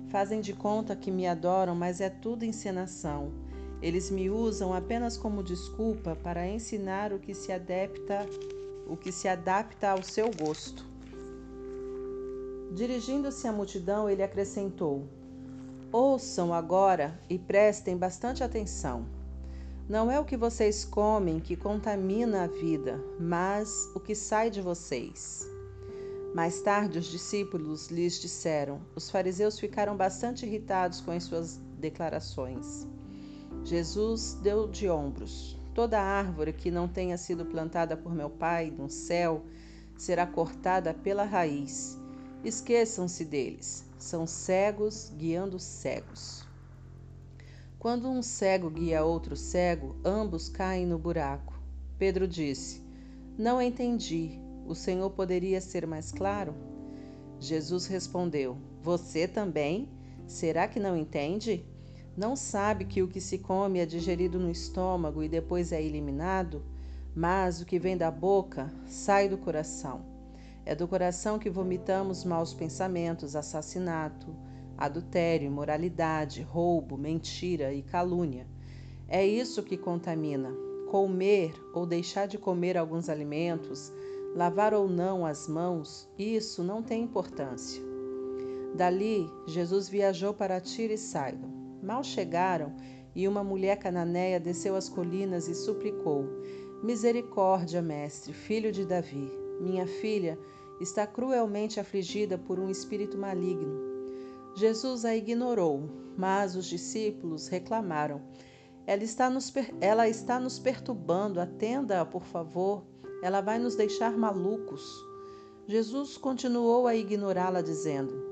Fazem 0.09 0.41
de 0.41 0.53
conta 0.53 0.95
que 0.95 1.09
me 1.09 1.25
adoram, 1.25 1.73
mas 1.73 2.01
é 2.01 2.09
tudo 2.09 2.43
encenação. 2.43 3.31
Eles 3.81 4.09
me 4.09 4.29
usam 4.29 4.73
apenas 4.73 5.17
como 5.17 5.41
desculpa 5.41 6.17
para 6.21 6.47
ensinar 6.47 7.13
o 7.13 7.19
que 7.19 7.33
se 7.33 7.51
adapta, 7.51 8.27
o 8.85 8.97
que 8.97 9.11
se 9.11 9.27
adapta 9.27 9.89
ao 9.89 10.03
seu 10.03 10.29
gosto. 10.31 10.85
Dirigindo-se 12.73 13.47
à 13.47 13.53
multidão, 13.53 14.09
ele 14.09 14.21
acrescentou: 14.21 15.07
Ouçam 15.91 16.53
agora 16.53 17.19
e 17.29 17.39
prestem 17.39 17.97
bastante 17.97 18.43
atenção. 18.43 19.05
Não 19.87 20.11
é 20.11 20.19
o 20.19 20.25
que 20.25 20.37
vocês 20.37 20.85
comem 20.85 21.39
que 21.39 21.55
contamina 21.55 22.43
a 22.43 22.47
vida, 22.47 23.03
mas 23.19 23.89
o 23.95 23.99
que 23.99 24.13
sai 24.13 24.51
de 24.51 24.61
vocês. 24.61 25.49
Mais 26.35 26.61
tarde, 26.61 26.99
os 26.99 27.07
discípulos 27.07 27.87
lhes 27.87 28.19
disseram. 28.19 28.81
Os 28.95 29.09
fariseus 29.09 29.59
ficaram 29.59 29.97
bastante 29.97 30.45
irritados 30.45 31.01
com 31.01 31.09
as 31.09 31.23
suas 31.23 31.57
declarações. 31.79 32.87
Jesus 33.63 34.35
deu 34.41 34.67
de 34.67 34.89
ombros. 34.89 35.57
Toda 35.73 36.01
árvore 36.01 36.53
que 36.53 36.71
não 36.71 36.87
tenha 36.87 37.17
sido 37.17 37.45
plantada 37.45 37.95
por 37.95 38.13
meu 38.13 38.29
Pai 38.29 38.71
no 38.71 38.89
céu 38.89 39.45
será 39.97 40.25
cortada 40.25 40.93
pela 40.93 41.23
raiz. 41.23 41.97
Esqueçam-se 42.43 43.25
deles. 43.25 43.85
São 43.97 44.25
cegos 44.25 45.11
guiando 45.15 45.59
cegos. 45.59 46.47
Quando 47.77 48.09
um 48.09 48.21
cego 48.21 48.69
guia 48.69 49.03
outro 49.03 49.35
cego, 49.35 49.95
ambos 50.03 50.49
caem 50.49 50.85
no 50.85 50.97
buraco. 50.97 51.53
Pedro 51.97 52.27
disse: 52.27 52.81
Não 53.37 53.61
entendi. 53.61 54.39
O 54.65 54.75
Senhor 54.75 55.09
poderia 55.11 55.59
ser 55.59 55.87
mais 55.87 56.11
claro? 56.11 56.53
Jesus 57.39 57.87
respondeu: 57.87 58.57
Você 58.81 59.27
também? 59.27 59.89
Será 60.27 60.67
que 60.67 60.79
não 60.79 60.95
entende? 60.95 61.65
Não 62.17 62.35
sabe 62.35 62.85
que 62.85 63.01
o 63.01 63.07
que 63.07 63.21
se 63.21 63.37
come 63.37 63.79
é 63.79 63.85
digerido 63.85 64.39
no 64.39 64.49
estômago 64.49 65.23
e 65.23 65.29
depois 65.29 65.71
é 65.71 65.81
eliminado? 65.81 66.63
Mas 67.15 67.61
o 67.61 67.65
que 67.65 67.79
vem 67.79 67.97
da 67.97 68.11
boca 68.11 68.71
sai 68.85 69.29
do 69.29 69.37
coração. 69.37 70.01
É 70.65 70.75
do 70.75 70.87
coração 70.87 71.39
que 71.39 71.49
vomitamos 71.49 72.23
maus 72.23 72.53
pensamentos, 72.53 73.35
assassinato, 73.35 74.35
adultério, 74.77 75.47
imoralidade, 75.47 76.41
roubo, 76.41 76.97
mentira 76.97 77.73
e 77.73 77.81
calúnia. 77.81 78.45
É 79.07 79.25
isso 79.25 79.63
que 79.63 79.77
contamina. 79.77 80.51
Comer 80.89 81.53
ou 81.73 81.85
deixar 81.85 82.27
de 82.27 82.37
comer 82.37 82.77
alguns 82.77 83.09
alimentos, 83.09 83.91
lavar 84.35 84.73
ou 84.73 84.87
não 84.87 85.25
as 85.25 85.47
mãos, 85.47 86.07
isso 86.17 86.63
não 86.63 86.81
tem 86.83 87.03
importância. 87.03 87.81
Dali, 88.75 89.29
Jesus 89.47 89.89
viajou 89.89 90.33
para 90.33 90.61
Tiro 90.61 90.93
e 90.93 90.97
Sidon. 90.97 91.58
Mal 91.81 92.03
chegaram, 92.03 92.75
e 93.15 93.27
uma 93.27 93.43
mulher 93.43 93.77
cananeia 93.77 94.39
desceu 94.39 94.75
as 94.75 94.87
colinas 94.87 95.47
e 95.47 95.55
suplicou: 95.55 96.25
Misericórdia, 96.83 97.81
mestre, 97.81 98.33
filho 98.33 98.71
de 98.71 98.85
Davi. 98.85 99.31
Minha 99.59 99.85
filha 99.85 100.39
está 100.79 101.05
cruelmente 101.05 101.79
afligida 101.79 102.37
por 102.37 102.59
um 102.59 102.69
espírito 102.69 103.17
maligno. 103.17 103.89
Jesus 104.55 105.05
a 105.05 105.15
ignorou, 105.15 105.89
mas 106.17 106.55
os 106.55 106.65
discípulos 106.65 107.47
reclamaram: 107.47 108.21
Ela 108.85 109.03
está 109.03 109.29
nos, 109.29 109.53
ela 109.81 110.07
está 110.07 110.39
nos 110.39 110.59
perturbando, 110.59 111.39
atenda-a, 111.39 112.05
por 112.05 112.23
favor, 112.23 112.83
ela 113.21 113.41
vai 113.41 113.59
nos 113.59 113.75
deixar 113.75 114.17
malucos. 114.17 114.83
Jesus 115.67 116.17
continuou 116.17 116.87
a 116.87 116.95
ignorá-la, 116.95 117.61
dizendo: 117.61 118.28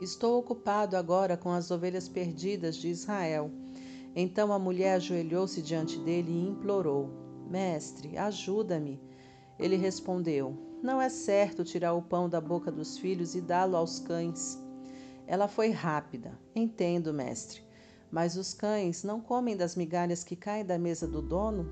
Estou 0.00 0.38
ocupado 0.38 0.96
agora 0.96 1.36
com 1.36 1.50
as 1.50 1.70
ovelhas 1.70 2.08
perdidas 2.08 2.76
de 2.76 2.88
Israel. 2.88 3.50
Então 4.14 4.52
a 4.52 4.58
mulher 4.58 4.94
ajoelhou-se 4.94 5.62
diante 5.62 5.98
dele 5.98 6.30
e 6.30 6.48
implorou: 6.48 7.10
Mestre, 7.48 8.16
ajuda-me. 8.18 9.00
Ele 9.58 9.76
respondeu: 9.76 10.56
Não 10.82 11.00
é 11.00 11.08
certo 11.08 11.64
tirar 11.64 11.94
o 11.94 12.02
pão 12.02 12.28
da 12.28 12.40
boca 12.40 12.70
dos 12.70 12.98
filhos 12.98 13.34
e 13.34 13.40
dá-lo 13.40 13.76
aos 13.76 13.98
cães. 14.00 14.58
Ela 15.26 15.48
foi 15.48 15.70
rápida. 15.70 16.38
Entendo, 16.54 17.12
mestre. 17.12 17.62
Mas 18.10 18.36
os 18.36 18.52
cães 18.52 19.02
não 19.02 19.20
comem 19.20 19.56
das 19.56 19.74
migalhas 19.74 20.22
que 20.22 20.36
caem 20.36 20.64
da 20.64 20.78
mesa 20.78 21.06
do 21.06 21.22
dono? 21.22 21.68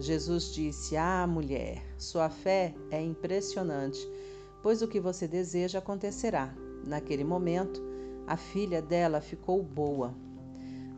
Jesus 0.00 0.52
disse: 0.52 0.96
Ah, 0.96 1.26
mulher, 1.26 1.82
sua 1.98 2.28
fé 2.28 2.74
é 2.90 3.02
impressionante, 3.02 3.98
pois 4.62 4.82
o 4.82 4.88
que 4.88 5.00
você 5.00 5.26
deseja 5.26 5.78
acontecerá. 5.78 6.54
Naquele 6.84 7.24
momento, 7.24 7.82
a 8.26 8.36
filha 8.36 8.82
dela 8.82 9.20
ficou 9.20 9.62
boa. 9.62 10.14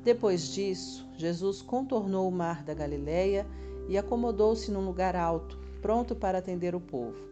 Depois 0.02 0.52
disso, 0.52 1.06
Jesus 1.16 1.60
contornou 1.62 2.28
o 2.28 2.32
mar 2.32 2.64
da 2.64 2.74
Galileia 2.74 3.46
e 3.88 3.98
acomodou-se 3.98 4.70
num 4.70 4.84
lugar 4.84 5.14
alto, 5.14 5.58
pronto 5.82 6.16
para 6.16 6.38
atender 6.38 6.74
o 6.74 6.80
povo. 6.80 7.30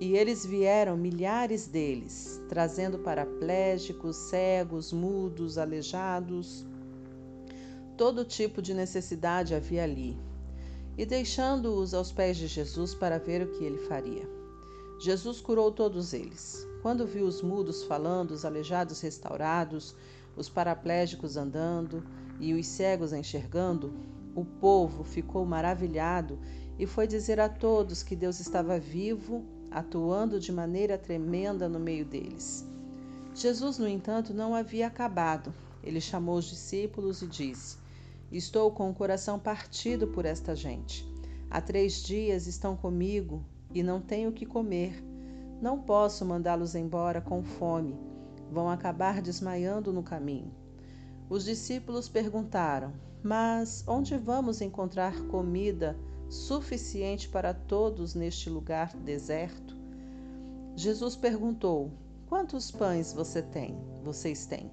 E 0.00 0.16
eles 0.16 0.44
vieram, 0.44 0.96
milhares 0.96 1.66
deles, 1.66 2.40
trazendo 2.48 2.98
paraplégicos, 2.98 4.16
cegos, 4.16 4.92
mudos, 4.92 5.56
aleijados. 5.56 6.66
Todo 7.96 8.24
tipo 8.24 8.60
de 8.60 8.74
necessidade 8.74 9.54
havia 9.54 9.84
ali. 9.84 10.18
E 10.98 11.06
deixando-os 11.06 11.94
aos 11.94 12.10
pés 12.10 12.36
de 12.36 12.46
Jesus 12.46 12.94
para 12.94 13.18
ver 13.18 13.42
o 13.42 13.50
que 13.52 13.64
ele 13.64 13.78
faria. 13.78 14.28
Jesus 14.98 15.40
curou 15.40 15.70
todos 15.70 16.12
eles. 16.12 16.66
Quando 16.84 17.06
viu 17.06 17.24
os 17.24 17.40
mudos 17.40 17.82
falando, 17.82 18.32
os 18.32 18.44
aleijados 18.44 19.00
restaurados, 19.00 19.96
os 20.36 20.50
paraplégicos 20.50 21.34
andando 21.34 22.04
e 22.38 22.52
os 22.52 22.66
cegos 22.66 23.14
enxergando, 23.14 23.94
o 24.34 24.44
povo 24.44 25.02
ficou 25.02 25.46
maravilhado 25.46 26.38
e 26.78 26.86
foi 26.86 27.06
dizer 27.06 27.40
a 27.40 27.48
todos 27.48 28.02
que 28.02 28.14
Deus 28.14 28.38
estava 28.38 28.78
vivo 28.78 29.42
atuando 29.70 30.38
de 30.38 30.52
maneira 30.52 30.98
tremenda 30.98 31.70
no 31.70 31.80
meio 31.80 32.04
deles. 32.04 32.68
Jesus, 33.34 33.78
no 33.78 33.88
entanto, 33.88 34.34
não 34.34 34.54
havia 34.54 34.86
acabado. 34.86 35.54
Ele 35.82 36.02
chamou 36.02 36.36
os 36.36 36.44
discípulos 36.44 37.22
e 37.22 37.26
disse: 37.26 37.78
Estou 38.30 38.70
com 38.70 38.90
o 38.90 38.94
coração 38.94 39.38
partido 39.38 40.08
por 40.08 40.26
esta 40.26 40.54
gente. 40.54 41.10
Há 41.48 41.62
três 41.62 42.02
dias 42.02 42.46
estão 42.46 42.76
comigo 42.76 43.42
e 43.72 43.82
não 43.82 44.02
tenho 44.02 44.28
o 44.28 44.34
que 44.34 44.44
comer. 44.44 45.13
Não 45.64 45.80
posso 45.80 46.26
mandá-los 46.26 46.74
embora 46.74 47.22
com 47.22 47.42
fome. 47.42 47.98
Vão 48.52 48.68
acabar 48.68 49.22
desmaiando 49.22 49.94
no 49.94 50.02
caminho. 50.02 50.52
Os 51.26 51.42
discípulos 51.42 52.06
perguntaram: 52.06 52.92
Mas 53.22 53.82
onde 53.88 54.14
vamos 54.18 54.60
encontrar 54.60 55.18
comida 55.22 55.98
suficiente 56.28 57.30
para 57.30 57.54
todos 57.54 58.14
neste 58.14 58.50
lugar 58.50 58.94
deserto? 58.94 59.74
Jesus 60.76 61.16
perguntou: 61.16 61.90
Quantos 62.28 62.70
pães 62.70 63.14
você 63.14 63.40
tem? 63.40 63.74
Vocês 64.04 64.44
têm? 64.44 64.70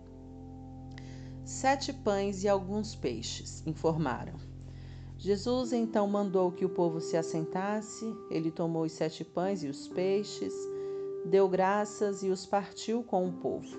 Sete 1.45 1.93
pães 1.93 2.43
e 2.43 2.49
alguns 2.49 2.95
peixes, 2.95 3.65
informaram. 3.65 4.33
Jesus 5.17 5.71
então 5.71 6.05
mandou 6.05 6.51
que 6.51 6.65
o 6.65 6.69
povo 6.69 6.99
se 6.99 7.15
assentasse. 7.15 8.13
Ele 8.29 8.51
tomou 8.51 8.83
os 8.83 8.91
sete 8.91 9.23
pães 9.23 9.63
e 9.63 9.67
os 9.67 9.87
peixes, 9.87 10.53
deu 11.25 11.47
graças 11.47 12.23
e 12.23 12.29
os 12.29 12.45
partiu 12.45 13.03
com 13.03 13.27
o 13.27 13.33
povo. 13.33 13.77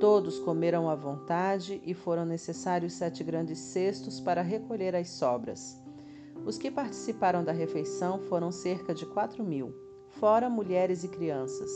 Todos 0.00 0.38
comeram 0.38 0.88
à 0.88 0.94
vontade 0.94 1.80
e 1.84 1.92
foram 1.92 2.24
necessários 2.24 2.94
sete 2.94 3.22
grandes 3.22 3.58
cestos 3.58 4.18
para 4.18 4.40
recolher 4.40 4.96
as 4.96 5.10
sobras. 5.10 5.78
Os 6.46 6.56
que 6.56 6.70
participaram 6.70 7.44
da 7.44 7.52
refeição 7.52 8.18
foram 8.20 8.50
cerca 8.50 8.94
de 8.94 9.04
quatro 9.04 9.44
mil, 9.44 9.74
fora 10.08 10.48
mulheres 10.48 11.04
e 11.04 11.08
crianças. 11.08 11.70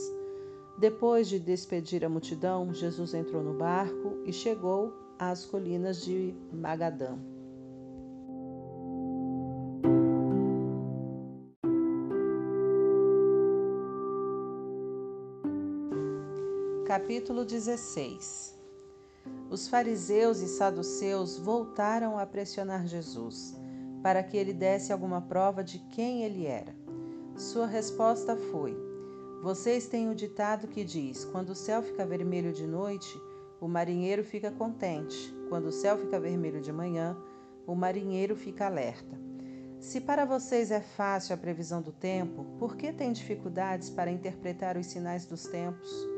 Depois 0.79 1.29
de 1.29 1.39
despedir 1.39 2.05
a 2.05 2.09
multidão, 2.09 2.73
Jesus 2.73 3.12
entrou 3.12 3.43
no 3.43 3.59
barco 3.59 4.19
e 4.25 4.33
chegou 4.33 4.93
às 5.19 5.45
colinas 5.45 6.03
de 6.03 6.35
Magadã. 6.53 7.34
Capítulo 16.95 17.45
16 17.45 18.57
Os 19.51 19.66
fariseus 19.66 20.41
e 20.41 20.47
saduceus 20.47 21.37
voltaram 21.37 22.16
a 22.16 22.25
pressionar 22.25 22.87
Jesus 22.87 23.53
para 24.01 24.23
que 24.23 24.37
ele 24.37 24.53
desse 24.53 24.93
alguma 24.93 25.21
prova 25.21 25.65
de 25.65 25.81
quem 25.91 26.23
ele 26.23 26.47
era. 26.47 26.73
Sua 27.37 27.66
resposta 27.66 28.37
foi: 28.37 28.77
Vocês 29.43 29.89
têm 29.89 30.09
o 30.09 30.15
ditado 30.15 30.69
que 30.69 30.85
diz: 30.85 31.25
quando 31.25 31.51
o 31.51 31.55
céu 31.57 31.83
fica 31.83 32.07
vermelho 32.07 32.53
de 32.53 32.65
noite, 32.65 33.21
o 33.61 33.66
marinheiro 33.66 34.23
fica 34.23 34.53
contente, 34.53 35.35
quando 35.49 35.66
o 35.66 35.73
céu 35.73 35.99
fica 35.99 36.21
vermelho 36.21 36.61
de 36.61 36.71
manhã, 36.71 37.16
o 37.66 37.75
marinheiro 37.75 38.37
fica 38.37 38.66
alerta. 38.66 39.19
Se 39.81 40.01
para 40.01 40.25
vocês 40.25 40.71
é 40.71 40.81
fácil 40.81 41.35
a 41.35 41.39
previsão 41.39 41.83
do 41.83 41.91
tempo, 41.91 42.45
por 42.57 42.77
que 42.77 42.93
têm 42.93 43.12
dificuldades 43.12 43.91
para 43.91 44.12
interpretar 44.12 44.77
os 44.77 44.87
sinais 44.87 45.27
dos 45.27 45.43
tempos? 45.43 46.14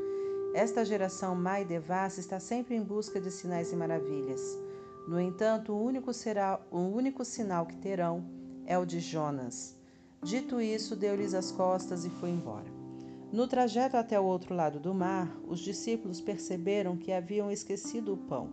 Esta 0.57 0.83
geração 0.83 1.35
má 1.35 1.61
e 1.61 1.65
devassa 1.65 2.19
está 2.19 2.39
sempre 2.39 2.73
em 2.73 2.81
busca 2.81 3.21
de 3.21 3.29
sinais 3.29 3.71
e 3.71 3.75
maravilhas. 3.75 4.41
No 5.07 5.21
entanto, 5.21 5.71
o 5.71 5.79
único, 5.79 6.11
será, 6.11 6.59
o 6.71 6.79
único 6.79 7.23
sinal 7.23 7.67
que 7.67 7.75
terão 7.75 8.25
é 8.65 8.75
o 8.75 8.83
de 8.83 8.99
Jonas. 8.99 9.77
Dito 10.23 10.59
isso, 10.59 10.95
deu-lhes 10.95 11.35
as 11.35 11.51
costas 11.51 12.05
e 12.05 12.09
foi 12.09 12.31
embora. 12.31 12.65
No 13.31 13.47
trajeto 13.47 13.97
até 13.97 14.19
o 14.19 14.23
outro 14.23 14.55
lado 14.55 14.79
do 14.79 14.95
mar, 14.95 15.31
os 15.47 15.59
discípulos 15.59 16.19
perceberam 16.19 16.97
que 16.97 17.11
haviam 17.11 17.51
esquecido 17.51 18.15
o 18.15 18.17
pão. 18.17 18.49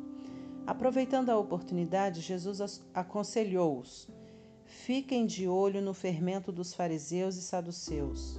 Aproveitando 0.66 1.30
a 1.30 1.38
oportunidade, 1.38 2.20
Jesus 2.20 2.82
aconselhou-os: 2.92 4.10
Fiquem 4.66 5.24
de 5.24 5.48
olho 5.48 5.80
no 5.80 5.94
fermento 5.94 6.52
dos 6.52 6.74
fariseus 6.74 7.36
e 7.36 7.40
saduceus. 7.40 8.38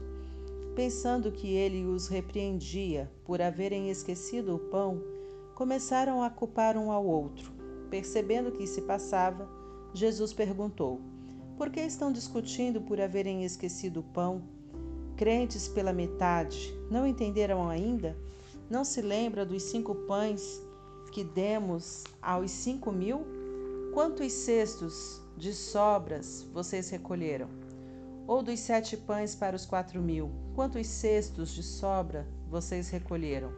Pensando 0.76 1.32
que 1.32 1.54
ele 1.54 1.86
os 1.86 2.10
repreendia 2.10 3.10
por 3.24 3.42
haverem 3.42 3.90
esquecido 3.90 4.56
o 4.56 4.60
pão, 4.60 5.02
começaram 5.56 6.22
a 6.22 6.30
culpar 6.30 6.76
um 6.76 6.92
ao 6.92 7.06
outro. 7.06 7.50
Percebendo 7.90 8.50
o 8.50 8.52
que 8.52 8.68
se 8.68 8.82
passava, 8.82 9.48
Jesus 9.94 10.34
perguntou: 10.34 11.00
Por 11.58 11.70
que 11.70 11.80
estão 11.80 12.12
discutindo 12.12 12.82
por 12.82 13.00
haverem 13.00 13.46
esquecido 13.46 14.02
o 14.02 14.04
pão? 14.04 14.44
Crentes 15.16 15.70
pela 15.70 15.94
metade, 15.94 16.78
não 16.92 17.08
entenderam 17.08 17.70
ainda? 17.70 18.18
Não 18.70 18.84
se 18.84 19.02
lembra 19.02 19.46
dos 19.46 19.64
cinco 19.64 19.96
pães 19.96 20.62
que 21.14 21.24
demos 21.24 22.04
aos 22.22 22.52
cinco 22.52 22.92
mil? 22.92 23.26
Quantos 23.94 24.34
cestos 24.34 25.22
de 25.38 25.54
sobras 25.54 26.46
vocês 26.54 26.90
recolheram? 26.90 27.65
Ou 28.28 28.42
dos 28.42 28.60
sete 28.60 28.98
pães 28.98 29.36
para 29.36 29.56
os 29.56 29.68
quatro 29.68 30.02
mil, 30.02 30.32
quantos 30.56 30.88
cestos 30.88 31.50
de 31.54 31.62
sobra 31.62 32.28
vocês 32.50 32.90
recolheram? 32.90 33.52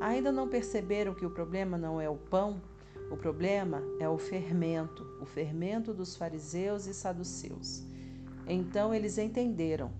Ainda 0.00 0.32
não 0.32 0.48
perceberam 0.48 1.14
que 1.14 1.24
o 1.24 1.30
problema 1.30 1.78
não 1.78 2.00
é 2.00 2.08
o 2.08 2.16
pão? 2.16 2.60
O 3.08 3.16
problema 3.16 3.82
é 4.00 4.08
o 4.08 4.18
fermento, 4.18 5.06
o 5.20 5.26
fermento 5.26 5.94
dos 5.94 6.16
fariseus 6.16 6.86
e 6.86 6.94
saduceus. 6.94 7.84
Então 8.48 8.92
eles 8.92 9.16
entenderam. 9.16 9.92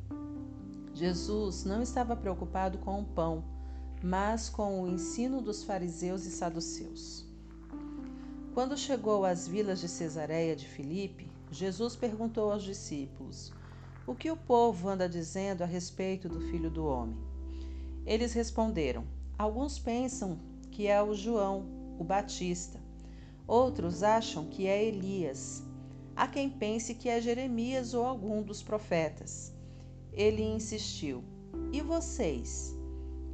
Jesus 0.92 1.64
não 1.64 1.80
estava 1.80 2.16
preocupado 2.16 2.78
com 2.78 3.00
o 3.00 3.04
pão, 3.04 3.44
mas 4.02 4.48
com 4.48 4.82
o 4.82 4.88
ensino 4.88 5.40
dos 5.40 5.62
fariseus 5.62 6.24
e 6.24 6.30
saduceus. 6.30 7.24
Quando 8.54 8.76
chegou 8.76 9.24
às 9.24 9.46
vilas 9.46 9.80
de 9.80 9.88
Cesareia 9.88 10.56
de 10.56 10.66
Filipe, 10.66 11.30
Jesus 11.50 11.94
perguntou 11.94 12.50
aos 12.50 12.64
discípulos: 12.64 13.52
O 14.10 14.14
que 14.16 14.28
o 14.28 14.36
povo 14.36 14.88
anda 14.88 15.08
dizendo 15.08 15.62
a 15.62 15.66
respeito 15.66 16.28
do 16.28 16.40
filho 16.40 16.68
do 16.68 16.84
homem? 16.84 17.16
Eles 18.04 18.32
responderam: 18.32 19.04
Alguns 19.38 19.78
pensam 19.78 20.36
que 20.72 20.88
é 20.88 21.00
o 21.00 21.14
João, 21.14 21.64
o 21.96 22.02
Batista. 22.02 22.80
Outros 23.46 24.02
acham 24.02 24.46
que 24.46 24.66
é 24.66 24.84
Elias. 24.84 25.62
Há 26.16 26.26
quem 26.26 26.50
pense 26.50 26.96
que 26.96 27.08
é 27.08 27.20
Jeremias 27.20 27.94
ou 27.94 28.04
algum 28.04 28.42
dos 28.42 28.64
profetas. 28.64 29.54
Ele 30.12 30.42
insistiu: 30.42 31.22
E 31.72 31.80
vocês? 31.80 32.76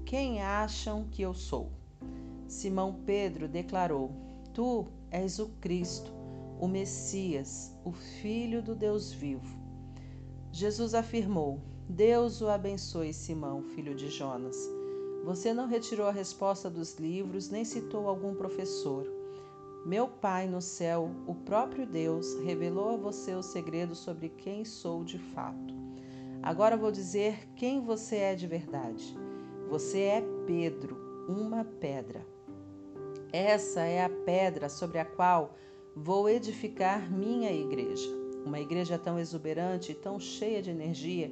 Quem 0.04 0.42
acham 0.42 1.08
que 1.10 1.22
eu 1.22 1.32
sou? 1.32 1.72
Simão 2.46 3.00
Pedro 3.06 3.48
declarou: 3.48 4.10
Tu 4.52 4.86
és 5.10 5.38
o 5.38 5.48
Cristo, 5.58 6.12
o 6.60 6.68
Messias, 6.68 7.74
o 7.82 7.92
Filho 7.92 8.60
do 8.60 8.74
Deus 8.74 9.10
vivo. 9.10 9.65
Jesus 10.56 10.94
afirmou: 10.94 11.60
Deus 11.86 12.40
o 12.40 12.48
abençoe, 12.48 13.12
Simão, 13.12 13.62
filho 13.62 13.94
de 13.94 14.08
Jonas. 14.08 14.56
Você 15.22 15.52
não 15.52 15.66
retirou 15.68 16.06
a 16.06 16.10
resposta 16.10 16.70
dos 16.70 16.94
livros, 16.94 17.50
nem 17.50 17.62
citou 17.62 18.08
algum 18.08 18.34
professor. 18.34 19.06
Meu 19.84 20.08
Pai 20.08 20.46
no 20.46 20.62
céu, 20.62 21.10
o 21.26 21.34
próprio 21.34 21.86
Deus, 21.86 22.38
revelou 22.42 22.94
a 22.94 22.96
você 22.96 23.34
o 23.34 23.42
segredo 23.42 23.94
sobre 23.94 24.30
quem 24.30 24.64
sou 24.64 25.04
de 25.04 25.18
fato. 25.18 25.74
Agora 26.42 26.74
vou 26.74 26.90
dizer 26.90 27.46
quem 27.54 27.84
você 27.84 28.16
é 28.16 28.34
de 28.34 28.46
verdade. 28.46 29.14
Você 29.68 30.04
é 30.04 30.24
Pedro, 30.46 30.96
uma 31.28 31.66
pedra. 31.66 32.26
Essa 33.30 33.82
é 33.82 34.02
a 34.02 34.08
pedra 34.08 34.70
sobre 34.70 35.00
a 35.00 35.04
qual 35.04 35.54
vou 35.94 36.30
edificar 36.30 37.12
minha 37.12 37.52
igreja. 37.52 38.25
Uma 38.46 38.60
igreja 38.60 38.96
tão 38.96 39.18
exuberante 39.18 39.90
e 39.92 39.94
tão 39.94 40.18
cheia 40.18 40.62
de 40.62 40.70
energia 40.70 41.30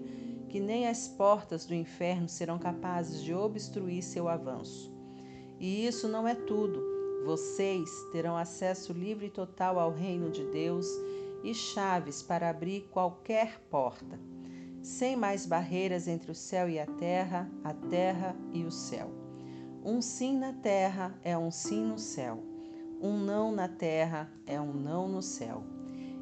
que 0.49 0.61
nem 0.61 0.89
as 0.89 1.09
portas 1.09 1.65
do 1.65 1.73
inferno 1.73 2.29
serão 2.29 2.59
capazes 2.59 3.23
de 3.23 3.33
obstruir 3.33 4.03
seu 4.03 4.29
avanço. 4.29 4.93
E 5.59 5.87
isso 5.87 6.09
não 6.09 6.29
é 6.29 6.35
tudo. 6.35 6.83
Vocês 7.25 7.89
terão 8.13 8.37
acesso 8.37 8.93
livre 8.93 9.27
e 9.27 9.31
total 9.31 9.79
ao 9.79 9.93
reino 9.93 10.29
de 10.29 10.45
Deus 10.47 10.87
e 11.43 11.55
chaves 11.55 12.23
para 12.23 12.51
abrir 12.51 12.89
qualquer 12.91 13.61
porta 13.71 14.19
sem 14.85 15.17
mais 15.17 15.47
barreiras 15.47 16.07
entre 16.07 16.31
o 16.31 16.35
céu 16.35 16.69
e 16.69 16.79
a 16.79 16.87
terra, 16.87 17.51
a 17.65 17.73
terra 17.73 18.37
e 18.53 18.65
o 18.65 18.71
céu. 18.71 19.11
Um 19.83 20.03
sim 20.03 20.37
na 20.39 20.53
terra 20.53 21.19
é 21.23 21.37
um 21.39 21.51
sim 21.51 21.83
no 21.83 21.99
céu. 21.99 22.43
Um 23.01 23.19
não 23.19 23.51
na 23.51 23.67
terra 23.67 24.31
é 24.47 24.61
um 24.61 24.75
não 24.75 25.09
no 25.09 25.23
céu. 25.23 25.74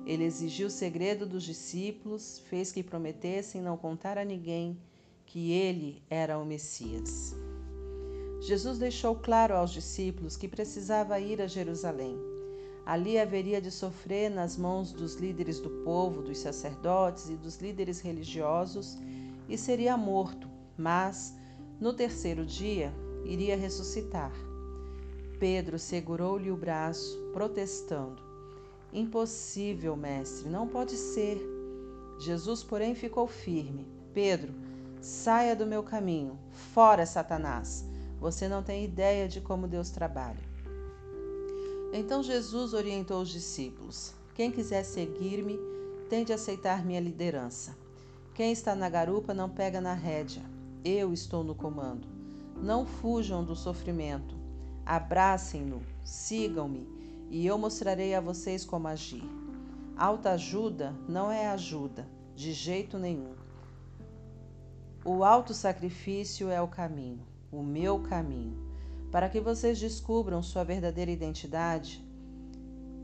Ele 0.07 0.24
exigiu 0.24 0.66
o 0.66 0.70
segredo 0.70 1.27
dos 1.27 1.45
discípulos, 1.45 2.41
fez 2.49 2.73
que 2.73 2.83
prometessem 2.83 3.61
não 3.61 3.77
contar 3.77 4.19
a 4.19 4.24
ninguém 4.24 4.77
que 5.27 5.53
ele 5.53 6.03
era 6.11 6.39
o 6.39 6.45
Messias. 6.45 7.35
Jesus 8.41 8.79
deixou 8.79 9.15
claro 9.15 9.55
aos 9.55 9.73
discípulos 9.73 10.37
que 10.37 10.49
precisava 10.49 11.20
ir 11.20 11.41
a 11.41 11.47
Jerusalém 11.47 12.33
Ali 12.85 13.16
haveria 13.19 13.61
de 13.61 13.70
sofrer 13.70 14.29
nas 14.29 14.57
mãos 14.57 14.93
dos 14.93 15.15
líderes 15.15 15.61
do 15.61 15.70
povo, 15.85 16.20
dos 16.20 16.39
sacerdotes 16.39 17.29
e 17.29 17.37
dos 17.37 17.59
líderes 17.59 18.01
religiosos 18.01 18.99
e 19.49 19.57
seria 19.57 19.97
morto, 19.97 20.49
mas 20.77 21.37
no 21.81 21.93
terceiro 21.93 22.45
dia 22.45 22.93
iria 23.24 23.57
ressuscitar. 23.57 24.33
Pedro 25.39 25.79
segurou-lhe 25.79 26.51
o 26.51 26.57
braço, 26.57 27.16
protestando: 27.33 28.20
Impossível, 28.93 29.97
mestre, 29.97 30.48
não 30.48 30.69
pode 30.69 30.97
ser. 30.97 31.40
Jesus, 32.19 32.62
porém, 32.62 32.94
ficou 32.94 33.27
firme: 33.27 33.86
Pedro, 34.12 34.52
saia 35.01 35.56
do 35.56 35.66
meu 35.66 35.82
caminho, 35.82 36.39
fora, 36.74 37.06
Satanás. 37.06 37.85
Você 38.20 38.47
não 38.47 38.62
tem 38.62 38.85
ideia 38.85 39.27
de 39.27 39.40
como 39.40 39.66
Deus 39.66 39.90
trabalha. 39.90 40.52
Então 41.93 42.23
Jesus 42.23 42.73
orientou 42.74 43.20
os 43.23 43.28
discípulos: 43.28 44.14
Quem 44.35 44.51
quiser 44.51 44.85
seguir-me, 44.85 45.59
tem 46.09 46.24
de 46.24 46.32
aceitar 46.32 46.85
minha 46.85 47.01
liderança. 47.01 47.77
Quem 48.35 48.52
está 48.52 48.74
na 48.74 48.89
garupa 48.89 49.35
não 49.35 49.48
pega 49.48 49.81
na 49.81 49.94
rédea. 49.94 50.43
Eu 50.85 51.12
estou 51.12 51.43
no 51.43 51.55
comando. 51.55 52.06
Não 52.56 52.86
fujam 52.86 53.44
do 53.44 53.56
sofrimento. 53.56 54.35
Abracem-no, 54.86 55.82
sigam-me, 56.05 56.86
e 57.33 57.45
eu 57.45 57.59
mostrarei 57.59 58.15
a 58.15 58.21
vocês 58.21 58.65
como 58.65 58.87
agir. 58.87 59.25
Alta 59.97 60.31
ajuda 60.31 60.95
não 61.09 61.33
é 61.33 61.49
ajuda, 61.49 62.07
de 62.37 62.53
jeito 62.53 62.97
nenhum. 62.97 63.35
O 65.05 65.25
alto 65.25 65.53
sacrifício 65.53 66.49
é 66.49 66.63
o 66.63 66.69
caminho, 66.69 67.27
o 67.51 67.61
meu 67.61 67.99
caminho 67.99 68.71
para 69.13 69.29
que 69.29 69.39
vocês 69.39 69.79
descubram 69.79 70.43
sua 70.43 70.65
verdadeira 70.65 71.11
identidade? 71.11 72.03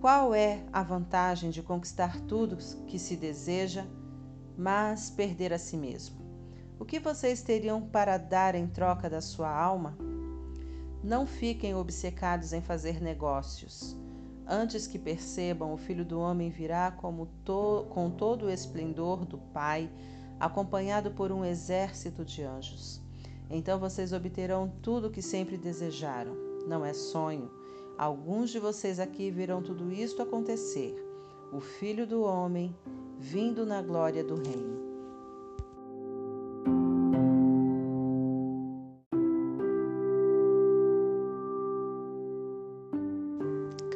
Qual 0.01 0.35
é 0.35 0.65
a 0.73 0.83
vantagem 0.83 1.51
de 1.51 1.63
conquistar 1.63 2.19
tudo 2.23 2.57
que 2.87 2.99
se 2.99 3.15
deseja, 3.15 3.85
mas 4.57 5.11
perder 5.11 5.53
a 5.53 5.59
si 5.59 5.77
mesmo? 5.77 6.17
O 6.79 6.85
que 6.85 6.99
vocês 6.99 7.43
teriam 7.43 7.83
para 7.83 8.17
dar 8.17 8.55
em 8.55 8.67
troca 8.67 9.11
da 9.11 9.21
sua 9.21 9.51
alma? 9.55 9.99
Não 11.05 11.27
fiquem 11.27 11.75
obcecados 11.75 12.55
em 12.55 12.63
fazer 12.63 13.03
negócios. 13.03 13.95
Antes 14.51 14.87
que 14.87 14.99
percebam, 14.99 15.75
o 15.75 15.77
Filho 15.77 16.07
do 16.07 16.19
Homem 16.19 16.49
virá 16.49 16.91
to 17.45 17.87
com 17.91 18.11
todo 18.11 18.47
o 18.47 18.51
esplendor 18.51 19.27
do 19.27 19.37
Pai, 19.37 19.91
acompanhado 20.41 21.11
por 21.11 21.31
um 21.31 21.45
exército 21.45 22.25
de 22.25 22.43
anjos. 22.43 22.99
Então 23.51 23.79
vocês 23.79 24.11
obterão 24.11 24.73
tudo 24.81 25.09
o 25.09 25.11
que 25.11 25.21
sempre 25.21 25.59
desejaram. 25.59 26.35
Não 26.67 26.83
é 26.83 26.95
sonho. 26.95 27.51
Alguns 27.99 28.49
de 28.49 28.59
vocês 28.59 28.99
aqui 28.99 29.31
verão 29.31 29.63
tudo 29.63 29.93
isto 29.93 30.23
acontecer. 30.23 30.97
O 31.53 31.61
Filho 31.61 32.07
do 32.07 32.23
Homem 32.23 32.75
vindo 33.19 33.67
na 33.67 33.83
glória 33.83 34.25
do 34.25 34.37
Reino. 34.37 34.88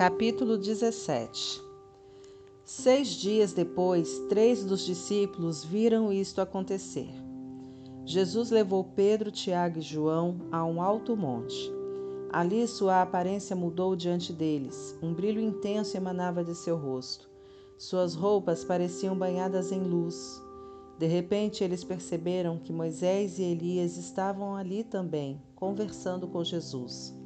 Capítulo 0.04 0.58
17 0.58 1.62
Seis 2.64 3.06
dias 3.10 3.52
depois, 3.52 4.18
três 4.28 4.64
dos 4.64 4.84
discípulos 4.84 5.64
viram 5.64 6.12
isto 6.12 6.40
acontecer. 6.40 7.08
Jesus 8.04 8.50
levou 8.50 8.82
Pedro, 8.82 9.30
Tiago 9.30 9.78
e 9.78 9.80
João 9.80 10.40
a 10.50 10.64
um 10.64 10.82
alto 10.82 11.16
monte. 11.16 11.72
Ali 12.32 12.66
sua 12.66 13.00
aparência 13.00 13.54
mudou 13.54 13.94
diante 13.94 14.32
deles. 14.32 14.98
Um 15.00 15.14
brilho 15.14 15.40
intenso 15.40 15.96
emanava 15.96 16.42
de 16.42 16.56
seu 16.56 16.76
rosto. 16.76 17.30
Suas 17.78 18.16
roupas 18.16 18.64
pareciam 18.64 19.16
banhadas 19.16 19.70
em 19.70 19.84
luz. 19.84 20.42
De 20.98 21.06
repente, 21.06 21.62
eles 21.62 21.84
perceberam 21.84 22.58
que 22.58 22.72
Moisés 22.72 23.38
e 23.38 23.44
Elias 23.44 23.96
estavam 23.96 24.56
ali 24.56 24.82
também, 24.82 25.40
conversando 25.54 26.26
com 26.26 26.42
Jesus. 26.42 27.21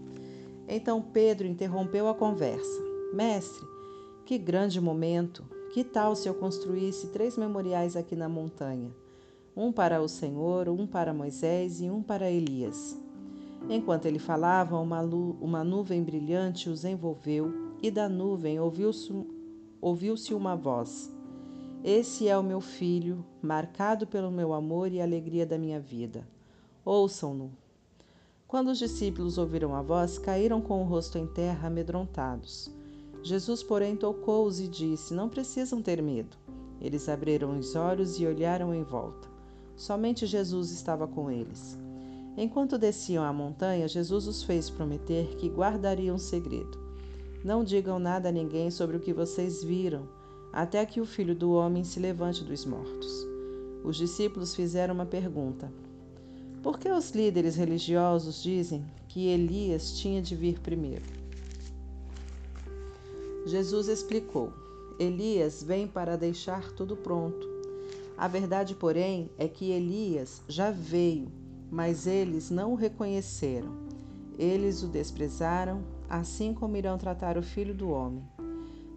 Então 0.68 1.00
Pedro 1.00 1.46
interrompeu 1.46 2.08
a 2.08 2.14
conversa. 2.14 2.82
Mestre, 3.12 3.66
que 4.24 4.38
grande 4.38 4.80
momento! 4.80 5.44
Que 5.72 5.84
tal 5.84 6.16
se 6.16 6.28
eu 6.28 6.34
construísse 6.34 7.08
três 7.08 7.36
memoriais 7.36 7.96
aqui 7.96 8.16
na 8.16 8.28
montanha? 8.28 8.90
um 9.56 9.72
para 9.72 10.02
o 10.02 10.08
Senhor, 10.08 10.68
um 10.68 10.86
para 10.86 11.14
Moisés 11.14 11.80
e 11.80 11.88
um 11.88 12.02
para 12.02 12.30
Elias. 12.30 13.00
Enquanto 13.70 14.04
ele 14.04 14.18
falava, 14.18 14.78
uma, 14.78 15.00
uma 15.00 15.64
nuvem 15.64 16.04
brilhante 16.04 16.68
os 16.68 16.84
envolveu, 16.84 17.50
e 17.82 17.90
da 17.90 18.08
nuvem 18.08 18.60
ouviu-se 18.60 19.12
ouviu 19.80 20.14
uma 20.32 20.54
voz: 20.54 21.10
Esse 21.82 22.28
é 22.28 22.36
o 22.36 22.42
meu 22.42 22.60
filho, 22.60 23.24
marcado 23.40 24.06
pelo 24.06 24.30
meu 24.30 24.52
amor 24.52 24.92
e 24.92 25.00
alegria 25.00 25.46
da 25.46 25.56
minha 25.56 25.80
vida. 25.80 26.28
Ouçam-no. 26.84 27.50
Quando 28.48 28.68
os 28.68 28.78
discípulos 28.78 29.38
ouviram 29.38 29.74
a 29.74 29.82
voz, 29.82 30.18
caíram 30.18 30.60
com 30.60 30.80
o 30.80 30.84
rosto 30.84 31.18
em 31.18 31.26
terra, 31.26 31.66
amedrontados. 31.66 32.70
Jesus, 33.20 33.60
porém, 33.60 33.96
tocou-os 33.96 34.60
e 34.60 34.68
disse: 34.68 35.12
Não 35.12 35.28
precisam 35.28 35.82
ter 35.82 36.00
medo. 36.00 36.36
Eles 36.80 37.08
abriram 37.08 37.58
os 37.58 37.74
olhos 37.74 38.20
e 38.20 38.26
olharam 38.26 38.72
em 38.72 38.84
volta. 38.84 39.28
Somente 39.74 40.26
Jesus 40.26 40.70
estava 40.70 41.08
com 41.08 41.28
eles. 41.28 41.76
Enquanto 42.36 42.78
desciam 42.78 43.24
a 43.24 43.32
montanha, 43.32 43.88
Jesus 43.88 44.28
os 44.28 44.44
fez 44.44 44.70
prometer 44.70 45.34
que 45.36 45.48
guardariam 45.48 46.16
segredo. 46.16 46.78
Não 47.42 47.64
digam 47.64 47.98
nada 47.98 48.28
a 48.28 48.32
ninguém 48.32 48.70
sobre 48.70 48.96
o 48.96 49.00
que 49.00 49.12
vocês 49.12 49.64
viram, 49.64 50.08
até 50.52 50.86
que 50.86 51.00
o 51.00 51.06
filho 51.06 51.34
do 51.34 51.50
homem 51.52 51.82
se 51.82 51.98
levante 51.98 52.44
dos 52.44 52.64
mortos. 52.64 53.26
Os 53.82 53.96
discípulos 53.96 54.54
fizeram 54.54 54.94
uma 54.94 55.06
pergunta: 55.06 55.72
Por 56.66 56.80
que 56.80 56.90
os 56.90 57.12
líderes 57.12 57.54
religiosos 57.54 58.42
dizem 58.42 58.84
que 59.06 59.28
Elias 59.28 59.96
tinha 60.00 60.20
de 60.20 60.34
vir 60.34 60.58
primeiro? 60.58 61.04
Jesus 63.46 63.86
explicou: 63.86 64.52
Elias 64.98 65.62
vem 65.62 65.86
para 65.86 66.16
deixar 66.16 66.72
tudo 66.72 66.96
pronto. 66.96 67.46
A 68.18 68.26
verdade, 68.26 68.74
porém, 68.74 69.30
é 69.38 69.46
que 69.46 69.70
Elias 69.70 70.42
já 70.48 70.72
veio, 70.72 71.28
mas 71.70 72.04
eles 72.04 72.50
não 72.50 72.72
o 72.72 72.74
reconheceram. 72.74 73.70
Eles 74.36 74.82
o 74.82 74.88
desprezaram, 74.88 75.84
assim 76.10 76.52
como 76.52 76.76
irão 76.76 76.98
tratar 76.98 77.38
o 77.38 77.44
filho 77.44 77.76
do 77.76 77.90
homem. 77.90 78.24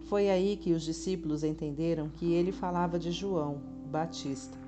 Foi 0.08 0.28
aí 0.28 0.56
que 0.56 0.72
os 0.72 0.82
discípulos 0.82 1.44
entenderam 1.44 2.08
que 2.08 2.32
ele 2.32 2.50
falava 2.50 2.98
de 2.98 3.12
João, 3.12 3.62
Batista. 3.86 4.59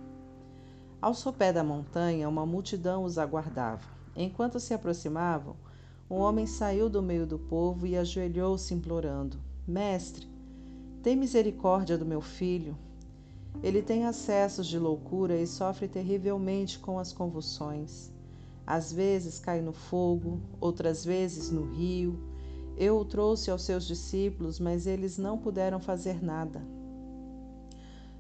Ao 1.03 1.13
sopé 1.15 1.53
da 1.53 1.65
montanha, 1.65 2.29
uma 2.29 2.47
multidão 2.47 3.03
os 3.03 3.19
aguardava. 3.19 3.83
Enquanto 4.15 4.61
se 4.61 4.73
aproximavam, 4.73 5.57
um 6.09 6.15
homem 6.15 6.47
saiu 6.47 6.89
do 6.89 7.03
meio 7.03 7.27
do 7.27 7.41
povo 7.41 7.89
e 7.89 7.97
ajoelhou-se 7.97 8.73
implorando: 8.73 9.37
Mestre, 9.67 10.29
tem 11.03 11.17
misericórdia 11.17 11.99
do 11.99 12.07
meu 12.07 12.21
filho. 12.21 12.79
Ele 13.65 13.83
tem 13.83 14.07
acessos 14.07 14.69
de 14.69 14.79
loucura 14.79 15.35
e 15.35 15.45
sofre 15.45 15.89
terrivelmente 15.89 16.79
com 16.79 17.01
as 17.01 17.13
convulsões. 17.13 18.13
Às 18.65 18.93
vezes 18.93 19.41
cai 19.41 19.61
no 19.61 19.73
fogo, 19.73 20.41
outras 20.61 21.05
vezes 21.05 21.51
no 21.51 21.65
rio. 21.65 22.17
Eu 22.77 22.97
o 22.97 23.05
trouxe 23.05 23.51
aos 23.51 23.65
seus 23.65 23.89
discípulos, 23.89 24.61
mas 24.61 24.87
eles 24.87 25.19
não 25.19 25.37
puderam 25.37 25.81
fazer 25.81 26.23
nada. 26.23 26.63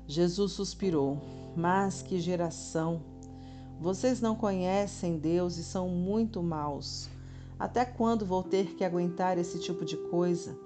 Jesus 0.06 0.52
suspirou: 0.52 1.18
Mas 1.56 2.02
que 2.02 2.18
geração! 2.18 3.02
Vocês 3.80 4.20
não 4.20 4.36
conhecem 4.36 5.18
Deus 5.18 5.56
e 5.56 5.64
são 5.64 5.88
muito 5.88 6.42
maus. 6.42 7.08
Até 7.58 7.84
quando 7.84 8.24
vou 8.24 8.42
ter 8.42 8.74
que 8.74 8.84
aguentar 8.84 9.38
esse 9.38 9.58
tipo 9.58 9.84
de 9.84 9.96
coisa? 9.96 10.56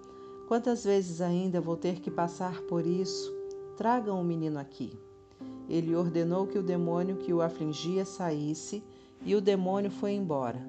Quantas 0.49 0.85
vezes 0.85 1.21
ainda 1.21 1.61
vou 1.61 1.77
ter 1.77 2.01
que 2.01 2.11
passar 2.11 2.61
por 2.63 2.87
isso? 2.87 3.35
Tragam 3.77 4.21
o 4.21 4.25
menino 4.25 4.59
aqui. 4.59 4.99
Ele 5.69 5.97
ordenou 5.97 6.47
que 6.47 6.59
o 6.59 6.63
demônio 6.63 7.17
que 7.17 7.33
o 7.33 7.43
afligia 7.43 8.05
saísse 8.05 8.83
e 9.25 9.35
o 9.35 9.41
demônio 9.41 9.91
foi 9.91 10.13
embora. 10.13 10.61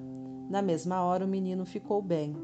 Na 0.50 0.60
mesma 0.60 1.02
hora 1.02 1.24
o 1.24 1.28
menino 1.28 1.64
ficou 1.64 2.02
bem. 2.02 2.36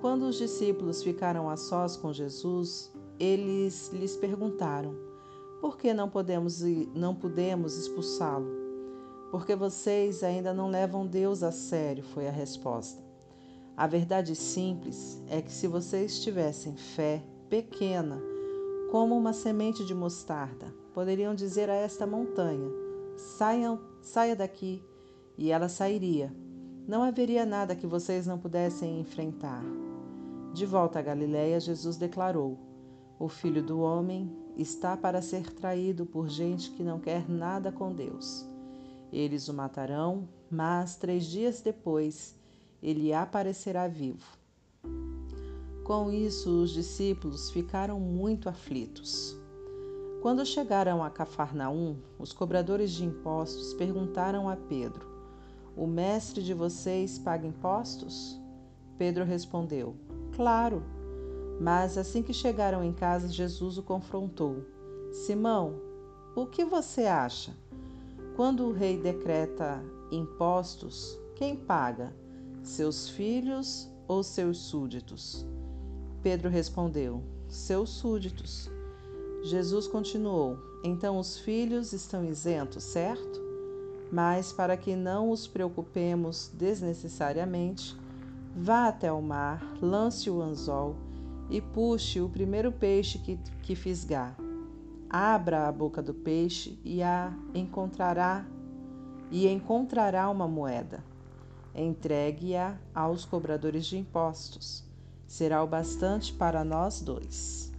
Quando 0.00 0.22
os 0.22 0.36
discípulos 0.36 1.02
ficaram 1.02 1.48
a 1.48 1.56
sós 1.56 1.96
com 1.96 2.12
Jesus, 2.12 2.92
eles 3.18 3.90
lhes 3.92 4.16
perguntaram: 4.16 5.07
Por 5.60 5.76
que 5.76 5.92
não 5.92 6.08
podemos 6.08 6.62
não 6.94 7.14
podemos 7.14 7.76
expulsá-lo? 7.76 8.48
Porque 9.30 9.56
vocês 9.56 10.22
ainda 10.22 10.54
não 10.54 10.70
levam 10.70 11.06
Deus 11.06 11.42
a 11.42 11.50
sério, 11.50 12.02
foi 12.02 12.28
a 12.28 12.32
resposta. 12.32 13.02
A 13.76 13.86
verdade 13.86 14.34
simples 14.34 15.20
é 15.28 15.42
que 15.42 15.52
se 15.52 15.66
vocês 15.66 16.20
tivessem 16.20 16.76
fé 16.76 17.22
pequena, 17.50 18.20
como 18.90 19.16
uma 19.16 19.32
semente 19.32 19.84
de 19.84 19.94
mostarda, 19.94 20.74
poderiam 20.94 21.34
dizer 21.34 21.68
a 21.68 21.74
esta 21.74 22.06
montanha: 22.06 22.70
Saiam, 23.16 23.80
saia 24.00 24.34
daqui, 24.34 24.82
e 25.36 25.50
ela 25.50 25.68
sairia. 25.68 26.32
Não 26.86 27.02
haveria 27.02 27.44
nada 27.44 27.76
que 27.76 27.86
vocês 27.86 28.26
não 28.26 28.38
pudessem 28.38 29.00
enfrentar. 29.00 29.62
De 30.54 30.64
volta 30.64 31.00
a 31.00 31.02
Galiléia, 31.02 31.60
Jesus 31.60 31.96
declarou: 31.96 32.58
O 33.18 33.28
filho 33.28 33.62
do 33.62 33.80
homem 33.80 34.30
está 34.58 34.96
para 34.96 35.22
ser 35.22 35.50
traído 35.54 36.04
por 36.04 36.28
gente 36.28 36.72
que 36.72 36.82
não 36.82 36.98
quer 36.98 37.28
nada 37.30 37.70
com 37.70 37.92
Deus. 37.92 38.44
Eles 39.12 39.48
o 39.48 39.54
matarão, 39.54 40.28
mas 40.50 40.96
três 40.96 41.24
dias 41.24 41.60
depois 41.62 42.36
ele 42.82 43.12
aparecerá 43.12 43.86
vivo. 43.86 44.36
Com 45.84 46.12
isso, 46.12 46.62
os 46.62 46.70
discípulos 46.70 47.50
ficaram 47.50 47.98
muito 47.98 48.48
aflitos. 48.48 49.34
Quando 50.20 50.44
chegaram 50.44 51.02
a 51.02 51.08
Cafarnaum, 51.08 51.96
os 52.18 52.32
cobradores 52.32 52.90
de 52.90 53.04
impostos 53.04 53.72
perguntaram 53.74 54.48
a 54.48 54.56
Pedro: 54.56 55.06
O 55.76 55.86
mestre 55.86 56.42
de 56.42 56.52
vocês 56.52 57.18
paga 57.18 57.46
impostos? 57.46 58.38
Pedro 58.98 59.24
respondeu: 59.24 59.96
Claro. 60.34 60.82
Mas 61.60 61.98
assim 61.98 62.22
que 62.22 62.32
chegaram 62.32 62.84
em 62.84 62.92
casa, 62.92 63.28
Jesus 63.28 63.78
o 63.78 63.82
confrontou: 63.82 64.64
Simão, 65.10 65.74
o 66.34 66.46
que 66.46 66.64
você 66.64 67.04
acha? 67.06 67.52
Quando 68.36 68.66
o 68.66 68.72
rei 68.72 68.96
decreta 68.96 69.82
impostos, 70.12 71.18
quem 71.34 71.56
paga? 71.56 72.14
Seus 72.62 73.08
filhos 73.08 73.90
ou 74.06 74.22
seus 74.22 74.58
súditos? 74.58 75.44
Pedro 76.22 76.48
respondeu: 76.48 77.22
Seus 77.48 77.90
súditos. 77.90 78.70
Jesus 79.42 79.88
continuou: 79.88 80.56
Então 80.84 81.18
os 81.18 81.38
filhos 81.38 81.92
estão 81.92 82.24
isentos, 82.24 82.84
certo? 82.84 83.40
Mas 84.12 84.52
para 84.52 84.76
que 84.76 84.94
não 84.94 85.30
os 85.30 85.48
preocupemos 85.48 86.50
desnecessariamente, 86.54 87.96
vá 88.56 88.88
até 88.88 89.12
o 89.12 89.20
mar, 89.20 89.60
lance 89.82 90.30
o 90.30 90.40
anzol 90.40 91.07
e 91.50 91.60
puxe 91.60 92.20
o 92.20 92.28
primeiro 92.28 92.70
peixe 92.70 93.18
que, 93.18 93.38
que 93.62 93.74
fisgar. 93.74 94.36
Abra 95.08 95.68
a 95.68 95.72
boca 95.72 96.02
do 96.02 96.12
peixe 96.12 96.78
e 96.84 97.02
a 97.02 97.32
encontrará 97.54 98.46
e 99.30 99.46
encontrará 99.48 100.28
uma 100.28 100.48
moeda 100.48 101.02
entregue-a 101.74 102.76
aos 102.94 103.24
cobradores 103.24 103.86
de 103.86 103.96
impostos. 103.96 104.84
Será 105.26 105.62
o 105.62 105.66
bastante 105.66 106.32
para 106.32 106.64
nós 106.64 107.00
dois. 107.00 107.72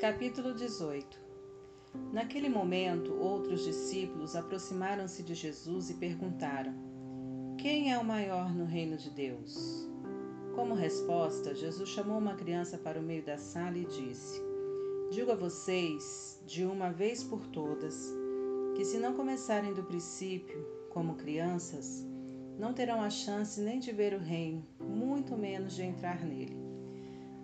Capítulo 0.00 0.52
18 0.52 1.21
Naquele 2.12 2.48
momento, 2.48 3.14
outros 3.14 3.64
discípulos 3.64 4.36
aproximaram-se 4.36 5.22
de 5.22 5.34
Jesus 5.34 5.90
e 5.90 5.94
perguntaram: 5.94 6.74
Quem 7.58 7.92
é 7.92 7.98
o 7.98 8.04
maior 8.04 8.54
no 8.54 8.64
reino 8.64 8.96
de 8.96 9.10
Deus? 9.10 9.88
Como 10.54 10.74
resposta, 10.74 11.54
Jesus 11.54 11.88
chamou 11.88 12.18
uma 12.18 12.34
criança 12.34 12.76
para 12.76 13.00
o 13.00 13.02
meio 13.02 13.24
da 13.24 13.38
sala 13.38 13.78
e 13.78 13.86
disse: 13.86 14.42
Digo 15.10 15.30
a 15.30 15.34
vocês, 15.34 16.42
de 16.46 16.64
uma 16.64 16.90
vez 16.90 17.22
por 17.22 17.46
todas, 17.46 18.12
que 18.74 18.84
se 18.84 18.98
não 18.98 19.14
começarem 19.14 19.72
do 19.72 19.82
princípio, 19.82 20.66
como 20.90 21.16
crianças, 21.16 22.06
não 22.58 22.72
terão 22.72 23.00
a 23.00 23.10
chance 23.10 23.60
nem 23.60 23.78
de 23.78 23.92
ver 23.92 24.14
o 24.14 24.18
reino, 24.18 24.64
muito 24.78 25.36
menos 25.36 25.74
de 25.74 25.82
entrar 25.82 26.22
nele. 26.24 26.56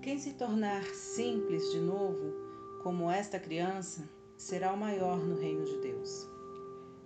Quem 0.03 0.19
se 0.19 0.35
tornar 0.35 0.85
simples 0.85 1.73
de 1.73 1.81
novo, 1.81 2.33
como 2.83 3.11
esta 3.11 3.39
criança, 3.39 4.09
será 4.39 4.73
o 4.73 4.79
maior 4.79 5.19
no 5.19 5.39
reino 5.39 5.65
de 5.65 5.77
Deus. 5.79 6.27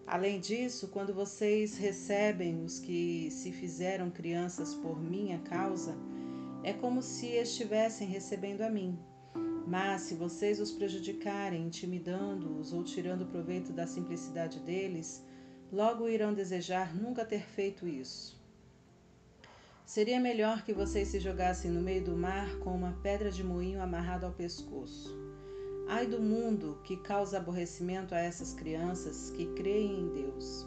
Além 0.07 0.39
disso, 0.39 0.89
quando 0.89 1.15
vocês 1.15 1.79
recebem 1.79 2.63
os 2.63 2.79
que 2.79 3.31
se 3.31 3.51
fizeram 3.51 4.11
crianças 4.11 4.75
por 4.75 5.03
minha 5.03 5.39
causa, 5.39 5.97
é 6.63 6.73
como 6.75 7.01
se 7.01 7.29
estivessem 7.29 8.07
recebendo 8.07 8.61
a 8.61 8.69
mim. 8.69 8.99
Mas 9.67 10.03
se 10.03 10.15
vocês 10.15 10.61
os 10.61 10.71
prejudicarem, 10.71 11.67
intimidando-os 11.67 12.73
ou 12.75 12.85
tirando 12.85 13.27
proveito 13.27 13.73
da 13.73 13.87
simplicidade 13.87 14.61
deles, 14.61 15.25
logo 15.73 16.09
irão 16.09 16.35
desejar 16.35 16.95
nunca 16.95 17.25
ter 17.25 17.43
feito 17.43 17.89
isso. 17.89 18.39
Seria 19.87 20.21
melhor 20.21 20.63
que 20.65 20.75
vocês 20.75 21.09
se 21.09 21.19
jogassem 21.19 21.71
no 21.71 21.81
meio 21.81 22.05
do 22.05 22.17
mar 22.17 22.59
com 22.59 22.75
uma 22.75 22.93
pedra 23.03 23.31
de 23.31 23.43
moinho 23.43 23.81
amarrada 23.81 24.27
ao 24.27 24.33
pescoço. 24.33 25.22
Ai 25.89 26.07
do 26.07 26.21
mundo 26.21 26.79
que 26.85 26.97
causa 26.97 27.37
aborrecimento 27.37 28.15
a 28.15 28.19
essas 28.19 28.55
crianças 28.55 29.31
que 29.31 29.47
creem 29.55 30.01
em 30.01 30.09
Deus. 30.09 30.67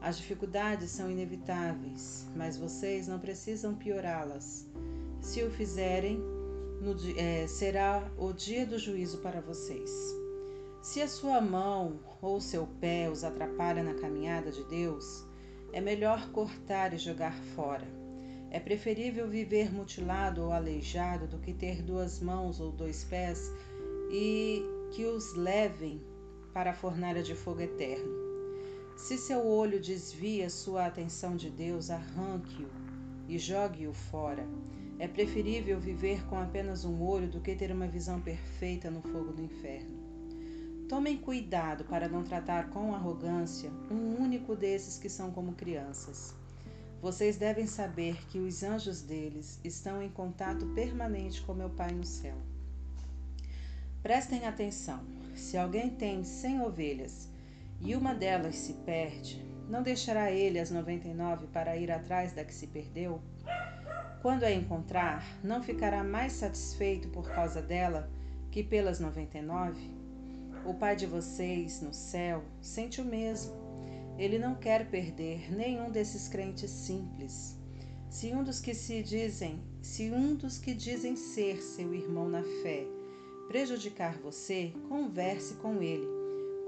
As 0.00 0.18
dificuldades 0.18 0.90
são 0.90 1.10
inevitáveis, 1.10 2.26
mas 2.34 2.56
vocês 2.56 3.08
não 3.08 3.18
precisam 3.18 3.74
piorá-las. 3.74 4.66
Se 5.20 5.42
o 5.42 5.50
fizerem, 5.50 6.18
no, 6.80 6.94
é, 7.18 7.46
será 7.46 8.10
o 8.18 8.32
dia 8.32 8.66
do 8.66 8.78
juízo 8.78 9.18
para 9.18 9.40
vocês. 9.40 9.90
Se 10.82 11.02
a 11.02 11.08
sua 11.08 11.40
mão 11.40 11.98
ou 12.22 12.40
seu 12.40 12.66
pé 12.80 13.10
os 13.10 13.24
atrapalha 13.24 13.82
na 13.82 13.94
caminhada 13.94 14.52
de 14.52 14.62
Deus, 14.64 15.24
é 15.72 15.80
melhor 15.80 16.30
cortar 16.30 16.94
e 16.94 16.98
jogar 16.98 17.36
fora. 17.56 17.86
É 18.50 18.60
preferível 18.60 19.28
viver 19.28 19.72
mutilado 19.72 20.42
ou 20.42 20.52
aleijado 20.52 21.26
do 21.26 21.38
que 21.38 21.52
ter 21.52 21.82
duas 21.82 22.20
mãos 22.20 22.60
ou 22.60 22.70
dois 22.70 23.02
pés 23.04 23.50
e 24.18 24.64
que 24.92 25.04
os 25.04 25.34
levem 25.34 26.00
para 26.54 26.70
a 26.70 26.74
fornalha 26.74 27.22
de 27.22 27.34
fogo 27.34 27.60
eterno. 27.60 28.10
Se 28.96 29.18
seu 29.18 29.46
olho 29.46 29.78
desvia 29.78 30.48
sua 30.48 30.86
atenção 30.86 31.36
de 31.36 31.50
Deus, 31.50 31.90
arranque-o 31.90 32.66
e 33.28 33.38
jogue-o 33.38 33.92
fora. 33.92 34.48
É 34.98 35.06
preferível 35.06 35.78
viver 35.78 36.24
com 36.28 36.38
apenas 36.38 36.86
um 36.86 37.02
olho 37.02 37.28
do 37.28 37.42
que 37.42 37.54
ter 37.54 37.70
uma 37.70 37.86
visão 37.86 38.18
perfeita 38.18 38.90
no 38.90 39.02
fogo 39.02 39.34
do 39.34 39.42
inferno. 39.42 39.98
Tomem 40.88 41.18
cuidado 41.18 41.84
para 41.84 42.08
não 42.08 42.24
tratar 42.24 42.70
com 42.70 42.94
arrogância 42.94 43.70
um 43.90 44.22
único 44.22 44.56
desses 44.56 44.98
que 44.98 45.10
são 45.10 45.30
como 45.30 45.52
crianças. 45.52 46.34
Vocês 47.02 47.36
devem 47.36 47.66
saber 47.66 48.16
que 48.28 48.38
os 48.38 48.62
anjos 48.62 49.02
deles 49.02 49.60
estão 49.62 50.02
em 50.02 50.08
contato 50.08 50.64
permanente 50.68 51.42
com 51.42 51.52
meu 51.52 51.68
Pai 51.68 51.92
no 51.92 52.04
céu. 52.04 52.55
Prestem 54.06 54.46
atenção: 54.46 55.00
se 55.34 55.56
alguém 55.56 55.90
tem 55.90 56.22
cem 56.22 56.60
ovelhas 56.60 57.28
e 57.80 57.96
uma 57.96 58.14
delas 58.14 58.54
se 58.54 58.74
perde, 58.84 59.44
não 59.68 59.82
deixará 59.82 60.30
ele 60.30 60.60
as 60.60 60.70
noventa 60.70 61.08
e 61.08 61.12
nove 61.12 61.48
para 61.48 61.76
ir 61.76 61.90
atrás 61.90 62.32
da 62.32 62.44
que 62.44 62.54
se 62.54 62.68
perdeu? 62.68 63.20
Quando 64.22 64.44
a 64.44 64.52
encontrar, 64.52 65.26
não 65.42 65.60
ficará 65.60 66.04
mais 66.04 66.34
satisfeito 66.34 67.08
por 67.08 67.28
causa 67.28 67.60
dela 67.60 68.08
que 68.52 68.62
pelas 68.62 69.00
99? 69.00 69.90
O 70.64 70.74
Pai 70.74 70.94
de 70.94 71.06
vocês, 71.06 71.82
no 71.82 71.92
céu, 71.92 72.44
sente 72.62 73.00
o 73.00 73.04
mesmo. 73.04 73.54
Ele 74.16 74.38
não 74.38 74.54
quer 74.54 74.88
perder 74.88 75.52
nenhum 75.52 75.90
desses 75.90 76.28
crentes 76.28 76.70
simples. 76.70 77.58
Se 78.08 78.32
um 78.32 78.44
dos 78.44 78.60
que 78.60 78.72
se 78.72 79.02
dizem, 79.02 79.60
se 79.82 80.12
um 80.12 80.36
dos 80.36 80.58
que 80.58 80.74
dizem 80.74 81.16
ser 81.16 81.60
seu 81.60 81.92
irmão 81.92 82.28
na 82.28 82.44
fé 82.62 82.94
prejudicar 83.48 84.18
você, 84.18 84.72
converse 84.88 85.54
com 85.54 85.82
ele. 85.82 86.06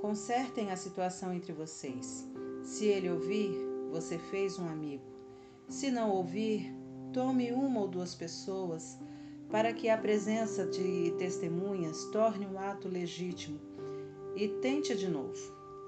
Consertem 0.01 0.71
a 0.71 0.77
situação 0.77 1.33
entre 1.33 1.53
vocês. 1.53 2.27
Se 2.63 2.87
ele 2.87 3.11
ouvir, 3.11 3.53
você 3.91 4.19
fez 4.19 4.59
um 4.59 4.69
amigo. 4.69 5.05
Se 5.69 5.91
não 5.91 6.11
ouvir, 6.11 6.73
Tome 7.13 7.53
uma 7.53 7.81
ou 7.81 7.89
duas 7.89 8.15
pessoas 8.15 8.99
para 9.51 9.73
que 9.73 9.89
a 9.89 9.97
presença 9.97 10.67
de 10.67 11.11
testemunhas 11.13 12.05
torne 12.13 12.47
um 12.47 12.59
ato 12.59 12.87
legítimo 12.87 13.59
e 14.37 14.47
tente 14.61 14.95
de 14.95 15.09
novo. 15.09 15.35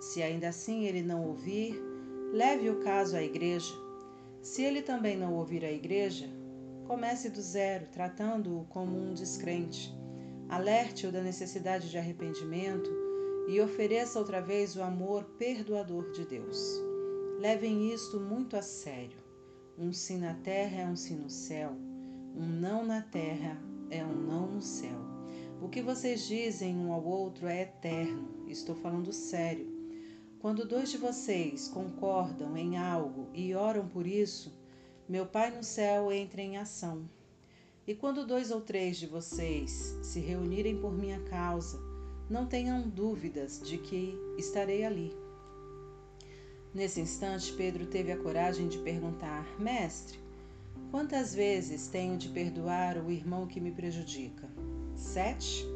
Se 0.00 0.22
ainda 0.22 0.48
assim 0.48 0.86
ele 0.86 1.02
não 1.02 1.26
ouvir, 1.26 1.78
leve 2.32 2.70
o 2.70 2.80
caso 2.80 3.16
à 3.16 3.22
igreja. 3.22 3.72
Se 4.40 4.62
ele 4.62 4.80
também 4.80 5.14
não 5.14 5.34
ouvir 5.34 5.62
a 5.62 5.70
igreja, 5.70 6.26
comece 6.86 7.28
do 7.28 7.42
zero, 7.42 7.86
tratando-o 7.92 8.64
como 8.70 8.96
um 8.96 9.12
descrente. 9.12 9.94
Alerte-o 10.50 11.12
da 11.12 11.22
necessidade 11.22 11.88
de 11.88 11.96
arrependimento 11.96 12.90
e 13.46 13.60
ofereça 13.60 14.18
outra 14.18 14.40
vez 14.40 14.74
o 14.74 14.82
amor 14.82 15.22
perdoador 15.38 16.10
de 16.10 16.26
Deus. 16.26 16.58
Levem 17.38 17.94
isto 17.94 18.18
muito 18.18 18.56
a 18.56 18.62
sério. 18.62 19.16
Um 19.78 19.92
sim 19.92 20.18
na 20.18 20.34
terra 20.34 20.82
é 20.82 20.86
um 20.86 20.96
sim 20.96 21.14
no 21.14 21.30
céu. 21.30 21.70
Um 22.36 22.46
não 22.46 22.84
na 22.84 23.00
terra 23.00 23.62
é 23.90 24.04
um 24.04 24.12
não 24.12 24.48
no 24.48 24.60
céu. 24.60 24.98
O 25.62 25.68
que 25.68 25.80
vocês 25.80 26.26
dizem 26.26 26.76
um 26.76 26.92
ao 26.92 27.04
outro 27.04 27.46
é 27.46 27.62
eterno. 27.62 28.28
Estou 28.48 28.74
falando 28.74 29.12
sério. 29.12 29.70
Quando 30.40 30.66
dois 30.66 30.90
de 30.90 30.98
vocês 30.98 31.68
concordam 31.68 32.56
em 32.56 32.76
algo 32.76 33.28
e 33.32 33.54
oram 33.54 33.86
por 33.86 34.04
isso, 34.04 34.52
meu 35.08 35.26
Pai 35.26 35.52
no 35.52 35.62
céu 35.62 36.10
entra 36.10 36.42
em 36.42 36.56
ação. 36.56 37.08
E 37.90 37.94
quando 37.96 38.24
dois 38.24 38.52
ou 38.52 38.60
três 38.60 38.98
de 38.98 39.08
vocês 39.08 39.98
se 40.00 40.20
reunirem 40.20 40.76
por 40.76 40.92
minha 40.92 41.18
causa, 41.22 41.76
não 42.30 42.46
tenham 42.46 42.88
dúvidas 42.88 43.60
de 43.60 43.78
que 43.78 44.16
estarei 44.38 44.84
ali. 44.84 45.12
Nesse 46.72 47.00
instante, 47.00 47.52
Pedro 47.52 47.86
teve 47.86 48.12
a 48.12 48.16
coragem 48.16 48.68
de 48.68 48.78
perguntar: 48.78 49.44
Mestre, 49.60 50.20
quantas 50.92 51.34
vezes 51.34 51.88
tenho 51.88 52.16
de 52.16 52.28
perdoar 52.28 52.96
o 52.96 53.10
irmão 53.10 53.48
que 53.48 53.60
me 53.60 53.72
prejudica? 53.72 54.48
Sete? 54.94 55.66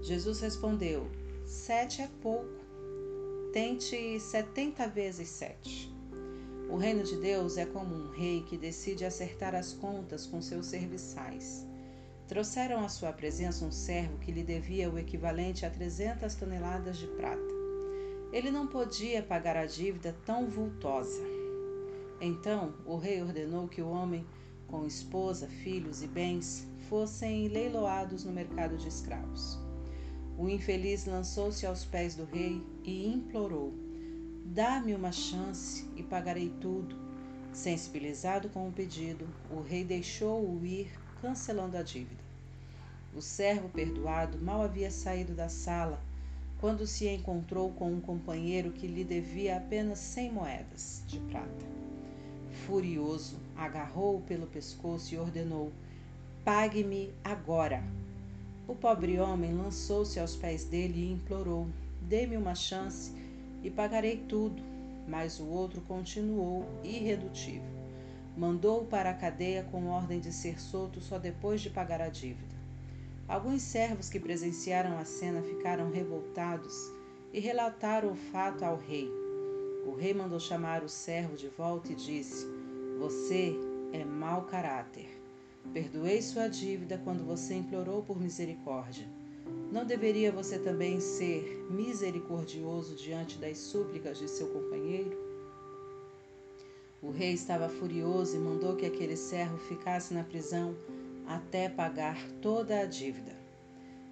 Jesus 0.00 0.40
respondeu: 0.40 1.06
Sete 1.44 2.00
é 2.00 2.08
pouco. 2.22 2.64
Tente 3.52 4.18
setenta 4.20 4.88
vezes 4.88 5.28
sete. 5.28 5.94
O 6.68 6.76
reino 6.76 7.04
de 7.04 7.16
Deus 7.16 7.56
é 7.56 7.64
como 7.64 7.94
um 7.94 8.10
rei 8.10 8.42
que 8.42 8.58
decide 8.58 9.04
acertar 9.04 9.54
as 9.54 9.72
contas 9.72 10.26
com 10.26 10.42
seus 10.42 10.66
serviçais. 10.66 11.64
Trouxeram 12.26 12.84
à 12.84 12.88
sua 12.88 13.12
presença 13.12 13.64
um 13.64 13.70
servo 13.70 14.18
que 14.18 14.32
lhe 14.32 14.42
devia 14.42 14.90
o 14.90 14.98
equivalente 14.98 15.64
a 15.64 15.70
trezentas 15.70 16.34
toneladas 16.34 16.98
de 16.98 17.06
prata. 17.06 17.54
Ele 18.32 18.50
não 18.50 18.66
podia 18.66 19.22
pagar 19.22 19.56
a 19.56 19.64
dívida 19.64 20.16
tão 20.26 20.48
vultosa. 20.50 21.22
Então 22.20 22.74
o 22.84 22.96
rei 22.96 23.22
ordenou 23.22 23.68
que 23.68 23.80
o 23.80 23.88
homem, 23.88 24.26
com 24.66 24.84
esposa, 24.84 25.46
filhos 25.46 26.02
e 26.02 26.08
bens, 26.08 26.66
fossem 26.88 27.46
leiloados 27.46 28.24
no 28.24 28.32
mercado 28.32 28.76
de 28.76 28.88
escravos. 28.88 29.56
O 30.36 30.48
infeliz 30.48 31.06
lançou-se 31.06 31.64
aos 31.64 31.84
pés 31.84 32.16
do 32.16 32.24
rei 32.24 32.60
e 32.82 33.06
implorou: 33.06 33.85
Dá-me 34.54 34.94
uma 34.94 35.10
chance 35.10 35.84
e 35.96 36.02
pagarei 36.02 36.50
tudo. 36.60 36.96
Sensibilizado 37.52 38.48
com 38.48 38.68
o 38.68 38.72
pedido, 38.72 39.26
o 39.50 39.60
rei 39.60 39.84
deixou-o 39.84 40.64
ir, 40.64 40.90
cancelando 41.20 41.76
a 41.76 41.82
dívida. 41.82 42.22
O 43.14 43.20
servo 43.20 43.68
perdoado 43.68 44.38
mal 44.38 44.62
havia 44.62 44.90
saído 44.90 45.34
da 45.34 45.48
sala 45.48 46.00
quando 46.60 46.86
se 46.86 47.08
encontrou 47.08 47.72
com 47.72 47.92
um 47.92 48.00
companheiro 48.00 48.70
que 48.70 48.86
lhe 48.86 49.04
devia 49.04 49.56
apenas 49.56 49.98
cem 49.98 50.30
moedas 50.30 51.02
de 51.08 51.18
prata. 51.20 51.66
Furioso, 52.66 53.36
agarrou-o 53.56 54.22
pelo 54.22 54.46
pescoço 54.46 55.12
e 55.12 55.18
ordenou: 55.18 55.72
Pague-me 56.44 57.12
agora. 57.24 57.82
O 58.68 58.74
pobre 58.74 59.18
homem 59.18 59.54
lançou-se 59.54 60.20
aos 60.20 60.36
pés 60.36 60.64
dele 60.64 61.00
e 61.00 61.12
implorou: 61.12 61.66
Dê-me 62.00 62.36
uma 62.36 62.54
chance 62.54 63.25
e 63.62 63.70
pagarei 63.70 64.24
tudo. 64.28 64.62
Mas 65.08 65.38
o 65.38 65.46
outro 65.46 65.80
continuou 65.82 66.64
irredutível. 66.82 67.76
Mandou-o 68.36 68.84
para 68.84 69.10
a 69.10 69.14
cadeia 69.14 69.62
com 69.70 69.86
ordem 69.86 70.20
de 70.20 70.32
ser 70.32 70.60
solto 70.60 71.00
só 71.00 71.18
depois 71.18 71.60
de 71.60 71.70
pagar 71.70 72.02
a 72.02 72.08
dívida. 72.08 72.54
Alguns 73.28 73.62
servos 73.62 74.08
que 74.08 74.20
presenciaram 74.20 74.98
a 74.98 75.04
cena 75.04 75.42
ficaram 75.42 75.90
revoltados 75.90 76.74
e 77.32 77.40
relataram 77.40 78.12
o 78.12 78.16
fato 78.16 78.64
ao 78.64 78.76
rei. 78.76 79.10
O 79.86 79.94
rei 79.94 80.12
mandou 80.12 80.38
chamar 80.38 80.82
o 80.82 80.88
servo 80.88 81.36
de 81.36 81.48
volta 81.48 81.92
e 81.92 81.94
disse: 81.94 82.46
Você 82.98 83.54
é 83.92 84.04
mau 84.04 84.42
caráter. 84.42 85.08
Perdoei 85.72 86.22
sua 86.22 86.48
dívida 86.48 87.00
quando 87.02 87.24
você 87.24 87.54
implorou 87.54 88.02
por 88.02 88.20
misericórdia. 88.20 89.06
Não 89.70 89.84
deveria 89.84 90.32
você 90.32 90.58
também 90.58 91.00
ser 91.00 91.66
misericordioso 91.70 92.94
diante 92.94 93.38
das 93.38 93.58
súplicas 93.58 94.18
de 94.18 94.28
seu 94.28 94.48
companheiro? 94.48 95.16
O 97.02 97.10
rei 97.10 97.32
estava 97.32 97.68
furioso 97.68 98.36
e 98.36 98.40
mandou 98.40 98.74
que 98.76 98.86
aquele 98.86 99.16
servo 99.16 99.58
ficasse 99.58 100.14
na 100.14 100.24
prisão 100.24 100.76
até 101.26 101.68
pagar 101.68 102.16
toda 102.40 102.80
a 102.80 102.86
dívida. 102.86 103.36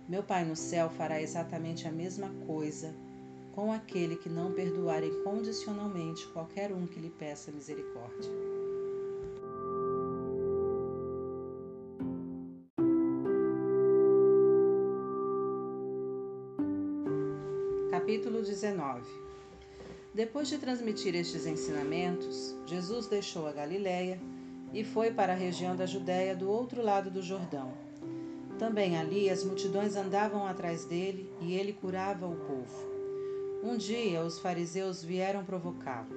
Meu 0.08 0.22
Pai 0.22 0.44
no 0.44 0.54
céu 0.54 0.90
fará 0.90 1.20
exatamente 1.20 1.88
a 1.88 1.92
mesma 1.92 2.28
coisa 2.46 2.94
com 3.54 3.72
aquele 3.72 4.16
que 4.16 4.28
não 4.28 4.52
perdoar 4.52 5.02
incondicionalmente 5.02 6.26
qualquer 6.28 6.72
um 6.72 6.86
que 6.86 7.00
lhe 7.00 7.10
peça 7.10 7.52
misericórdia. 7.52 8.53
19 18.54 19.02
Depois 20.14 20.46
de 20.46 20.58
transmitir 20.58 21.12
estes 21.16 21.44
ensinamentos, 21.44 22.54
Jesus 22.66 23.08
deixou 23.08 23.48
a 23.48 23.52
Galiléia 23.52 24.20
e 24.72 24.84
foi 24.84 25.10
para 25.10 25.32
a 25.32 25.36
região 25.36 25.74
da 25.74 25.86
Judéia 25.86 26.36
do 26.36 26.48
outro 26.48 26.80
lado 26.80 27.10
do 27.10 27.20
Jordão. 27.20 27.72
Também 28.56 28.96
ali 28.96 29.28
as 29.28 29.42
multidões 29.42 29.96
andavam 29.96 30.46
atrás 30.46 30.84
dele 30.84 31.28
e 31.40 31.54
ele 31.54 31.72
curava 31.72 32.28
o 32.28 32.36
povo. 32.36 32.94
Um 33.64 33.76
dia 33.76 34.22
os 34.22 34.38
fariseus 34.38 35.02
vieram 35.02 35.44
provocá-lo. 35.44 36.14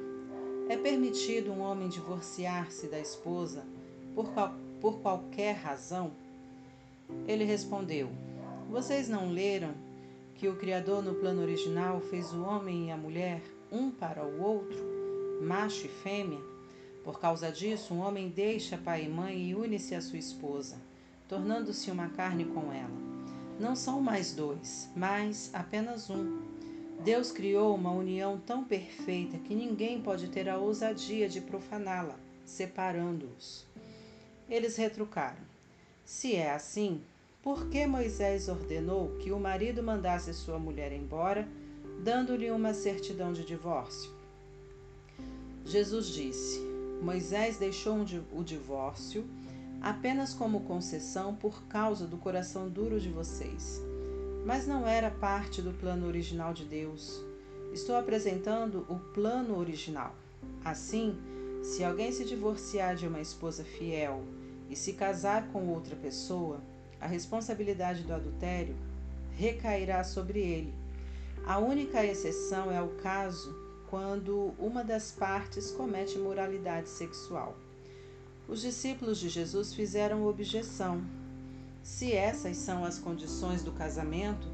É 0.69 0.77
permitido 0.77 1.51
um 1.51 1.61
homem 1.61 1.89
divorciar-se 1.89 2.87
da 2.87 2.99
esposa 2.99 3.65
por, 4.13 4.31
qual, 4.31 4.53
por 4.79 4.99
qualquer 4.99 5.55
razão? 5.55 6.11
Ele 7.27 7.45
respondeu: 7.45 8.09
Vocês 8.69 9.09
não 9.09 9.31
leram 9.31 9.86
que 10.37 10.47
o 10.47 10.55
Criador, 10.55 11.03
no 11.03 11.15
plano 11.15 11.41
original, 11.41 11.99
fez 11.99 12.31
o 12.31 12.43
homem 12.43 12.87
e 12.87 12.91
a 12.91 12.97
mulher 12.97 13.41
um 13.71 13.89
para 13.89 14.23
o 14.23 14.41
outro, 14.41 14.77
macho 15.41 15.87
e 15.87 15.89
fêmea? 15.89 16.39
Por 17.03 17.19
causa 17.19 17.51
disso, 17.51 17.93
um 17.93 17.99
homem 17.99 18.29
deixa 18.29 18.77
pai 18.77 19.05
e 19.05 19.09
mãe 19.09 19.49
e 19.49 19.55
une-se 19.55 19.95
à 19.95 20.01
sua 20.01 20.19
esposa, 20.19 20.75
tornando-se 21.27 21.89
uma 21.89 22.09
carne 22.09 22.45
com 22.45 22.71
ela. 22.71 23.17
Não 23.59 23.75
são 23.75 23.99
mais 23.99 24.33
dois, 24.33 24.87
mas 24.95 25.49
apenas 25.53 26.09
um. 26.09 26.39
Deus 27.03 27.31
criou 27.31 27.73
uma 27.73 27.91
união 27.91 28.39
tão 28.45 28.63
perfeita 28.63 29.37
que 29.39 29.55
ninguém 29.55 30.01
pode 30.01 30.27
ter 30.27 30.47
a 30.47 30.57
ousadia 30.57 31.27
de 31.27 31.41
profaná-la, 31.41 32.15
separando-os. 32.45 33.65
Eles 34.47 34.75
retrucaram: 34.75 35.41
Se 36.05 36.35
é 36.35 36.51
assim, 36.51 37.01
por 37.47 37.69
que 37.69 37.87
Moisés 37.87 38.49
ordenou 38.49 39.15
que 39.19 39.31
o 39.31 39.39
marido 39.39 39.81
mandasse 39.81 40.33
sua 40.33 40.59
mulher 40.59 40.91
embora, 40.91 41.47
dando-lhe 42.03 42.51
uma 42.51 42.73
certidão 42.73 43.31
de 43.31 43.45
divórcio? 43.45 44.11
Jesus 45.63 46.07
disse: 46.07 46.59
Moisés 47.01 47.55
deixou 47.55 48.05
o 48.33 48.43
divórcio 48.43 49.25
apenas 49.79 50.33
como 50.33 50.65
concessão 50.65 51.33
por 51.33 51.63
causa 51.69 52.05
do 52.05 52.17
coração 52.17 52.67
duro 52.67 52.99
de 52.99 53.07
vocês. 53.07 53.81
Mas 54.45 54.67
não 54.67 54.85
era 54.85 55.09
parte 55.09 55.61
do 55.61 55.71
plano 55.71 56.05
original 56.05 56.53
de 56.53 56.65
Deus. 56.65 57.23
Estou 57.71 57.95
apresentando 57.95 58.85
o 58.89 58.99
plano 59.13 59.57
original. 59.57 60.13
Assim, 60.65 61.17
se 61.63 61.81
alguém 61.81 62.11
se 62.11 62.25
divorciar 62.25 62.97
de 62.97 63.07
uma 63.07 63.21
esposa 63.21 63.63
fiel 63.63 64.21
e 64.69 64.75
se 64.75 64.91
casar 64.91 65.47
com 65.53 65.69
outra 65.69 65.95
pessoa, 65.95 66.59
a 66.99 67.07
responsabilidade 67.07 68.03
do 68.03 68.13
adultério 68.13 68.75
recairá 69.35 70.03
sobre 70.03 70.39
ele. 70.39 70.73
A 71.45 71.59
única 71.59 72.05
exceção 72.05 72.71
é 72.71 72.81
o 72.81 72.89
caso 72.95 73.55
quando 73.89 74.53
uma 74.59 74.83
das 74.83 75.11
partes 75.11 75.71
comete 75.71 76.17
moralidade 76.17 76.89
sexual. 76.89 77.55
Os 78.47 78.61
discípulos 78.61 79.19
de 79.19 79.29
Jesus 79.29 79.73
fizeram 79.73 80.25
objeção. 80.25 81.01
Se 81.83 82.11
essas 82.11 82.57
são 82.57 82.83
as 82.83 82.97
condições 82.97 83.63
do 83.63 83.71
casamento, 83.71 84.47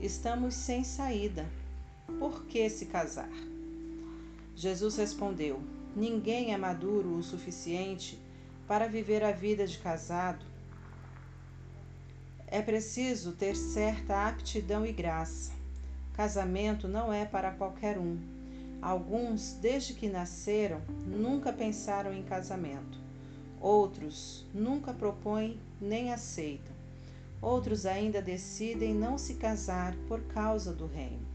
estamos 0.00 0.54
sem 0.54 0.84
saída. 0.84 1.46
Por 2.18 2.44
que 2.44 2.68
se 2.70 2.86
casar? 2.86 3.30
Jesus 4.54 4.96
respondeu: 4.96 5.60
Ninguém 5.94 6.54
é 6.54 6.56
maduro 6.56 7.16
o 7.16 7.22
suficiente 7.22 8.18
para 8.66 8.86
viver 8.86 9.24
a 9.24 9.32
vida 9.32 9.66
de 9.66 9.78
casado. 9.78 10.44
É 12.48 12.62
preciso 12.62 13.32
ter 13.32 13.56
certa 13.56 14.28
aptidão 14.28 14.86
e 14.86 14.92
graça. 14.92 15.52
Casamento 16.12 16.86
não 16.86 17.12
é 17.12 17.24
para 17.24 17.50
qualquer 17.50 17.98
um. 17.98 18.18
Alguns, 18.80 19.54
desde 19.54 19.94
que 19.94 20.08
nasceram, 20.08 20.80
nunca 21.06 21.52
pensaram 21.52 22.14
em 22.14 22.22
casamento. 22.22 22.98
Outros 23.60 24.46
nunca 24.54 24.92
propõem 24.92 25.58
nem 25.80 26.12
aceitam. 26.12 26.74
Outros 27.42 27.84
ainda 27.84 28.22
decidem 28.22 28.94
não 28.94 29.18
se 29.18 29.34
casar 29.34 29.94
por 30.06 30.22
causa 30.22 30.72
do 30.72 30.86
reino. 30.86 31.26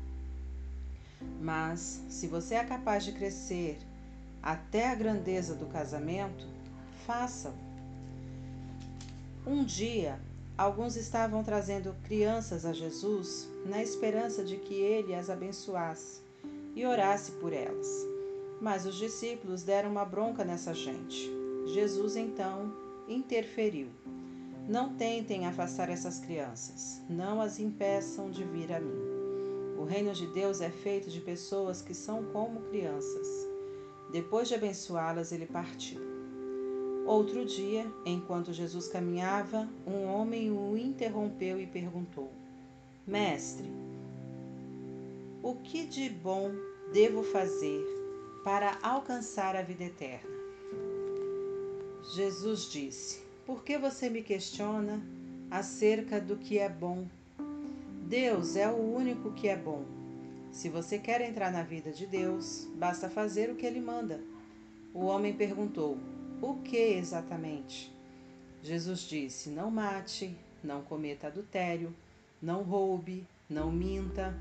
Mas, 1.41 2.01
se 2.09 2.27
você 2.27 2.55
é 2.55 2.63
capaz 2.63 3.03
de 3.03 3.11
crescer 3.11 3.79
até 4.41 4.89
a 4.89 4.95
grandeza 4.95 5.55
do 5.55 5.65
casamento, 5.65 6.47
faça-o. 7.05 7.53
Um 9.45 9.63
dia, 9.63 10.19
alguns 10.61 10.95
estavam 10.95 11.43
trazendo 11.43 11.95
crianças 12.03 12.65
a 12.67 12.71
Jesus 12.71 13.49
na 13.65 13.81
esperança 13.81 14.43
de 14.43 14.57
que 14.57 14.75
ele 14.75 15.15
as 15.15 15.27
abençoasse 15.27 16.21
e 16.75 16.85
orasse 16.85 17.31
por 17.33 17.51
elas. 17.51 17.87
Mas 18.61 18.85
os 18.85 18.93
discípulos 18.95 19.63
deram 19.63 19.89
uma 19.89 20.05
bronca 20.05 20.45
nessa 20.45 20.71
gente. 20.71 21.31
Jesus 21.65 22.15
então 22.15 22.71
interferiu. 23.07 23.87
Não 24.69 24.95
tentem 24.95 25.47
afastar 25.47 25.89
essas 25.89 26.19
crianças, 26.19 27.01
não 27.09 27.41
as 27.41 27.59
impeçam 27.59 28.29
de 28.29 28.43
vir 28.43 28.71
a 28.71 28.79
mim. 28.79 29.01
O 29.79 29.83
reino 29.83 30.13
de 30.13 30.27
Deus 30.27 30.61
é 30.61 30.69
feito 30.69 31.09
de 31.09 31.21
pessoas 31.21 31.81
que 31.81 31.95
são 31.95 32.23
como 32.25 32.61
crianças. 32.69 33.27
Depois 34.11 34.47
de 34.47 34.53
abençoá-las, 34.53 35.31
ele 35.31 35.47
partiu. 35.47 36.10
Outro 37.11 37.43
dia, 37.43 37.85
enquanto 38.05 38.53
Jesus 38.53 38.87
caminhava, 38.87 39.67
um 39.85 40.05
homem 40.05 40.49
o 40.49 40.77
interrompeu 40.77 41.59
e 41.59 41.67
perguntou: 41.67 42.31
Mestre, 43.05 43.69
o 45.43 45.55
que 45.55 45.85
de 45.85 46.09
bom 46.09 46.53
devo 46.93 47.21
fazer 47.21 47.85
para 48.45 48.77
alcançar 48.81 49.57
a 49.57 49.61
vida 49.61 49.83
eterna? 49.83 50.31
Jesus 52.15 52.71
disse: 52.71 53.21
Por 53.45 53.61
que 53.61 53.77
você 53.77 54.09
me 54.09 54.21
questiona 54.21 55.01
acerca 55.49 56.17
do 56.17 56.37
que 56.37 56.59
é 56.59 56.69
bom? 56.69 57.05
Deus 58.07 58.55
é 58.55 58.71
o 58.71 58.77
único 58.77 59.33
que 59.33 59.49
é 59.49 59.57
bom. 59.57 59.83
Se 60.49 60.69
você 60.69 60.97
quer 60.97 61.19
entrar 61.19 61.51
na 61.51 61.61
vida 61.61 61.91
de 61.91 62.05
Deus, 62.05 62.69
basta 62.75 63.09
fazer 63.09 63.49
o 63.49 63.55
que 63.55 63.65
ele 63.65 63.81
manda. 63.81 64.21
O 64.93 65.07
homem 65.07 65.33
perguntou: 65.33 65.97
O 66.41 66.55
que 66.55 66.77
exatamente? 66.77 67.93
Jesus 68.63 69.01
disse: 69.01 69.49
Não 69.49 69.69
mate, 69.69 70.35
não 70.63 70.81
cometa 70.81 71.27
adultério, 71.27 71.95
não 72.41 72.63
roube, 72.63 73.25
não 73.49 73.71
minta 73.71 74.35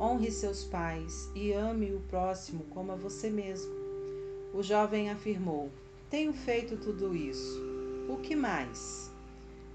Honre 0.00 0.30
seus 0.30 0.64
pais 0.64 1.28
e 1.34 1.52
ame 1.52 1.94
o 1.94 2.00
próximo 2.08 2.64
como 2.70 2.90
a 2.90 2.96
você 2.96 3.28
mesmo. 3.28 3.70
O 4.54 4.62
jovem 4.62 5.10
afirmou: 5.10 5.70
Tenho 6.08 6.32
feito 6.32 6.78
tudo 6.78 7.14
isso. 7.14 7.60
O 8.08 8.16
que 8.16 8.34
mais? 8.34 9.10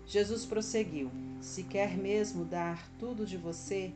Jesus 0.07 0.43
prosseguiu: 0.43 1.11
Se 1.39 1.61
quer 1.61 1.95
mesmo 1.95 2.43
dar 2.43 2.89
tudo 2.97 3.23
de 3.23 3.37
você, 3.37 3.93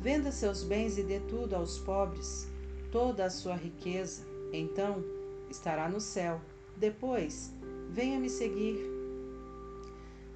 venda 0.00 0.32
seus 0.32 0.64
bens 0.64 0.98
e 0.98 1.04
dê 1.04 1.20
tudo 1.20 1.54
aos 1.54 1.78
pobres, 1.78 2.48
toda 2.90 3.24
a 3.24 3.30
sua 3.30 3.54
riqueza, 3.54 4.24
então 4.52 5.04
estará 5.48 5.88
no 5.88 6.00
céu. 6.00 6.40
Depois, 6.82 7.52
venha 7.90 8.18
me 8.18 8.28
seguir. 8.28 8.76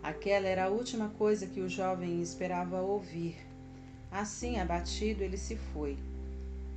Aquela 0.00 0.46
era 0.46 0.66
a 0.66 0.68
última 0.68 1.08
coisa 1.08 1.44
que 1.44 1.60
o 1.60 1.68
jovem 1.68 2.22
esperava 2.22 2.80
ouvir. 2.80 3.34
Assim, 4.12 4.56
abatido, 4.60 5.24
ele 5.24 5.36
se 5.36 5.56
foi. 5.56 5.98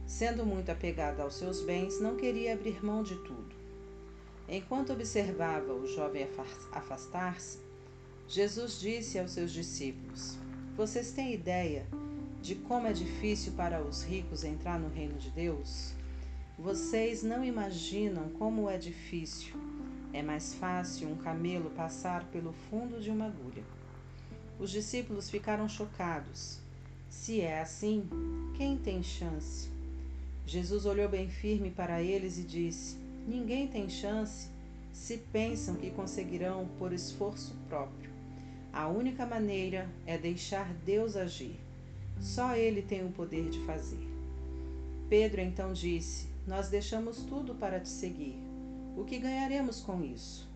Sendo 0.08 0.44
muito 0.44 0.72
apegado 0.72 1.20
aos 1.20 1.36
seus 1.36 1.62
bens, 1.62 2.02
não 2.02 2.16
queria 2.16 2.54
abrir 2.54 2.84
mão 2.84 3.04
de 3.04 3.16
tudo. 3.18 3.56
Enquanto 4.48 4.92
observava 4.92 5.72
o 5.72 5.86
jovem 5.86 6.28
afastar-se, 6.72 7.60
Jesus 8.28 8.80
disse 8.80 9.20
aos 9.20 9.30
seus 9.30 9.52
discípulos: 9.52 10.36
Vocês 10.76 11.12
têm 11.12 11.32
ideia 11.32 11.86
de 12.42 12.56
como 12.56 12.88
é 12.88 12.92
difícil 12.92 13.54
para 13.54 13.84
os 13.84 14.02
ricos 14.02 14.44
entrar 14.44 14.80
no 14.80 14.90
reino 14.90 15.20
de 15.20 15.30
Deus? 15.30 15.94
Vocês 16.62 17.24
não 17.24 17.44
imaginam 17.44 18.30
como 18.38 18.70
é 18.70 18.78
difícil. 18.78 19.56
É 20.12 20.22
mais 20.22 20.54
fácil 20.54 21.10
um 21.10 21.16
camelo 21.16 21.70
passar 21.70 22.26
pelo 22.26 22.54
fundo 22.70 23.00
de 23.00 23.10
uma 23.10 23.26
agulha. 23.26 23.64
Os 24.60 24.70
discípulos 24.70 25.30
ficaram 25.30 25.70
chocados 25.70 26.60
se 27.10 27.42
é 27.42 27.62
assim, 27.62 28.08
quem 28.56 28.78
tem 28.78 29.02
chance? 29.02 29.70
Jesus 30.46 30.86
olhou 30.86 31.10
bem 31.10 31.28
firme 31.28 31.72
para 31.72 32.02
eles 32.02 32.38
e 32.38 32.44
disse: 32.44 32.98
Ninguém 33.28 33.68
tem 33.68 33.90
chance 33.90 34.48
se 34.94 35.18
pensam 35.18 35.76
que 35.76 35.90
conseguirão 35.90 36.68
por 36.78 36.94
esforço 36.94 37.56
próprio. 37.68 38.10
A 38.72 38.88
única 38.88 39.26
maneira 39.26 39.90
é 40.06 40.18
deixar 40.18 40.72
Deus 40.86 41.16
agir. 41.16 41.60
Só 42.22 42.56
Ele 42.56 42.82
tem 42.82 43.06
o 43.06 43.12
poder 43.12 43.50
de 43.50 43.60
fazer. 43.66 44.08
Pedro 45.10 45.42
então 45.42 45.74
disse: 45.74 46.29
Nós 46.50 46.68
deixamos 46.68 47.22
tudo 47.26 47.54
para 47.54 47.80
te 47.80 47.90
seguir. 47.90 48.36
O 48.98 49.04
que 49.06 49.20
ganharemos 49.20 49.82
com 49.82 50.04
isso? 50.04 50.50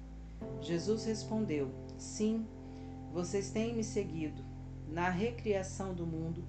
Jesus 0.60 1.06
respondeu: 1.06 1.70
Sim, 2.00 2.48
vocês 3.14 3.52
têm 3.52 3.76
me 3.76 3.84
seguido 3.84 4.44
na 4.90 5.12
recriação 5.12 5.94
do 5.94 6.04
mundo, 6.04 6.44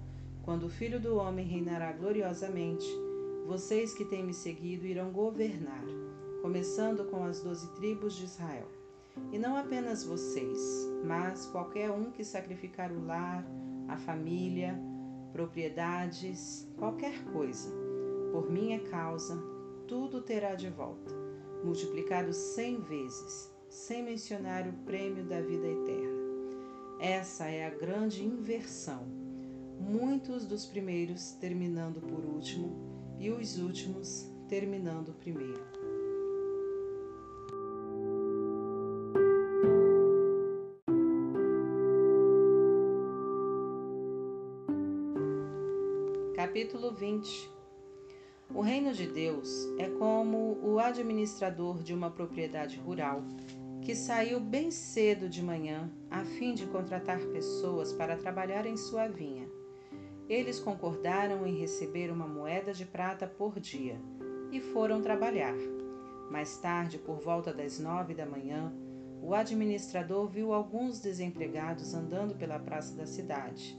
quando 0.44 0.64
o 0.64 0.70
Filho 0.70 0.98
do 0.98 1.18
Homem 1.18 1.46
reinará 1.46 1.92
gloriosamente, 1.92 2.86
vocês 3.46 3.92
que 3.92 4.06
têm 4.06 4.24
me 4.24 4.32
seguido 4.32 4.86
irão 4.86 5.10
governar, 5.10 5.84
começando 6.40 7.04
com 7.10 7.22
as 7.22 7.42
doze 7.42 7.70
tribos 7.74 8.16
de 8.16 8.24
Israel. 8.24 8.66
E 9.30 9.38
não 9.38 9.58
apenas 9.58 10.04
vocês, 10.04 10.58
mas 11.04 11.44
qualquer 11.48 11.90
um 11.90 12.10
que 12.10 12.24
sacrificar 12.24 12.90
o 12.90 13.04
lar, 13.04 13.44
a 13.88 13.98
família, 13.98 14.74
propriedades, 15.34 16.66
qualquer 16.78 17.22
coisa, 17.24 17.83
por 18.34 18.50
minha 18.50 18.80
causa, 18.80 19.40
tudo 19.86 20.20
terá 20.20 20.56
de 20.56 20.68
volta, 20.68 21.14
multiplicado 21.62 22.32
cem 22.32 22.80
vezes, 22.80 23.48
sem 23.68 24.02
mencionar 24.02 24.66
o 24.66 24.72
prêmio 24.84 25.24
da 25.24 25.40
vida 25.40 25.68
eterna. 25.68 26.18
Essa 26.98 27.46
é 27.46 27.64
a 27.64 27.70
grande 27.70 28.24
inversão. 28.24 29.06
Muitos 29.78 30.46
dos 30.46 30.66
primeiros 30.66 31.30
terminando 31.34 32.00
por 32.00 32.24
último 32.24 32.74
e 33.20 33.30
os 33.30 33.56
últimos 33.60 34.28
terminando 34.48 35.14
primeiro. 35.14 35.62
Capítulo 46.34 46.92
20 46.92 47.53
O 48.52 48.60
reino 48.60 48.92
de 48.92 49.06
Deus 49.06 49.48
é 49.78 49.88
como 49.88 50.58
o 50.62 50.78
administrador 50.78 51.82
de 51.82 51.94
uma 51.94 52.10
propriedade 52.10 52.78
rural 52.78 53.22
que 53.80 53.94
saiu 53.94 54.40
bem 54.40 54.70
cedo 54.70 55.28
de 55.28 55.42
manhã 55.42 55.90
a 56.10 56.24
fim 56.24 56.54
de 56.54 56.66
contratar 56.66 57.20
pessoas 57.26 57.92
para 57.92 58.16
trabalhar 58.16 58.66
em 58.66 58.76
sua 58.76 59.08
vinha. 59.08 59.48
Eles 60.28 60.58
concordaram 60.58 61.46
em 61.46 61.54
receber 61.54 62.10
uma 62.10 62.26
moeda 62.26 62.72
de 62.72 62.86
prata 62.86 63.26
por 63.26 63.60
dia 63.60 64.00
e 64.50 64.60
foram 64.60 65.02
trabalhar. 65.02 65.54
Mais 66.30 66.56
tarde, 66.56 66.98
por 66.98 67.20
volta 67.20 67.52
das 67.52 67.78
nove 67.78 68.14
da 68.14 68.24
manhã, 68.24 68.72
o 69.20 69.34
administrador 69.34 70.28
viu 70.28 70.52
alguns 70.52 71.00
desempregados 71.00 71.94
andando 71.94 72.34
pela 72.34 72.58
praça 72.58 72.96
da 72.96 73.06
cidade. 73.06 73.78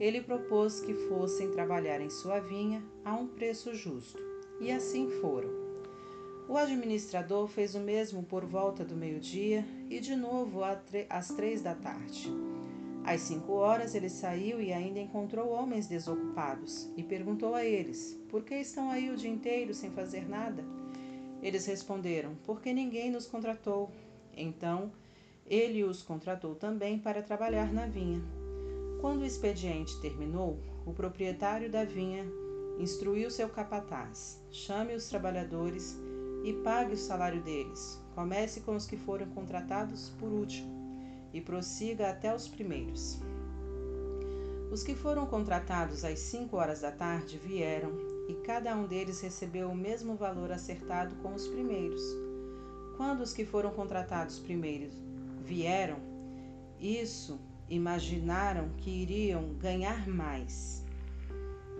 Ele 0.00 0.22
propôs 0.22 0.80
que 0.80 0.94
fossem 0.94 1.50
trabalhar 1.50 2.00
em 2.00 2.08
sua 2.08 2.40
vinha 2.40 2.82
a 3.04 3.14
um 3.14 3.26
preço 3.26 3.74
justo, 3.74 4.18
e 4.58 4.72
assim 4.72 5.10
foram. 5.20 5.50
O 6.48 6.56
administrador 6.56 7.46
fez 7.46 7.74
o 7.74 7.80
mesmo 7.80 8.22
por 8.22 8.44
volta 8.44 8.82
do 8.82 8.96
meio-dia 8.96 9.64
e 9.90 10.00
de 10.00 10.16
novo 10.16 10.62
às 11.08 11.28
três 11.28 11.60
da 11.60 11.74
tarde. 11.74 12.28
Às 13.04 13.20
cinco 13.20 13.52
horas 13.52 13.94
ele 13.94 14.08
saiu 14.08 14.60
e 14.60 14.72
ainda 14.72 14.98
encontrou 14.98 15.50
homens 15.50 15.86
desocupados 15.86 16.90
e 16.96 17.02
perguntou 17.02 17.54
a 17.54 17.64
eles: 17.64 18.18
Por 18.28 18.42
que 18.42 18.54
estão 18.54 18.90
aí 18.90 19.10
o 19.10 19.16
dia 19.16 19.30
inteiro 19.30 19.72
sem 19.74 19.90
fazer 19.90 20.28
nada? 20.28 20.64
Eles 21.42 21.66
responderam: 21.66 22.34
Porque 22.44 22.72
ninguém 22.72 23.10
nos 23.10 23.26
contratou. 23.26 23.90
Então 24.36 24.90
ele 25.46 25.84
os 25.84 26.02
contratou 26.02 26.54
também 26.54 26.98
para 26.98 27.22
trabalhar 27.22 27.72
na 27.72 27.86
vinha. 27.86 28.39
Quando 29.00 29.22
o 29.22 29.26
expediente 29.26 29.98
terminou, 30.00 30.58
o 30.84 30.92
proprietário 30.92 31.70
da 31.70 31.84
vinha 31.84 32.26
instruiu 32.78 33.30
seu 33.30 33.48
capataz: 33.48 34.42
chame 34.50 34.94
os 34.94 35.08
trabalhadores 35.08 35.98
e 36.44 36.52
pague 36.52 36.92
o 36.92 36.98
salário 36.98 37.42
deles. 37.42 37.98
Comece 38.14 38.60
com 38.60 38.76
os 38.76 38.86
que 38.86 38.98
foram 38.98 39.26
contratados 39.30 40.10
por 40.18 40.30
último 40.30 40.68
e 41.32 41.40
prossiga 41.40 42.10
até 42.10 42.34
os 42.34 42.46
primeiros. 42.46 43.18
Os 44.70 44.82
que 44.82 44.94
foram 44.94 45.26
contratados 45.26 46.04
às 46.04 46.18
cinco 46.18 46.56
horas 46.56 46.82
da 46.82 46.92
tarde 46.92 47.38
vieram 47.38 47.92
e 48.28 48.34
cada 48.44 48.76
um 48.76 48.86
deles 48.86 49.20
recebeu 49.20 49.70
o 49.70 49.74
mesmo 49.74 50.14
valor 50.14 50.52
acertado 50.52 51.16
com 51.16 51.34
os 51.34 51.48
primeiros. 51.48 52.02
Quando 52.96 53.22
os 53.22 53.32
que 53.32 53.44
foram 53.44 53.70
contratados 53.70 54.38
primeiros 54.38 54.92
vieram, 55.42 55.96
isso 56.78 57.40
imaginaram 57.70 58.68
que 58.76 58.90
iriam 58.90 59.54
ganhar 59.54 60.06
mais. 60.08 60.84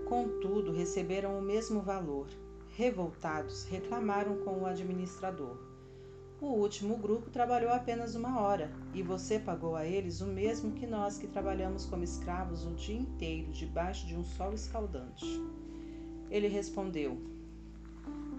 Contudo, 0.07 0.73
receberam 0.73 1.39
o 1.39 1.43
mesmo 1.43 1.83
valor 1.83 2.29
revoltados, 2.77 3.65
reclamaram 3.65 4.39
com 4.39 4.61
o 4.61 4.67
administrador. 4.67 5.57
O 6.41 6.47
último 6.47 6.97
grupo 6.97 7.29
trabalhou 7.29 7.71
apenas 7.71 8.15
uma 8.15 8.41
hora 8.41 8.73
e 8.95 9.03
você 9.03 9.39
pagou 9.39 9.77
a 9.77 9.85
eles 9.85 10.23
o 10.23 10.27
mesmo 10.27 10.73
que 10.73 10.87
nós 10.87 11.19
que 11.19 11.27
trabalhamos 11.27 11.85
como 11.85 12.03
escravos 12.03 12.65
o 12.65 12.71
dia 12.71 12.97
inteiro 12.97 13.53
debaixo 13.53 14.07
de 14.07 14.17
um 14.17 14.25
sol 14.25 14.55
escaldante. 14.55 15.27
Ele 16.31 16.49
respondeu, 16.49 17.19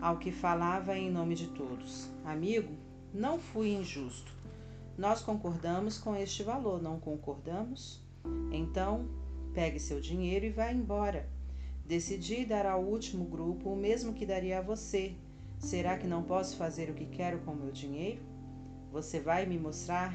ao 0.02 0.18
que 0.18 0.32
falava 0.32 0.98
em 0.98 1.11
nome 1.11 1.36
de 1.36 1.48
todos: 1.49 2.10
Amigo, 2.26 2.73
não 3.14 3.38
fui 3.38 3.69
injusto. 3.69 4.40
Nós 4.97 5.22
concordamos 5.22 5.97
com 5.97 6.15
este 6.15 6.43
valor, 6.43 6.81
não 6.81 6.99
concordamos? 6.99 8.03
Então, 8.51 9.07
pegue 9.53 9.80
seu 9.80 9.99
dinheiro 9.99 10.45
e 10.45 10.49
vá 10.49 10.72
embora. 10.72 11.27
Decidi 11.85 12.45
dar 12.45 12.65
ao 12.65 12.84
último 12.84 13.26
grupo 13.26 13.69
o 13.69 13.76
mesmo 13.76 14.13
que 14.13 14.26
daria 14.26 14.59
a 14.59 14.61
você. 14.61 15.15
Será 15.59 15.97
que 15.97 16.07
não 16.07 16.23
posso 16.23 16.55
fazer 16.57 16.89
o 16.89 16.93
que 16.93 17.05
quero 17.05 17.39
com 17.39 17.51
o 17.51 17.55
meu 17.55 17.72
dinheiro? 17.72 18.22
Você 18.91 19.19
vai 19.19 19.45
me 19.45 19.57
mostrar? 19.57 20.13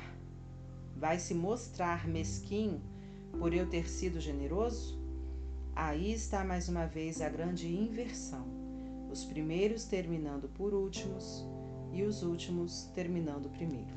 Vai 0.97 1.19
se 1.19 1.35
mostrar 1.35 2.07
mesquinho 2.07 2.81
por 3.39 3.53
eu 3.53 3.69
ter 3.69 3.89
sido 3.89 4.21
generoso? 4.21 4.99
Aí 5.75 6.13
está 6.13 6.45
mais 6.45 6.69
uma 6.69 6.87
vez 6.87 7.21
a 7.21 7.29
grande 7.29 7.69
inversão. 7.69 8.47
Os 9.11 9.25
primeiros 9.25 9.85
terminando 9.85 10.49
por 10.49 10.73
últimos 10.75 11.45
e 11.93 12.03
os 12.03 12.23
últimos 12.23 12.85
terminando 12.95 13.51
primeiro. 13.51 13.95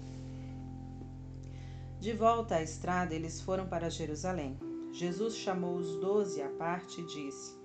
De 2.00 2.14
volta 2.14 2.56
à 2.56 2.64
estrada, 2.64 3.14
eles 3.14 3.42
foram 3.42 3.68
para 3.68 3.90
Jerusalém. 3.90 4.58
Jesus 4.94 5.36
chamou 5.36 5.76
os 5.76 5.98
doze 5.98 6.42
à 6.42 6.48
parte 6.48 7.02
e 7.02 7.06
disse: 7.06 7.60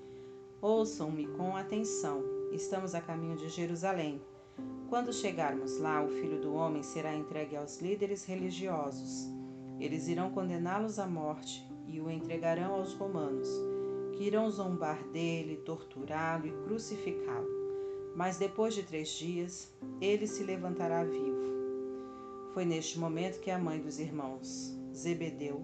Ouçam-me 0.60 1.28
com 1.28 1.56
atenção. 1.56 2.20
Estamos 2.50 2.96
a 2.96 3.00
caminho 3.00 3.36
de 3.36 3.48
Jerusalém. 3.48 4.20
Quando 4.88 5.12
chegarmos 5.12 5.78
lá, 5.78 6.02
o 6.02 6.08
filho 6.08 6.40
do 6.40 6.52
homem 6.52 6.82
será 6.82 7.14
entregue 7.14 7.54
aos 7.54 7.80
líderes 7.80 8.24
religiosos. 8.24 9.28
Eles 9.78 10.08
irão 10.08 10.32
condená-los 10.32 10.98
à 10.98 11.06
morte 11.06 11.64
e 11.86 12.00
o 12.00 12.10
entregarão 12.10 12.74
aos 12.74 12.92
romanos, 12.92 13.48
que 14.16 14.24
irão 14.24 14.50
zombar 14.50 15.00
dele, 15.10 15.58
torturá-lo 15.58 16.48
e 16.48 16.52
crucificá-lo. 16.64 17.46
Mas 18.16 18.36
depois 18.36 18.74
de 18.74 18.82
três 18.82 19.10
dias, 19.10 19.72
ele 20.00 20.26
se 20.26 20.42
levantará 20.42 21.04
vivo. 21.04 21.53
Foi 22.54 22.64
neste 22.64 23.00
momento 23.00 23.40
que 23.40 23.50
a 23.50 23.58
mãe 23.58 23.80
dos 23.80 23.98
irmãos, 23.98 24.78
Zebedeu, 24.94 25.60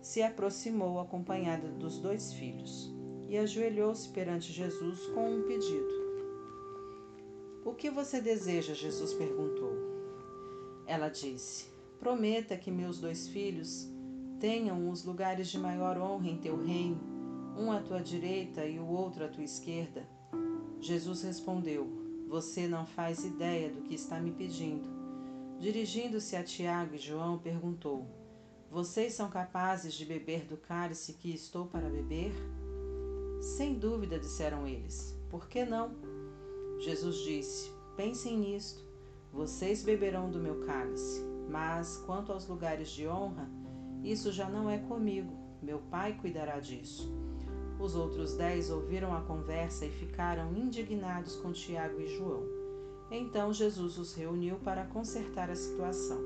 se 0.00 0.22
aproximou 0.22 1.00
acompanhada 1.00 1.66
dos 1.66 1.98
dois 1.98 2.32
filhos 2.32 2.94
e 3.28 3.36
ajoelhou-se 3.36 4.08
perante 4.10 4.52
Jesus 4.52 5.04
com 5.08 5.34
um 5.34 5.42
pedido. 5.42 5.98
O 7.64 7.74
que 7.74 7.90
você 7.90 8.20
deseja? 8.20 8.72
Jesus 8.72 9.12
perguntou. 9.14 9.72
Ela 10.86 11.08
disse: 11.08 11.66
Prometa 11.98 12.56
que 12.56 12.70
meus 12.70 13.00
dois 13.00 13.26
filhos 13.26 13.90
tenham 14.38 14.88
os 14.88 15.04
lugares 15.04 15.48
de 15.48 15.58
maior 15.58 15.98
honra 15.98 16.28
em 16.28 16.38
teu 16.38 16.56
reino, 16.56 17.00
um 17.58 17.72
à 17.72 17.80
tua 17.80 18.00
direita 18.00 18.64
e 18.64 18.78
o 18.78 18.86
outro 18.86 19.24
à 19.24 19.28
tua 19.28 19.42
esquerda. 19.42 20.08
Jesus 20.80 21.22
respondeu: 21.22 21.88
Você 22.28 22.68
não 22.68 22.86
faz 22.86 23.24
ideia 23.24 23.70
do 23.70 23.82
que 23.82 23.96
está 23.96 24.20
me 24.20 24.30
pedindo. 24.30 24.97
Dirigindo-se 25.58 26.36
a 26.36 26.44
Tiago 26.44 26.94
e 26.94 26.98
João, 26.98 27.36
perguntou: 27.36 28.06
Vocês 28.70 29.14
são 29.14 29.28
capazes 29.28 29.92
de 29.92 30.04
beber 30.04 30.44
do 30.44 30.56
cálice 30.56 31.14
que 31.14 31.34
estou 31.34 31.66
para 31.66 31.90
beber? 31.90 32.32
Sem 33.40 33.74
dúvida, 33.74 34.20
disseram 34.20 34.68
eles. 34.68 35.16
Por 35.28 35.48
que 35.48 35.64
não? 35.64 35.90
Jesus 36.78 37.16
disse: 37.24 37.72
Pensem 37.96 38.38
nisto. 38.38 38.86
Vocês 39.32 39.82
beberão 39.82 40.30
do 40.30 40.38
meu 40.38 40.64
cálice, 40.64 41.24
mas 41.50 41.96
quanto 42.06 42.32
aos 42.32 42.46
lugares 42.46 42.90
de 42.90 43.08
honra, 43.08 43.50
isso 44.04 44.30
já 44.30 44.48
não 44.48 44.70
é 44.70 44.78
comigo. 44.78 45.36
Meu 45.60 45.80
Pai 45.90 46.16
cuidará 46.20 46.60
disso. 46.60 47.12
Os 47.80 47.96
outros 47.96 48.34
dez 48.34 48.70
ouviram 48.70 49.12
a 49.12 49.22
conversa 49.22 49.86
e 49.86 49.90
ficaram 49.90 50.56
indignados 50.56 51.34
com 51.36 51.50
Tiago 51.50 52.00
e 52.00 52.06
João. 52.06 52.57
Então 53.10 53.52
Jesus 53.52 53.98
os 53.98 54.14
reuniu 54.14 54.56
para 54.56 54.84
consertar 54.84 55.50
a 55.50 55.56
situação. 55.56 56.20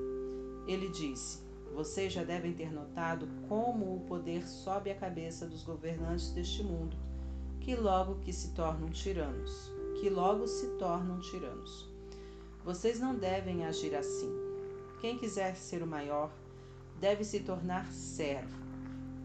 Ele 0.67 0.89
disse: 0.89 1.43
vocês 1.75 2.13
já 2.13 2.23
devem 2.23 2.53
ter 2.53 2.71
notado 2.71 3.27
como 3.49 3.97
o 3.97 4.01
poder 4.01 4.47
sobe 4.47 4.91
a 4.91 4.95
cabeça 4.95 5.47
dos 5.47 5.63
governantes 5.63 6.31
deste 6.31 6.63
mundo, 6.63 6.97
que 7.61 7.75
logo 7.75 8.17
que 8.17 8.33
se 8.33 8.53
tornam 8.53 8.91
tiranos, 8.91 9.73
que 9.99 10.11
logo 10.11 10.47
se 10.47 10.67
tornam 10.77 11.19
tiranos. 11.21 11.89
Vocês 12.63 13.01
não 13.01 13.15
devem 13.17 13.65
agir 13.65 13.95
assim. 13.95 14.31
Quem 15.01 15.17
quiser 15.17 15.57
ser 15.57 15.83
o 15.83 15.87
maior, 15.87 16.31
deve 17.01 17.25
se 17.25 17.41
tornar 17.41 17.91
servo. 17.91 18.61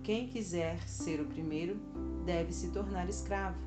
Quem 0.04 0.28
quiser 0.28 0.88
ser 0.88 1.20
o 1.20 1.26
primeiro, 1.26 1.76
deve 2.26 2.54
se 2.54 2.72
tornar 2.72 3.10
escravo. 3.10 3.67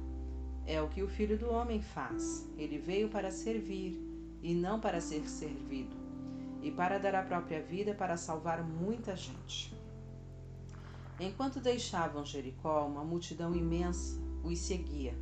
É 0.71 0.81
o 0.81 0.87
que 0.87 1.03
o 1.03 1.09
Filho 1.09 1.37
do 1.37 1.51
Homem 1.51 1.83
faz. 1.83 2.49
Ele 2.57 2.79
veio 2.79 3.09
para 3.09 3.33
servir 3.33 4.01
e 4.41 4.55
não 4.55 4.79
para 4.79 5.01
ser 5.01 5.29
servido 5.29 5.97
e 6.63 6.71
para 6.71 6.97
dar 6.97 7.17
a 7.17 7.25
própria 7.25 7.61
vida 7.61 7.93
para 7.93 8.17
salvar 8.17 8.63
muita 8.63 9.17
gente. 9.17 9.75
Enquanto 11.19 11.59
deixavam 11.59 12.25
Jericó, 12.25 12.87
uma 12.87 13.03
multidão 13.03 13.53
imensa 13.53 14.17
os 14.45 14.61
seguia. 14.61 15.13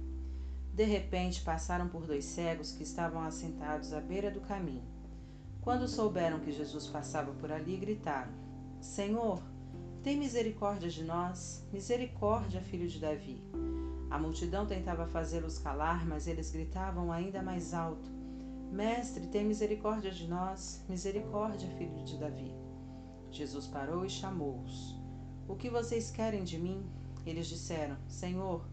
De 0.75 0.85
repente 0.85 1.41
passaram 1.41 1.89
por 1.89 2.07
dois 2.07 2.27
cegos 2.27 2.73
que 2.73 2.83
estavam 2.83 3.23
assentados 3.23 3.95
à 3.95 4.03
beira 4.03 4.31
do 4.31 4.43
caminho. 4.43 4.85
Quando 5.63 5.89
souberam 5.89 6.41
que 6.41 6.53
Jesus 6.53 6.87
passava 6.89 7.33
por 7.33 7.51
ali, 7.51 7.79
gritaram: 7.79 8.33
Senhor, 8.83 9.43
tem 10.03 10.19
misericórdia 10.19 10.91
de 10.91 11.05
nós, 11.05 11.67
misericórdia, 11.73 12.61
filho 12.61 12.87
de 12.87 13.01
Davi. 13.01 13.43
A 14.11 14.19
multidão 14.19 14.67
tentava 14.67 15.07
fazê-los 15.07 15.59
calar, 15.59 16.07
mas 16.07 16.27
eles 16.27 16.51
gritavam 16.51 17.13
ainda 17.13 17.43
mais 17.43 17.75
alto: 17.75 18.11
Mestre, 18.71 19.27
tem 19.27 19.45
misericórdia 19.45 20.11
de 20.11 20.27
nós, 20.27 20.85
misericórdia, 20.89 21.69
filho 21.77 22.05
de 22.05 22.19
Davi. 22.19 22.55
Jesus 23.31 23.67
parou 23.67 24.05
e 24.05 24.11
chamou-os. 24.11 24.99
O 25.47 25.57
que 25.57 25.69
vocês 25.69 26.11
querem 26.11 26.45
de 26.45 26.59
mim? 26.59 26.85
Eles 27.27 27.47
disseram: 27.47 27.97
Senhor, 28.07 28.67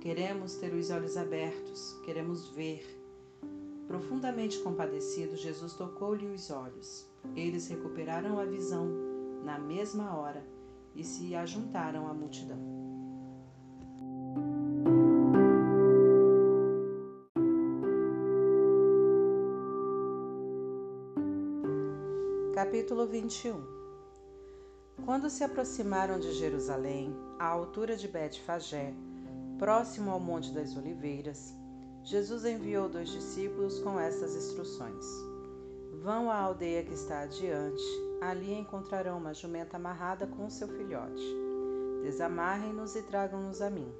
queremos 0.00 0.56
ter 0.56 0.74
os 0.74 0.90
olhos 0.90 1.16
abertos, 1.16 1.98
queremos 2.04 2.48
ver. 2.50 2.98
Profundamente 3.86 4.58
compadecido, 4.60 5.36
Jesus 5.36 5.74
tocou-lhe 5.74 6.26
os 6.26 6.50
olhos. 6.50 7.06
Eles 7.34 7.68
recuperaram 7.68 8.38
a 8.38 8.44
visão 8.44 8.88
na 9.44 9.58
mesma 9.58 10.16
hora 10.16 10.44
e 10.94 11.04
se 11.04 11.34
ajuntaram 11.34 12.06
à 12.06 12.14
multidão. 12.14 12.81
Capítulo 22.72 23.06
21 23.06 23.62
Quando 25.04 25.28
se 25.28 25.44
aproximaram 25.44 26.18
de 26.18 26.32
Jerusalém, 26.32 27.14
à 27.38 27.44
altura 27.44 27.94
de 27.96 28.08
Bet-Fagé, 28.08 28.94
próximo 29.58 30.10
ao 30.10 30.18
Monte 30.18 30.50
das 30.54 30.74
Oliveiras, 30.74 31.52
Jesus 32.02 32.46
enviou 32.46 32.88
dois 32.88 33.10
discípulos 33.10 33.78
com 33.80 34.00
estas 34.00 34.34
instruções: 34.34 35.04
Vão 36.02 36.30
à 36.30 36.36
aldeia 36.36 36.82
que 36.82 36.94
está 36.94 37.20
adiante, 37.20 37.84
ali 38.22 38.54
encontrarão 38.54 39.18
uma 39.18 39.34
jumenta 39.34 39.76
amarrada 39.76 40.26
com 40.26 40.48
seu 40.48 40.68
filhote. 40.68 41.36
Desamarrem-nos 42.02 42.96
e 42.96 43.02
tragam-nos 43.02 43.60
a 43.60 43.68
mim. 43.68 43.92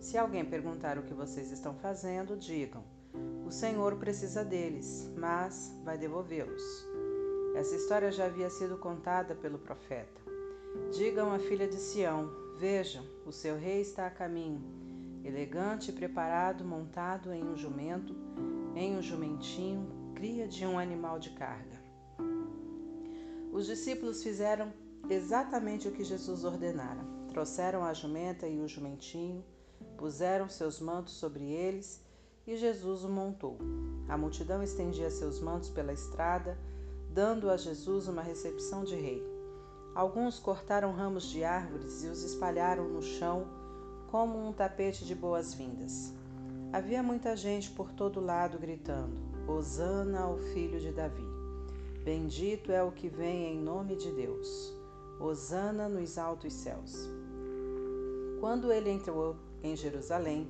Se 0.00 0.18
alguém 0.18 0.44
perguntar 0.44 0.98
o 0.98 1.04
que 1.04 1.14
vocês 1.14 1.52
estão 1.52 1.76
fazendo, 1.76 2.36
digam: 2.36 2.82
O 3.46 3.52
Senhor 3.52 3.94
precisa 3.94 4.44
deles, 4.44 5.08
mas 5.16 5.72
vai 5.84 5.96
devolvê-los. 5.96 6.90
Essa 7.54 7.76
história 7.76 8.10
já 8.10 8.24
havia 8.24 8.48
sido 8.48 8.78
contada 8.78 9.34
pelo 9.34 9.58
profeta. 9.58 10.20
Digam 10.90 11.32
à 11.32 11.38
filha 11.38 11.68
de 11.68 11.76
Sião: 11.76 12.30
Vejam, 12.58 13.04
o 13.26 13.32
seu 13.32 13.56
rei 13.56 13.82
está 13.82 14.06
a 14.06 14.10
caminho, 14.10 14.62
elegante 15.24 15.90
e 15.90 15.92
preparado, 15.92 16.64
montado 16.64 17.32
em 17.32 17.44
um 17.44 17.56
jumento, 17.56 18.14
em 18.74 18.96
um 18.96 19.02
jumentinho, 19.02 19.86
cria 20.14 20.48
de 20.48 20.64
um 20.64 20.78
animal 20.78 21.18
de 21.18 21.30
carga. 21.30 21.82
Os 23.52 23.66
discípulos 23.66 24.22
fizeram 24.22 24.72
exatamente 25.10 25.86
o 25.86 25.92
que 25.92 26.04
Jesus 26.04 26.44
ordenara. 26.44 27.04
Trouxeram 27.28 27.84
a 27.84 27.92
jumenta 27.92 28.46
e 28.46 28.60
o 28.60 28.68
jumentinho, 28.68 29.44
puseram 29.98 30.48
seus 30.48 30.80
mantos 30.80 31.14
sobre 31.14 31.44
eles 31.44 32.02
e 32.46 32.56
Jesus 32.56 33.04
o 33.04 33.08
montou. 33.08 33.58
A 34.08 34.16
multidão 34.16 34.62
estendia 34.62 35.10
seus 35.10 35.38
mantos 35.38 35.68
pela 35.68 35.92
estrada, 35.92 36.58
dando 37.12 37.50
a 37.50 37.58
Jesus 37.58 38.08
uma 38.08 38.22
recepção 38.22 38.84
de 38.84 38.96
rei. 38.96 39.22
Alguns 39.94 40.38
cortaram 40.38 40.92
ramos 40.92 41.24
de 41.24 41.44
árvores 41.44 42.02
e 42.02 42.08
os 42.08 42.22
espalharam 42.22 42.88
no 42.88 43.02
chão 43.02 43.46
como 44.10 44.48
um 44.48 44.52
tapete 44.52 45.04
de 45.04 45.14
boas-vindas. 45.14 46.14
Havia 46.72 47.02
muita 47.02 47.36
gente 47.36 47.70
por 47.70 47.92
todo 47.92 48.18
lado 48.18 48.58
gritando: 48.58 49.14
Hosana 49.46 50.20
ao 50.20 50.38
filho 50.38 50.80
de 50.80 50.90
Davi. 50.90 51.26
Bendito 52.02 52.72
é 52.72 52.82
o 52.82 52.90
que 52.90 53.10
vem 53.10 53.54
em 53.54 53.60
nome 53.60 53.94
de 53.94 54.10
Deus. 54.10 54.74
Hosana 55.20 55.90
nos 55.90 56.16
altos 56.16 56.54
céus. 56.54 57.10
Quando 58.40 58.72
ele 58.72 58.90
entrou 58.90 59.36
em 59.62 59.76
Jerusalém, 59.76 60.48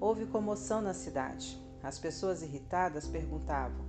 houve 0.00 0.24
comoção 0.26 0.80
na 0.80 0.94
cidade. 0.94 1.60
As 1.82 1.98
pessoas 1.98 2.42
irritadas 2.42 3.08
perguntavam: 3.08 3.85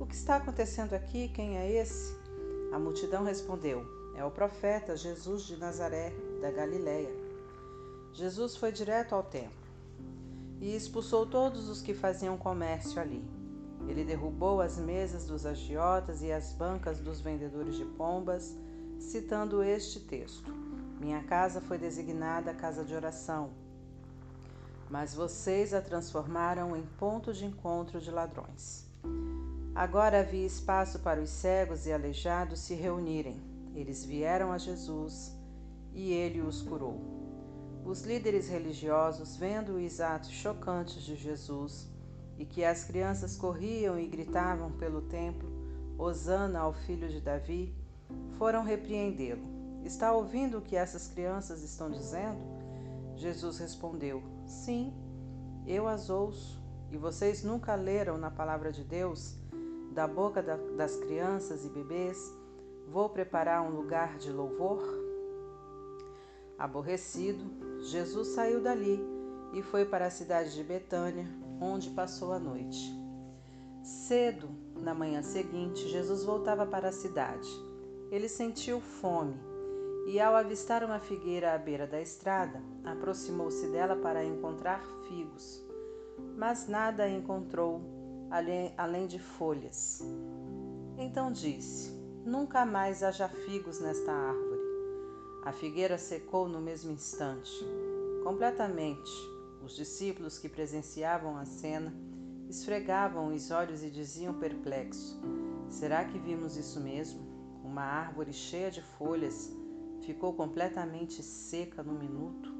O 0.00 0.06
que 0.06 0.16
está 0.16 0.36
acontecendo 0.36 0.94
aqui? 0.94 1.28
Quem 1.28 1.58
é 1.58 1.70
esse? 1.70 2.18
A 2.72 2.78
multidão 2.80 3.22
respondeu: 3.22 3.86
É 4.16 4.24
o 4.24 4.30
profeta 4.32 4.96
Jesus 4.96 5.44
de 5.44 5.56
Nazaré, 5.56 6.12
da 6.40 6.50
Galiléia. 6.50 7.14
Jesus 8.12 8.56
foi 8.56 8.72
direto 8.72 9.14
ao 9.14 9.22
templo 9.22 9.70
e 10.60 10.74
expulsou 10.74 11.24
todos 11.24 11.68
os 11.68 11.80
que 11.80 11.94
faziam 11.94 12.36
comércio 12.36 13.00
ali 13.00 13.24
ele 13.88 14.04
derrubou 14.04 14.60
as 14.60 14.78
mesas 14.78 15.26
dos 15.26 15.46
agiotas 15.46 16.22
e 16.22 16.30
as 16.30 16.52
bancas 16.52 17.00
dos 17.00 17.20
vendedores 17.20 17.76
de 17.76 17.84
pombas, 17.84 18.56
citando 18.98 19.62
este 19.62 20.00
texto: 20.00 20.52
Minha 21.00 21.22
casa 21.24 21.60
foi 21.60 21.78
designada 21.78 22.54
casa 22.54 22.84
de 22.84 22.94
oração, 22.94 23.50
mas 24.88 25.14
vocês 25.14 25.72
a 25.72 25.80
transformaram 25.80 26.76
em 26.76 26.82
ponto 26.98 27.32
de 27.32 27.44
encontro 27.44 28.00
de 28.00 28.10
ladrões. 28.10 28.88
Agora 29.74 30.20
havia 30.20 30.46
espaço 30.46 30.98
para 30.98 31.20
os 31.20 31.30
cegos 31.30 31.86
e 31.86 31.92
aleijados 31.92 32.60
se 32.60 32.74
reunirem. 32.74 33.40
Eles 33.74 34.04
vieram 34.04 34.52
a 34.52 34.58
Jesus 34.58 35.32
e 35.92 36.12
ele 36.12 36.40
os 36.40 36.60
curou. 36.60 37.00
Os 37.84 38.02
líderes 38.02 38.48
religiosos, 38.48 39.36
vendo 39.36 39.76
os 39.76 40.00
atos 40.00 40.30
chocantes 40.30 41.02
de 41.02 41.16
Jesus, 41.16 41.88
e 42.38 42.44
que 42.44 42.64
as 42.64 42.84
crianças 42.84 43.36
corriam 43.36 43.98
e 43.98 44.06
gritavam 44.06 44.72
pelo 44.72 45.02
templo, 45.02 45.48
Hosana 45.98 46.60
ao 46.60 46.72
filho 46.72 47.08
de 47.08 47.20
Davi, 47.20 47.74
foram 48.38 48.64
repreendê-lo. 48.64 49.42
Está 49.84 50.12
ouvindo 50.12 50.58
o 50.58 50.62
que 50.62 50.76
essas 50.76 51.08
crianças 51.08 51.62
estão 51.62 51.90
dizendo? 51.90 52.38
Jesus 53.16 53.58
respondeu: 53.58 54.22
Sim, 54.46 54.92
eu 55.66 55.86
as 55.86 56.08
ouço. 56.08 56.58
E 56.90 56.96
vocês 56.96 57.44
nunca 57.44 57.74
leram 57.74 58.18
na 58.18 58.30
palavra 58.30 58.72
de 58.72 58.82
Deus, 58.82 59.36
da 59.90 60.06
boca 60.06 60.42
da, 60.42 60.56
das 60.56 60.96
crianças 60.96 61.64
e 61.64 61.68
bebês, 61.68 62.32
vou 62.88 63.08
preparar 63.08 63.62
um 63.62 63.74
lugar 63.74 64.18
de 64.18 64.30
louvor? 64.30 64.82
Aborrecido, 66.58 67.44
Jesus 67.80 68.28
saiu 68.28 68.60
dali 68.60 69.00
e 69.52 69.62
foi 69.62 69.84
para 69.84 70.06
a 70.06 70.10
cidade 70.10 70.54
de 70.54 70.62
Betânia, 70.62 71.26
onde 71.60 71.90
passou 71.90 72.32
a 72.32 72.38
noite. 72.38 72.94
Cedo, 73.82 74.48
na 74.76 74.94
manhã 74.94 75.22
seguinte, 75.22 75.88
Jesus 75.88 76.24
voltava 76.24 76.66
para 76.66 76.88
a 76.88 76.92
cidade. 76.92 77.48
Ele 78.10 78.28
sentiu 78.28 78.80
fome 78.80 79.34
e, 80.06 80.20
ao 80.20 80.36
avistar 80.36 80.84
uma 80.84 81.00
figueira 81.00 81.54
à 81.54 81.58
beira 81.58 81.86
da 81.86 82.00
estrada, 82.00 82.62
aproximou-se 82.84 83.66
dela 83.68 83.96
para 83.96 84.24
encontrar 84.24 84.84
figos. 85.08 85.64
Mas 86.36 86.68
nada 86.68 87.08
encontrou 87.08 87.99
além 88.30 89.06
de 89.06 89.18
folhas. 89.18 90.02
Então 90.96 91.32
disse: 91.32 91.90
Nunca 92.24 92.64
mais 92.64 93.02
haja 93.02 93.28
figos 93.28 93.80
nesta 93.80 94.12
árvore. 94.12 94.60
A 95.44 95.52
figueira 95.52 95.96
secou 95.96 96.48
no 96.48 96.60
mesmo 96.60 96.92
instante, 96.92 97.50
completamente 98.22 99.10
os 99.62 99.76
discípulos 99.76 100.38
que 100.38 100.48
presenciavam 100.48 101.36
a 101.36 101.44
cena 101.44 101.94
esfregavam 102.48 103.32
os 103.32 103.50
olhos 103.50 103.82
e 103.82 103.90
diziam 103.90 104.34
perplexos: 104.34 105.18
Será 105.68 106.04
que 106.04 106.18
vimos 106.18 106.56
isso 106.56 106.80
mesmo? 106.80 107.20
Uma 107.62 107.82
árvore 107.82 108.32
cheia 108.32 108.70
de 108.70 108.82
folhas 108.82 109.50
ficou 110.02 110.32
completamente 110.34 111.22
seca 111.22 111.82
no 111.82 111.92
minuto? 111.92 112.52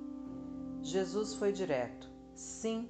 Jesus 0.82 1.34
foi 1.34 1.52
direto: 1.52 2.08
Sim. 2.34 2.88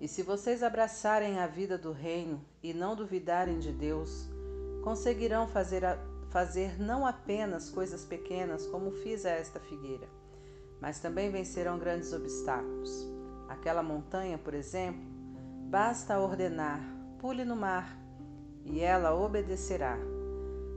E 0.00 0.06
se 0.06 0.22
vocês 0.22 0.62
abraçarem 0.62 1.38
a 1.38 1.46
vida 1.46 1.76
do 1.76 1.92
reino 1.92 2.44
e 2.62 2.72
não 2.72 2.94
duvidarem 2.94 3.58
de 3.58 3.72
Deus, 3.72 4.28
conseguirão 4.82 5.48
fazer, 5.48 5.84
a, 5.84 5.98
fazer 6.30 6.80
não 6.80 7.06
apenas 7.06 7.70
coisas 7.70 8.04
pequenas 8.04 8.66
como 8.66 8.92
fiz 8.92 9.26
a 9.26 9.30
esta 9.30 9.58
figueira 9.58 10.08
mas 10.80 11.00
também 11.00 11.30
vencerão 11.30 11.78
grandes 11.78 12.12
obstáculos. 12.12 13.06
Aquela 13.48 13.82
montanha, 13.82 14.38
por 14.38 14.54
exemplo, 14.54 15.02
basta 15.68 16.18
ordenar: 16.18 16.80
pule 17.18 17.44
no 17.44 17.56
mar, 17.56 17.98
e 18.64 18.80
ela 18.80 19.14
obedecerá. 19.14 19.98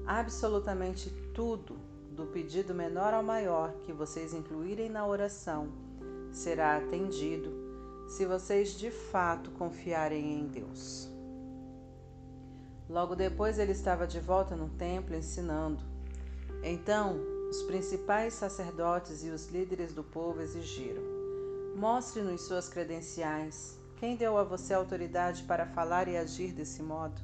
Absolutamente 0.05 1.09
tudo, 1.33 1.77
do 2.11 2.25
pedido 2.27 2.73
menor 2.73 3.13
ao 3.13 3.23
maior 3.23 3.73
que 3.83 3.93
vocês 3.93 4.33
incluírem 4.33 4.89
na 4.89 5.05
oração, 5.05 5.71
será 6.31 6.77
atendido 6.77 7.60
se 8.11 8.25
vocês 8.25 8.77
de 8.77 8.91
fato 8.91 9.51
confiarem 9.51 10.41
em 10.41 10.45
Deus. 10.45 11.09
Logo 12.89 13.15
depois 13.15 13.57
ele 13.57 13.71
estava 13.71 14.05
de 14.05 14.19
volta 14.19 14.53
no 14.53 14.67
templo 14.67 15.15
ensinando. 15.15 15.81
Então 16.61 17.17
os 17.49 17.63
principais 17.63 18.33
sacerdotes 18.33 19.23
e 19.23 19.29
os 19.29 19.47
líderes 19.47 19.93
do 19.93 20.03
povo 20.03 20.41
exigiram: 20.41 21.01
Mostre-nos 21.77 22.41
suas 22.41 22.67
credenciais. 22.67 23.79
Quem 23.95 24.17
deu 24.17 24.37
a 24.37 24.43
você 24.43 24.73
autoridade 24.73 25.43
para 25.43 25.65
falar 25.65 26.09
e 26.09 26.17
agir 26.17 26.51
desse 26.51 26.83
modo? 26.83 27.21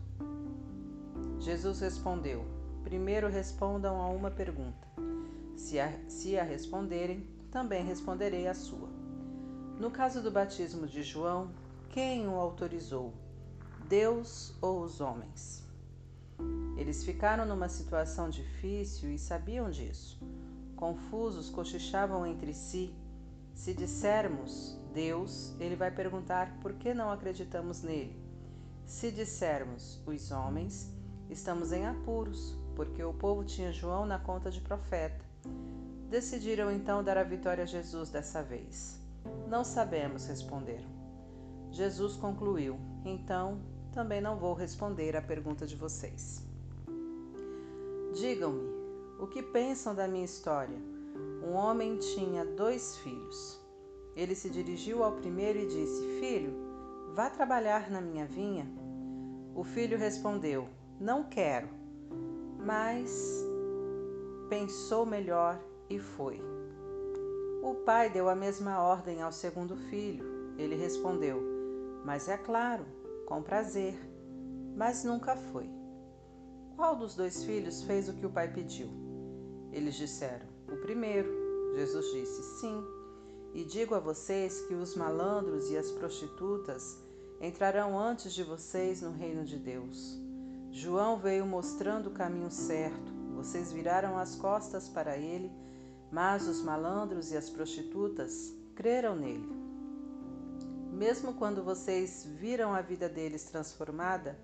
Jesus 1.37 1.81
respondeu: 1.81 2.45
Primeiro 2.85 3.27
respondam 3.27 3.99
a 4.01 4.07
uma 4.07 4.31
pergunta. 4.31 4.87
Se 5.57 5.81
a, 5.81 5.91
se 6.07 6.39
a 6.39 6.43
responderem, 6.43 7.27
também 7.51 7.83
responderei 7.83 8.47
a 8.47 8.53
sua. 8.53 8.86
No 9.79 9.91
caso 9.91 10.23
do 10.23 10.31
batismo 10.31 10.87
de 10.87 11.03
João, 11.03 11.51
quem 11.91 12.27
o 12.27 12.33
autorizou? 12.33 13.13
Deus 13.87 14.55
ou 14.59 14.81
os 14.81 14.99
homens? 14.99 15.63
Eles 16.75 17.03
ficaram 17.03 17.45
numa 17.45 17.69
situação 17.69 18.27
difícil 18.27 19.11
e 19.11 19.19
sabiam 19.19 19.69
disso. 19.69 20.19
Confusos, 20.75 21.51
cochichavam 21.51 22.25
entre 22.25 22.55
si. 22.55 22.91
Se 23.53 23.71
dissermos 23.71 24.75
Deus, 24.95 25.55
ele 25.59 25.75
vai 25.75 25.91
perguntar 25.91 26.57
por 26.59 26.73
que 26.73 26.91
não 26.91 27.11
acreditamos 27.11 27.83
nele. 27.83 28.19
Se 28.83 29.11
dissermos 29.11 30.01
os 30.07 30.31
homens, 30.31 30.91
estamos 31.29 31.71
em 31.71 31.85
apuros, 31.85 32.55
porque 32.75 33.03
o 33.03 33.13
povo 33.13 33.43
tinha 33.43 33.71
João 33.71 34.07
na 34.07 34.17
conta 34.17 34.49
de 34.49 34.59
profeta. 34.59 35.23
Decidiram 36.09 36.71
então 36.71 37.03
dar 37.03 37.17
a 37.19 37.23
vitória 37.23 37.63
a 37.63 37.67
Jesus 37.67 38.09
dessa 38.09 38.41
vez. 38.41 39.06
Não 39.47 39.63
sabemos, 39.63 40.25
responderam. 40.25 40.89
Jesus 41.71 42.15
concluiu: 42.15 42.79
Então, 43.05 43.59
também 43.91 44.21
não 44.21 44.37
vou 44.37 44.53
responder 44.53 45.15
à 45.15 45.21
pergunta 45.21 45.65
de 45.65 45.75
vocês. 45.75 46.45
Digam-me, 48.13 48.69
o 49.19 49.27
que 49.27 49.41
pensam 49.41 49.93
da 49.93 50.07
minha 50.07 50.25
história? 50.25 50.77
Um 51.43 51.53
homem 51.53 51.97
tinha 51.97 52.45
dois 52.45 52.97
filhos. 52.97 53.59
Ele 54.15 54.35
se 54.35 54.49
dirigiu 54.49 55.03
ao 55.03 55.13
primeiro 55.13 55.59
e 55.59 55.67
disse: 55.67 56.19
Filho, 56.19 56.53
vá 57.15 57.29
trabalhar 57.29 57.89
na 57.89 58.01
minha 58.01 58.25
vinha. 58.25 58.67
O 59.55 59.63
filho 59.63 59.97
respondeu: 59.97 60.67
Não 60.99 61.23
quero. 61.23 61.69
Mas 62.63 63.43
pensou 64.49 65.05
melhor 65.05 65.59
e 65.89 65.99
foi. 65.99 66.56
O 67.67 67.75
pai 67.75 68.09
deu 68.09 68.29
a 68.29 68.35
mesma 68.35 68.81
ordem 68.81 69.21
ao 69.21 69.29
segundo 69.29 69.75
filho. 69.75 70.55
Ele 70.57 70.73
respondeu: 70.73 71.43
Mas 72.05 72.29
é 72.29 72.37
claro, 72.37 72.85
com 73.25 73.43
prazer. 73.43 73.93
Mas 74.73 75.03
nunca 75.03 75.35
foi. 75.35 75.69
Qual 76.77 76.95
dos 76.95 77.13
dois 77.13 77.43
filhos 77.43 77.83
fez 77.83 78.07
o 78.07 78.13
que 78.13 78.25
o 78.25 78.29
pai 78.29 78.47
pediu? 78.53 78.87
Eles 79.73 79.95
disseram: 79.95 80.45
O 80.71 80.77
primeiro. 80.77 81.29
Jesus 81.75 82.05
disse: 82.13 82.41
Sim. 82.61 82.81
E 83.53 83.65
digo 83.65 83.95
a 83.95 83.99
vocês 83.99 84.61
que 84.61 84.73
os 84.73 84.95
malandros 84.95 85.69
e 85.69 85.75
as 85.75 85.91
prostitutas 85.91 86.97
entrarão 87.41 87.99
antes 87.99 88.33
de 88.33 88.45
vocês 88.45 89.01
no 89.01 89.11
reino 89.11 89.43
de 89.43 89.59
Deus. 89.59 90.17
João 90.71 91.17
veio 91.17 91.45
mostrando 91.45 92.07
o 92.07 92.13
caminho 92.13 92.49
certo. 92.49 93.11
Vocês 93.35 93.73
viraram 93.73 94.17
as 94.17 94.37
costas 94.37 94.87
para 94.87 95.17
ele 95.17 95.51
mas 96.11 96.47
os 96.47 96.61
malandros 96.61 97.31
e 97.31 97.37
as 97.37 97.49
prostitutas 97.49 98.53
creram 98.75 99.15
nele. 99.15 99.49
Mesmo 100.91 101.33
quando 101.33 101.63
vocês 101.63 102.25
viram 102.25 102.73
a 102.73 102.81
vida 102.81 103.07
deles 103.07 103.43
transformada, 103.43 104.37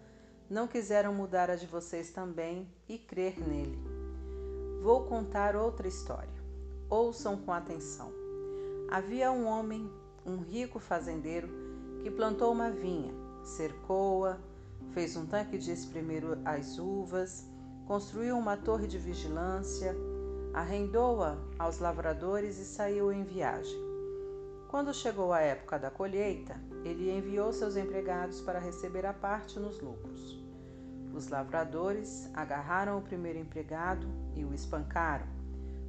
não 0.49 0.67
quiseram 0.67 1.13
mudar 1.13 1.49
a 1.49 1.55
de 1.55 1.65
vocês 1.65 2.11
também 2.11 2.67
e 2.87 2.97
crer 2.97 3.39
nele. 3.39 3.79
Vou 4.81 5.05
contar 5.05 5.55
outra 5.55 5.87
história. 5.87 6.43
Ouçam 6.89 7.37
com 7.37 7.51
atenção. 7.51 8.11
Havia 8.91 9.31
um 9.31 9.45
homem, 9.45 9.89
um 10.25 10.37
rico 10.37 10.77
fazendeiro, 10.77 11.49
que 12.03 12.11
plantou 12.11 12.51
uma 12.51 12.69
vinha, 12.69 13.13
cercou-a, 13.43 14.37
fez 14.91 15.15
um 15.15 15.25
tanque 15.25 15.57
de 15.57 15.71
espremer 15.71 16.23
as 16.45 16.77
uvas, 16.77 17.47
construiu 17.87 18.37
uma 18.37 18.55
torre 18.55 18.87
de 18.87 18.97
vigilância, 18.97 19.95
arrendou-a 20.53 21.35
aos 21.57 21.79
lavradores 21.79 22.59
e 22.59 22.65
saiu 22.65 23.11
em 23.11 23.23
viagem. 23.23 23.81
Quando 24.69 24.93
chegou 24.93 25.33
a 25.33 25.39
época 25.39 25.79
da 25.79 25.89
colheita, 25.89 26.55
ele 26.83 27.09
enviou 27.09 27.51
seus 27.51 27.75
empregados 27.75 28.39
para 28.41 28.59
receber 28.59 29.05
a 29.05 29.13
parte 29.13 29.59
nos 29.59 29.79
lucros. 29.81 30.39
Os 31.11 31.27
lavradores 31.27 32.29
agarraram 32.33 32.97
o 32.97 33.01
primeiro 33.01 33.39
empregado 33.39 34.07
e 34.35 34.43
o 34.43 34.53
espancaram. 34.53 35.27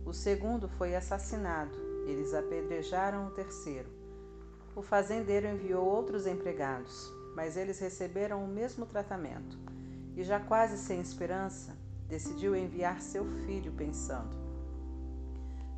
O 0.04 0.12
segundo 0.12 0.68
foi 0.68 0.94
assassinado. 0.94 1.76
Eles 2.06 2.34
apedrejaram 2.34 3.26
o 3.26 3.30
terceiro. 3.30 3.88
O 4.76 4.82
fazendeiro 4.82 5.46
enviou 5.46 5.84
outros 5.84 6.26
empregados, 6.26 7.10
mas 7.34 7.56
eles 7.56 7.78
receberam 7.78 8.44
o 8.44 8.48
mesmo 8.48 8.84
tratamento. 8.84 9.58
E 10.14 10.22
já 10.22 10.38
quase 10.38 10.76
sem 10.76 11.00
esperança, 11.00 11.74
decidiu 12.06 12.54
enviar 12.54 13.00
seu 13.00 13.24
filho, 13.46 13.72
pensando: 13.72 14.43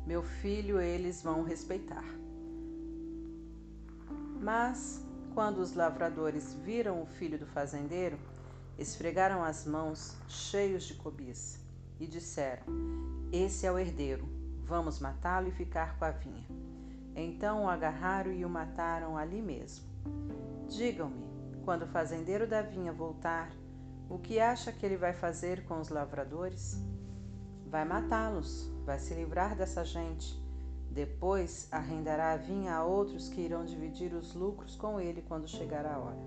meu 0.07 0.23
filho 0.23 0.79
eles 0.79 1.21
vão 1.21 1.43
respeitar. 1.43 2.05
Mas, 4.41 5.05
quando 5.33 5.57
os 5.57 5.75
lavradores 5.75 6.53
viram 6.53 7.01
o 7.01 7.05
filho 7.05 7.37
do 7.37 7.45
fazendeiro, 7.45 8.17
esfregaram 8.79 9.43
as 9.43 9.65
mãos, 9.65 10.15
cheios 10.29 10.83
de 10.83 10.93
cobiça, 10.93 11.59
e 11.99 12.07
disseram: 12.07 12.63
Esse 13.33 13.65
é 13.65 13.71
o 13.71 13.77
herdeiro, 13.77 14.25
vamos 14.63 14.97
matá-lo 15.01 15.49
e 15.49 15.51
ficar 15.51 15.99
com 15.99 16.05
a 16.05 16.11
vinha. 16.11 16.47
Então 17.13 17.65
o 17.65 17.69
agarraram 17.69 18.31
e 18.31 18.45
o 18.45 18.49
mataram 18.49 19.17
ali 19.17 19.41
mesmo. 19.41 19.85
Digam-me, 20.69 21.27
quando 21.65 21.81
o 21.81 21.87
fazendeiro 21.87 22.47
da 22.47 22.61
vinha 22.61 22.93
voltar, 22.93 23.51
o 24.09 24.17
que 24.17 24.39
acha 24.39 24.71
que 24.71 24.85
ele 24.85 24.95
vai 24.95 25.11
fazer 25.11 25.65
com 25.65 25.81
os 25.81 25.89
lavradores? 25.89 26.81
Vai 27.65 27.83
matá-los, 27.83 28.71
vai 28.87 28.97
se 28.97 29.13
livrar 29.13 29.53
dessa 29.53 29.83
gente. 29.83 30.41
Depois 30.89 31.67
arrendará 31.69 32.31
a 32.31 32.37
vinha 32.37 32.73
a 32.73 32.85
outros 32.85 33.27
que 33.27 33.41
irão 33.41 33.65
dividir 33.65 34.13
os 34.13 34.33
lucros 34.33 34.77
com 34.77 34.97
ele 34.97 35.21
quando 35.21 35.45
chegar 35.45 35.85
a 35.85 35.99
hora. 35.99 36.17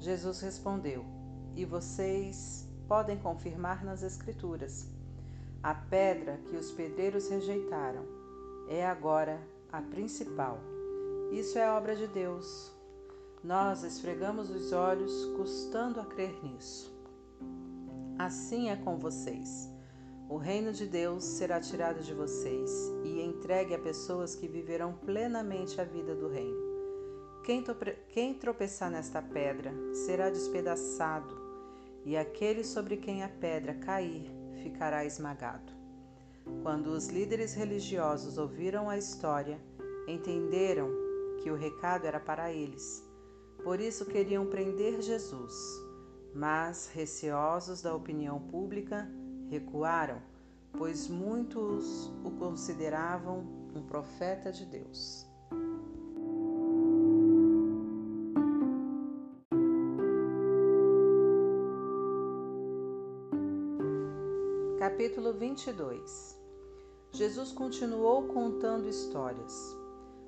Jesus 0.00 0.40
respondeu: 0.40 1.04
E 1.54 1.64
vocês 1.64 2.68
podem 2.88 3.16
confirmar 3.16 3.84
nas 3.84 4.02
Escrituras. 4.02 4.88
A 5.62 5.72
pedra 5.72 6.38
que 6.48 6.56
os 6.56 6.72
pedreiros 6.72 7.28
rejeitaram 7.28 8.04
é 8.68 8.84
agora 8.84 9.40
a 9.70 9.80
principal. 9.80 10.58
Isso 11.30 11.56
é 11.56 11.70
obra 11.70 11.94
de 11.94 12.08
Deus. 12.08 12.72
Nós 13.44 13.84
esfregamos 13.84 14.50
os 14.50 14.72
olhos, 14.72 15.26
custando 15.36 16.00
a 16.00 16.04
crer 16.04 16.42
nisso. 16.42 16.92
Assim 18.18 18.70
é 18.70 18.76
com 18.76 18.98
vocês. 18.98 19.69
O 20.30 20.36
reino 20.36 20.72
de 20.72 20.86
Deus 20.86 21.24
será 21.24 21.58
tirado 21.58 22.04
de 22.04 22.14
vocês 22.14 22.70
e 23.02 23.20
entregue 23.20 23.74
a 23.74 23.78
pessoas 23.80 24.36
que 24.36 24.46
viverão 24.46 24.92
plenamente 25.04 25.80
a 25.80 25.84
vida 25.84 26.14
do 26.14 26.28
reino. 26.28 26.70
Quem, 27.42 27.64
quem 28.10 28.34
tropeçar 28.34 28.92
nesta 28.92 29.20
pedra 29.20 29.74
será 29.92 30.30
despedaçado, 30.30 31.36
e 32.04 32.16
aquele 32.16 32.62
sobre 32.62 32.96
quem 32.96 33.24
a 33.24 33.28
pedra 33.28 33.74
cair 33.74 34.30
ficará 34.62 35.04
esmagado. 35.04 35.72
Quando 36.62 36.92
os 36.92 37.08
líderes 37.08 37.52
religiosos 37.54 38.38
ouviram 38.38 38.88
a 38.88 38.96
história, 38.96 39.58
entenderam 40.06 40.90
que 41.42 41.50
o 41.50 41.56
recado 41.56 42.06
era 42.06 42.20
para 42.20 42.52
eles. 42.52 43.04
Por 43.64 43.80
isso 43.80 44.06
queriam 44.06 44.46
prender 44.46 45.02
Jesus, 45.02 45.52
mas, 46.32 46.88
receosos 46.94 47.82
da 47.82 47.92
opinião 47.92 48.38
pública, 48.38 49.10
recuaram, 49.50 50.22
pois 50.78 51.08
muitos 51.08 52.06
o 52.24 52.30
consideravam 52.38 53.44
um 53.74 53.82
profeta 53.82 54.52
de 54.52 54.64
Deus. 54.64 55.26
Capítulo 64.78 65.34
22 65.34 66.38
Jesus 67.12 67.50
continuou 67.50 68.28
contando 68.28 68.88
histórias. 68.88 69.76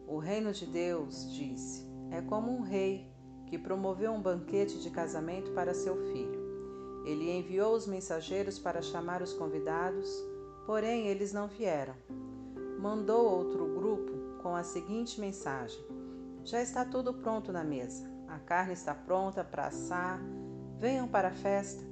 O 0.07 0.19
reino 0.19 0.53
de 0.53 0.67
Deus, 0.67 1.33
disse, 1.33 1.87
é 2.11 2.21
como 2.21 2.51
um 2.51 2.61
rei 2.61 3.09
que 3.47 3.57
promoveu 3.57 4.13
um 4.13 4.21
banquete 4.21 4.81
de 4.81 4.91
casamento 4.91 5.53
para 5.53 5.73
seu 5.73 5.97
filho. 6.13 6.32
Ele 7.05 7.31
enviou 7.31 7.75
os 7.75 7.87
mensageiros 7.87 8.59
para 8.59 8.81
chamar 8.81 9.23
os 9.23 9.33
convidados, 9.33 10.09
porém 10.67 11.09
eles 11.09 11.33
não 11.33 11.49
vieram. 11.49 11.95
Mandou 12.79 13.25
outro 13.25 13.67
grupo 13.75 14.13
com 14.43 14.55
a 14.55 14.63
seguinte 14.63 15.21
mensagem: 15.21 15.85
Já 16.45 16.63
está 16.63 16.85
tudo 16.85 17.15
pronto 17.15 17.53
na 17.53 17.65
mesa. 17.65 18.11
A 18.29 18.39
carne 18.39 18.73
está 18.73 18.95
pronta 18.95 19.45
para 19.45 19.67
assar. 19.67 20.21
Venham 20.79 21.07
para 21.07 21.29
a 21.29 21.35
festa. 21.35 21.85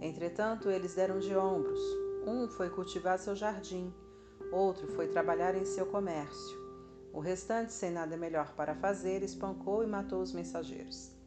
Entretanto, 0.00 0.70
eles 0.70 0.94
deram 0.94 1.18
de 1.18 1.34
ombros. 1.34 1.80
Um 2.26 2.46
foi 2.48 2.68
cultivar 2.68 3.18
seu 3.18 3.34
jardim, 3.34 3.92
outro 4.52 4.86
foi 4.88 5.08
trabalhar 5.08 5.54
em 5.54 5.64
seu 5.64 5.86
comércio. 5.86 6.58
O 7.12 7.20
restante, 7.20 7.72
sem 7.72 7.90
nada 7.90 8.16
melhor 8.16 8.54
para 8.54 8.74
fazer, 8.74 9.22
espancou 9.22 9.82
e 9.82 9.86
matou 9.86 10.20
os 10.20 10.32
mensageiros. 10.32 11.17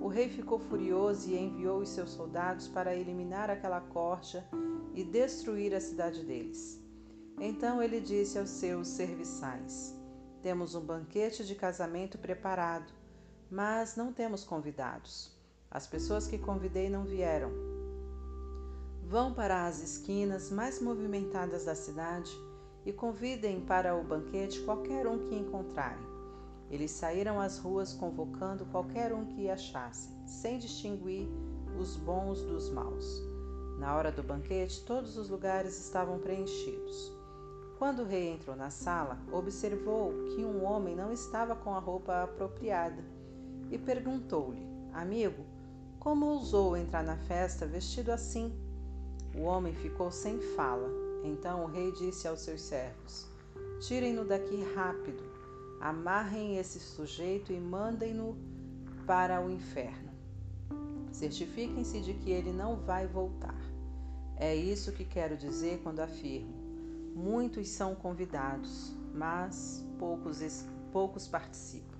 O 0.00 0.08
rei 0.08 0.28
ficou 0.28 0.58
furioso 0.58 1.28
e 1.30 1.36
enviou 1.36 1.80
os 1.80 1.88
seus 1.90 2.10
soldados 2.10 2.68
para 2.68 2.94
eliminar 2.94 3.50
aquela 3.50 3.80
corja 3.80 4.46
e 4.94 5.04
destruir 5.04 5.74
a 5.74 5.80
cidade 5.80 6.24
deles. 6.24 6.80
Então 7.40 7.82
ele 7.82 8.00
disse 8.00 8.38
aos 8.38 8.50
seus 8.50 8.88
serviçais: 8.88 9.94
Temos 10.42 10.74
um 10.74 10.80
banquete 10.80 11.44
de 11.44 11.54
casamento 11.54 12.18
preparado, 12.18 12.92
mas 13.50 13.96
não 13.96 14.12
temos 14.12 14.44
convidados. 14.44 15.36
As 15.70 15.86
pessoas 15.86 16.26
que 16.26 16.38
convidei 16.38 16.88
não 16.88 17.04
vieram. 17.04 17.50
Vão 19.04 19.34
para 19.34 19.66
as 19.66 19.82
esquinas 19.82 20.50
mais 20.50 20.80
movimentadas 20.80 21.64
da 21.64 21.74
cidade 21.74 22.30
e 22.84 22.92
convidem 22.92 23.60
para 23.60 23.94
o 23.94 24.02
banquete 24.02 24.60
qualquer 24.62 25.06
um 25.06 25.18
que 25.18 25.34
encontrarem. 25.34 26.07
Eles 26.70 26.90
saíram 26.90 27.40
às 27.40 27.58
ruas 27.58 27.94
convocando 27.94 28.66
qualquer 28.66 29.12
um 29.12 29.24
que 29.24 29.48
achassem, 29.48 30.14
sem 30.26 30.58
distinguir 30.58 31.28
os 31.78 31.96
bons 31.96 32.42
dos 32.42 32.68
maus. 32.70 33.22
Na 33.78 33.96
hora 33.96 34.10
do 34.10 34.22
banquete, 34.22 34.84
todos 34.84 35.16
os 35.16 35.28
lugares 35.28 35.78
estavam 35.78 36.18
preenchidos. 36.18 37.12
Quando 37.78 38.00
o 38.00 38.04
rei 38.04 38.30
entrou 38.30 38.56
na 38.56 38.70
sala, 38.70 39.18
observou 39.30 40.12
que 40.34 40.44
um 40.44 40.64
homem 40.64 40.96
não 40.96 41.12
estava 41.12 41.54
com 41.54 41.74
a 41.74 41.78
roupa 41.78 42.24
apropriada 42.24 43.04
e 43.70 43.78
perguntou-lhe: 43.78 44.66
Amigo, 44.92 45.44
como 46.00 46.26
ousou 46.26 46.76
entrar 46.76 47.04
na 47.04 47.16
festa 47.16 47.66
vestido 47.66 48.10
assim? 48.10 48.52
O 49.36 49.42
homem 49.42 49.72
ficou 49.74 50.10
sem 50.10 50.40
fala. 50.56 50.88
Então 51.22 51.64
o 51.64 51.68
rei 51.68 51.92
disse 51.92 52.26
aos 52.26 52.40
seus 52.40 52.62
servos: 52.62 53.28
Tirem-no 53.80 54.24
daqui 54.24 54.64
rápido, 54.74 55.22
amarrem 55.80 56.56
esse 56.56 56.78
sujeito 56.78 57.52
e 57.52 57.60
mandem-no 57.60 58.36
para 59.06 59.40
o 59.40 59.50
inferno. 59.50 60.10
Certifiquem-se 61.12 62.00
de 62.00 62.14
que 62.14 62.30
ele 62.30 62.52
não 62.52 62.76
vai 62.76 63.06
voltar. 63.06 63.58
É 64.36 64.54
isso 64.54 64.92
que 64.92 65.04
quero 65.04 65.36
dizer 65.36 65.80
quando 65.82 66.00
afirmo: 66.00 66.54
muitos 67.14 67.68
são 67.68 67.94
convidados, 67.94 68.94
mas 69.14 69.84
poucos, 69.98 70.64
poucos 70.92 71.26
participam. 71.26 71.98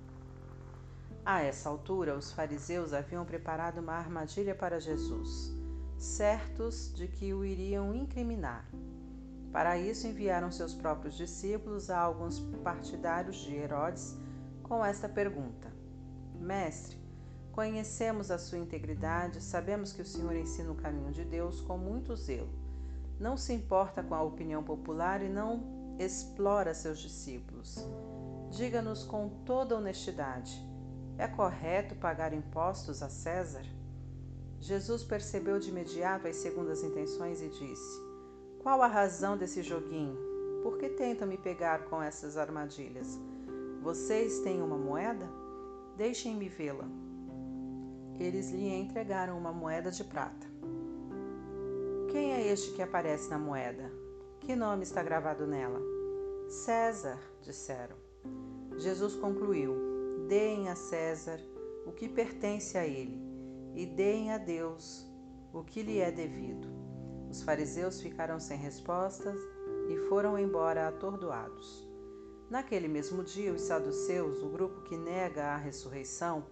A 1.25 1.41
essa 1.41 1.69
altura, 1.69 2.17
os 2.17 2.31
fariseus 2.31 2.93
haviam 2.93 3.25
preparado 3.25 3.79
uma 3.79 3.93
armadilha 3.93 4.55
para 4.55 4.79
Jesus, 4.79 5.53
certos 5.97 6.93
de 6.93 7.07
que 7.07 7.33
o 7.33 7.43
iriam 7.43 7.93
incriminar. 7.93 8.65
Para 9.51 9.77
isso, 9.77 10.07
enviaram 10.07 10.51
seus 10.51 10.73
próprios 10.73 11.15
discípulos 11.15 11.89
a 11.89 11.99
alguns 11.99 12.39
partidários 12.63 13.37
de 13.37 13.55
Herodes 13.55 14.17
com 14.63 14.85
esta 14.85 15.09
pergunta: 15.09 15.71
Mestre, 16.35 16.99
Conhecemos 17.59 18.31
a 18.31 18.37
sua 18.37 18.57
integridade, 18.57 19.41
sabemos 19.41 19.91
que 19.91 20.01
o 20.01 20.05
Senhor 20.05 20.33
ensina 20.33 20.71
o 20.71 20.75
caminho 20.75 21.11
de 21.11 21.25
Deus 21.25 21.59
com 21.59 21.77
muito 21.77 22.15
zelo. 22.15 22.47
Não 23.19 23.35
se 23.35 23.51
importa 23.51 24.01
com 24.01 24.15
a 24.15 24.23
opinião 24.23 24.63
popular 24.63 25.21
e 25.21 25.27
não 25.27 25.95
explora 25.99 26.73
seus 26.73 26.99
discípulos. 26.99 27.85
Diga-nos 28.51 29.03
com 29.03 29.27
toda 29.45 29.75
honestidade: 29.75 30.57
é 31.17 31.27
correto 31.27 31.95
pagar 31.95 32.33
impostos 32.33 33.03
a 33.03 33.09
César? 33.09 33.65
Jesus 34.61 35.03
percebeu 35.03 35.59
de 35.59 35.69
imediato 35.69 36.27
as 36.27 36.37
segundas 36.37 36.81
intenções 36.81 37.41
e 37.41 37.49
disse: 37.49 38.08
Qual 38.59 38.81
a 38.81 38.87
razão 38.87 39.37
desse 39.37 39.63
joguinho? 39.63 40.17
Por 40.63 40.77
que 40.77 40.89
tentam 40.89 41.27
me 41.27 41.37
pegar 41.37 41.85
com 41.85 42.01
essas 42.01 42.37
armadilhas? 42.37 43.19
Vocês 43.81 44.39
têm 44.39 44.61
uma 44.61 44.77
moeda? 44.77 45.27
Deixem-me 45.97 46.47
vê-la 46.47 46.85
eles 48.19 48.51
lhe 48.51 48.67
entregaram 48.67 49.37
uma 49.37 49.53
moeda 49.53 49.89
de 49.89 50.03
prata. 50.03 50.45
Quem 52.11 52.33
é 52.33 52.47
este 52.47 52.73
que 52.73 52.81
aparece 52.81 53.29
na 53.29 53.39
moeda? 53.39 53.89
Que 54.41 54.55
nome 54.55 54.83
está 54.83 55.01
gravado 55.01 55.47
nela? 55.47 55.79
César, 56.49 57.19
disseram. 57.41 57.95
Jesus 58.77 59.15
concluiu: 59.15 59.73
Deem 60.27 60.69
a 60.69 60.75
César 60.75 61.39
o 61.85 61.91
que 61.91 62.09
pertence 62.09 62.77
a 62.77 62.85
ele, 62.85 63.21
e 63.73 63.85
deem 63.85 64.31
a 64.31 64.37
Deus 64.37 65.07
o 65.53 65.63
que 65.63 65.81
lhe 65.81 65.99
é 65.99 66.11
devido. 66.11 66.67
Os 67.29 67.43
fariseus 67.43 68.01
ficaram 68.01 68.39
sem 68.39 68.57
respostas 68.57 69.39
e 69.89 69.97
foram 70.09 70.37
embora 70.37 70.87
atordoados. 70.87 71.87
Naquele 72.49 72.87
mesmo 72.87 73.23
dia, 73.23 73.53
os 73.53 73.61
saduceus, 73.61 74.41
o 74.41 74.49
grupo 74.49 74.81
que 74.81 74.97
nega 74.97 75.45
a 75.53 75.57
ressurreição, 75.57 76.45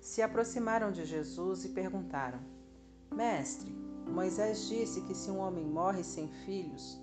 se 0.00 0.20
aproximaram 0.20 0.90
de 0.90 1.04
Jesus 1.04 1.64
e 1.64 1.68
perguntaram: 1.68 2.40
Mestre, 3.14 3.70
Moisés 4.06 4.68
disse 4.68 5.02
que 5.02 5.14
se 5.14 5.30
um 5.30 5.38
homem 5.38 5.64
morre 5.64 6.02
sem 6.02 6.28
filhos, 6.44 7.00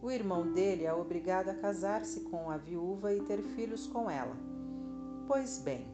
o 0.00 0.10
irmão 0.10 0.52
dele 0.52 0.84
é 0.84 0.92
obrigado 0.92 1.50
a 1.50 1.54
casar-se 1.54 2.20
com 2.22 2.50
a 2.50 2.56
viúva 2.56 3.14
e 3.14 3.20
ter 3.22 3.42
filhos 3.42 3.86
com 3.86 4.10
ela. 4.10 4.36
Pois 5.28 5.58
bem, 5.58 5.86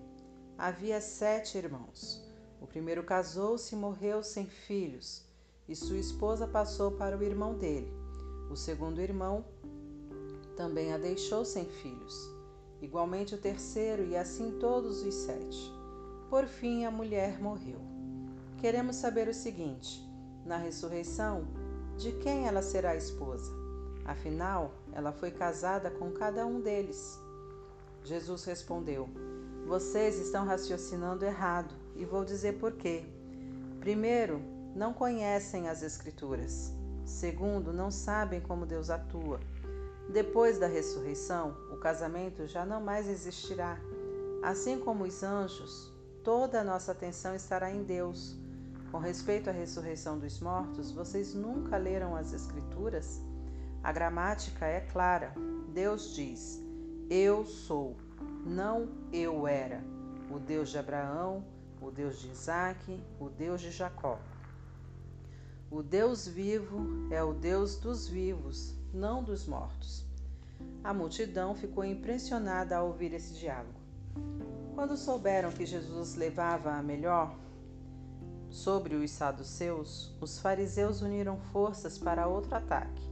havia 0.56 1.00
sete 1.00 1.58
irmãos. 1.58 2.24
O 2.60 2.66
primeiro 2.66 3.04
casou-se 3.04 3.74
e 3.74 3.78
morreu 3.78 4.22
sem 4.22 4.46
filhos, 4.46 5.27
e 5.68 5.76
sua 5.76 5.98
esposa 5.98 6.46
passou 6.46 6.92
para 6.92 7.16
o 7.16 7.22
irmão 7.22 7.54
dele. 7.54 7.92
O 8.50 8.56
segundo 8.56 9.00
irmão 9.00 9.44
também 10.56 10.92
a 10.92 10.98
deixou 10.98 11.44
sem 11.44 11.66
filhos. 11.66 12.30
Igualmente 12.80 13.34
o 13.34 13.38
terceiro, 13.38 14.04
e 14.04 14.16
assim 14.16 14.58
todos 14.58 15.02
os 15.02 15.14
sete. 15.14 15.72
Por 16.30 16.46
fim, 16.46 16.84
a 16.84 16.90
mulher 16.90 17.40
morreu. 17.40 17.80
Queremos 18.58 18.96
saber 18.96 19.28
o 19.28 19.34
seguinte: 19.34 20.02
na 20.44 20.56
ressurreição, 20.56 21.46
de 21.96 22.12
quem 22.12 22.46
ela 22.46 22.62
será 22.62 22.96
esposa? 22.96 23.52
Afinal, 24.04 24.72
ela 24.92 25.12
foi 25.12 25.30
casada 25.30 25.90
com 25.90 26.10
cada 26.12 26.46
um 26.46 26.60
deles. 26.60 27.18
Jesus 28.04 28.44
respondeu: 28.44 29.08
Vocês 29.66 30.18
estão 30.18 30.46
raciocinando 30.46 31.24
errado 31.24 31.74
e 31.94 32.04
vou 32.04 32.24
dizer 32.24 32.58
por 32.58 32.72
quê. 32.72 33.04
Primeiro, 33.80 34.40
não 34.74 34.92
conhecem 34.92 35.68
as 35.68 35.82
Escrituras. 35.82 36.72
Segundo, 37.04 37.72
não 37.72 37.90
sabem 37.90 38.40
como 38.40 38.66
Deus 38.66 38.90
atua. 38.90 39.40
Depois 40.12 40.58
da 40.58 40.66
ressurreição, 40.66 41.56
o 41.72 41.76
casamento 41.76 42.46
já 42.46 42.64
não 42.64 42.80
mais 42.80 43.08
existirá. 43.08 43.78
Assim 44.42 44.78
como 44.78 45.04
os 45.04 45.22
anjos, 45.22 45.92
toda 46.22 46.60
a 46.60 46.64
nossa 46.64 46.92
atenção 46.92 47.34
estará 47.34 47.70
em 47.70 47.82
Deus. 47.82 48.36
Com 48.90 48.98
respeito 48.98 49.50
à 49.50 49.52
ressurreição 49.52 50.18
dos 50.18 50.40
mortos, 50.40 50.92
vocês 50.92 51.34
nunca 51.34 51.76
leram 51.76 52.16
as 52.16 52.32
Escrituras? 52.32 53.20
A 53.82 53.92
gramática 53.92 54.66
é 54.66 54.80
clara. 54.80 55.32
Deus 55.74 56.14
diz: 56.14 56.62
Eu 57.10 57.44
sou, 57.44 57.96
não 58.46 58.88
eu 59.12 59.46
era, 59.46 59.82
o 60.30 60.38
Deus 60.38 60.70
de 60.70 60.78
Abraão, 60.78 61.44
o 61.80 61.90
Deus 61.90 62.18
de 62.18 62.28
Isaac, 62.28 63.02
o 63.20 63.28
Deus 63.28 63.60
de 63.60 63.70
Jacó. 63.70 64.18
O 65.70 65.82
Deus 65.82 66.26
vivo 66.26 67.06
é 67.10 67.22
o 67.22 67.34
Deus 67.34 67.76
dos 67.76 68.08
vivos, 68.08 68.74
não 68.92 69.22
dos 69.22 69.46
mortos. 69.46 70.02
A 70.82 70.94
multidão 70.94 71.54
ficou 71.54 71.84
impressionada 71.84 72.76
ao 72.76 72.86
ouvir 72.86 73.12
esse 73.12 73.34
diálogo. 73.34 73.78
Quando 74.74 74.96
souberam 74.96 75.52
que 75.52 75.66
Jesus 75.66 76.14
levava 76.14 76.72
a 76.72 76.82
melhor 76.82 77.36
sobre 78.48 78.94
os 78.94 79.10
saduceus, 79.10 80.16
os 80.22 80.38
fariseus 80.38 81.02
uniram 81.02 81.38
forças 81.52 81.98
para 81.98 82.26
outro 82.26 82.54
ataque. 82.54 83.02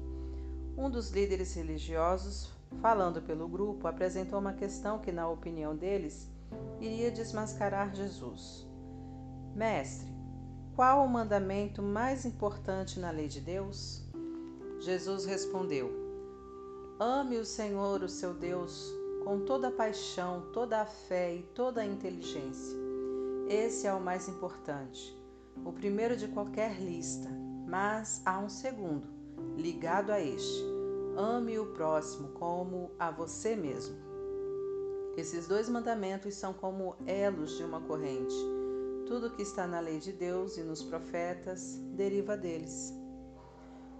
Um 0.78 0.88
dos 0.88 1.10
líderes 1.10 1.52
religiosos, 1.54 2.50
falando 2.80 3.20
pelo 3.20 3.46
grupo, 3.46 3.86
apresentou 3.86 4.38
uma 4.38 4.54
questão 4.54 4.98
que, 4.98 5.12
na 5.12 5.28
opinião 5.28 5.76
deles, 5.76 6.26
iria 6.80 7.10
desmascarar 7.10 7.94
Jesus. 7.94 8.66
Mestre, 9.54 10.15
qual 10.76 11.02
o 11.02 11.08
mandamento 11.08 11.82
mais 11.82 12.26
importante 12.26 13.00
na 13.00 13.10
lei 13.10 13.28
de 13.28 13.40
Deus? 13.40 14.02
Jesus 14.78 15.24
respondeu: 15.24 15.90
Ame 17.00 17.38
o 17.38 17.46
Senhor, 17.46 18.02
o 18.02 18.08
seu 18.10 18.34
Deus, 18.34 18.92
com 19.24 19.40
toda 19.40 19.68
a 19.68 19.72
paixão, 19.72 20.50
toda 20.52 20.82
a 20.82 20.84
fé 20.84 21.34
e 21.36 21.42
toda 21.54 21.80
a 21.80 21.86
inteligência. 21.86 22.76
Esse 23.48 23.86
é 23.86 23.92
o 23.92 24.00
mais 24.00 24.28
importante, 24.28 25.16
o 25.64 25.72
primeiro 25.72 26.14
de 26.14 26.28
qualquer 26.28 26.78
lista, 26.78 27.30
mas 27.66 28.20
há 28.26 28.38
um 28.38 28.50
segundo, 28.50 29.08
ligado 29.56 30.10
a 30.10 30.20
este: 30.20 30.62
ame 31.16 31.58
o 31.58 31.72
próximo 31.72 32.28
como 32.32 32.90
a 32.98 33.10
você 33.10 33.56
mesmo. 33.56 33.96
Esses 35.16 35.48
dois 35.48 35.70
mandamentos 35.70 36.34
são 36.34 36.52
como 36.52 36.96
elos 37.06 37.56
de 37.56 37.64
uma 37.64 37.80
corrente. 37.80 38.55
Tudo 39.06 39.30
que 39.30 39.42
está 39.42 39.66
na 39.66 39.78
lei 39.78 40.00
de 40.00 40.12
Deus 40.12 40.56
e 40.56 40.62
nos 40.62 40.82
profetas 40.82 41.76
deriva 41.94 42.36
deles. 42.36 42.92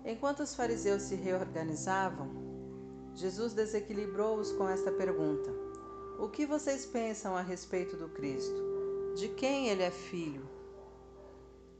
Enquanto 0.04 0.40
os 0.40 0.54
fariseus 0.54 1.02
se 1.02 1.14
reorganizavam, 1.14 2.30
Jesus 3.14 3.54
desequilibrou-os 3.54 4.52
com 4.52 4.68
esta 4.68 4.90
pergunta: 4.90 5.50
O 6.18 6.28
que 6.28 6.44
vocês 6.44 6.84
pensam 6.84 7.36
a 7.36 7.40
respeito 7.40 7.96
do 7.96 8.08
Cristo? 8.08 8.60
De 9.16 9.28
quem 9.28 9.68
ele 9.68 9.82
é 9.82 9.90
filho? 9.90 10.48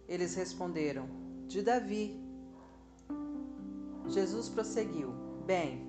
Eles 0.09 0.35
responderam: 0.35 1.09
De 1.49 1.63
Davi. 1.63 2.19
Jesus 4.07 4.49
prosseguiu: 4.49 5.11
Bem, 5.45 5.85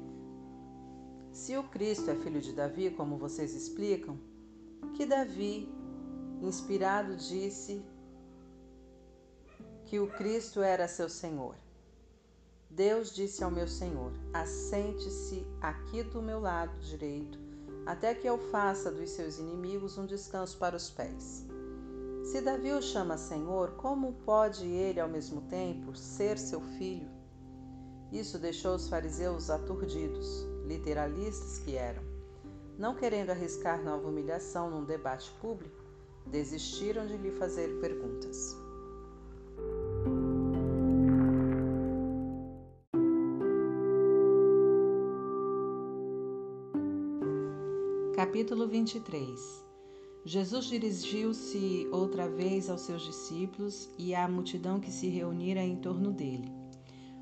se 1.31 1.55
o 1.55 1.63
Cristo 1.63 2.09
é 2.09 2.15
filho 2.15 2.41
de 2.41 2.51
Davi, 2.51 2.89
como 2.89 3.15
vocês 3.15 3.53
explicam, 3.53 4.17
que 4.95 5.05
Davi, 5.05 5.69
inspirado, 6.41 7.15
disse 7.15 7.83
que 9.85 9.99
o 9.99 10.07
Cristo 10.07 10.61
era 10.61 10.87
seu 10.87 11.09
Senhor. 11.09 11.55
Deus 12.69 13.13
disse 13.13 13.43
ao 13.43 13.49
meu 13.49 13.67
Senhor: 13.67 14.11
Assente-se 14.33 15.47
aqui 15.61 16.03
do 16.03 16.21
meu 16.21 16.39
lado 16.39 16.77
direito, 16.79 17.39
até 17.85 18.13
que 18.13 18.27
eu 18.27 18.37
faça 18.37 18.91
dos 18.91 19.09
seus 19.11 19.39
inimigos 19.39 19.97
um 19.97 20.05
descanso 20.05 20.57
para 20.57 20.75
os 20.75 20.89
pés. 20.89 21.45
Se 22.23 22.41
Davi 22.41 22.73
o 22.73 22.81
chama 22.81 23.17
Senhor, 23.17 23.71
como 23.77 24.11
pode 24.25 24.65
ele 24.65 24.99
ao 24.99 25.07
mesmo 25.07 25.41
tempo 25.43 25.95
ser 25.95 26.37
seu 26.37 26.59
filho? 26.77 27.09
Isso 28.11 28.37
deixou 28.37 28.75
os 28.75 28.89
fariseus 28.89 29.49
aturdidos, 29.49 30.45
literalistas 30.65 31.59
que 31.59 31.75
eram. 31.75 32.03
Não 32.77 32.95
querendo 32.95 33.29
arriscar 33.29 33.81
nova 33.81 34.07
humilhação 34.07 34.69
num 34.69 34.83
debate 34.83 35.31
público, 35.39 35.86
desistiram 36.31 37.05
de 37.05 37.17
lhe 37.17 37.31
fazer 37.31 37.79
perguntas. 37.79 38.55
Capítulo 48.15 48.67
23 48.67 49.65
Jesus 50.25 50.65
dirigiu-se 50.65 51.87
outra 51.91 52.27
vez 52.27 52.69
aos 52.69 52.81
seus 52.81 53.03
discípulos 53.03 53.89
e 53.97 54.13
à 54.13 54.27
multidão 54.27 54.79
que 54.79 54.91
se 54.91 55.07
reunira 55.07 55.61
em 55.61 55.77
torno 55.77 56.11
dele. 56.11 56.51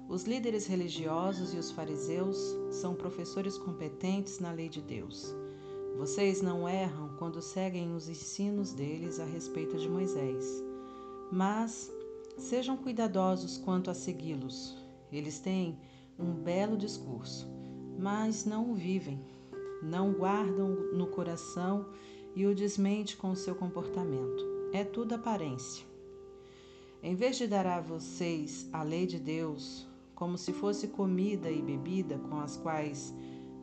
Os 0.09 0.23
líderes 0.23 0.65
religiosos 0.65 1.53
e 1.53 1.57
os 1.57 1.69
fariseus 1.71 2.37
são 2.71 2.95
professores 2.95 3.57
competentes 3.57 4.39
na 4.39 4.51
lei 4.51 4.69
de 4.69 4.81
Deus. 4.81 5.35
Vocês 5.97 6.41
não 6.41 6.67
erram 6.67 7.15
quando 7.17 7.41
seguem 7.41 7.95
os 7.95 8.09
ensinos 8.09 8.73
deles 8.73 9.19
a 9.19 9.25
respeito 9.25 9.77
de 9.77 9.89
Moisés, 9.89 10.63
mas 11.31 11.91
sejam 12.37 12.77
cuidadosos 12.77 13.57
quanto 13.57 13.89
a 13.89 13.93
segui-los. 13.93 14.77
Eles 15.11 15.39
têm 15.39 15.79
um 16.19 16.33
belo 16.33 16.77
discurso, 16.77 17.47
mas 17.97 18.45
não 18.45 18.71
o 18.71 18.75
vivem 18.75 19.23
não 19.85 20.13
guardam 20.13 20.69
no 20.93 21.07
coração 21.07 21.85
e 22.35 22.45
o 22.45 22.55
desmente 22.55 23.15
com 23.15 23.31
o 23.31 23.35
seu 23.35 23.55
comportamento. 23.55 24.43
É 24.73 24.83
tudo 24.83 25.13
aparência. 25.13 25.85
Em 27.01 27.15
vez 27.15 27.37
de 27.37 27.47
dar 27.47 27.67
a 27.67 27.79
vocês 27.79 28.67
a 28.73 28.81
lei 28.83 29.05
de 29.05 29.19
Deus, 29.19 29.87
como 30.15 30.37
se 30.37 30.51
fosse 30.51 30.87
comida 30.87 31.51
e 31.51 31.61
bebida 31.61 32.17
com 32.17 32.39
as 32.39 32.57
quais 32.57 33.13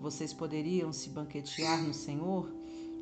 vocês 0.03 0.33
poderiam 0.33 0.93
se 0.93 1.09
banquetear 1.11 1.81
no 1.81 1.95
Senhor, 1.95 2.53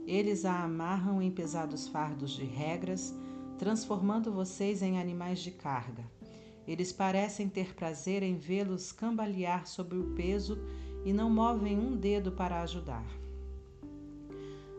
eles 0.06 0.44
a 0.44 0.64
amarram 0.64 1.22
em 1.22 1.30
pesados 1.30 1.88
fardos 1.88 2.32
de 2.32 2.44
regras, 2.44 3.14
transformando 3.58 4.30
vocês 4.30 4.82
em 4.82 5.00
animais 5.00 5.40
de 5.40 5.50
carga. 5.50 6.04
Eles 6.68 6.92
parecem 6.92 7.48
ter 7.48 7.74
prazer 7.74 8.22
em 8.22 8.36
vê-los 8.36 8.92
cambalear 8.92 9.66
sobre 9.66 9.96
o 9.96 10.12
peso 10.14 10.58
e 11.02 11.10
não 11.10 11.30
movem 11.30 11.78
um 11.78 11.96
dedo 11.96 12.32
para 12.32 12.60
ajudar. 12.60 13.06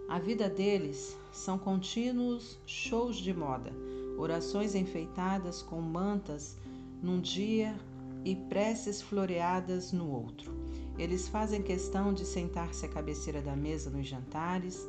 A 0.08 0.20
vida 0.20 0.48
deles 0.48 1.18
são 1.32 1.58
contínuos 1.58 2.60
shows 2.68 3.18
de 3.18 3.34
moda, 3.34 3.74
orações 4.16 4.76
enfeitadas 4.76 5.64
com 5.64 5.82
mantas 5.82 6.56
num 7.02 7.20
dia 7.20 7.76
e 8.24 8.36
preces 8.36 9.02
floreadas 9.02 9.92
no 9.92 10.08
outro. 10.08 10.61
Eles 10.98 11.28
fazem 11.28 11.62
questão 11.62 12.14
de 12.14 12.26
sentar-se 12.26 12.86
à 12.86 12.90
cabeceira 12.90 13.42
da 13.42 13.56
mesa 13.56 13.90
nos 13.90 14.08
jantares, 14.08 14.88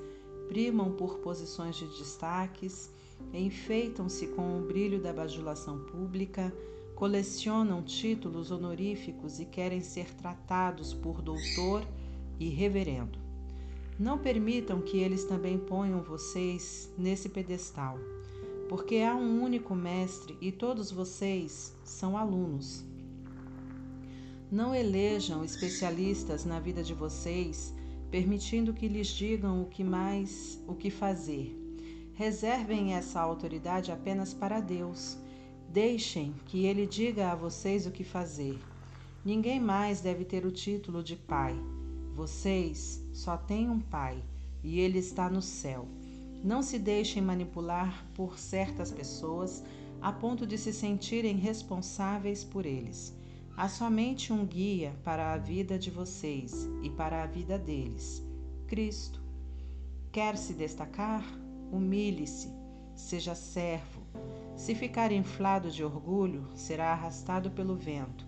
primam 0.48 0.92
por 0.92 1.18
posições 1.18 1.76
de 1.76 1.86
destaques, 1.86 2.90
enfeitam-se 3.32 4.26
com 4.28 4.58
o 4.58 4.66
brilho 4.66 5.00
da 5.00 5.12
bajulação 5.12 5.78
pública, 5.84 6.52
colecionam 6.94 7.82
títulos 7.82 8.50
honoríficos 8.50 9.40
e 9.40 9.44
querem 9.44 9.80
ser 9.80 10.12
tratados 10.14 10.92
por 10.92 11.22
doutor 11.22 11.86
e 12.38 12.48
reverendo. 12.48 13.18
Não 13.98 14.18
permitam 14.18 14.80
que 14.80 14.98
eles 14.98 15.24
também 15.24 15.58
ponham 15.58 16.02
vocês 16.02 16.92
nesse 16.98 17.28
pedestal, 17.28 17.98
porque 18.68 18.96
há 18.98 19.14
um 19.14 19.42
único 19.42 19.74
mestre 19.74 20.36
e 20.40 20.50
todos 20.50 20.90
vocês 20.90 21.74
são 21.84 22.16
alunos. 22.16 22.84
Não 24.52 24.72
elejam 24.72 25.42
especialistas 25.42 26.44
na 26.44 26.60
vida 26.60 26.84
de 26.84 26.94
vocês, 26.94 27.74
permitindo 28.08 28.72
que 28.72 28.86
lhes 28.86 29.08
digam 29.08 29.62
o 29.62 29.66
que 29.66 29.82
mais, 29.82 30.62
o 30.68 30.74
que 30.76 30.90
fazer. 30.90 31.58
Reservem 32.14 32.94
essa 32.94 33.20
autoridade 33.20 33.90
apenas 33.90 34.32
para 34.32 34.60
Deus 34.60 35.18
Deixem 35.72 36.34
que 36.44 36.66
ele 36.66 36.86
diga 36.86 37.32
a 37.32 37.34
vocês 37.34 37.86
o 37.86 37.90
que 37.90 38.04
fazer. 38.04 38.58
Ninguém 39.24 39.58
mais 39.58 40.02
deve 40.02 40.22
ter 40.22 40.44
o 40.44 40.50
título 40.50 41.02
de 41.02 41.16
pai. 41.16 41.58
Vocês 42.14 43.02
só 43.10 43.38
têm 43.38 43.70
um 43.70 43.80
pai 43.80 44.22
e 44.62 44.80
ele 44.80 44.98
está 44.98 45.30
no 45.30 45.40
céu. 45.40 45.88
Não 46.44 46.60
se 46.62 46.78
deixem 46.78 47.22
manipular 47.22 48.06
por 48.12 48.38
certas 48.38 48.90
pessoas 48.90 49.64
a 50.02 50.12
ponto 50.12 50.46
de 50.46 50.58
se 50.58 50.74
sentirem 50.74 51.36
responsáveis 51.36 52.44
por 52.44 52.66
eles. 52.66 53.16
Há 53.56 53.68
somente 53.68 54.32
um 54.32 54.44
guia 54.44 54.94
para 55.04 55.32
a 55.32 55.38
vida 55.38 55.78
de 55.78 55.90
vocês 55.90 56.68
e 56.82 56.90
para 56.90 57.22
a 57.22 57.26
vida 57.26 57.58
deles: 57.58 58.22
Cristo. 58.66 59.22
Quer 60.10 60.36
se 60.36 60.52
destacar? 60.52 61.24
Humilhe-se, 61.70 62.50
seja 62.94 63.34
servo 63.34 64.02
se 64.56 64.74
ficar 64.74 65.10
inflado 65.10 65.70
de 65.70 65.82
orgulho, 65.82 66.46
será 66.54 66.92
arrastado 66.92 67.50
pelo 67.50 67.74
vento, 67.74 68.24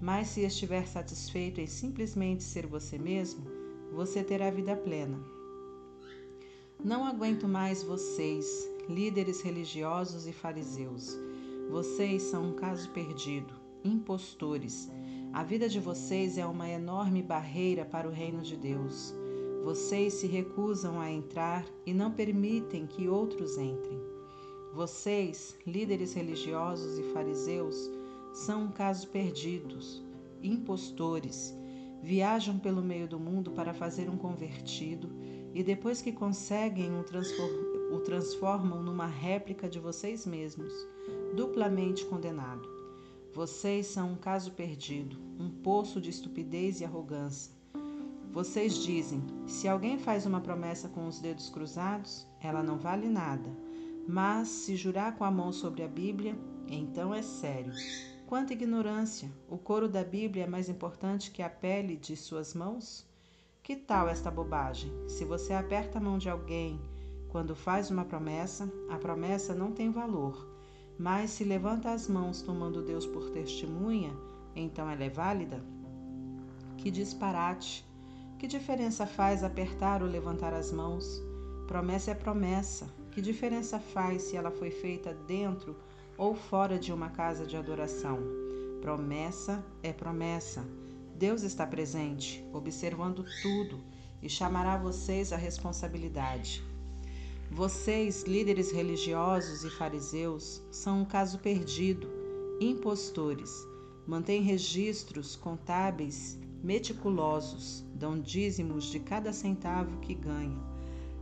mas 0.00 0.28
se 0.28 0.40
estiver 0.42 0.86
satisfeito 0.86 1.60
em 1.60 1.66
simplesmente 1.66 2.42
ser 2.42 2.66
você 2.66 2.98
mesmo, 2.98 3.44
você 3.92 4.22
terá 4.22 4.50
vida 4.50 4.74
plena. 4.76 5.18
Não 6.82 7.04
aguento 7.04 7.46
mais 7.46 7.82
vocês, 7.82 8.46
líderes 8.88 9.42
religiosos 9.42 10.26
e 10.26 10.32
fariseus. 10.32 11.16
Vocês 11.70 12.22
são 12.22 12.50
um 12.50 12.54
caso 12.54 12.88
perdido, 12.90 13.52
impostores. 13.84 14.90
A 15.32 15.44
vida 15.44 15.68
de 15.68 15.78
vocês 15.78 16.38
é 16.38 16.46
uma 16.46 16.68
enorme 16.68 17.22
barreira 17.22 17.84
para 17.84 18.08
o 18.08 18.12
reino 18.12 18.40
de 18.40 18.56
Deus. 18.56 19.14
Vocês 19.62 20.14
se 20.14 20.26
recusam 20.26 21.00
a 21.00 21.10
entrar 21.10 21.64
e 21.84 21.92
não 21.92 22.10
permitem 22.10 22.86
que 22.86 23.08
outros 23.08 23.58
entrem. 23.58 24.00
Vocês, 24.72 25.56
líderes 25.66 26.14
religiosos 26.14 26.98
e 26.98 27.02
fariseus, 27.12 27.90
são 28.32 28.64
um 28.64 28.72
caso 28.72 29.08
perdidos, 29.08 30.02
impostores. 30.42 31.54
Viajam 32.02 32.58
pelo 32.58 32.82
meio 32.82 33.06
do 33.08 33.18
mundo 33.18 33.52
para 33.52 33.72
fazer 33.72 34.10
um 34.10 34.16
convertido 34.16 35.08
e 35.54 35.62
depois 35.62 36.02
que 36.02 36.12
conseguem 36.12 36.98
o, 36.98 37.04
transform 37.04 37.74
o 37.92 38.00
transformam 38.00 38.82
numa 38.82 39.06
réplica 39.06 39.68
de 39.68 39.78
vocês 39.78 40.26
mesmos, 40.26 40.72
duplamente 41.36 42.04
condenado. 42.04 42.73
Vocês 43.34 43.88
são 43.88 44.12
um 44.12 44.16
caso 44.16 44.52
perdido, 44.52 45.18
um 45.40 45.50
poço 45.50 46.00
de 46.00 46.08
estupidez 46.08 46.80
e 46.80 46.84
arrogância. 46.84 47.52
Vocês 48.30 48.76
dizem: 48.76 49.20
se 49.44 49.66
alguém 49.66 49.98
faz 49.98 50.24
uma 50.24 50.40
promessa 50.40 50.88
com 50.88 51.08
os 51.08 51.18
dedos 51.18 51.50
cruzados, 51.50 52.28
ela 52.40 52.62
não 52.62 52.78
vale 52.78 53.08
nada. 53.08 53.50
Mas 54.06 54.46
se 54.46 54.76
jurar 54.76 55.16
com 55.16 55.24
a 55.24 55.32
mão 55.32 55.50
sobre 55.50 55.82
a 55.82 55.88
Bíblia, 55.88 56.38
então 56.68 57.12
é 57.12 57.22
sério. 57.22 57.72
Quanta 58.24 58.52
ignorância! 58.52 59.28
O 59.50 59.58
couro 59.58 59.88
da 59.88 60.04
Bíblia 60.04 60.44
é 60.44 60.48
mais 60.48 60.68
importante 60.68 61.32
que 61.32 61.42
a 61.42 61.50
pele 61.50 61.96
de 61.96 62.16
suas 62.16 62.54
mãos? 62.54 63.04
Que 63.64 63.74
tal 63.74 64.08
esta 64.08 64.30
bobagem? 64.30 64.92
Se 65.08 65.24
você 65.24 65.54
aperta 65.54 65.98
a 65.98 66.00
mão 66.00 66.18
de 66.18 66.30
alguém 66.30 66.80
quando 67.30 67.56
faz 67.56 67.90
uma 67.90 68.04
promessa, 68.04 68.72
a 68.88 68.96
promessa 68.96 69.56
não 69.56 69.72
tem 69.72 69.90
valor. 69.90 70.53
Mas 70.98 71.30
se 71.30 71.44
levanta 71.44 71.90
as 71.90 72.08
mãos 72.08 72.42
tomando 72.42 72.82
Deus 72.82 73.06
por 73.06 73.30
testemunha, 73.30 74.12
então 74.54 74.88
ela 74.88 75.02
é 75.02 75.10
válida? 75.10 75.62
Que 76.76 76.90
disparate! 76.90 77.84
Que 78.38 78.46
diferença 78.46 79.06
faz 79.06 79.42
apertar 79.42 80.02
ou 80.02 80.08
levantar 80.08 80.52
as 80.52 80.70
mãos? 80.70 81.22
Promessa 81.66 82.10
é 82.10 82.14
promessa. 82.14 82.86
Que 83.10 83.22
diferença 83.22 83.78
faz 83.78 84.22
se 84.22 84.36
ela 84.36 84.50
foi 84.50 84.70
feita 84.70 85.14
dentro 85.26 85.76
ou 86.18 86.34
fora 86.34 86.78
de 86.78 86.92
uma 86.92 87.08
casa 87.08 87.46
de 87.46 87.56
adoração? 87.56 88.18
Promessa 88.82 89.64
é 89.82 89.92
promessa. 89.92 90.64
Deus 91.16 91.42
está 91.42 91.66
presente, 91.66 92.44
observando 92.52 93.24
tudo 93.40 93.80
e 94.20 94.28
chamará 94.28 94.76
vocês 94.76 95.32
à 95.32 95.36
responsabilidade. 95.36 96.62
Vocês, 97.50 98.24
líderes 98.24 98.72
religiosos 98.72 99.64
e 99.64 99.70
fariseus, 99.70 100.62
são 100.70 101.02
um 101.02 101.04
caso 101.04 101.38
perdido, 101.38 102.08
impostores. 102.60 103.50
Mantêm 104.06 104.42
registros 104.42 105.36
contábeis 105.36 106.38
meticulosos, 106.62 107.84
dão 107.94 108.18
dízimos 108.18 108.86
de 108.86 108.98
cada 108.98 109.32
centavo 109.32 109.98
que 109.98 110.14
ganham. 110.14 110.62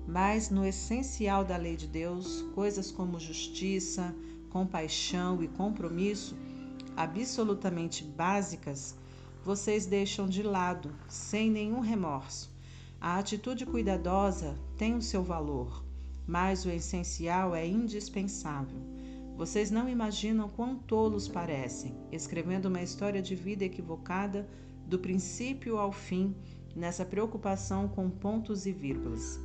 Mas 0.06 0.50
no 0.50 0.64
essencial 0.64 1.44
da 1.44 1.56
lei 1.56 1.76
de 1.76 1.86
Deus, 1.86 2.42
coisas 2.54 2.90
como 2.90 3.18
justiça, 3.18 4.14
compaixão 4.48 5.42
e 5.42 5.48
compromisso, 5.48 6.36
absolutamente 6.96 8.04
básicas, 8.04 8.96
vocês 9.44 9.86
deixam 9.86 10.28
de 10.28 10.42
lado, 10.42 10.94
sem 11.08 11.50
nenhum 11.50 11.80
remorso. 11.80 12.50
A 13.00 13.18
atitude 13.18 13.66
cuidadosa 13.66 14.56
tem 14.78 14.94
o 14.94 15.02
seu 15.02 15.24
valor, 15.24 15.81
mas 16.26 16.64
o 16.64 16.70
essencial 16.70 17.54
é 17.54 17.66
indispensável. 17.66 18.80
Vocês 19.36 19.70
não 19.70 19.88
imaginam 19.88 20.48
quão 20.48 20.76
tolos 20.76 21.26
parecem, 21.26 21.94
escrevendo 22.12 22.66
uma 22.66 22.82
história 22.82 23.22
de 23.22 23.34
vida 23.34 23.64
equivocada 23.64 24.48
do 24.86 24.98
princípio 24.98 25.78
ao 25.78 25.90
fim, 25.90 26.34
nessa 26.76 27.04
preocupação 27.04 27.88
com 27.88 28.08
pontos 28.10 28.66
e 28.66 28.72
vírgulas. 28.72 29.40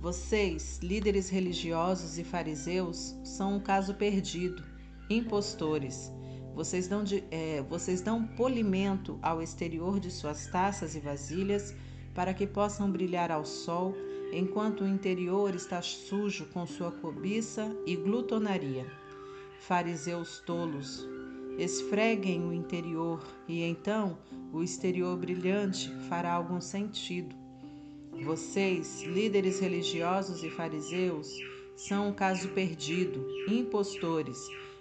Vocês, 0.00 0.78
líderes 0.82 1.28
religiosos 1.28 2.18
e 2.18 2.24
fariseus, 2.24 3.16
são 3.24 3.56
um 3.56 3.60
caso 3.60 3.94
perdido, 3.94 4.62
impostores. 5.10 6.12
Vocês 6.54 6.86
dão, 6.86 7.02
de, 7.02 7.24
é, 7.30 7.62
vocês 7.62 8.00
dão 8.00 8.26
polimento 8.26 9.18
ao 9.20 9.42
exterior 9.42 9.98
de 9.98 10.10
suas 10.10 10.46
taças 10.46 10.94
e 10.94 11.00
vasilhas 11.00 11.74
para 12.14 12.32
que 12.32 12.46
possam 12.46 12.90
brilhar 12.90 13.30
ao 13.30 13.44
sol, 13.44 13.94
enquanto 14.32 14.82
o 14.82 14.88
interior 14.88 15.54
está 15.54 15.80
sujo 15.82 16.46
com 16.46 16.66
sua 16.66 16.90
cobiça 16.90 17.74
e 17.86 17.96
glutonaria. 17.96 18.86
Fariseus 19.60 20.40
tolos, 20.40 21.06
esfreguem 21.58 22.46
o 22.46 22.52
interior 22.52 23.22
e 23.48 23.62
então 23.62 24.18
o 24.52 24.62
exterior 24.62 25.16
brilhante 25.16 25.90
fará 26.08 26.32
algum 26.32 26.60
sentido. 26.60 27.34
Vocês, 28.22 29.02
líderes 29.02 29.60
religiosos 29.60 30.42
e 30.42 30.50
fariseus, 30.50 31.28
são 31.76 32.08
um 32.08 32.12
caso 32.12 32.48
perdido, 32.50 33.26
impostores 33.48 34.38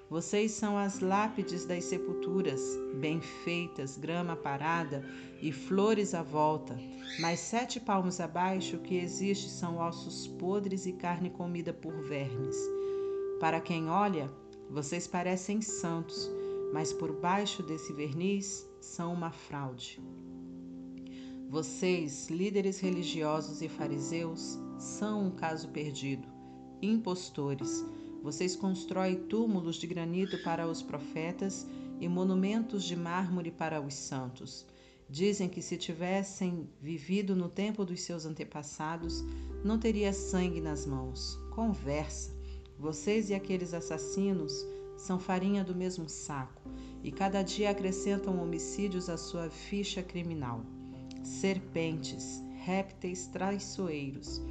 vocês 0.09 0.51
são 0.51 0.77
as 0.77 0.99
lápides 0.99 1.65
das 1.65 1.85
sepulturas, 1.85 2.61
bem 2.99 3.19
feitas, 3.19 3.97
grama 3.97 4.35
parada 4.35 5.03
e 5.41 5.51
flores 5.51 6.13
à 6.13 6.21
volta. 6.21 6.77
Mas 7.19 7.39
sete 7.39 7.79
palmos 7.79 8.19
abaixo 8.19 8.77
o 8.77 8.81
que 8.81 8.97
existe 8.97 9.49
são 9.49 9.77
ossos 9.77 10.27
podres 10.27 10.85
e 10.85 10.93
carne 10.93 11.31
comida 11.31 11.73
por 11.73 11.93
vermes. 12.03 12.55
Para 13.39 13.59
quem 13.59 13.89
olha, 13.89 14.31
vocês 14.69 15.07
parecem 15.07 15.59
santos, 15.61 16.29
mas 16.71 16.93
por 16.93 17.11
baixo 17.13 17.63
desse 17.63 17.91
verniz 17.91 18.67
são 18.79 19.11
uma 19.11 19.31
fraude. 19.31 19.99
Vocês, 21.49 22.29
líderes 22.29 22.79
religiosos 22.79 23.61
e 23.61 23.69
fariseus, 23.69 24.59
são 24.77 25.27
um 25.27 25.31
caso 25.31 25.69
perdido, 25.69 26.27
impostores 26.81 27.83
vocês 28.25 28.55
constroem 28.55 29.27
túmulos 29.27 29.75
de 29.75 29.85
granito 29.85 30.39
para 30.39 30.67
os 30.67 30.81
profetas 30.81 31.63
e 31.99 32.09
monumentos 32.09 32.83
de 32.83 32.95
mármore 32.95 33.51
para 33.51 33.79
os 33.79 33.93
santos. 33.93 34.65
Dizem 35.07 35.47
que 35.47 35.61
se 35.61 35.77
tivessem 35.77 36.67
vivido 36.81 37.35
no 37.35 37.47
tempo 37.47 37.85
dos 37.85 38.01
seus 38.01 38.25
antepassados, 38.25 39.23
não 39.63 39.77
teria 39.77 40.11
sangue 40.11 40.59
nas 40.59 40.87
mãos. 40.87 41.39
Conversa. 41.51 42.35
Vocês 42.79 43.29
e 43.29 43.35
aqueles 43.35 43.75
assassinos 43.75 44.65
são 44.97 45.19
farinha 45.19 45.63
do 45.63 45.75
mesmo 45.75 46.09
saco 46.09 46.63
e 47.03 47.11
cada 47.11 47.43
dia 47.43 47.69
acrescentam 47.69 48.41
homicídios 48.41 49.07
à 49.07 49.17
sua 49.17 49.51
ficha 49.51 50.01
criminal. 50.01 50.65
Serpentes, 51.23 52.43
répteis 52.55 53.27
traiçoeiros. 53.27 54.41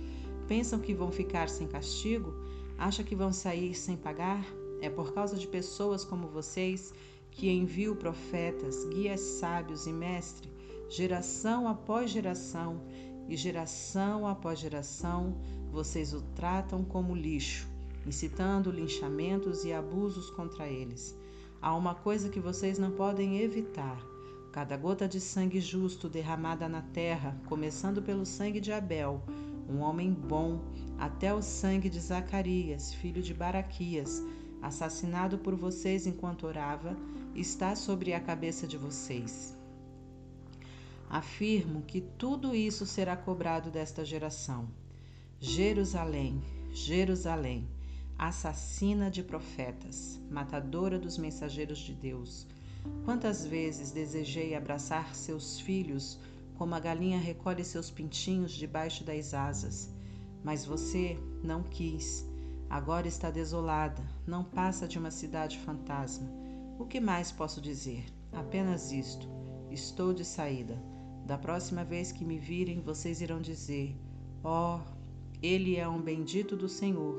Pensam 0.46 0.78
que 0.78 0.94
vão 0.94 1.10
ficar 1.10 1.48
sem 1.48 1.66
castigo? 1.66 2.43
Acha 2.78 3.04
que 3.04 3.14
vão 3.14 3.32
sair 3.32 3.74
sem 3.74 3.96
pagar? 3.96 4.44
É 4.80 4.90
por 4.90 5.14
causa 5.14 5.36
de 5.36 5.46
pessoas 5.46 6.04
como 6.04 6.28
vocês 6.28 6.92
que 7.30 7.50
envio 7.50 7.96
profetas, 7.96 8.84
guias 8.86 9.20
sábios 9.20 9.86
e 9.86 9.92
mestres, 9.92 10.50
geração 10.88 11.66
após 11.66 12.10
geração, 12.10 12.80
e 13.28 13.36
geração 13.36 14.26
após 14.26 14.58
geração, 14.58 15.36
vocês 15.72 16.12
o 16.12 16.20
tratam 16.34 16.84
como 16.84 17.14
lixo, 17.14 17.66
incitando 18.06 18.70
linchamentos 18.70 19.64
e 19.64 19.72
abusos 19.72 20.30
contra 20.30 20.68
eles. 20.68 21.16
Há 21.60 21.74
uma 21.74 21.94
coisa 21.94 22.28
que 22.28 22.38
vocês 22.38 22.78
não 22.78 22.90
podem 22.90 23.38
evitar. 23.40 23.98
Cada 24.52 24.76
gota 24.76 25.08
de 25.08 25.20
sangue 25.20 25.60
justo 25.60 26.08
derramada 26.08 26.68
na 26.68 26.82
terra, 26.82 27.36
começando 27.46 28.02
pelo 28.02 28.26
sangue 28.26 28.60
de 28.60 28.70
Abel, 28.70 29.22
um 29.68 29.80
homem 29.80 30.12
bom, 30.12 30.60
até 30.98 31.34
o 31.34 31.42
sangue 31.42 31.88
de 31.88 32.00
Zacarias, 32.00 32.92
filho 32.94 33.22
de 33.22 33.34
Baraquias, 33.34 34.22
assassinado 34.62 35.38
por 35.38 35.54
vocês 35.54 36.06
enquanto 36.06 36.46
orava, 36.46 36.96
está 37.34 37.74
sobre 37.74 38.14
a 38.14 38.20
cabeça 38.20 38.66
de 38.66 38.76
vocês. 38.76 39.56
Afirmo 41.08 41.82
que 41.82 42.00
tudo 42.00 42.54
isso 42.54 42.86
será 42.86 43.16
cobrado 43.16 43.70
desta 43.70 44.04
geração. 44.04 44.68
Jerusalém, 45.40 46.42
Jerusalém, 46.72 47.68
assassina 48.18 49.10
de 49.10 49.22
profetas, 49.22 50.20
matadora 50.30 50.98
dos 50.98 51.18
mensageiros 51.18 51.78
de 51.78 51.92
Deus. 51.92 52.46
Quantas 53.04 53.46
vezes 53.46 53.90
desejei 53.90 54.54
abraçar 54.54 55.14
seus 55.14 55.60
filhos 55.60 56.18
como 56.56 56.74
a 56.74 56.80
galinha 56.80 57.18
recolhe 57.18 57.64
seus 57.64 57.90
pintinhos 57.90 58.52
debaixo 58.52 59.04
das 59.04 59.34
asas. 59.34 59.93
Mas 60.44 60.64
você 60.66 61.18
não 61.42 61.62
quis. 61.62 62.28
Agora 62.68 63.08
está 63.08 63.30
desolada, 63.30 64.02
não 64.26 64.44
passa 64.44 64.86
de 64.86 64.98
uma 64.98 65.10
cidade 65.10 65.58
fantasma. 65.58 66.30
O 66.78 66.84
que 66.84 67.00
mais 67.00 67.32
posso 67.32 67.60
dizer? 67.60 68.04
Apenas 68.32 68.92
isto. 68.92 69.26
Estou 69.70 70.12
de 70.12 70.24
saída. 70.24 70.78
Da 71.26 71.38
próxima 71.38 71.82
vez 71.82 72.12
que 72.12 72.24
me 72.24 72.38
virem, 72.38 72.80
vocês 72.80 73.22
irão 73.22 73.40
dizer: 73.40 73.96
Ó, 74.42 74.76
oh, 74.76 74.80
ele 75.42 75.76
é 75.76 75.88
um 75.88 76.00
bendito 76.00 76.54
do 76.54 76.68
Senhor 76.68 77.16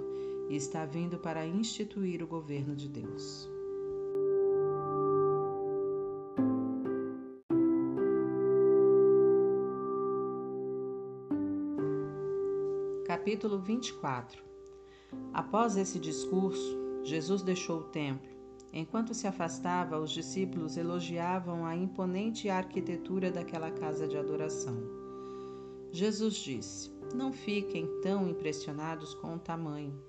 e 0.49 0.55
está 0.55 0.85
vindo 0.85 1.17
para 1.17 1.47
instituir 1.47 2.21
o 2.21 2.27
governo 2.27 2.75
de 2.75 2.87
Deus. 2.87 3.55
Capítulo 13.25 13.57
24 13.57 14.43
Após 15.33 15.75
esse 15.77 15.97
discurso, 15.97 17.01
Jesus 17.03 17.41
deixou 17.41 17.79
o 17.79 17.85
templo. 17.85 18.29
Enquanto 18.71 19.15
se 19.15 19.25
afastava, 19.25 19.97
os 19.97 20.11
discípulos 20.11 20.77
elogiavam 20.77 21.65
a 21.65 21.75
imponente 21.75 22.49
arquitetura 22.49 23.31
daquela 23.31 23.71
casa 23.71 24.07
de 24.07 24.15
adoração. 24.15 24.77
Jesus 25.91 26.35
disse: 26.35 26.91
Não 27.15 27.33
fiquem 27.33 27.89
tão 28.03 28.29
impressionados 28.29 29.15
com 29.15 29.33
o 29.33 29.39
tamanho. 29.39 29.99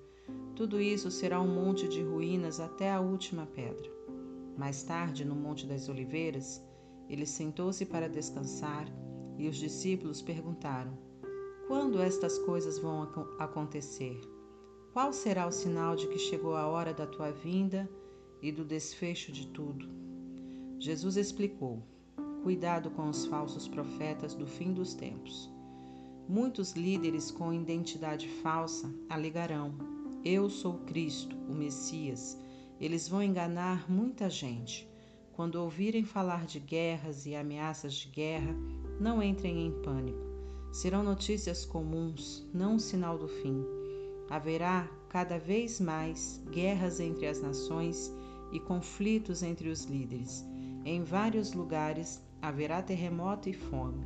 Tudo 0.55 0.79
isso 0.79 1.09
será 1.09 1.41
um 1.41 1.51
monte 1.51 1.87
de 1.87 2.03
ruínas 2.03 2.59
até 2.59 2.91
a 2.91 3.01
última 3.01 3.47
pedra. 3.47 3.91
Mais 4.55 4.83
tarde, 4.83 5.25
no 5.25 5.33
Monte 5.35 5.65
das 5.65 5.89
Oliveiras, 5.89 6.63
ele 7.09 7.25
sentou-se 7.25 7.83
para 7.83 8.07
descansar 8.07 8.87
e 9.39 9.47
os 9.47 9.55
discípulos 9.57 10.21
perguntaram: 10.21 11.06
quando 11.67 12.01
estas 12.01 12.39
coisas 12.39 12.79
vão 12.79 13.03
acontecer? 13.37 14.21
Qual 14.93 15.11
será 15.11 15.45
o 15.45 15.51
sinal 15.51 15.97
de 15.97 16.07
que 16.07 16.17
chegou 16.17 16.55
a 16.55 16.65
hora 16.65 16.93
da 16.93 17.05
tua 17.05 17.29
vinda 17.29 17.89
e 18.41 18.53
do 18.53 18.63
desfecho 18.63 19.33
de 19.33 19.47
tudo? 19.47 19.85
Jesus 20.79 21.17
explicou: 21.17 21.83
Cuidado 22.41 22.89
com 22.91 23.09
os 23.09 23.25
falsos 23.25 23.67
profetas 23.67 24.33
do 24.33 24.47
fim 24.47 24.71
dos 24.71 24.93
tempos. 24.93 25.51
Muitos 26.27 26.71
líderes 26.71 27.31
com 27.31 27.53
identidade 27.53 28.29
falsa 28.29 28.89
alegarão: 29.09 29.73
Eu 30.23 30.49
sou 30.49 30.79
Cristo, 30.85 31.35
o 31.49 31.53
Messias. 31.53 32.39
Eles 32.79 33.09
vão 33.09 33.21
enganar 33.21 33.91
muita 33.91 34.29
gente. 34.29 34.89
Quando 35.33 35.55
ouvirem 35.55 36.05
falar 36.05 36.45
de 36.45 36.59
guerras 36.59 37.25
e 37.25 37.35
ameaças 37.35 37.93
de 37.93 38.07
guerra, 38.07 38.55
não 38.99 39.21
entrem 39.21 39.67
em 39.67 39.81
pânico 39.81 40.36
serão 40.77 41.01
notícias 41.01 41.65
comuns, 41.65 42.47
não 42.53 42.75
um 42.75 42.79
sinal 42.79 43.17
do 43.17 43.27
fim. 43.27 43.65
Haverá 44.29 44.87
cada 45.09 45.39
vez 45.39 45.81
mais 45.81 46.39
guerras 46.51 46.99
entre 46.99 47.25
as 47.25 47.41
nações 47.41 48.13
e 48.51 48.59
conflitos 48.59 49.41
entre 49.41 49.69
os 49.69 49.85
líderes. 49.85 50.45
Em 50.85 51.03
vários 51.03 51.51
lugares 51.51 52.21
haverá 52.39 52.79
terremoto 52.79 53.49
e 53.49 53.53
fome, 53.53 54.05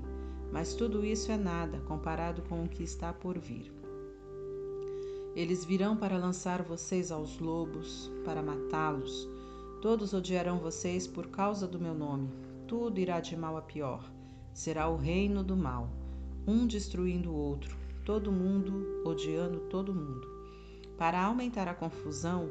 mas 0.50 0.74
tudo 0.74 1.06
isso 1.06 1.30
é 1.30 1.36
nada 1.36 1.82
comparado 1.82 2.42
com 2.44 2.64
o 2.64 2.70
que 2.70 2.84
está 2.84 3.12
por 3.12 3.38
vir. 3.38 3.70
Eles 5.36 5.66
virão 5.66 5.98
para 5.98 6.18
lançar 6.18 6.64
vocês 6.64 7.12
aos 7.12 7.38
lobos, 7.38 8.10
para 8.24 8.42
matá-los. 8.42 9.28
Todos 9.82 10.14
odiarão 10.14 10.58
vocês 10.58 11.06
por 11.06 11.28
causa 11.28 11.68
do 11.68 11.78
meu 11.78 11.94
nome. 11.94 12.30
tudo 12.66 12.98
irá 12.98 13.20
de 13.20 13.36
mal 13.36 13.58
a 13.58 13.62
pior. 13.62 14.10
Será 14.54 14.88
o 14.88 14.96
reino 14.96 15.44
do 15.44 15.58
mal, 15.58 15.90
um 16.48 16.66
destruindo 16.66 17.32
o 17.32 17.36
outro, 17.36 17.78
todo 18.04 18.32
mundo 18.32 19.02
odiando 19.06 19.60
todo 19.70 19.94
mundo. 19.94 20.28
Para 20.98 21.24
aumentar 21.24 21.68
a 21.68 21.74
confusão, 21.74 22.50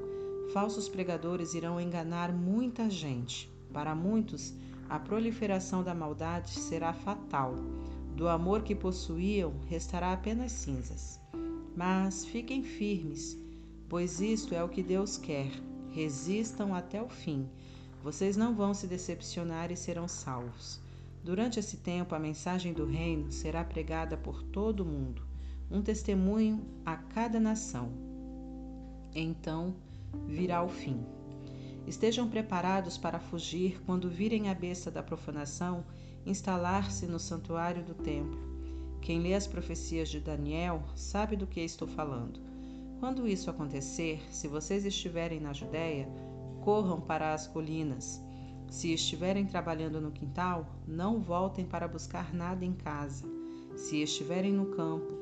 falsos 0.53 0.89
pregadores 0.89 1.55
irão 1.55 1.81
enganar 1.81 2.33
muita 2.33 2.91
gente. 2.91 3.51
Para 3.73 3.95
muitos, 3.95 4.53
a 4.89 4.99
proliferação 4.99 5.83
da 5.85 5.95
maldade 5.95 6.51
será 6.51 6.93
fatal. 6.93 7.55
Do 8.17 8.29
amor 8.29 8.63
que 8.63 8.75
possuíam, 8.75 9.55
restará 9.67 10.13
apenas 10.13 10.51
cinzas. 10.53 11.21
Mas 11.77 12.25
fiquem 12.25 12.63
firmes, 12.63 13.39
pois 13.89 14.21
isto 14.21 14.55
é 14.55 14.63
o 14.63 14.69
que 14.69 14.83
Deus 14.83 15.17
quer. 15.17 15.51
Resistam 15.91 16.75
até 16.75 17.01
o 17.01 17.09
fim. 17.09 17.49
Vocês 18.03 18.37
não 18.37 18.55
vão 18.55 18.75
se 18.75 18.87
decepcionar 18.87 19.71
e 19.71 19.77
serão 19.77 20.09
salvos. 20.09 20.80
Durante 21.23 21.59
esse 21.61 21.77
tempo, 21.77 22.15
a 22.15 22.19
mensagem 22.19 22.73
do 22.73 22.87
reino 22.87 23.31
será 23.31 23.63
pregada 23.63 24.17
por 24.17 24.43
todo 24.43 24.81
o 24.81 24.87
mundo, 24.87 25.23
um 25.71 25.83
testemunho 25.83 26.65
a 26.85 26.97
cada 26.97 27.39
nação. 27.39 27.91
Então 29.15 29.77
virá 30.27 30.63
o 30.63 30.69
fim. 30.69 31.05
Estejam 31.87 32.29
preparados 32.29 32.97
para 32.97 33.19
fugir 33.19 33.81
quando 33.85 34.09
virem 34.09 34.49
a 34.49 34.55
besta 34.55 34.91
da 34.91 35.03
profanação 35.03 35.85
instalar-se 36.25 37.07
no 37.07 37.19
santuário 37.19 37.83
do 37.83 37.95
templo. 37.95 38.39
Quem 39.01 39.21
lê 39.21 39.35
as 39.35 39.47
profecias 39.47 40.09
de 40.09 40.21
Daniel 40.21 40.83
sabe 40.95 41.37
do 41.37 41.47
que 41.47 41.61
estou 41.61 41.89
falando. 41.89 42.41
Quando 42.99 43.27
isso 43.27 43.49
acontecer, 43.49 44.23
se 44.31 44.47
vocês 44.47 44.85
estiverem 44.85 45.41
na 45.41 45.53
Judéia, 45.53 46.07
corram 46.63 47.01
para 47.01 47.33
as 47.33 47.47
colinas. 47.47 48.23
Se 48.71 48.93
estiverem 48.93 49.45
trabalhando 49.45 50.01
no 50.01 50.13
quintal, 50.13 50.65
não 50.87 51.21
voltem 51.21 51.67
para 51.67 51.89
buscar 51.89 52.33
nada 52.33 52.65
em 52.65 52.73
casa. 52.73 53.27
Se 53.75 54.01
estiverem 54.01 54.53
no 54.53 54.67
campo, 54.67 55.13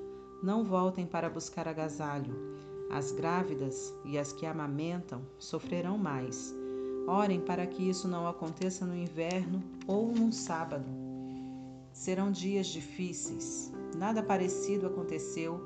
não 0.43 0.63
voltem 0.63 1.07
para 1.07 1.31
buscar 1.31 1.67
agasalho. 1.67 2.35
As 2.91 3.11
grávidas 3.11 3.95
e 4.05 4.19
as 4.19 4.35
que 4.35 4.45
amamentam 4.45 5.23
sofrerão 5.39 5.97
mais. 5.97 6.55
Orem 7.07 7.41
para 7.41 7.67
que 7.67 7.89
isso 7.89 8.07
não 8.07 8.29
aconteça 8.29 8.85
no 8.85 8.95
inverno 8.95 9.63
ou 9.87 10.13
num 10.13 10.31
sábado. 10.31 10.85
Serão 11.91 12.31
dias 12.31 12.67
difíceis. 12.67 13.73
Nada 13.97 14.23
parecido 14.23 14.87
aconteceu 14.87 15.59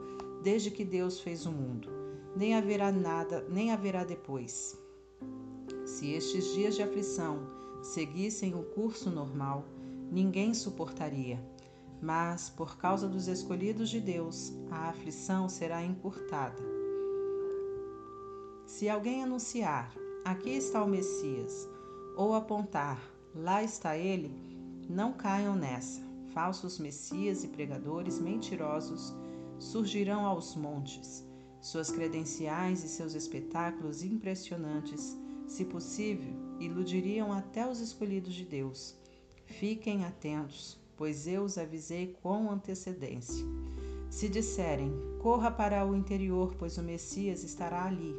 desde 0.44 0.70
que 0.70 0.84
Deus 0.84 1.18
fez 1.18 1.46
o 1.46 1.50
mundo. 1.50 1.88
Nem 2.36 2.54
haverá 2.54 2.92
nada, 2.92 3.44
nem 3.50 3.72
haverá 3.72 4.04
depois. 4.04 4.78
Se 5.84 6.12
estes 6.12 6.54
dias 6.54 6.76
de 6.76 6.82
aflição 6.82 7.61
seguissem 7.82 8.54
o 8.54 8.62
curso 8.62 9.10
normal, 9.10 9.64
ninguém 10.10 10.54
suportaria. 10.54 11.38
Mas, 12.00 12.48
por 12.48 12.76
causa 12.76 13.08
dos 13.08 13.28
escolhidos 13.28 13.90
de 13.90 14.00
Deus, 14.00 14.52
a 14.70 14.88
aflição 14.88 15.48
será 15.48 15.84
encurtada. 15.84 16.62
Se 18.66 18.88
alguém 18.88 19.22
anunciar, 19.22 19.94
aqui 20.24 20.50
está 20.50 20.82
o 20.82 20.88
Messias, 20.88 21.68
ou 22.16 22.34
apontar, 22.34 23.00
lá 23.34 23.62
está 23.62 23.96
ele, 23.96 24.34
não 24.88 25.12
caiam 25.12 25.54
nessa. 25.54 26.02
Falsos 26.32 26.78
messias 26.78 27.44
e 27.44 27.48
pregadores 27.48 28.18
mentirosos 28.18 29.12
surgirão 29.58 30.24
aos 30.24 30.56
montes. 30.56 31.26
Suas 31.60 31.90
credenciais 31.90 32.82
e 32.82 32.88
seus 32.88 33.14
espetáculos 33.14 34.02
impressionantes 34.02 35.16
se 35.46 35.64
possível, 35.66 36.34
iludiriam 36.64 37.32
até 37.32 37.68
os 37.68 37.80
escolhidos 37.80 38.34
de 38.34 38.44
Deus. 38.44 38.96
Fiquem 39.44 40.04
atentos, 40.04 40.78
pois 40.96 41.26
eu 41.26 41.42
os 41.42 41.58
avisei 41.58 42.16
com 42.22 42.50
antecedência. 42.50 43.44
Se 44.08 44.28
disserem, 44.28 44.92
corra 45.20 45.50
para 45.50 45.86
o 45.86 45.96
interior, 45.96 46.54
pois 46.58 46.78
o 46.78 46.82
Messias 46.82 47.42
estará 47.42 47.86
ali. 47.86 48.14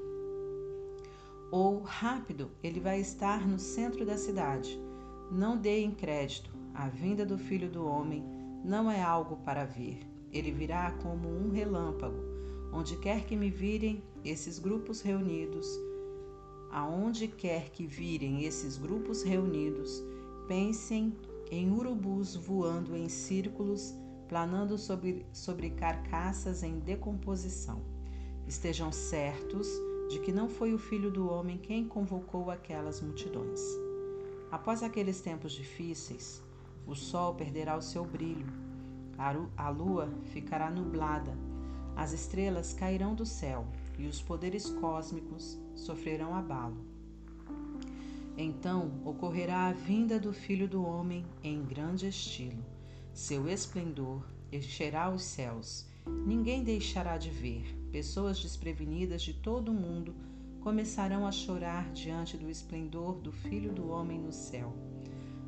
Ou, 1.52 1.82
rápido, 1.82 2.50
ele 2.64 2.80
vai 2.80 3.00
estar 3.00 3.48
no 3.48 3.60
centro 3.60 4.06
da 4.06 4.18
cidade. 4.18 4.80
Não 5.32 5.56
deem 5.58 5.92
crédito, 5.92 6.52
a 6.74 6.90
vinda 6.90 7.26
do 7.26 7.38
Filho 7.38 7.70
do 7.70 7.86
Homem 7.86 8.24
não 8.64 8.90
é 8.90 9.02
algo 9.02 9.38
para 9.38 9.66
ver. 9.66 10.00
Ele 10.32 10.52
virá 10.52 10.92
como 11.04 11.30
um 11.30 11.52
relâmpago. 11.52 12.18
Onde 12.74 12.98
quer 12.98 13.24
que 13.26 13.36
me 13.36 13.52
virem, 13.52 14.04
esses 14.26 14.58
grupos 14.58 15.02
reunidos, 15.02 15.68
aonde 16.74 17.28
quer 17.28 17.70
que 17.70 17.86
virem 17.86 18.46
esses 18.46 18.78
grupos 18.78 19.22
reunidos, 19.22 20.04
pensem 20.48 21.16
em 21.52 21.72
urubus 21.72 22.36
voando 22.36 22.98
em 22.98 23.08
círculos, 23.08 23.94
planando 24.28 24.76
sobre, 24.76 25.24
sobre 25.32 25.70
carcaças 25.70 26.64
em 26.64 26.80
decomposição. 26.80 27.80
Estejam 28.48 28.92
certos 28.92 29.68
de 30.10 30.20
que 30.20 30.32
não 30.32 30.50
foi 30.50 30.74
o 30.74 30.80
Filho 30.80 31.12
do 31.12 31.30
Homem 31.30 31.60
quem 31.60 31.88
convocou 31.88 32.50
aquelas 32.50 33.00
multidões. 33.02 33.62
Após 34.52 34.82
aqueles 34.82 35.22
tempos 35.22 35.52
difíceis, 35.52 36.42
o 36.88 36.96
sol 36.96 37.36
perderá 37.36 37.78
o 37.78 37.84
seu 37.84 38.04
brilho, 38.04 38.48
a 39.56 39.70
lua 39.70 40.10
ficará 40.24 40.72
nublada, 40.72 41.38
as 41.96 42.14
estrelas 42.14 42.74
cairão 42.74 43.14
do 43.14 43.28
céu 43.28 43.64
e 44.00 44.08
os 44.08 44.20
poderes 44.24 44.72
cósmicos 44.72 45.62
sofrerão 45.76 46.36
abalo. 46.36 46.78
Então 48.38 48.92
ocorrerá 49.06 49.68
a 49.68 49.74
vinda 49.74 50.20
do 50.20 50.34
Filho 50.34 50.68
do 50.68 50.84
Homem 50.84 51.26
em 51.44 51.64
grande 51.64 52.08
estilo. 52.08 52.64
Seu 53.14 53.48
esplendor 53.48 54.26
encherá 54.52 55.10
os 55.10 55.24
céus. 55.24 55.86
Ninguém 56.26 56.64
deixará 56.64 57.18
de 57.18 57.30
ver. 57.30 57.64
Pessoas 57.92 58.40
desprevenidas 58.40 59.22
de 59.22 59.34
todo 59.34 59.70
o 59.70 59.74
mundo 59.74 60.16
começarão 60.62 61.28
a 61.28 61.32
chorar 61.32 61.92
diante 61.92 62.38
do 62.38 62.50
esplendor 62.50 63.20
do 63.20 63.32
Filho 63.32 63.72
do 63.72 63.90
Homem 63.90 64.20
no 64.20 64.32
céu. 64.32 64.74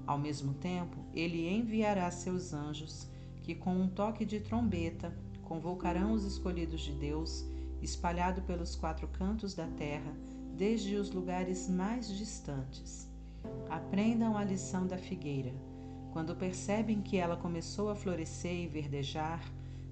Ao 0.05 0.19
mesmo 0.19 0.53
tempo, 0.53 0.97
ele 1.13 1.49
enviará 1.49 2.11
seus 2.11 2.53
anjos, 2.53 3.09
que 3.41 3.55
com 3.55 3.75
um 3.75 3.87
toque 3.87 4.23
de 4.25 4.39
trombeta 4.39 5.15
convocarão 5.43 6.13
os 6.13 6.23
escolhidos 6.23 6.81
de 6.81 6.91
Deus 6.91 7.45
espalhado 7.81 8.41
pelos 8.41 8.75
quatro 8.75 9.07
cantos 9.07 9.53
da 9.53 9.67
terra, 9.67 10.13
desde 10.55 10.95
os 10.95 11.11
lugares 11.11 11.69
mais 11.69 12.07
distantes. 12.07 13.09
Aprendam 13.69 14.37
a 14.37 14.43
lição 14.43 14.87
da 14.87 14.97
figueira. 14.97 15.53
Quando 16.11 16.35
percebem 16.35 17.01
que 17.01 17.17
ela 17.17 17.35
começou 17.35 17.89
a 17.89 17.95
florescer 17.95 18.63
e 18.63 18.67
verdejar, 18.67 19.43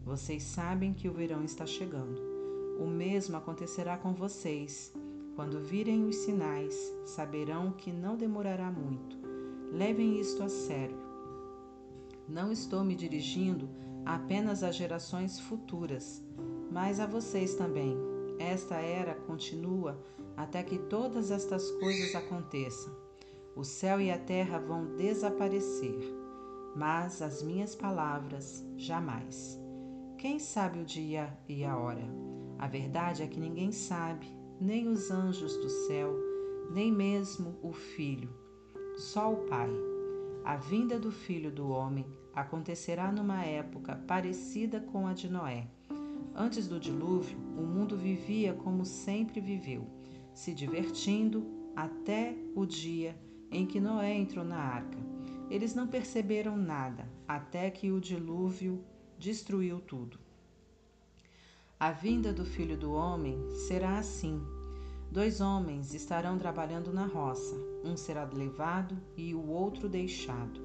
vocês 0.06 0.44
sabem 0.44 0.94
que 0.94 1.08
o 1.08 1.14
verão 1.14 1.44
está 1.44 1.66
chegando. 1.66 2.22
O 2.80 2.88
mesmo 2.88 3.38
acontecerá 3.38 3.98
com 3.98 4.14
vocês. 4.14 4.92
Quando 5.36 5.60
virem 5.60 6.06
os 6.06 6.16
sinais, 6.18 6.76
saberão 7.06 7.72
que 7.72 7.92
não 7.92 8.16
demorará 8.16 8.72
muito. 8.72 9.18
Levem 9.72 10.20
isto 10.20 10.44
a 10.44 10.50
sério. 10.50 10.98
Não 12.28 12.52
estou 12.52 12.84
me 12.84 12.95
dirigindo 12.95 13.70
apenas 14.06 14.64
às 14.64 14.76
gerações 14.76 15.40
futuras, 15.40 16.24
mas 16.74 17.00
a 17.00 17.06
vocês 17.06 17.53
também. 17.53 17.95
Esta 18.40 18.76
era 18.76 19.14
continua 19.14 19.95
até 20.35 20.64
que 20.64 20.80
todas 20.80 21.30
estas 21.30 21.69
coisas 21.74 22.16
aconteçam. 22.16 22.92
O 23.56 23.64
céu 23.64 24.02
e 24.02 24.10
a 24.10 24.18
terra 24.18 24.58
vão 24.58 24.95
desaparecer, 24.98 26.00
mas 26.76 27.22
as 27.22 27.43
minhas 27.43 27.76
palavras 27.76 28.66
jamais. 28.76 29.61
Quem 30.18 30.40
sabe 30.40 30.80
o 30.80 30.85
dia 30.85 31.38
e 31.48 31.64
a 31.64 31.77
hora? 31.77 32.03
A 32.58 32.68
verdade 32.68 33.22
é 33.22 33.27
que 33.27 33.40
ninguém 33.40 33.72
sabe, 33.72 34.26
nem 34.60 34.88
os 34.88 35.11
anjos 35.11 35.56
do 35.58 35.69
céu, 35.69 36.11
nem 36.72 36.92
mesmo 36.92 37.56
o 37.61 37.72
Filho, 37.72 38.34
só 38.98 39.32
o 39.32 39.45
Pai. 39.45 39.69
A 40.43 40.56
vinda 40.56 41.00
do 41.00 41.11
Filho 41.11 41.52
do 41.52 41.69
Homem 41.69 42.06
acontecerá 42.34 43.11
numa 43.11 43.45
época 43.45 43.95
parecida 44.08 44.80
com 44.80 45.06
a 45.06 45.14
de 45.14 45.30
Noé. 45.30 45.68
Antes 46.35 46.67
do 46.67 46.80
dilúvio, 46.80 47.38
o 47.58 47.61
mundo 47.61 47.95
vivia 47.95 48.53
como 48.53 48.85
sempre 48.85 49.40
viveu, 49.40 49.88
se 50.33 50.53
divertindo 50.53 51.45
até 51.75 52.35
o 52.56 52.66
dia 52.66 53.16
em 53.51 53.66
que 53.66 53.80
Noé 53.80 54.16
entrou 54.16 54.43
na 54.43 54.58
arca. 54.58 54.98
Eles 55.50 55.75
não 55.75 55.88
perceberam 55.88 56.58
nada 56.58 57.08
até 57.27 57.69
que 57.69 57.92
o 57.92 58.01
dilúvio 58.01 58.83
destruiu 59.19 59.80
tudo. 59.80 60.17
A 61.80 61.92
vinda 61.92 62.33
do 62.33 62.45
filho 62.45 62.77
do 62.77 62.93
homem 62.93 63.38
será 63.67 64.00
assim. 64.00 64.42
Dois 65.11 65.42
homens 65.42 65.93
estarão 65.93 66.38
trabalhando 66.38 66.92
na 66.92 67.06
roça, 67.06 67.56
um 67.83 67.95
será 67.95 68.24
levado 68.24 68.98
e 69.16 69.35
o 69.35 69.48
outro 69.48 69.88
deixado. 69.88 70.59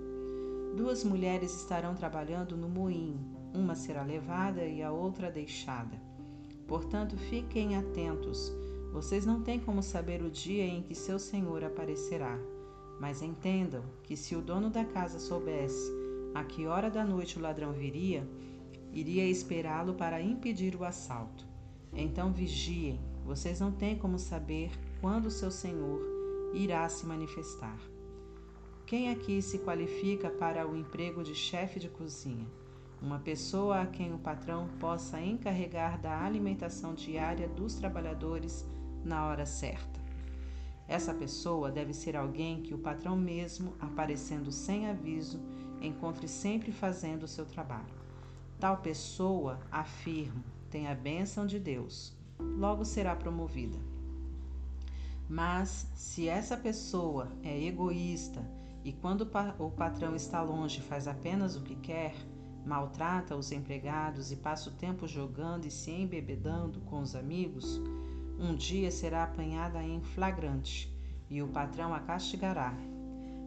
Duas 0.76 1.04
mulheres 1.04 1.54
estarão 1.54 1.94
trabalhando 1.94 2.56
no 2.56 2.68
moinho, 2.68 3.37
uma 3.54 3.74
será 3.74 4.02
levada 4.02 4.64
e 4.64 4.82
a 4.82 4.92
outra 4.92 5.30
deixada. 5.30 6.00
Portanto, 6.66 7.16
fiquem 7.16 7.76
atentos. 7.76 8.52
Vocês 8.92 9.24
não 9.24 9.42
têm 9.42 9.58
como 9.58 9.82
saber 9.82 10.22
o 10.22 10.30
dia 10.30 10.64
em 10.64 10.82
que 10.82 10.94
seu 10.94 11.18
Senhor 11.18 11.64
aparecerá. 11.64 12.38
Mas 13.00 13.22
entendam 13.22 13.84
que 14.02 14.16
se 14.16 14.34
o 14.34 14.42
dono 14.42 14.70
da 14.70 14.84
casa 14.84 15.18
soubesse 15.18 15.90
a 16.34 16.44
que 16.44 16.66
hora 16.66 16.90
da 16.90 17.04
noite 17.04 17.38
o 17.38 17.42
ladrão 17.42 17.72
viria, 17.72 18.28
iria 18.92 19.26
esperá-lo 19.26 19.94
para 19.94 20.20
impedir 20.20 20.76
o 20.76 20.84
assalto. 20.84 21.46
Então 21.92 22.32
vigiem, 22.32 23.00
vocês 23.24 23.60
não 23.60 23.72
têm 23.72 23.96
como 23.96 24.18
saber 24.18 24.70
quando 25.00 25.30
seu 25.30 25.50
senhor 25.50 26.00
irá 26.54 26.88
se 26.88 27.06
manifestar. 27.06 27.78
Quem 28.86 29.10
aqui 29.10 29.42
se 29.42 29.58
qualifica 29.58 30.30
para 30.30 30.66
o 30.66 30.76
emprego 30.76 31.22
de 31.22 31.34
chefe 31.34 31.78
de 31.78 31.88
cozinha? 31.88 32.46
Uma 33.00 33.20
pessoa 33.20 33.82
a 33.82 33.86
quem 33.86 34.12
o 34.12 34.18
patrão 34.18 34.68
possa 34.80 35.20
encarregar 35.20 36.00
da 36.00 36.24
alimentação 36.24 36.94
diária 36.94 37.48
dos 37.48 37.74
trabalhadores 37.74 38.66
na 39.04 39.24
hora 39.26 39.46
certa. 39.46 40.00
Essa 40.88 41.14
pessoa 41.14 41.70
deve 41.70 41.94
ser 41.94 42.16
alguém 42.16 42.62
que 42.62 42.74
o 42.74 42.78
patrão 42.78 43.16
mesmo, 43.16 43.74
aparecendo 43.78 44.50
sem 44.50 44.88
aviso, 44.88 45.38
encontre 45.80 46.26
sempre 46.26 46.72
fazendo 46.72 47.22
o 47.22 47.28
seu 47.28 47.46
trabalho. 47.46 47.94
Tal 48.58 48.78
pessoa, 48.78 49.60
afirmo, 49.70 50.42
tem 50.68 50.88
a 50.88 50.94
bênção 50.94 51.46
de 51.46 51.60
Deus, 51.60 52.12
logo 52.40 52.84
será 52.84 53.14
promovida. 53.14 53.78
Mas 55.28 55.86
se 55.94 56.28
essa 56.28 56.56
pessoa 56.56 57.28
é 57.44 57.62
egoísta 57.64 58.42
e 58.82 58.92
quando 58.92 59.28
o 59.58 59.70
patrão 59.70 60.16
está 60.16 60.42
longe 60.42 60.80
faz 60.80 61.06
apenas 61.06 61.54
o 61.54 61.60
que 61.60 61.76
quer, 61.76 62.14
maltrata 62.64 63.36
os 63.36 63.52
empregados 63.52 64.30
e 64.32 64.36
passa 64.36 64.70
o 64.70 64.72
tempo 64.74 65.06
jogando 65.06 65.66
e 65.66 65.70
se 65.70 65.90
embebedando 65.90 66.80
com 66.80 67.00
os 67.00 67.14
amigos, 67.14 67.80
um 68.38 68.54
dia 68.54 68.90
será 68.90 69.24
apanhada 69.24 69.82
em 69.82 70.00
flagrante 70.00 70.92
e 71.30 71.42
o 71.42 71.48
patrão 71.48 71.92
a 71.92 72.00
castigará. 72.00 72.74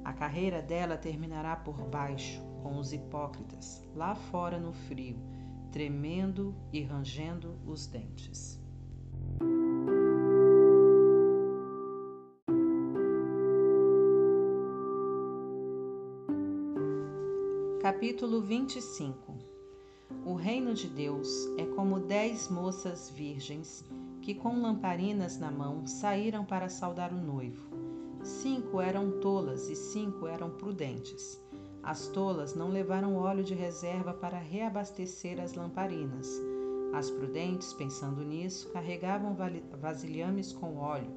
A 0.03 0.14
carreira 0.14 0.61
dela 0.61 0.98
terminará 0.98 1.56
por 1.56 1.77
baixo, 1.88 2.41
com 2.64 2.77
os 2.77 2.91
hipócritas, 2.91 3.83
lá 3.95 4.15
fora 4.15 4.59
no 4.59 4.73
frio, 4.73 5.17
tremendo 5.72 6.56
e 6.73 6.81
rangendo 6.81 7.56
os 7.65 7.85
dentes. 7.88 8.59
Capítulo 17.91 18.39
25 18.39 19.33
O 20.25 20.33
reino 20.33 20.73
de 20.73 20.87
Deus 20.87 21.27
é 21.57 21.65
como 21.65 21.99
dez 21.99 22.47
moças 22.47 23.09
virgens 23.09 23.83
que, 24.21 24.33
com 24.33 24.61
lamparinas 24.61 25.37
na 25.37 25.51
mão, 25.51 25.85
saíram 25.85 26.45
para 26.45 26.69
saudar 26.69 27.11
o 27.11 27.21
noivo. 27.21 27.69
Cinco 28.23 28.79
eram 28.79 29.19
tolas 29.19 29.67
e 29.67 29.75
cinco 29.75 30.25
eram 30.25 30.51
prudentes. 30.51 31.37
As 31.83 32.07
tolas 32.07 32.55
não 32.55 32.69
levaram 32.69 33.17
óleo 33.17 33.43
de 33.43 33.53
reserva 33.53 34.13
para 34.13 34.39
reabastecer 34.39 35.37
as 35.41 35.53
lamparinas. 35.53 36.29
As 36.93 37.11
prudentes, 37.11 37.73
pensando 37.73 38.23
nisso, 38.23 38.69
carregavam 38.69 39.35
vasilhames 39.81 40.53
com 40.53 40.77
óleo. 40.77 41.11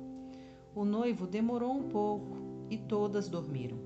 O 0.75 0.85
noivo 0.85 1.25
demorou 1.25 1.73
um 1.73 1.89
pouco 1.89 2.37
e 2.69 2.77
todas 2.77 3.29
dormiram. 3.29 3.79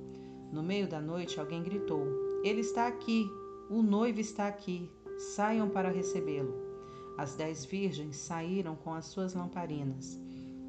No 0.50 0.62
meio 0.62 0.88
da 0.88 1.02
noite, 1.02 1.38
alguém 1.38 1.62
gritou: 1.62 2.27
ele 2.48 2.62
está 2.62 2.86
aqui, 2.86 3.30
o 3.68 3.82
noivo 3.82 4.20
está 4.20 4.48
aqui, 4.48 4.90
saiam 5.34 5.68
para 5.68 5.90
recebê-lo. 5.90 6.54
As 7.18 7.34
dez 7.34 7.66
virgens 7.66 8.16
saíram 8.16 8.74
com 8.74 8.94
as 8.94 9.04
suas 9.04 9.34
lamparinas. 9.34 10.18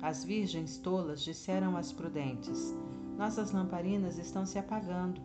As 0.01 0.23
virgens 0.25 0.77
tolas 0.77 1.21
disseram 1.21 1.77
às 1.77 1.93
prudentes: 1.93 2.75
Nossas 3.17 3.53
lamparinas 3.53 4.17
estão 4.17 4.45
se 4.45 4.59
apagando. 4.59 5.21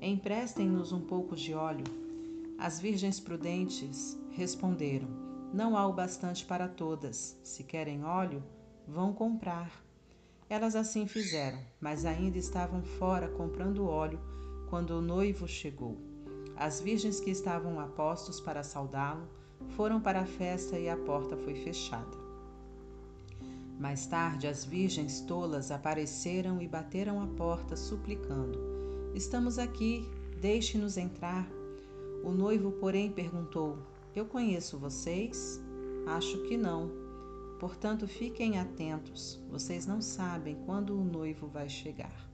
Emprestem-nos 0.00 0.92
um 0.92 1.00
pouco 1.00 1.34
de 1.34 1.54
óleo. 1.54 1.84
As 2.56 2.78
virgens 2.78 3.18
prudentes 3.18 4.16
responderam: 4.30 5.08
Não 5.52 5.76
há 5.76 5.88
o 5.88 5.92
bastante 5.92 6.44
para 6.44 6.68
todas. 6.68 7.36
Se 7.42 7.64
querem 7.64 8.04
óleo, 8.04 8.44
vão 8.86 9.12
comprar. 9.12 9.72
Elas 10.48 10.76
assim 10.76 11.08
fizeram, 11.08 11.58
mas 11.80 12.04
ainda 12.04 12.38
estavam 12.38 12.80
fora 12.82 13.26
comprando 13.26 13.88
óleo 13.88 14.35
quando 14.68 14.90
o 14.90 15.02
noivo 15.02 15.46
chegou. 15.46 15.96
As 16.56 16.80
virgens 16.80 17.20
que 17.20 17.30
estavam 17.30 17.78
a 17.78 17.86
postos 17.86 18.40
para 18.40 18.62
saudá-lo 18.62 19.28
foram 19.76 20.00
para 20.00 20.20
a 20.20 20.26
festa 20.26 20.78
e 20.78 20.88
a 20.88 20.96
porta 20.96 21.36
foi 21.36 21.54
fechada. 21.54 22.16
Mais 23.78 24.06
tarde, 24.06 24.46
as 24.46 24.64
virgens 24.64 25.20
tolas 25.20 25.70
apareceram 25.70 26.62
e 26.62 26.66
bateram 26.66 27.22
a 27.22 27.26
porta, 27.26 27.76
suplicando: 27.76 28.58
Estamos 29.14 29.58
aqui, 29.58 30.08
deixe-nos 30.40 30.96
entrar. 30.96 31.46
O 32.24 32.30
noivo, 32.30 32.72
porém, 32.72 33.12
perguntou: 33.12 33.78
Eu 34.14 34.24
conheço 34.24 34.78
vocês? 34.78 35.60
Acho 36.06 36.42
que 36.44 36.56
não. 36.56 36.90
Portanto, 37.60 38.06
fiquem 38.06 38.58
atentos, 38.58 39.38
vocês 39.50 39.86
não 39.86 40.00
sabem 40.00 40.56
quando 40.64 40.98
o 40.98 41.04
noivo 41.04 41.46
vai 41.46 41.68
chegar. 41.68 42.25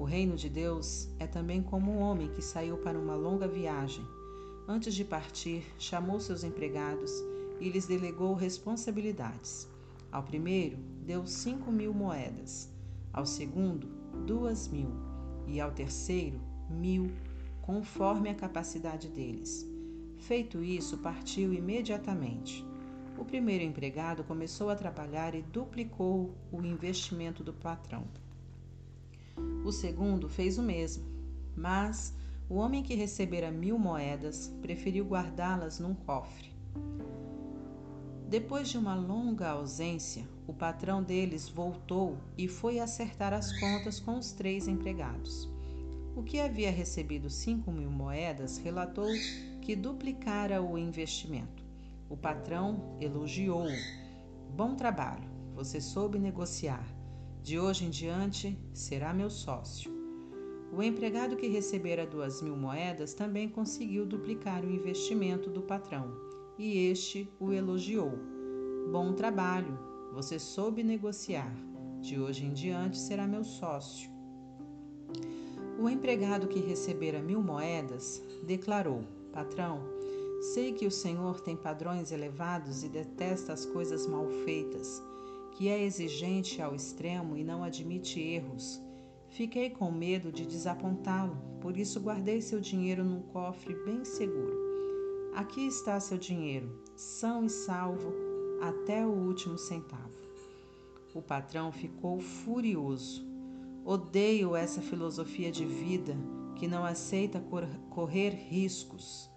O 0.00 0.04
reino 0.04 0.34
de 0.34 0.48
Deus 0.48 1.10
é 1.18 1.26
também 1.26 1.62
como 1.62 1.92
um 1.92 1.98
homem 1.98 2.28
que 2.28 2.40
saiu 2.40 2.78
para 2.78 2.98
uma 2.98 3.14
longa 3.14 3.46
viagem. 3.46 4.02
Antes 4.66 4.94
de 4.94 5.04
partir, 5.04 5.62
chamou 5.78 6.18
seus 6.18 6.42
empregados 6.42 7.12
e 7.60 7.68
lhes 7.68 7.86
delegou 7.86 8.32
responsabilidades. 8.32 9.68
Ao 10.10 10.22
primeiro, 10.22 10.78
deu 11.04 11.26
cinco 11.26 11.70
mil 11.70 11.92
moedas, 11.92 12.72
ao 13.12 13.26
segundo, 13.26 13.88
duas 14.26 14.68
mil, 14.68 14.88
e 15.46 15.60
ao 15.60 15.70
terceiro, 15.70 16.40
mil, 16.70 17.10
conforme 17.60 18.30
a 18.30 18.34
capacidade 18.34 19.06
deles. 19.06 19.68
Feito 20.16 20.64
isso, 20.64 20.96
partiu 20.96 21.52
imediatamente. 21.52 22.64
O 23.18 23.24
primeiro 23.26 23.64
empregado 23.64 24.24
começou 24.24 24.70
a 24.70 24.76
trabalhar 24.76 25.34
e 25.34 25.42
duplicou 25.42 26.34
o 26.50 26.62
investimento 26.62 27.44
do 27.44 27.52
patrão. 27.52 28.06
O 29.64 29.72
segundo 29.72 30.28
fez 30.28 30.58
o 30.58 30.62
mesmo, 30.62 31.04
mas 31.56 32.14
o 32.48 32.56
homem 32.56 32.82
que 32.82 32.94
recebera 32.94 33.50
mil 33.50 33.78
moedas 33.78 34.48
preferiu 34.60 35.04
guardá-las 35.04 35.78
num 35.78 35.94
cofre. 35.94 36.50
Depois 38.28 38.68
de 38.68 38.78
uma 38.78 38.94
longa 38.94 39.50
ausência, 39.50 40.24
o 40.46 40.52
patrão 40.52 41.02
deles 41.02 41.48
voltou 41.48 42.16
e 42.38 42.46
foi 42.46 42.78
acertar 42.78 43.32
as 43.32 43.52
contas 43.58 43.98
com 43.98 44.16
os 44.16 44.32
três 44.32 44.68
empregados. 44.68 45.48
O 46.14 46.22
que 46.22 46.40
havia 46.40 46.70
recebido 46.70 47.30
cinco 47.30 47.70
mil 47.70 47.90
moedas 47.90 48.58
relatou 48.58 49.10
que 49.60 49.76
duplicara 49.76 50.62
o 50.62 50.76
investimento. 50.76 51.62
O 52.08 52.16
patrão 52.16 52.96
elogiou-o. 53.00 53.70
Bom 54.56 54.74
trabalho, 54.74 55.28
você 55.54 55.80
soube 55.80 56.18
negociar. 56.18 56.99
De 57.42 57.58
hoje 57.58 57.86
em 57.86 57.90
diante 57.90 58.58
será 58.74 59.14
meu 59.14 59.30
sócio. 59.30 59.90
O 60.72 60.82
empregado 60.82 61.36
que 61.36 61.48
recebera 61.48 62.06
duas 62.06 62.42
mil 62.42 62.54
moedas 62.54 63.14
também 63.14 63.48
conseguiu 63.48 64.04
duplicar 64.04 64.62
o 64.62 64.70
investimento 64.70 65.48
do 65.48 65.62
patrão 65.62 66.12
e 66.58 66.90
este 66.90 67.32
o 67.40 67.50
elogiou. 67.50 68.12
Bom 68.92 69.14
trabalho, 69.14 69.78
você 70.12 70.38
soube 70.38 70.82
negociar. 70.82 71.52
De 72.00 72.20
hoje 72.20 72.44
em 72.44 72.52
diante 72.52 72.98
será 72.98 73.26
meu 73.26 73.42
sócio. 73.42 74.10
O 75.78 75.88
empregado 75.88 76.46
que 76.46 76.60
recebera 76.60 77.22
mil 77.22 77.42
moedas 77.42 78.22
declarou: 78.46 79.02
Patrão, 79.32 79.80
sei 80.52 80.72
que 80.72 80.86
o 80.86 80.90
senhor 80.90 81.40
tem 81.40 81.56
padrões 81.56 82.12
elevados 82.12 82.84
e 82.84 82.88
detesta 82.88 83.54
as 83.54 83.64
coisas 83.64 84.06
mal 84.06 84.28
feitas 84.44 85.02
que 85.60 85.68
é 85.68 85.84
exigente 85.84 86.62
ao 86.62 86.74
extremo 86.74 87.36
e 87.36 87.44
não 87.44 87.62
admite 87.62 88.18
erros. 88.18 88.82
Fiquei 89.28 89.68
com 89.68 89.92
medo 89.92 90.32
de 90.32 90.46
desapontá-lo, 90.46 91.36
por 91.60 91.76
isso 91.76 92.00
guardei 92.00 92.40
seu 92.40 92.58
dinheiro 92.58 93.04
num 93.04 93.20
cofre 93.20 93.74
bem 93.84 94.02
seguro. 94.02 94.58
Aqui 95.34 95.66
está 95.66 96.00
seu 96.00 96.16
dinheiro, 96.16 96.82
são 96.96 97.44
e 97.44 97.50
salvo 97.50 98.10
até 98.62 99.04
o 99.04 99.10
último 99.10 99.58
centavo. 99.58 100.14
O 101.14 101.20
patrão 101.20 101.70
ficou 101.70 102.18
furioso. 102.20 103.22
Odeio 103.84 104.56
essa 104.56 104.80
filosofia 104.80 105.52
de 105.52 105.66
vida 105.66 106.16
que 106.56 106.66
não 106.66 106.86
aceita 106.86 107.44
correr 107.90 108.30
riscos. 108.30 109.30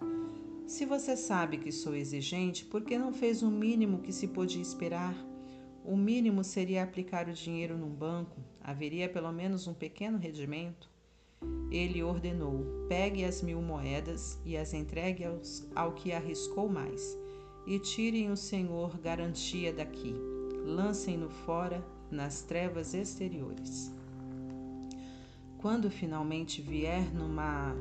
Se 0.66 0.85
você 0.85 1.18
sabe 1.18 1.58
que 1.58 1.69
sou 1.69 1.93
exigente, 1.93 2.64
por 2.64 2.82
que 2.82 2.98
não 2.98 3.11
fez 3.11 3.43
o 3.43 3.52
mínimo 3.52 4.00
que 4.00 4.14
se 4.14 4.30
podia 4.30 4.61
esperar? 4.61 5.33
O 5.86 5.98
mínimo 5.98 6.44
seria 6.44 6.84
aplicar 6.84 7.28
o 7.28 7.34
dinheiro 7.34 7.78
num 7.78 7.90
banco, 7.90 8.40
haveria 8.62 9.10
pelo 9.10 9.32
menos 9.32 9.68
um 9.68 9.74
pequeno 9.74 10.18
rendimento. 10.18 10.90
Ele 11.70 12.02
ordenou: 12.02 12.66
pegue 12.88 13.26
as 13.26 13.42
mil 13.42 13.62
moedas 13.62 14.40
e 14.45 14.56
as 14.56 14.74
entregue 14.74 15.26
aos, 15.26 15.68
ao 15.76 15.92
que 15.94 16.14
arriscou 16.14 16.70
mais, 16.70 17.18
e 17.68 17.78
tirem 17.80 18.32
o 18.32 18.38
senhor 18.38 18.98
garantia 18.98 19.74
daqui, 19.74 20.16
lancem-no 20.66 21.30
fora 21.30 21.84
nas 22.10 22.44
trevas 22.44 22.94
exteriores. 22.94 23.92
quando 25.58 25.90
finalmente 25.90 26.62
vier 26.62 27.14
numa 27.14 27.74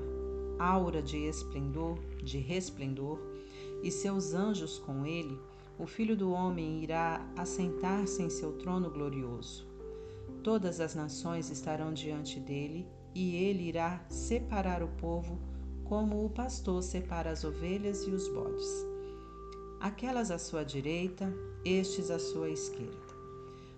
aura 0.57 1.03
de 1.03 1.19
esplendor, 1.19 1.99
de 2.23 2.39
resplendor, 2.39 3.19
e 3.83 3.91
seus 3.91 4.35
anjos 4.35 4.79
com 4.79 5.05
ele, 5.05 5.37
o 5.83 5.86
Filho 5.86 6.17
do 6.17 6.31
Homem 6.31 6.81
irá 6.81 7.28
assentar-se 7.36 8.23
em 8.23 8.31
seu 8.31 8.52
trono 8.52 8.89
glorioso. 8.89 9.67
Todas 10.44 10.78
as 10.78 10.94
nações 10.94 11.51
estarão 11.51 11.93
diante 11.93 12.39
dele, 12.39 12.86
e 13.12 13.35
ele 13.35 13.65
irá 13.65 14.01
separar 14.09 14.81
o 14.81 14.89
povo 14.89 15.41
como 15.83 16.25
o 16.25 16.31
pastor 16.31 16.85
separa 16.85 17.33
as 17.33 17.43
ovelhas 17.43 18.07
e 18.07 18.11
os 18.12 18.28
bodes. 18.28 18.86
Aquelas 19.81 20.31
à 20.31 20.39
sua 20.39 20.62
direita, 20.62 21.35
estes 21.65 22.12
à 22.12 22.19
sua 22.20 22.49
esquerda. 22.49 23.12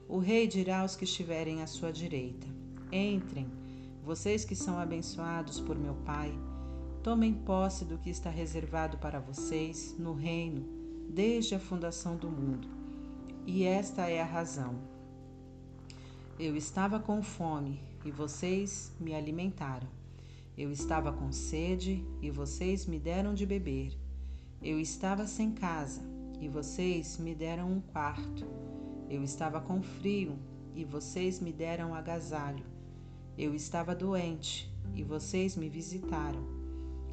O 0.06 0.18
rei 0.18 0.46
dirá 0.46 0.80
aos 0.80 0.96
que 0.96 1.04
estiverem 1.04 1.62
à 1.62 1.66
sua 1.66 1.90
direita: 1.90 2.46
Entrem, 2.92 3.50
vocês 4.04 4.44
que 4.44 4.54
são 4.54 4.78
abençoados 4.78 5.58
por 5.58 5.78
meu 5.78 5.94
Pai, 6.04 6.38
tomem 7.02 7.32
posse 7.32 7.82
do 7.82 7.96
que 7.96 8.10
está 8.10 8.28
reservado 8.28 8.98
para 8.98 9.18
vocês 9.18 9.96
no 9.98 10.12
reino 10.12 10.83
desde 11.14 11.54
a 11.54 11.60
fundação 11.60 12.16
do 12.16 12.28
mundo. 12.28 12.66
E 13.46 13.62
esta 13.62 14.08
é 14.08 14.20
a 14.20 14.24
razão. 14.24 14.74
Eu 16.40 16.56
estava 16.56 16.98
com 16.98 17.22
fome 17.22 17.80
e 18.04 18.10
vocês 18.10 18.92
me 18.98 19.14
alimentaram. 19.14 19.86
Eu 20.58 20.72
estava 20.72 21.12
com 21.12 21.30
sede 21.30 22.04
e 22.20 22.32
vocês 22.32 22.86
me 22.86 22.98
deram 22.98 23.32
de 23.32 23.46
beber. 23.46 23.96
Eu 24.60 24.80
estava 24.80 25.24
sem 25.24 25.52
casa 25.52 26.02
e 26.40 26.48
vocês 26.48 27.16
me 27.16 27.32
deram 27.32 27.70
um 27.70 27.80
quarto. 27.80 28.44
Eu 29.08 29.22
estava 29.22 29.60
com 29.60 29.80
frio 29.82 30.36
e 30.74 30.84
vocês 30.84 31.38
me 31.38 31.52
deram 31.52 31.94
agasalho. 31.94 32.64
Eu 33.38 33.54
estava 33.54 33.94
doente 33.94 34.68
e 34.96 35.04
vocês 35.04 35.56
me 35.56 35.68
visitaram. 35.68 36.44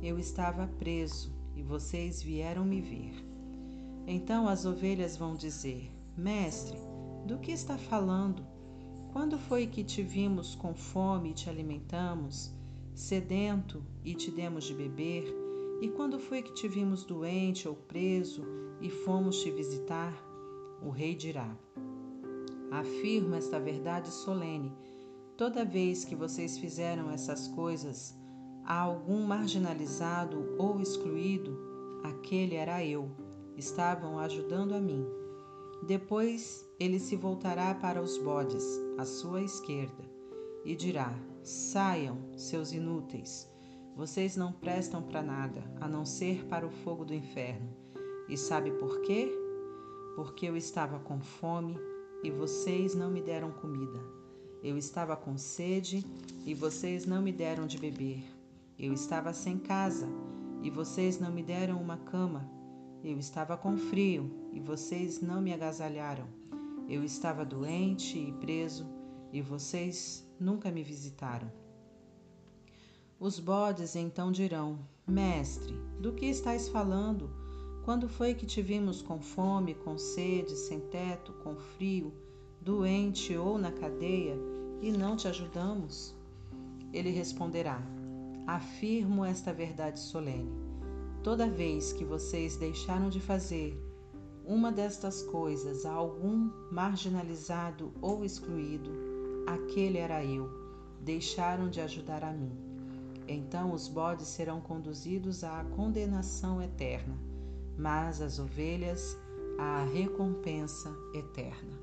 Eu 0.01 0.17
estava 0.17 0.65
preso 0.79 1.31
e 1.55 1.61
vocês 1.61 2.23
vieram 2.23 2.65
me 2.65 2.81
ver. 2.81 3.30
Então 4.07 4.47
as 4.47 4.65
ovelhas 4.65 5.15
vão 5.15 5.35
dizer: 5.35 5.91
Mestre, 6.17 6.77
do 7.25 7.37
que 7.37 7.51
está 7.51 7.77
falando? 7.77 8.45
Quando 9.11 9.37
foi 9.37 9.67
que 9.67 9.83
te 9.83 10.01
vimos 10.01 10.55
com 10.55 10.73
fome 10.73 11.31
e 11.31 11.33
te 11.33 11.49
alimentamos, 11.49 12.53
sedento 12.93 13.83
e 14.03 14.15
te 14.15 14.31
demos 14.31 14.63
de 14.63 14.73
beber? 14.73 15.25
E 15.81 15.89
quando 15.89 16.19
foi 16.19 16.41
que 16.41 16.53
te 16.53 16.67
vimos 16.67 17.03
doente 17.03 17.67
ou 17.67 17.75
preso 17.75 18.43
e 18.79 18.89
fomos 18.89 19.41
te 19.41 19.51
visitar? 19.51 20.13
O 20.81 20.89
rei 20.89 21.15
dirá: 21.15 21.55
Afirmo 22.71 23.35
esta 23.35 23.59
verdade 23.59 24.09
solene. 24.09 24.71
Toda 25.35 25.65
vez 25.65 26.05
que 26.05 26.15
vocês 26.15 26.57
fizeram 26.57 27.09
essas 27.09 27.47
coisas 27.47 28.15
a 28.63 28.79
algum 28.79 29.25
marginalizado 29.25 30.55
ou 30.57 30.79
excluído, 30.79 31.57
aquele 32.03 32.55
era 32.55 32.85
eu. 32.85 33.09
Estavam 33.57 34.19
ajudando 34.19 34.73
a 34.73 34.79
mim. 34.79 35.05
Depois 35.87 36.65
ele 36.79 36.99
se 36.99 37.15
voltará 37.15 37.73
para 37.75 38.01
os 38.01 38.17
bodes, 38.17 38.63
à 38.97 39.05
sua 39.05 39.41
esquerda, 39.41 40.03
e 40.63 40.75
dirá: 40.75 41.13
Saiam, 41.43 42.17
seus 42.37 42.71
inúteis. 42.71 43.49
Vocês 43.95 44.37
não 44.37 44.53
prestam 44.53 45.01
para 45.01 45.21
nada, 45.21 45.63
a 45.79 45.87
não 45.87 46.05
ser 46.05 46.45
para 46.45 46.65
o 46.65 46.71
fogo 46.71 47.03
do 47.03 47.13
inferno. 47.13 47.69
E 48.29 48.37
sabe 48.37 48.71
por 48.71 49.01
quê? 49.01 49.31
Porque 50.15 50.45
eu 50.45 50.55
estava 50.55 50.99
com 50.99 51.19
fome 51.19 51.77
e 52.23 52.31
vocês 52.31 52.95
não 52.95 53.09
me 53.09 53.21
deram 53.21 53.51
comida. 53.51 53.99
Eu 54.63 54.77
estava 54.77 55.15
com 55.15 55.37
sede 55.37 56.05
e 56.45 56.53
vocês 56.53 57.05
não 57.05 57.21
me 57.21 57.31
deram 57.31 57.65
de 57.65 57.77
beber. 57.77 58.23
Eu 58.77 58.93
estava 58.93 59.33
sem 59.33 59.57
casa 59.57 60.07
e 60.61 60.69
vocês 60.69 61.19
não 61.19 61.31
me 61.31 61.43
deram 61.43 61.81
uma 61.81 61.97
cama. 61.97 62.60
Eu 63.03 63.17
estava 63.17 63.57
com 63.57 63.75
frio 63.75 64.29
e 64.53 64.59
vocês 64.59 65.21
não 65.21 65.41
me 65.41 65.51
agasalharam. 65.51 66.27
Eu 66.87 67.03
estava 67.03 67.43
doente 67.43 68.19
e 68.19 68.31
preso 68.33 68.85
e 69.33 69.41
vocês 69.41 70.23
nunca 70.39 70.69
me 70.69 70.83
visitaram. 70.83 71.51
Os 73.19 73.39
bodes 73.39 73.95
então 73.95 74.31
dirão: 74.31 74.77
Mestre, 75.07 75.73
do 75.99 76.13
que 76.13 76.27
estás 76.27 76.69
falando? 76.69 77.29
Quando 77.85 78.07
foi 78.07 78.35
que 78.35 78.45
te 78.45 78.61
vimos 78.61 79.01
com 79.01 79.19
fome, 79.19 79.73
com 79.73 79.97
sede, 79.97 80.55
sem 80.55 80.79
teto, 80.79 81.33
com 81.43 81.55
frio, 81.55 82.13
doente 82.61 83.35
ou 83.35 83.57
na 83.57 83.71
cadeia 83.71 84.37
e 84.79 84.91
não 84.91 85.15
te 85.17 85.27
ajudamos? 85.27 86.15
Ele 86.93 87.09
responderá: 87.09 87.81
Afirmo 88.45 89.25
esta 89.25 89.51
verdade 89.51 89.99
solene. 89.99 90.70
Toda 91.23 91.49
vez 91.49 91.93
que 91.93 92.03
vocês 92.03 92.57
deixaram 92.57 93.09
de 93.09 93.19
fazer 93.19 93.79
uma 94.45 94.71
destas 94.71 95.21
coisas 95.23 95.85
a 95.85 95.91
algum 95.91 96.49
marginalizado 96.71 97.91
ou 98.01 98.25
excluído, 98.25 98.91
aquele 99.45 99.97
era 99.97 100.23
eu. 100.25 100.49
Deixaram 100.99 101.69
de 101.69 101.81
ajudar 101.81 102.23
a 102.23 102.31
mim. 102.31 102.51
Então 103.27 103.71
os 103.71 103.87
bodes 103.87 104.27
serão 104.27 104.59
conduzidos 104.59 105.43
à 105.43 105.63
condenação 105.75 106.61
eterna 106.61 107.31
mas 107.77 108.21
as 108.21 108.37
ovelhas 108.37 109.17
à 109.57 109.83
recompensa 109.83 110.95
eterna. 111.13 111.80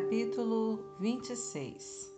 Capítulo 0.00 0.96
26 0.98 2.10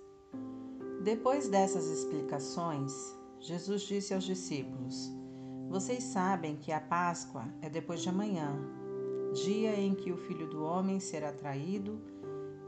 Depois 1.03 1.49
dessas 1.49 1.89
explicações, 1.89 2.93
Jesus 3.41 3.83
disse 3.83 4.15
aos 4.15 4.23
discípulos: 4.23 5.11
Vocês 5.69 6.05
sabem 6.05 6.57
que 6.57 6.71
a 6.71 6.81
Páscoa 6.81 7.45
é 7.61 7.69
depois 7.69 8.01
de 8.01 8.09
amanhã, 8.09 8.57
dia 9.35 9.75
em 9.75 9.97
que 9.97 10.13
o 10.13 10.17
Filho 10.17 10.49
do 10.49 10.63
Homem 10.63 11.01
será 11.01 11.33
traído 11.33 12.01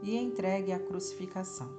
e 0.03 0.17
entregue 0.17 0.73
à 0.73 0.79
crucificação. 0.79 1.71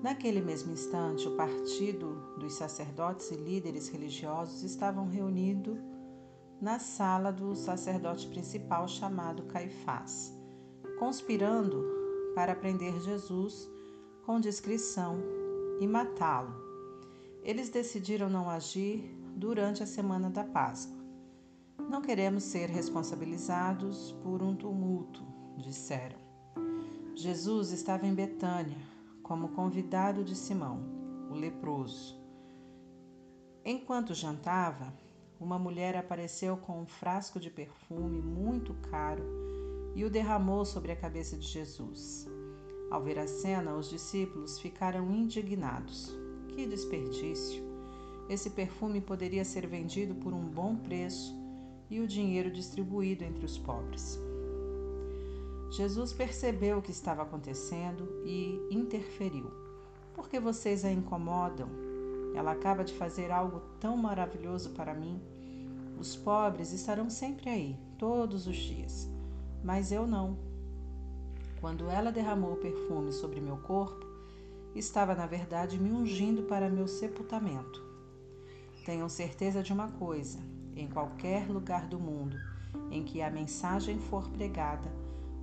Naquele 0.00 0.40
mesmo 0.40 0.72
instante, 0.72 1.26
o 1.26 1.36
partido 1.36 2.14
dos 2.38 2.54
sacerdotes 2.54 3.32
e 3.32 3.36
líderes 3.36 3.88
religiosos 3.88 4.62
estavam 4.62 5.08
reunidos 5.08 5.76
na 6.62 6.78
sala 6.78 7.32
do 7.32 7.56
sacerdote 7.56 8.28
principal 8.28 8.86
chamado 8.86 9.42
Caifás, 9.46 10.32
conspirando 10.96 11.93
para 12.34 12.54
prender 12.54 13.00
Jesus 13.00 13.68
com 14.24 14.40
discrição 14.40 15.18
e 15.80 15.86
matá-lo. 15.86 16.54
Eles 17.42 17.68
decidiram 17.68 18.28
não 18.28 18.48
agir 18.48 19.02
durante 19.36 19.82
a 19.82 19.86
semana 19.86 20.30
da 20.30 20.44
Páscoa. 20.44 20.96
Não 21.90 22.00
queremos 22.00 22.44
ser 22.44 22.68
responsabilizados 22.68 24.12
por 24.22 24.42
um 24.42 24.56
tumulto, 24.56 25.22
disseram. 25.58 26.18
Jesus 27.14 27.70
estava 27.70 28.06
em 28.06 28.14
Betânia, 28.14 28.78
como 29.22 29.48
convidado 29.48 30.24
de 30.24 30.34
Simão, 30.34 30.80
o 31.30 31.34
leproso. 31.34 32.18
Enquanto 33.64 34.14
jantava, 34.14 34.92
uma 35.38 35.58
mulher 35.58 35.96
apareceu 35.96 36.56
com 36.56 36.80
um 36.80 36.86
frasco 36.86 37.38
de 37.38 37.50
perfume 37.50 38.20
muito 38.20 38.74
caro 38.90 39.24
e 39.94 40.04
o 40.04 40.10
derramou 40.10 40.64
sobre 40.64 40.92
a 40.92 40.96
cabeça 40.96 41.36
de 41.36 41.46
Jesus. 41.46 42.28
Ao 42.90 43.02
ver 43.02 43.18
a 43.18 43.26
cena, 43.26 43.74
os 43.74 43.88
discípulos 43.88 44.58
ficaram 44.58 45.10
indignados. 45.10 46.14
Que 46.48 46.66
desperdício! 46.66 47.62
Esse 48.28 48.50
perfume 48.50 49.00
poderia 49.00 49.44
ser 49.44 49.66
vendido 49.66 50.14
por 50.14 50.32
um 50.32 50.46
bom 50.46 50.76
preço 50.76 51.34
e 51.90 52.00
o 52.00 52.06
dinheiro 52.06 52.50
distribuído 52.50 53.24
entre 53.24 53.44
os 53.44 53.58
pobres. 53.58 54.18
Jesus 55.70 56.12
percebeu 56.12 56.78
o 56.78 56.82
que 56.82 56.92
estava 56.92 57.22
acontecendo 57.22 58.22
e 58.24 58.60
interferiu. 58.70 59.50
Por 60.14 60.28
que 60.28 60.38
vocês 60.38 60.84
a 60.84 60.90
incomodam? 60.90 61.68
Ela 62.34 62.52
acaba 62.52 62.84
de 62.84 62.94
fazer 62.94 63.30
algo 63.30 63.60
tão 63.80 63.96
maravilhoso 63.96 64.70
para 64.70 64.94
mim. 64.94 65.20
Os 65.98 66.16
pobres 66.16 66.72
estarão 66.72 67.10
sempre 67.10 67.50
aí, 67.50 67.76
todos 67.98 68.46
os 68.46 68.56
dias, 68.56 69.08
mas 69.64 69.90
eu 69.90 70.06
não. 70.06 70.36
Quando 71.60 71.88
ela 71.88 72.12
derramou 72.12 72.52
o 72.52 72.58
perfume 72.58 73.10
sobre 73.10 73.40
meu 73.40 73.56
corpo, 73.56 74.06
estava 74.74 75.14
na 75.14 75.26
verdade 75.26 75.80
me 75.80 75.90
ungindo 75.90 76.42
para 76.42 76.68
meu 76.68 76.86
sepultamento. 76.86 77.82
Tenham 78.84 79.08
certeza 79.08 79.62
de 79.62 79.72
uma 79.72 79.88
coisa: 79.88 80.38
em 80.76 80.86
qualquer 80.86 81.48
lugar 81.48 81.86
do 81.86 81.98
mundo 81.98 82.36
em 82.90 83.02
que 83.02 83.22
a 83.22 83.30
mensagem 83.30 83.98
for 83.98 84.28
pregada, 84.28 84.92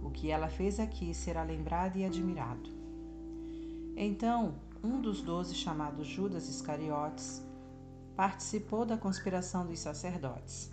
o 0.03 0.09
que 0.09 0.29
ela 0.29 0.47
fez 0.47 0.79
aqui 0.79 1.13
será 1.13 1.43
lembrado 1.43 1.97
e 1.97 2.05
admirado. 2.05 2.69
Então, 3.95 4.55
um 4.83 5.01
dos 5.01 5.21
doze, 5.21 5.53
chamado 5.55 6.03
Judas 6.03 6.49
Iscariotes, 6.49 7.43
participou 8.15 8.85
da 8.85 8.97
conspiração 8.97 9.65
dos 9.65 9.79
sacerdotes. 9.79 10.71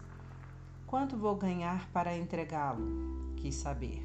Quanto 0.87 1.17
vou 1.17 1.37
ganhar 1.37 1.91
para 1.91 2.17
entregá-lo? 2.17 3.28
Quis 3.39 3.55
saber. 3.55 4.03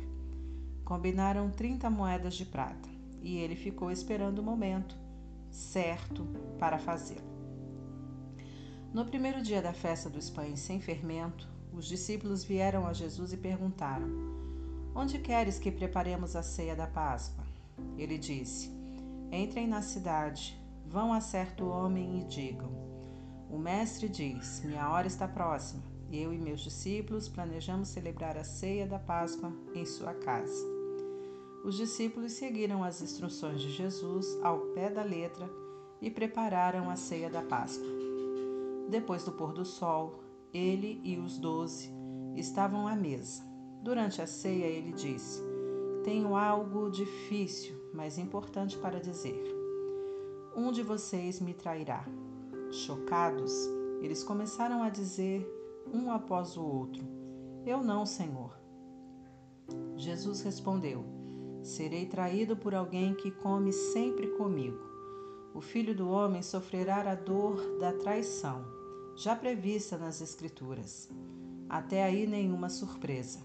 Combinaram 0.86 1.50
30 1.50 1.90
moedas 1.90 2.36
de 2.36 2.45
prata 2.45 2.88
e 3.20 3.38
ele 3.38 3.56
ficou 3.56 3.90
esperando 3.90 4.40
o 4.40 4.44
momento 4.44 4.95
certo 5.50 6.28
para 6.60 6.78
fazê-lo. 6.78 7.34
No 8.94 9.03
primeiro 9.06 9.42
dia 9.42 9.60
da 9.60 9.74
festa 9.74 10.08
dos 10.08 10.30
pães 10.30 10.60
sem 10.60 10.80
fermento, 10.80 11.50
os 11.72 11.88
discípulos 11.88 12.44
vieram 12.44 12.86
a 12.86 12.94
Jesus 12.94 13.34
e 13.34 13.38
perguntaram: 13.38 14.08
Onde 14.94 15.18
queres 15.18 15.58
que 15.58 15.72
preparemos 15.72 16.36
a 16.36 16.44
ceia 16.44 16.76
da 16.76 16.86
Páscoa? 16.86 17.44
Ele 17.98 18.20
disse: 18.20 18.72
Entrem 19.32 19.66
na 19.68 19.82
cidade, 19.82 20.56
vão 20.86 21.12
a 21.12 21.20
certo 21.20 21.66
homem 21.66 22.20
e 22.20 22.24
digam: 22.26 22.72
O 23.50 23.58
mestre 23.58 24.08
diz: 24.08 24.62
Minha 24.64 24.88
hora 24.92 25.08
está 25.08 25.28
próxima. 25.28 25.93
Eu 26.16 26.32
e 26.32 26.38
meus 26.38 26.61
discípulos 26.61 27.27
planejamos 27.27 27.88
celebrar 27.88 28.38
a 28.38 28.43
ceia 28.43 28.85
da 28.85 29.00
Páscoa 29.00 29.51
em 29.74 29.83
sua 29.83 30.14
casa. 30.14 30.64
Os 31.66 31.75
discípulos 31.75 32.33
seguiram 32.33 32.83
as 32.83 33.01
instruções 33.01 33.59
de 33.59 33.72
Jesus 33.72 34.38
ao 34.43 34.59
pé 34.75 34.92
da 34.92 35.01
letra 35.01 35.50
e 36.00 36.11
prepararam 36.11 36.88
a 36.88 36.95
ceia 36.95 37.32
da 37.32 37.42
Páscoa. 37.42 37.88
Depois 38.90 39.25
do 39.25 39.32
pôr 39.32 39.53
do 39.53 39.66
sol, 39.66 40.19
ele 40.53 41.01
e 41.03 41.17
os 41.17 41.40
doze 41.40 41.92
estavam 42.35 42.88
à 42.88 42.95
mesa. 42.95 43.42
Durante 43.82 44.22
a 44.22 44.27
ceia, 44.27 44.66
ele 44.66 44.92
disse: 44.92 45.42
Tenho 46.03 46.35
algo 46.35 46.92
difícil, 46.92 47.75
mas 47.92 48.19
importante 48.19 48.77
para 48.77 49.00
dizer. 49.00 49.43
Um 50.56 50.72
de 50.72 50.83
vocês 50.83 51.40
me 51.40 51.56
trairá. 51.56 52.06
Chocados, 52.72 53.51
eles 54.00 54.24
começaram 54.24 54.83
a 54.83 54.90
dizer, 54.90 55.43
um 55.94 56.12
após 56.12 56.58
o 56.58 56.64
outro: 56.64 57.06
Eu 57.66 57.84
não, 57.84 58.06
Senhor. 58.06 58.58
Jesus 59.96 60.42
respondeu: 60.42 61.06
Serei 61.62 62.06
traído 62.06 62.58
por 62.58 62.74
alguém 62.74 63.14
que 63.14 63.32
come 63.32 63.72
sempre 63.72 64.28
comigo. 64.32 64.92
O 65.54 65.62
filho 65.62 65.96
do 65.96 66.10
homem 66.10 66.42
sofrerá 66.42 67.10
a 67.10 67.16
dor 67.16 67.78
da 67.80 67.94
traição, 67.94 68.66
já 69.16 69.36
prevista 69.36 69.98
nas 69.98 70.20
Escrituras. 70.20 71.10
Até 71.70 72.04
aí 72.04 72.26
nenhuma 72.26 72.70
surpresa. 72.70 73.40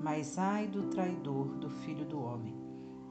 Mas 0.00 0.38
ai 0.38 0.66
do 0.66 0.84
traidor 0.84 1.48
do 1.56 1.68
filho 1.68 2.04
do 2.04 2.20
homem. 2.20 2.54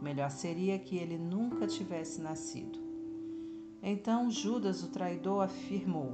Melhor 0.01 0.32
seria 0.32 0.80
que 0.80 0.98
ele 0.98 1.17
nunca 1.17 1.67
tivesse 1.67 2.22
nascido. 2.22 2.80
Então 3.83 4.32
Judas, 4.32 4.83
o 4.83 4.88
traidor, 4.88 5.43
afirmou: 5.43 6.14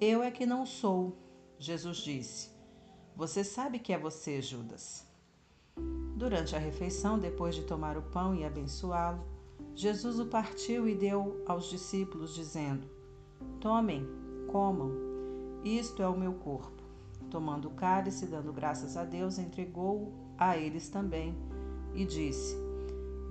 Eu 0.00 0.22
é 0.22 0.30
que 0.30 0.46
não 0.46 0.64
sou. 0.64 1.16
Jesus 1.58 1.98
disse: 1.98 2.50
Você 3.14 3.42
sabe 3.42 3.78
que 3.78 3.92
é 3.92 3.98
você, 3.98 4.42
Judas. 4.42 5.06
Durante 6.16 6.54
a 6.56 6.58
refeição, 6.58 7.18
depois 7.18 7.54
de 7.54 7.62
tomar 7.62 7.96
o 7.96 8.02
pão 8.02 8.34
e 8.34 8.44
abençoá-lo, 8.44 9.24
Jesus 9.74 10.18
o 10.18 10.26
partiu 10.26 10.88
e 10.88 10.94
deu 10.94 11.42
aos 11.46 11.68
discípulos, 11.68 12.34
dizendo: 12.34 12.88
Tomem, 13.60 14.06
comam, 14.48 14.92
isto 15.64 16.02
é 16.02 16.08
o 16.08 16.18
meu 16.18 16.34
corpo. 16.34 16.82
Tomando 17.30 17.68
o 17.68 17.72
cálice, 17.72 18.26
dando 18.26 18.52
graças 18.52 18.96
a 18.96 19.04
Deus, 19.04 19.38
entregou-o 19.38 20.12
a 20.38 20.56
eles 20.56 20.88
também 20.88 21.36
e 21.94 22.04
disse: 22.04 22.56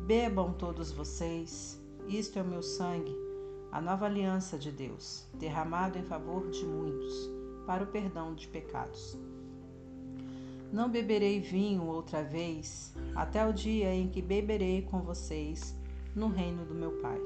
Bebam 0.05 0.53
todos 0.53 0.91
vocês, 0.91 1.81
isto 2.07 2.37
é 2.37 2.41
o 2.41 2.47
meu 2.47 2.61
sangue, 2.61 3.15
a 3.71 3.81
nova 3.81 4.05
aliança 4.05 4.57
de 4.57 4.71
Deus, 4.71 5.25
derramado 5.33 5.97
em 5.97 6.03
favor 6.03 6.49
de 6.49 6.65
muitos, 6.65 7.29
para 7.65 7.83
o 7.83 7.87
perdão 7.87 8.33
de 8.33 8.47
pecados. 8.47 9.17
Não 10.71 10.89
beberei 10.89 11.39
vinho 11.39 11.85
outra 11.85 12.23
vez, 12.23 12.93
até 13.15 13.47
o 13.47 13.53
dia 13.53 13.93
em 13.93 14.09
que 14.09 14.21
beberei 14.21 14.81
com 14.81 15.01
vocês 15.01 15.75
no 16.15 16.27
reino 16.27 16.65
do 16.65 16.75
meu 16.75 16.91
Pai. 17.01 17.19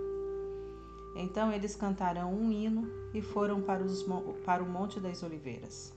Então 1.16 1.52
eles 1.52 1.76
cantaram 1.76 2.34
um 2.34 2.52
hino 2.52 2.88
e 3.14 3.22
foram 3.22 3.62
para, 3.62 3.84
os, 3.84 4.06
para 4.46 4.64
o 4.64 4.70
Monte 4.70 5.00
das 5.00 5.24
Oliveiras. 5.24 5.94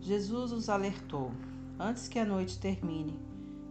Jesus 0.00 0.52
os 0.52 0.68
alertou: 0.68 1.30
Antes 1.78 2.08
que 2.08 2.18
a 2.18 2.24
noite 2.24 2.58
termine, 2.58 3.18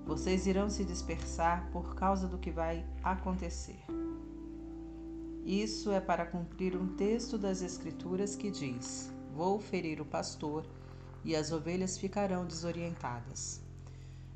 vocês 0.05 0.47
irão 0.47 0.69
se 0.69 0.83
dispersar 0.83 1.69
por 1.71 1.95
causa 1.95 2.27
do 2.27 2.37
que 2.37 2.51
vai 2.51 2.85
acontecer. 3.03 3.79
Isso 5.45 5.91
é 5.91 5.99
para 5.99 6.25
cumprir 6.25 6.75
um 6.75 6.95
texto 6.95 7.37
das 7.37 7.61
Escrituras 7.61 8.35
que 8.35 8.49
diz: 8.49 9.12
Vou 9.33 9.59
ferir 9.59 9.99
o 9.99 10.05
pastor 10.05 10.63
e 11.25 11.35
as 11.35 11.51
ovelhas 11.51 11.97
ficarão 11.97 12.45
desorientadas. 12.45 13.59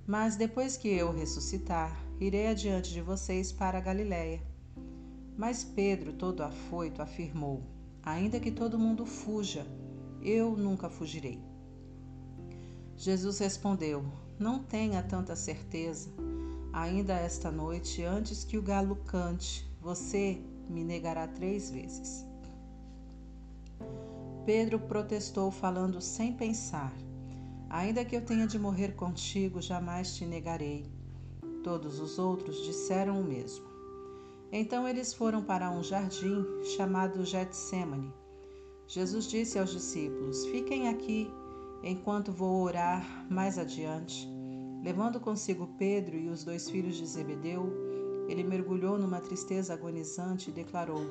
Mas 0.07 0.35
depois 0.35 0.75
que 0.75 0.87
eu 0.87 1.11
ressuscitar, 1.11 1.95
irei 2.19 2.47
adiante 2.47 2.91
de 2.91 3.01
vocês 3.01 3.51
para 3.51 3.79
Galiléia. 3.79 4.41
Mas 5.37 5.63
Pedro, 5.63 6.13
todo 6.13 6.41
afoito, 6.41 7.01
afirmou: 7.01 7.61
Ainda 8.01 8.39
que 8.39 8.49
todo 8.49 8.79
mundo 8.79 9.05
fuja, 9.05 9.67
eu 10.19 10.57
nunca 10.57 10.89
fugirei. 10.89 11.39
Jesus 12.95 13.37
respondeu: 13.37 14.03
Não 14.39 14.63
tenha 14.63 15.03
tanta 15.03 15.35
certeza. 15.35 16.09
Ainda 16.73 17.13
esta 17.13 17.51
noite, 17.51 18.01
antes 18.03 18.43
que 18.43 18.57
o 18.57 18.63
galo 18.63 18.95
cante, 18.95 19.69
você 19.79 20.41
me 20.67 20.83
negará 20.83 21.27
três 21.27 21.69
vezes. 21.69 22.26
Pedro 24.47 24.79
protestou, 24.79 25.51
falando 25.51 25.99
sem 25.99 26.31
pensar: 26.31 26.93
Ainda 27.69 28.05
que 28.05 28.15
eu 28.15 28.21
tenha 28.21 28.47
de 28.47 28.57
morrer 28.57 28.95
contigo, 28.95 29.61
jamais 29.61 30.15
te 30.15 30.25
negarei. 30.25 30.85
Todos 31.65 31.99
os 31.99 32.17
outros 32.17 32.63
disseram 32.63 33.19
o 33.19 33.23
mesmo. 33.25 33.65
Então 34.49 34.87
eles 34.87 35.13
foram 35.13 35.43
para 35.43 35.69
um 35.69 35.83
jardim 35.83 36.45
chamado 36.77 37.25
Getsemane. 37.25 38.13
Jesus 38.87 39.27
disse 39.27 39.59
aos 39.59 39.69
discípulos: 39.69 40.45
Fiquem 40.45 40.87
aqui 40.87 41.29
enquanto 41.83 42.31
vou 42.31 42.63
orar 42.63 43.27
mais 43.29 43.59
adiante. 43.59 44.29
Levando 44.81 45.19
consigo 45.19 45.75
Pedro 45.77 46.15
e 46.15 46.29
os 46.29 46.45
dois 46.45 46.69
filhos 46.69 46.95
de 46.95 47.05
Zebedeu, 47.05 47.69
ele 48.29 48.45
mergulhou 48.45 48.97
numa 48.97 49.19
tristeza 49.19 49.73
agonizante 49.73 50.51
e 50.51 50.53
declarou: 50.53 51.03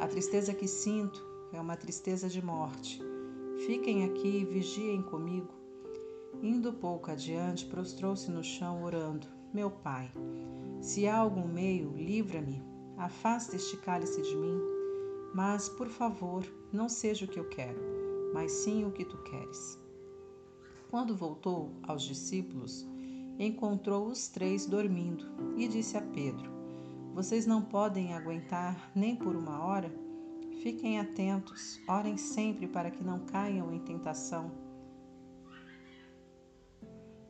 A 0.00 0.08
tristeza 0.08 0.54
que 0.54 0.66
sinto 0.66 1.31
é 1.52 1.60
uma 1.60 1.76
tristeza 1.76 2.28
de 2.28 2.44
morte. 2.44 3.00
Fiquem 3.66 4.04
aqui 4.04 4.38
e 4.38 4.44
vigiem 4.44 5.02
comigo. 5.02 5.52
Indo 6.42 6.72
pouco 6.72 7.10
adiante, 7.10 7.66
prostrou-se 7.66 8.30
no 8.30 8.42
chão, 8.42 8.82
orando: 8.82 9.26
Meu 9.52 9.70
pai, 9.70 10.10
se 10.80 11.06
há 11.06 11.16
algum 11.16 11.46
meio, 11.46 11.92
livra-me, 11.96 12.62
afasta 12.96 13.54
este 13.54 13.76
cálice 13.76 14.22
de 14.22 14.36
mim. 14.36 14.58
Mas, 15.34 15.68
por 15.68 15.88
favor, 15.88 16.44
não 16.72 16.88
seja 16.88 17.24
o 17.24 17.28
que 17.28 17.38
eu 17.38 17.48
quero, 17.48 17.80
mas 18.34 18.50
sim 18.50 18.84
o 18.84 18.90
que 18.90 19.04
tu 19.04 19.16
queres. 19.22 19.78
Quando 20.90 21.16
voltou 21.16 21.70
aos 21.84 22.02
discípulos, 22.02 22.86
encontrou 23.38 24.08
os 24.08 24.28
três 24.28 24.66
dormindo 24.66 25.24
e 25.56 25.68
disse 25.68 25.96
a 25.96 26.02
Pedro: 26.02 26.50
Vocês 27.14 27.46
não 27.46 27.62
podem 27.62 28.14
aguentar 28.14 28.90
nem 28.94 29.14
por 29.14 29.36
uma 29.36 29.64
hora? 29.64 30.01
Fiquem 30.62 31.00
atentos, 31.00 31.80
orem 31.88 32.16
sempre 32.16 32.68
para 32.68 32.88
que 32.88 33.02
não 33.02 33.26
caiam 33.26 33.74
em 33.74 33.80
tentação. 33.80 34.52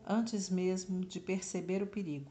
Antes 0.06 0.50
mesmo 0.50 1.00
de 1.00 1.18
perceber 1.18 1.82
o 1.82 1.86
perigo, 1.86 2.30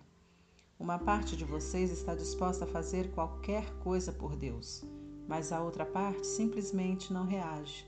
uma 0.77 0.99
parte 0.99 1.35
de 1.35 1.43
vocês 1.43 1.89
está 1.89 2.13
disposta 2.13 2.65
a 2.65 2.67
fazer 2.67 3.09
qualquer 3.13 3.67
coisa 3.79 4.11
por 4.11 4.35
Deus, 4.35 4.85
mas 5.27 5.51
a 5.51 5.63
outra 5.63 5.87
parte 5.87 6.27
simplesmente 6.27 7.11
não 7.11 7.25
reage. 7.25 7.83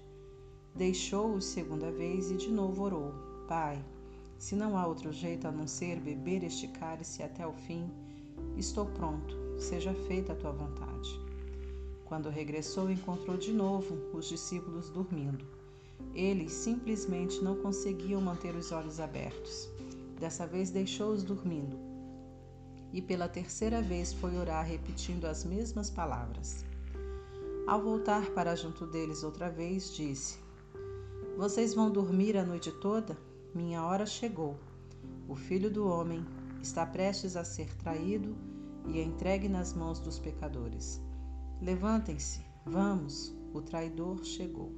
Deixou-os 0.75 1.45
segunda 1.45 1.92
vez 1.92 2.32
e 2.32 2.35
de 2.35 2.51
novo 2.51 2.82
orou: 2.82 3.14
Pai, 3.48 3.85
se 4.40 4.56
não 4.56 4.75
há 4.75 4.88
outro 4.88 5.14
jeito 5.14 5.48
a 5.48 5.51
não 5.51 5.67
ser 5.67 6.00
beber 6.00 6.43
este 6.43 6.67
cálice 6.67 7.22
até 7.22 7.45
o 7.45 7.53
fim, 7.53 7.88
estou 8.58 8.88
pronto, 8.88 9.35
seja 9.59 9.93
feita 9.93 10.33
a 10.33 10.35
tua 10.35 10.51
vontade. 10.51 11.23
Quando 12.14 12.30
regressou, 12.30 12.92
encontrou 12.92 13.35
de 13.38 13.51
novo 13.51 13.98
os 14.16 14.27
discípulos 14.27 14.88
dormindo. 14.92 15.43
Eles 16.14 16.51
simplesmente 16.51 17.43
não 17.43 17.56
conseguiam 17.56 18.22
manter 18.22 18.56
os 18.56 18.72
olhos 18.72 19.00
abertos. 19.00 19.67
Dessa 20.19 20.45
vez 20.45 20.69
deixou-os 20.69 21.24
dormindo. 21.24 21.75
E 22.93 23.01
pela 23.01 23.27
terceira 23.27 23.82
vez 23.82 24.14
foi 24.14 24.38
orar, 24.38 24.64
repetindo 24.64 25.25
as 25.25 25.43
mesmas 25.43 25.90
palavras. 25.90 26.64
Ao 27.66 27.82
voltar 27.82 28.30
para 28.30 28.56
junto 28.56 28.85
deles 28.85 29.24
outra 29.24 29.50
vez, 29.50 29.92
disse: 29.92 30.38
Vocês 31.35 31.74
vão 31.74 31.90
dormir 31.90 32.38
a 32.38 32.45
noite 32.45 32.72
toda? 32.74 33.17
Minha 33.56 33.83
hora 33.83 34.06
chegou. 34.06 34.56
O 35.27 35.35
filho 35.35 35.72
do 35.72 35.88
homem 35.88 36.24
está 36.61 36.85
prestes 36.85 37.35
a 37.35 37.43
ser 37.43 37.75
traído 37.77 38.35
e 38.85 39.01
entregue 39.01 39.50
nas 39.50 39.74
mãos 39.74 40.00
dos 40.00 40.19
pecadores. 40.19 41.01
Levantem-se, 41.64 42.42
vamos, 42.66 43.33
o 43.53 43.61
traidor 43.61 44.22
chegou. 44.25 44.74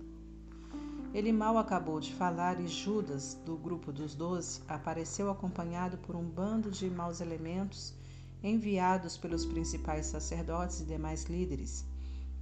Ele 1.15 1.31
mal 1.31 1.57
acabou 1.57 1.99
de 1.99 2.13
falar 2.13 2.59
e 2.59 2.67
Judas, 2.67 3.33
do 3.43 3.57
grupo 3.57 3.91
dos 3.91 4.13
doze, 4.13 4.61
apareceu 4.67 5.31
acompanhado 5.31 5.97
por 5.97 6.15
um 6.15 6.29
bando 6.29 6.69
de 6.69 6.87
maus 6.87 7.21
elementos 7.21 7.95
enviados 8.43 9.17
pelos 9.17 9.47
principais 9.47 10.05
sacerdotes 10.05 10.81
e 10.81 10.85
demais 10.85 11.23
líderes. 11.23 11.83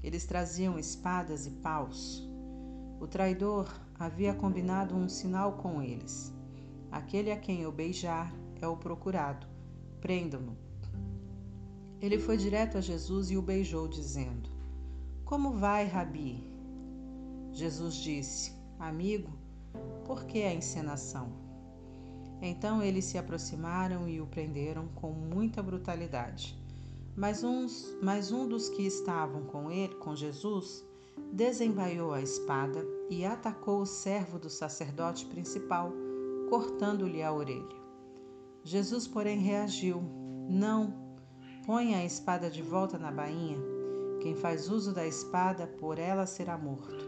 Eles 0.04 0.26
traziam 0.26 0.78
espadas 0.78 1.48
e 1.48 1.52
paus. 1.52 2.22
O 3.00 3.08
traidor 3.08 3.74
havia 3.98 4.34
combinado 4.34 4.94
um 4.94 5.08
sinal 5.08 5.54
com 5.54 5.82
eles. 5.82 6.34
Aquele 6.92 7.32
a 7.32 7.38
quem 7.38 7.62
eu 7.62 7.72
beijar 7.72 8.36
é 8.62 8.68
o 8.68 8.76
procurado. 8.76 9.48
Prendam-no. 10.02 10.63
Ele 12.04 12.20
foi 12.20 12.36
direto 12.36 12.78
a 12.78 12.82
Jesus 12.82 13.32
e 13.32 13.38
o 13.38 13.42
beijou, 13.42 13.88
dizendo: 13.88 14.50
Como 15.24 15.54
vai, 15.54 15.88
Rabi? 15.88 16.44
Jesus 17.54 17.96
disse: 17.96 18.52
Amigo, 18.78 19.32
por 20.04 20.26
que 20.26 20.44
a 20.44 20.54
encenação? 20.54 21.32
Então 22.42 22.84
eles 22.84 23.06
se 23.06 23.18
aproximaram 23.18 24.06
e 24.06 24.20
o 24.20 24.28
prenderam 24.28 24.90
com 24.90 25.14
muita 25.14 25.64
brutalidade. 25.64 26.62
Mas, 27.16 27.42
uns, 27.42 27.96
mas 28.02 28.34
um 28.34 28.50
dos 28.50 28.68
que 28.68 28.86
estavam 28.86 29.46
com 29.46 29.72
ele, 29.72 29.96
com 29.96 30.14
Jesus, 30.14 30.84
desembaiou 31.32 32.12
a 32.12 32.22
espada 32.22 32.86
e 33.10 33.24
atacou 33.24 33.80
o 33.80 33.86
servo 33.86 34.38
do 34.38 34.50
sacerdote 34.50 35.26
principal, 35.28 35.94
cortando-lhe 36.50 37.24
a 37.24 37.32
orelha. 37.32 37.82
Jesus, 38.62 39.08
porém, 39.08 39.40
reagiu: 39.40 40.04
Não, 40.50 41.03
ponha 41.66 41.98
a 41.98 42.06
espada 42.06 42.50
de 42.50 42.62
volta 42.62 42.98
na 42.98 43.12
bainha. 43.12 43.58
Quem 44.22 44.36
faz 44.36 44.70
uso 44.70 44.94
da 44.94 45.08
espada, 45.08 45.66
por 45.66 45.98
ela 45.98 46.26
será 46.26 46.58
morto. 46.58 47.06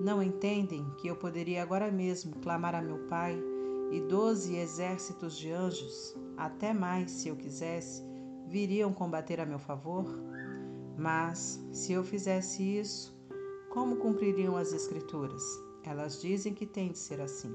Não 0.00 0.22
entendem 0.22 0.84
que 0.98 1.08
eu 1.08 1.16
poderia 1.16 1.62
agora 1.62 1.90
mesmo 1.90 2.36
clamar 2.36 2.74
a 2.74 2.82
meu 2.82 2.98
Pai 3.06 3.38
e 3.90 4.00
doze 4.00 4.56
exércitos 4.56 5.36
de 5.36 5.50
anjos, 5.50 6.16
até 6.36 6.72
mais 6.72 7.10
se 7.10 7.28
eu 7.28 7.36
quisesse, 7.36 8.02
viriam 8.46 8.92
combater 8.92 9.40
a 9.40 9.46
meu 9.46 9.58
favor? 9.58 10.06
Mas, 10.98 11.62
se 11.72 11.92
eu 11.92 12.02
fizesse 12.02 12.62
isso, 12.62 13.14
como 13.70 13.96
cumpririam 13.96 14.56
as 14.56 14.72
Escrituras? 14.72 15.42
Elas 15.84 16.20
dizem 16.20 16.54
que 16.54 16.66
tem 16.66 16.92
de 16.92 16.98
ser 16.98 17.20
assim. 17.20 17.54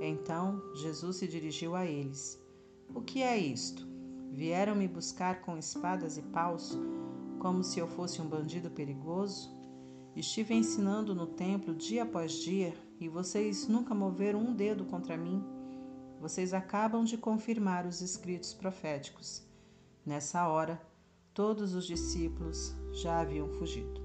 Então 0.00 0.62
Jesus 0.74 1.16
se 1.16 1.26
dirigiu 1.26 1.74
a 1.74 1.84
eles: 1.84 2.40
O 2.94 3.00
que 3.00 3.22
é 3.22 3.36
isto? 3.36 3.95
Vieram 4.36 4.74
me 4.74 4.86
buscar 4.86 5.40
com 5.40 5.56
espadas 5.56 6.18
e 6.18 6.22
paus, 6.22 6.78
como 7.38 7.64
se 7.64 7.78
eu 7.78 7.88
fosse 7.88 8.20
um 8.20 8.28
bandido 8.28 8.70
perigoso? 8.70 9.50
Estive 10.14 10.52
ensinando 10.52 11.14
no 11.14 11.26
templo 11.26 11.74
dia 11.74 12.02
após 12.02 12.34
dia 12.34 12.74
e 13.00 13.08
vocês 13.08 13.66
nunca 13.66 13.94
moveram 13.94 14.40
um 14.40 14.54
dedo 14.54 14.84
contra 14.84 15.16
mim. 15.16 15.42
Vocês 16.20 16.52
acabam 16.52 17.02
de 17.02 17.16
confirmar 17.16 17.86
os 17.86 18.02
escritos 18.02 18.52
proféticos. 18.52 19.42
Nessa 20.04 20.46
hora, 20.46 20.78
todos 21.32 21.74
os 21.74 21.86
discípulos 21.86 22.76
já 22.92 23.20
haviam 23.20 23.48
fugido. 23.54 24.02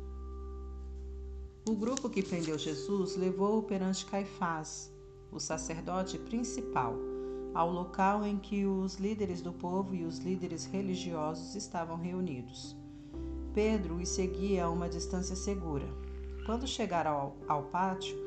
O 1.68 1.76
grupo 1.76 2.10
que 2.10 2.24
prendeu 2.24 2.58
Jesus 2.58 3.18
levou-o 3.18 3.64
perante 3.64 4.06
Caifás, 4.06 4.90
o 5.30 5.42
sacerdote 5.42 6.18
principal, 6.18 6.96
ao 7.54 7.70
local 7.70 8.26
em 8.26 8.38
que 8.38 8.66
os 8.66 8.96
líderes 8.96 9.42
do 9.42 9.52
povo 9.52 9.94
e 9.94 10.04
os 10.04 10.20
líderes 10.20 10.66
religiosos 10.66 11.56
estavam 11.56 11.98
reunidos. 11.98 12.76
Pedro 13.54 13.96
os 13.96 14.10
seguia 14.10 14.66
a 14.66 14.70
uma 14.70 14.88
distância 14.88 15.36
segura. 15.36 15.88
Quando 16.46 16.66
chegaram 16.66 17.12
ao, 17.12 17.38
ao 17.48 17.64
pátio 17.64 18.18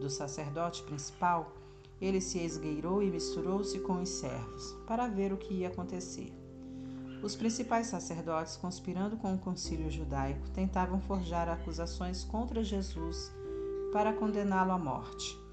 do 0.00 0.08
sacerdote 0.08 0.82
principal, 0.84 1.52
ele 2.00 2.20
se 2.20 2.38
esgueirou 2.38 3.02
e 3.02 3.10
misturou-se 3.10 3.78
com 3.80 4.00
os 4.00 4.08
servos, 4.08 4.76
para 4.86 5.08
ver 5.08 5.32
o 5.32 5.36
que 5.36 5.54
ia 5.54 5.68
acontecer. 5.68 6.32
Os 7.20 7.34
principais 7.34 7.88
sacerdotes, 7.88 8.56
conspirando 8.56 9.16
com 9.16 9.34
o 9.34 9.38
concílio 9.38 9.90
judaico, 9.90 10.48
tentavam 10.50 11.00
forjar 11.00 11.48
acusações 11.48 12.22
contra 12.22 12.62
Jesus 12.62 13.32
para 13.92 14.12
condená-lo 14.12 14.70
à 14.70 14.78
morte. 14.78 15.47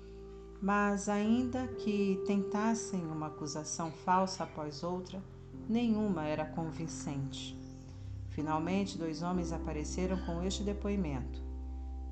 Mas, 0.61 1.09
ainda 1.09 1.67
que 1.67 2.22
tentassem 2.25 3.06
uma 3.06 3.27
acusação 3.27 3.92
falsa 3.92 4.43
após 4.43 4.84
outra, 4.84 5.22
nenhuma 5.67 6.25
era 6.25 6.45
convincente. 6.45 7.58
Finalmente, 8.30 8.98
dois 8.98 9.22
homens 9.22 9.51
apareceram 9.51 10.17
com 10.25 10.43
este 10.43 10.64
depoimento. 10.64 11.42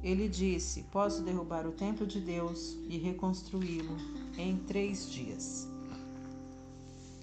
Ele 0.02 0.28
disse: 0.28 0.84
Posso 0.84 1.22
derrubar 1.22 1.66
o 1.66 1.72
templo 1.72 2.06
de 2.06 2.20
Deus 2.20 2.78
e 2.88 2.98
reconstruí-lo 2.98 3.98
em 4.38 4.58
três 4.58 5.10
dias. 5.10 5.68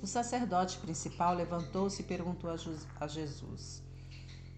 O 0.02 0.06
sacerdote 0.06 0.78
principal 0.78 1.34
levantou-se 1.34 2.00
e 2.00 2.04
perguntou 2.04 2.50
a 2.98 3.06
Jesus: 3.06 3.82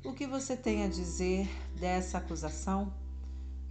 O 0.05 0.13
que 0.13 0.27
você 0.27 0.57
tem 0.57 0.85
a 0.85 0.89
dizer 0.89 1.49
dessa 1.79 2.19
acusação? 2.19 2.93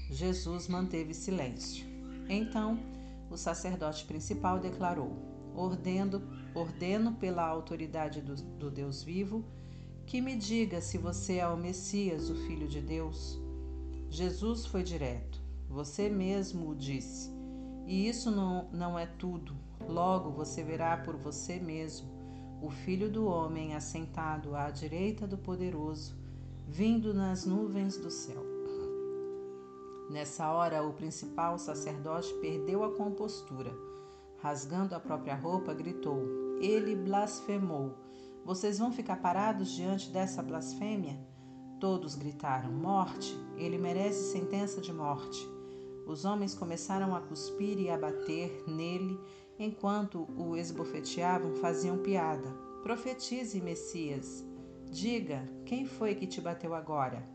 Jesus 0.10 0.68
manteve 0.68 1.14
silêncio. 1.14 1.91
Então, 2.34 2.80
o 3.30 3.36
sacerdote 3.36 4.06
principal 4.06 4.58
declarou: 4.58 5.12
Ordendo, 5.54 6.22
ordeno 6.56 7.12
pela 7.16 7.46
autoridade 7.46 8.22
do, 8.22 8.36
do 8.36 8.72
Deus 8.72 9.04
vivo 9.04 9.44
que 10.06 10.22
me 10.22 10.38
diga 10.38 10.80
se 10.80 10.98
você 10.98 11.38
é 11.38 11.48
o 11.48 11.58
Messias, 11.58 12.30
o 12.30 12.36
Filho 12.48 12.70
de 12.70 12.80
Deus. 12.80 13.38
Jesus 14.10 14.66
foi 14.66 14.82
direto. 14.82 15.42
Você 15.70 16.08
mesmo 16.08 16.70
o 16.70 16.76
disse. 16.76 17.30
E 17.86 18.08
isso 18.08 18.32
não, 18.32 18.70
não 18.72 18.98
é 18.98 19.06
tudo. 19.06 19.54
Logo 19.88 20.32
você 20.32 20.64
verá 20.64 20.96
por 20.96 21.18
você 21.18 21.60
mesmo 21.60 22.10
o 22.62 22.70
Filho 22.70 23.10
do 23.10 23.26
Homem 23.26 23.76
assentado 23.76 24.56
à 24.56 24.70
direita 24.70 25.28
do 25.28 25.38
Poderoso, 25.38 26.16
vindo 26.68 27.14
nas 27.14 27.46
nuvens 27.46 27.98
do 27.98 28.10
céu. 28.10 28.51
Nessa 30.12 30.52
hora, 30.52 30.84
o 30.84 30.92
principal 30.92 31.58
sacerdote 31.58 32.34
perdeu 32.42 32.84
a 32.84 32.92
compostura. 32.92 33.74
Rasgando 34.40 34.94
a 34.94 35.00
própria 35.00 35.36
roupa, 35.36 35.74
gritou: 35.74 36.58
Ele 36.60 36.98
blasfemou. 36.98 37.94
Vocês 38.44 38.78
vão 38.78 38.92
ficar 38.92 39.22
parados 39.22 39.72
diante 39.72 40.10
dessa 40.10 40.44
blasfêmia? 40.44 41.18
Todos 41.80 42.16
gritaram: 42.16 42.74
Morte! 42.74 43.34
Ele 43.56 43.78
merece 43.78 44.34
sentença 44.34 44.82
de 44.82 44.92
morte. 44.92 45.48
Os 46.06 46.26
homens 46.26 46.54
começaram 46.54 47.16
a 47.16 47.22
cuspir 47.22 47.80
e 47.80 47.90
a 47.90 47.98
bater 47.98 48.66
nele, 48.68 49.18
enquanto 49.58 50.28
o 50.36 50.58
esbofeteavam, 50.58 51.56
faziam 51.56 51.98
piada. 52.00 52.50
Profetize, 52.84 53.62
Messias. 53.62 54.44
Diga, 54.92 55.50
quem 55.66 55.86
foi 55.86 56.16
que 56.16 56.28
te 56.28 56.42
bateu 56.42 56.76
agora? 56.76 57.26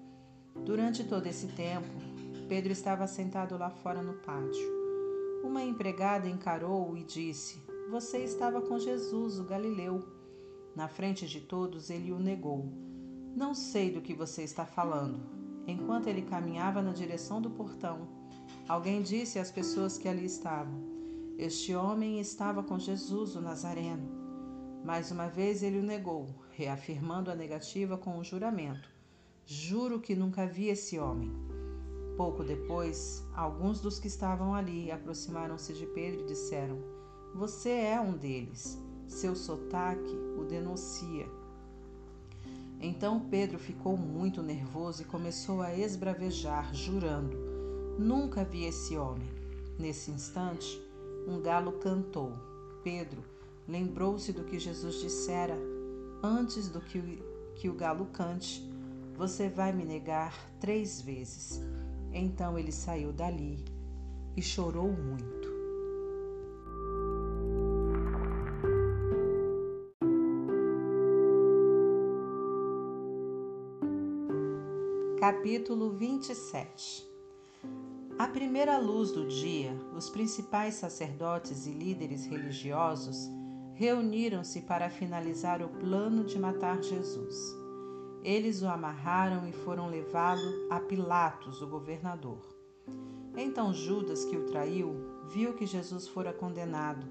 Durante 0.55 1.05
todo 1.05 1.27
esse 1.27 1.47
tempo, 1.49 2.16
Pedro 2.49 2.71
estava 2.71 3.09
sentado 3.09 3.59
lá 3.59 3.71
fora 3.71 4.01
no 4.01 4.15
pátio. 4.15 4.77
Uma 5.43 5.65
empregada 5.65 6.29
encarou-o 6.29 6.97
e 6.97 7.03
disse: 7.03 7.61
Você 7.91 8.19
estava 8.19 8.61
com 8.61 8.79
Jesus, 8.79 9.41
o 9.41 9.45
Galileu. 9.45 10.07
Na 10.75 10.87
frente 10.87 11.27
de 11.27 11.41
todos, 11.41 11.91
ele 11.91 12.13
o 12.13 12.21
negou. 12.21 12.73
Não 13.35 13.53
sei 13.53 13.91
do 13.91 14.01
que 14.01 14.15
você 14.15 14.45
está 14.45 14.65
falando. 14.65 15.21
Enquanto 15.67 16.07
ele 16.07 16.23
caminhava 16.23 16.81
na 16.81 16.93
direção 16.93 17.43
do 17.43 17.51
portão, 17.51 18.07
alguém 18.69 19.03
disse 19.03 19.41
às 19.41 19.51
pessoas 19.51 19.99
que 19.99 20.09
ali 20.09 20.27
estavam: 20.27 20.85
Este 21.37 21.75
homem 21.75 22.21
estava 22.21 22.63
com 22.63 22.79
Jesus, 22.79 23.35
o 23.35 23.41
Nazareno. 23.41 24.09
Mais 24.85 25.11
uma 25.11 25.27
vez 25.27 25.65
ele 25.65 25.81
o 25.81 25.83
negou, 25.83 26.29
reafirmando 26.53 27.29
a 27.29 27.35
negativa 27.35 27.99
com 27.99 28.17
um 28.17 28.23
juramento: 28.23 28.89
Juro 29.45 29.99
que 29.99 30.15
nunca 30.15 30.47
vi 30.47 30.69
esse 30.69 30.97
homem. 30.97 31.56
Pouco 32.17 32.43
depois, 32.43 33.23
alguns 33.35 33.79
dos 33.81 33.99
que 33.99 34.09
estavam 34.09 34.55
ali 34.55 34.91
aproximaram-se 34.91 35.75
de 35.75 35.85
Pedro 35.87 36.23
e 36.23 36.27
disseram: 36.27 36.79
Você 37.35 37.69
é 37.71 38.01
um 38.01 38.17
deles. 38.17 38.79
Seu 39.07 39.37
sotaque 39.37 40.17
o 40.39 40.45
denuncia. 40.45 41.27
Então 42.81 43.21
Pedro 43.21 43.59
ficou 43.59 43.97
muito 43.97 44.43
nervoso 44.43 45.03
e 45.03 45.05
começou 45.05 45.61
a 45.61 45.75
esbravejar, 45.75 46.75
jurando: 46.75 47.37
Nunca 47.99 48.45
vi 48.45 48.65
esse 48.65 48.97
homem. 48.97 49.29
Nesse 49.79 50.11
instante, 50.11 50.81
um 51.29 51.41
galo 51.41 51.73
cantou. 51.73 52.33
Pedro 52.83 53.23
lembrou-se 53.69 54.33
do 54.33 54.45
que 54.45 54.59
Jesus 54.59 55.01
dissera: 55.01 55.57
Antes 56.23 56.69
do 56.71 56.81
que 56.81 56.99
o, 56.99 57.55
que 57.55 57.69
o 57.69 57.75
galo 57.75 58.07
cante, 58.07 58.63
você 59.15 59.51
vai 59.51 59.71
me 59.71 59.85
negar 59.85 60.35
três 60.61 61.01
vezes. 61.03 61.61
Então 62.19 62.59
ele 62.59 62.73
saiu 62.73 63.13
dali 63.13 63.63
e 64.35 64.41
chorou 64.41 64.91
muito. 64.91 65.55
Capítulo 75.21 75.91
27 75.91 77.07
À 78.19 78.27
primeira 78.29 78.79
luz 78.79 79.13
do 79.13 79.29
dia, 79.29 79.77
os 79.95 80.09
principais 80.09 80.73
sacerdotes 80.73 81.67
e 81.67 81.71
líderes 81.71 82.25
religiosos 82.25 83.29
reuniram-se 83.75 84.63
para 84.63 84.89
finalizar 84.89 85.61
o 85.61 85.69
plano 85.69 86.25
de 86.25 86.39
matar 86.39 86.83
Jesus. 86.83 87.66
Eles 88.27 88.61
o 88.61 88.67
amarraram 88.67 89.47
e 89.47 89.53
foram 89.53 89.89
levá-lo 89.89 90.67
a 90.69 90.81
Pilatos, 90.81 91.63
o 91.63 91.67
governador. 91.69 92.41
Então 93.37 93.73
Judas, 93.73 94.25
que 94.25 94.37
o 94.37 94.47
traiu, 94.47 94.97
viu 95.33 95.55
que 95.55 95.65
Jesus 95.65 96.09
fora 96.09 96.33
condenado. 96.33 97.07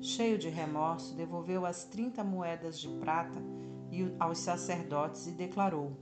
Cheio 0.00 0.38
de 0.38 0.48
remorso, 0.48 1.16
devolveu 1.16 1.66
as 1.66 1.82
trinta 1.86 2.22
moedas 2.22 2.78
de 2.78 2.88
prata 3.00 3.42
aos 4.20 4.38
sacerdotes 4.38 5.26
e 5.26 5.32
declarou: 5.32 5.96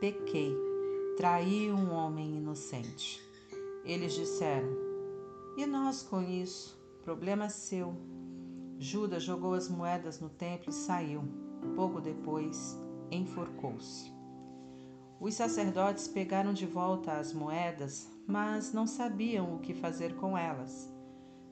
Pequei, 0.00 0.56
traí 1.18 1.70
um 1.70 1.92
homem 1.92 2.38
inocente. 2.38 3.22
Eles 3.84 4.14
disseram: 4.14 4.70
E 5.58 5.66
nós 5.66 6.02
com 6.02 6.22
isso? 6.22 6.74
Problema 7.04 7.50
seu. 7.50 7.94
Judas 8.78 9.22
jogou 9.22 9.52
as 9.52 9.68
moedas 9.68 10.20
no 10.20 10.30
templo 10.30 10.70
e 10.70 10.72
saiu. 10.72 11.22
Pouco 11.74 12.00
depois, 12.00 12.78
enforcou-se. 13.10 14.12
Os 15.18 15.34
sacerdotes 15.34 16.06
pegaram 16.06 16.52
de 16.52 16.66
volta 16.66 17.12
as 17.12 17.32
moedas, 17.32 18.10
mas 18.26 18.72
não 18.72 18.86
sabiam 18.86 19.54
o 19.54 19.58
que 19.58 19.72
fazer 19.72 20.14
com 20.16 20.36
elas. 20.36 20.92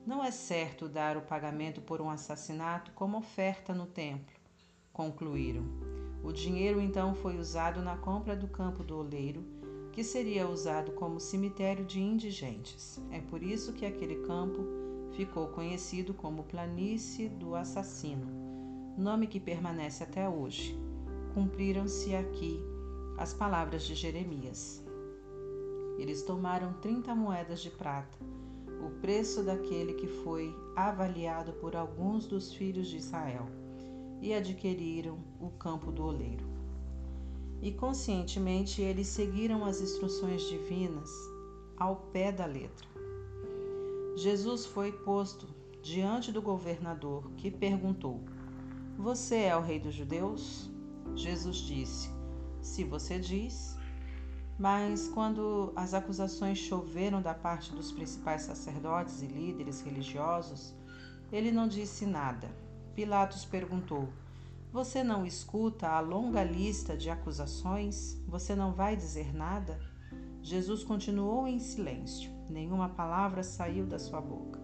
Não 0.07 0.23
é 0.23 0.31
certo 0.31 0.87
dar 0.87 1.17
o 1.17 1.23
pagamento 1.23 1.81
por 1.81 2.01
um 2.01 2.11
assassinato 2.11 2.93
como 2.93 3.17
oferta 3.17 3.73
no 3.73 3.87
templo, 3.87 4.37
concluíram. 4.93 5.65
O 6.23 6.31
dinheiro 6.31 6.81
então 6.81 7.15
foi 7.15 7.39
usado 7.39 7.81
na 7.81 7.97
compra 7.97 8.37
do 8.37 8.49
campo 8.49 8.85
do 8.85 8.99
oleiro, 8.99 9.43
que 9.93 10.05
seria 10.05 10.49
usado 10.49 10.93
como 10.93 11.19
cemitério 11.19 11.87
de 11.87 12.01
indigentes. 12.01 13.01
É 13.11 13.21
por 13.21 13.43
isso 13.43 13.73
que 13.73 13.87
aquele 13.87 14.17
campo 14.27 14.63
ficou 15.17 15.49
conhecido 15.49 16.13
como 16.13 16.45
Planície 16.45 17.29
do 17.29 17.55
Assassino, 17.55 18.27
nome 18.99 19.27
que 19.27 19.41
permanece 19.41 20.03
até 20.03 20.29
hoje. 20.29 20.84
Cumpriram-se 21.35 22.15
aqui 22.15 22.63
as 23.19 23.35
palavras 23.35 23.83
de 23.83 23.97
Jeremias. 23.97 24.81
Eles 25.99 26.23
tomaram 26.23 26.75
30 26.75 27.13
moedas 27.13 27.61
de 27.61 27.71
prata, 27.71 28.17
o 28.87 29.01
preço 29.01 29.43
daquele 29.43 29.95
que 29.95 30.07
foi 30.07 30.55
avaliado 30.77 31.53
por 31.55 31.75
alguns 31.75 32.25
dos 32.25 32.55
filhos 32.55 32.87
de 32.87 32.99
Israel, 32.99 33.47
e 34.23 34.33
adquiriram 34.33 35.19
o 35.41 35.51
campo 35.51 35.91
do 35.91 36.05
oleiro. 36.05 36.47
E 37.61 37.73
conscientemente 37.73 38.81
eles 38.81 39.09
seguiram 39.09 39.65
as 39.65 39.81
instruções 39.81 40.43
divinas 40.43 41.11
ao 41.77 41.97
pé 42.13 42.31
da 42.31 42.47
letra. 42.47 42.87
Jesus 44.15 44.65
foi 44.67 44.93
posto 44.93 45.49
diante 45.83 46.31
do 46.31 46.41
governador, 46.41 47.29
que 47.37 47.51
perguntou: 47.51 48.21
Você 48.97 49.35
é 49.35 49.57
o 49.57 49.61
rei 49.61 49.81
dos 49.81 49.95
judeus? 49.95 50.73
Jesus 51.15 51.59
disse: 51.59 52.11
Se 52.61 52.85
você 52.85 53.19
diz. 53.19 53.75
Mas 54.57 55.09
quando 55.09 55.73
as 55.75 55.95
acusações 55.95 56.59
choveram 56.59 57.21
da 57.21 57.35
parte 57.35 57.73
dos 57.73 57.91
principais 57.91 58.43
sacerdotes 58.43 59.21
e 59.21 59.27
líderes 59.27 59.81
religiosos, 59.81 60.73
ele 61.33 61.51
não 61.51 61.67
disse 61.67 62.07
nada. 62.07 62.49
Pilatos 62.95 63.45
perguntou: 63.45 64.09
Você 64.73 65.03
não 65.03 65.27
escuta 65.27 65.89
a 65.89 65.99
longa 65.99 66.45
lista 66.45 66.97
de 66.97 67.11
acusações? 67.11 68.17
Você 68.29 68.55
não 68.55 68.73
vai 68.73 68.95
dizer 68.95 69.35
nada? 69.35 69.81
Jesus 70.41 70.85
continuou 70.85 71.49
em 71.49 71.59
silêncio. 71.59 72.31
Nenhuma 72.49 72.91
palavra 72.91 73.43
saiu 73.43 73.87
da 73.87 73.99
sua 73.99 74.21
boca. 74.21 74.61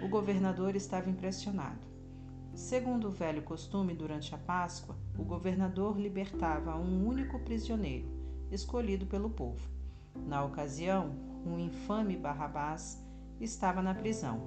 O 0.00 0.08
governador 0.08 0.76
estava 0.76 1.10
impressionado. 1.10 1.93
Segundo 2.54 3.08
o 3.08 3.10
velho 3.10 3.42
costume, 3.42 3.94
durante 3.94 4.32
a 4.32 4.38
Páscoa, 4.38 4.96
o 5.18 5.24
governador 5.24 5.98
libertava 5.98 6.76
um 6.76 7.04
único 7.04 7.40
prisioneiro, 7.40 8.08
escolhido 8.50 9.06
pelo 9.06 9.28
povo. 9.28 9.68
Na 10.14 10.44
ocasião, 10.44 11.10
um 11.44 11.58
infame 11.58 12.16
Barrabás 12.16 13.02
estava 13.40 13.82
na 13.82 13.92
prisão. 13.92 14.46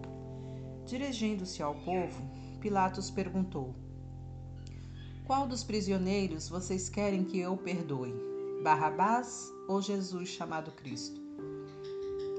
Dirigindo-se 0.86 1.62
ao 1.62 1.76
povo, 1.76 2.24
Pilatos 2.62 3.12
perguntou: 3.12 3.76
Qual 5.26 5.46
dos 5.46 5.66
prisioneiros 5.66 6.48
vocês 6.48 6.88
querem 6.88 7.26
que 7.26 7.40
eu 7.40 7.58
perdoe? 7.58 8.14
Barrabás 8.64 9.52
ou 9.68 9.82
Jesus 9.82 10.30
chamado 10.30 10.72
Cristo? 10.72 11.22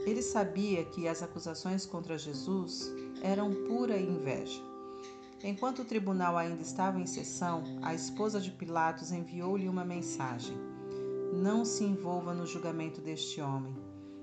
Ele 0.06 0.22
sabia 0.22 0.82
que 0.86 1.06
as 1.06 1.22
acusações 1.22 1.84
contra 1.84 2.16
Jesus 2.16 2.90
eram 3.22 3.52
pura 3.66 4.00
inveja. 4.00 4.67
Enquanto 5.42 5.82
o 5.82 5.84
tribunal 5.84 6.36
ainda 6.36 6.62
estava 6.62 6.98
em 6.98 7.06
sessão, 7.06 7.62
a 7.80 7.94
esposa 7.94 8.40
de 8.40 8.50
Pilatos 8.50 9.12
enviou-lhe 9.12 9.68
uma 9.68 9.84
mensagem: 9.84 10.56
Não 11.32 11.64
se 11.64 11.84
envolva 11.84 12.34
no 12.34 12.44
julgamento 12.44 13.00
deste 13.00 13.40
homem. 13.40 13.76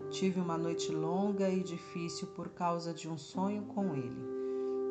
Tive 0.10 0.40
uma 0.40 0.58
noite 0.58 0.92
longa 0.92 1.50
e 1.50 1.64
difícil 1.64 2.28
por 2.28 2.50
causa 2.50 2.94
de 2.94 3.10
um 3.10 3.18
sonho 3.18 3.64
com 3.64 3.96
ele. 3.96 4.36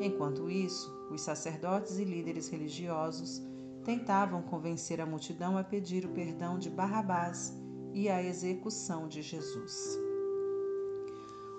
Enquanto 0.01 0.51
isso, 0.51 0.91
os 1.11 1.21
sacerdotes 1.21 1.99
e 1.99 2.05
líderes 2.05 2.49
religiosos 2.49 3.43
tentavam 3.85 4.43
convencer 4.43 5.01
a 5.01 5.07
multidão 5.07 5.59
a 5.59 5.63
pedir 5.63 6.07
o 6.07 6.11
perdão 6.11 6.59
de 6.59 6.71
Barrabás 6.71 7.55
e 7.93 8.09
a 8.09 8.23
execução 8.23 9.07
de 9.07 9.21
Jesus. 9.21 10.01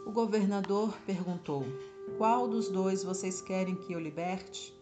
O 0.06 0.12
governador 0.12 0.98
perguntou: 1.06 1.64
Qual 2.18 2.48
dos 2.48 2.70
dois 2.70 3.04
vocês 3.04 3.42
querem 3.42 3.76
que 3.76 3.94
eu 3.94 4.00
liberte? 4.00 4.74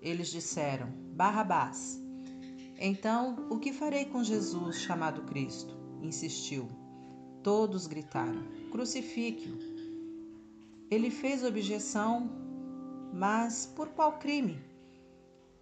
Eles 0.00 0.28
disseram: 0.28 0.90
Barrabás. 1.14 2.00
Então, 2.78 3.48
o 3.50 3.58
que 3.58 3.72
farei 3.72 4.04
com 4.04 4.22
Jesus 4.22 4.78
chamado 4.80 5.22
Cristo? 5.22 5.76
insistiu. 6.00 6.68
Todos 7.42 7.86
gritaram: 7.86 8.44
Crucifique-o. 8.70 9.58
Ele 10.90 11.10
fez 11.10 11.42
objeção, 11.42 12.30
mas 13.12 13.66
por 13.66 13.88
qual 13.88 14.18
crime? 14.18 14.62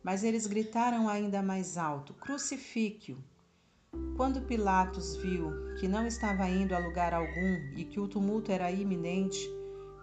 Mas 0.02 0.22
eles 0.22 0.46
gritaram 0.46 1.08
ainda 1.08 1.42
mais 1.42 1.78
alto: 1.78 2.12
Crucifique-o. 2.14 3.16
Quando 4.16 4.42
Pilatos 4.42 5.16
viu 5.16 5.50
que 5.78 5.88
não 5.88 6.06
estava 6.06 6.48
indo 6.48 6.74
a 6.74 6.78
lugar 6.78 7.14
algum 7.14 7.54
e 7.74 7.84
que 7.84 7.98
o 7.98 8.06
tumulto 8.06 8.52
era 8.52 8.70
iminente, 8.70 9.48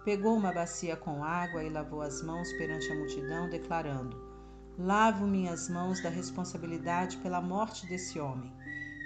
pegou 0.03 0.35
uma 0.35 0.51
bacia 0.51 0.95
com 0.95 1.23
água 1.23 1.63
e 1.63 1.69
lavou 1.69 2.01
as 2.01 2.21
mãos 2.21 2.51
perante 2.53 2.91
a 2.91 2.95
multidão, 2.95 3.49
declarando: 3.49 4.17
Lavo 4.77 5.25
minhas 5.25 5.69
mãos 5.69 6.01
da 6.01 6.09
responsabilidade 6.09 7.17
pela 7.17 7.39
morte 7.41 7.85
desse 7.87 8.19
homem. 8.19 8.51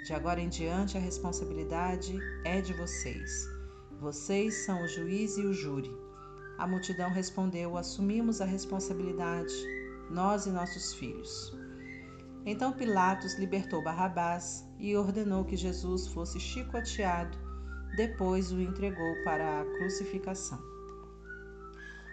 De 0.04 0.12
agora 0.14 0.40
em 0.40 0.48
diante, 0.48 0.96
a 0.96 1.00
responsabilidade 1.00 2.18
é 2.44 2.60
de 2.60 2.72
vocês. 2.72 3.46
Vocês 4.00 4.64
são 4.64 4.82
o 4.82 4.88
juiz 4.88 5.36
e 5.36 5.42
o 5.42 5.52
júri. 5.52 5.94
A 6.56 6.66
multidão 6.66 7.10
respondeu: 7.10 7.76
Assumimos 7.76 8.40
a 8.40 8.44
responsabilidade, 8.44 9.54
nós 10.10 10.46
e 10.46 10.50
nossos 10.50 10.94
filhos. 10.94 11.52
Então 12.46 12.72
Pilatos 12.72 13.38
libertou 13.38 13.82
Barrabás 13.82 14.64
e 14.78 14.96
ordenou 14.96 15.44
que 15.44 15.56
Jesus 15.56 16.06
fosse 16.08 16.40
chicoteado, 16.40 17.36
depois 17.94 18.50
o 18.50 18.60
entregou 18.60 19.14
para 19.24 19.60
a 19.60 19.64
crucificação. 19.76 20.77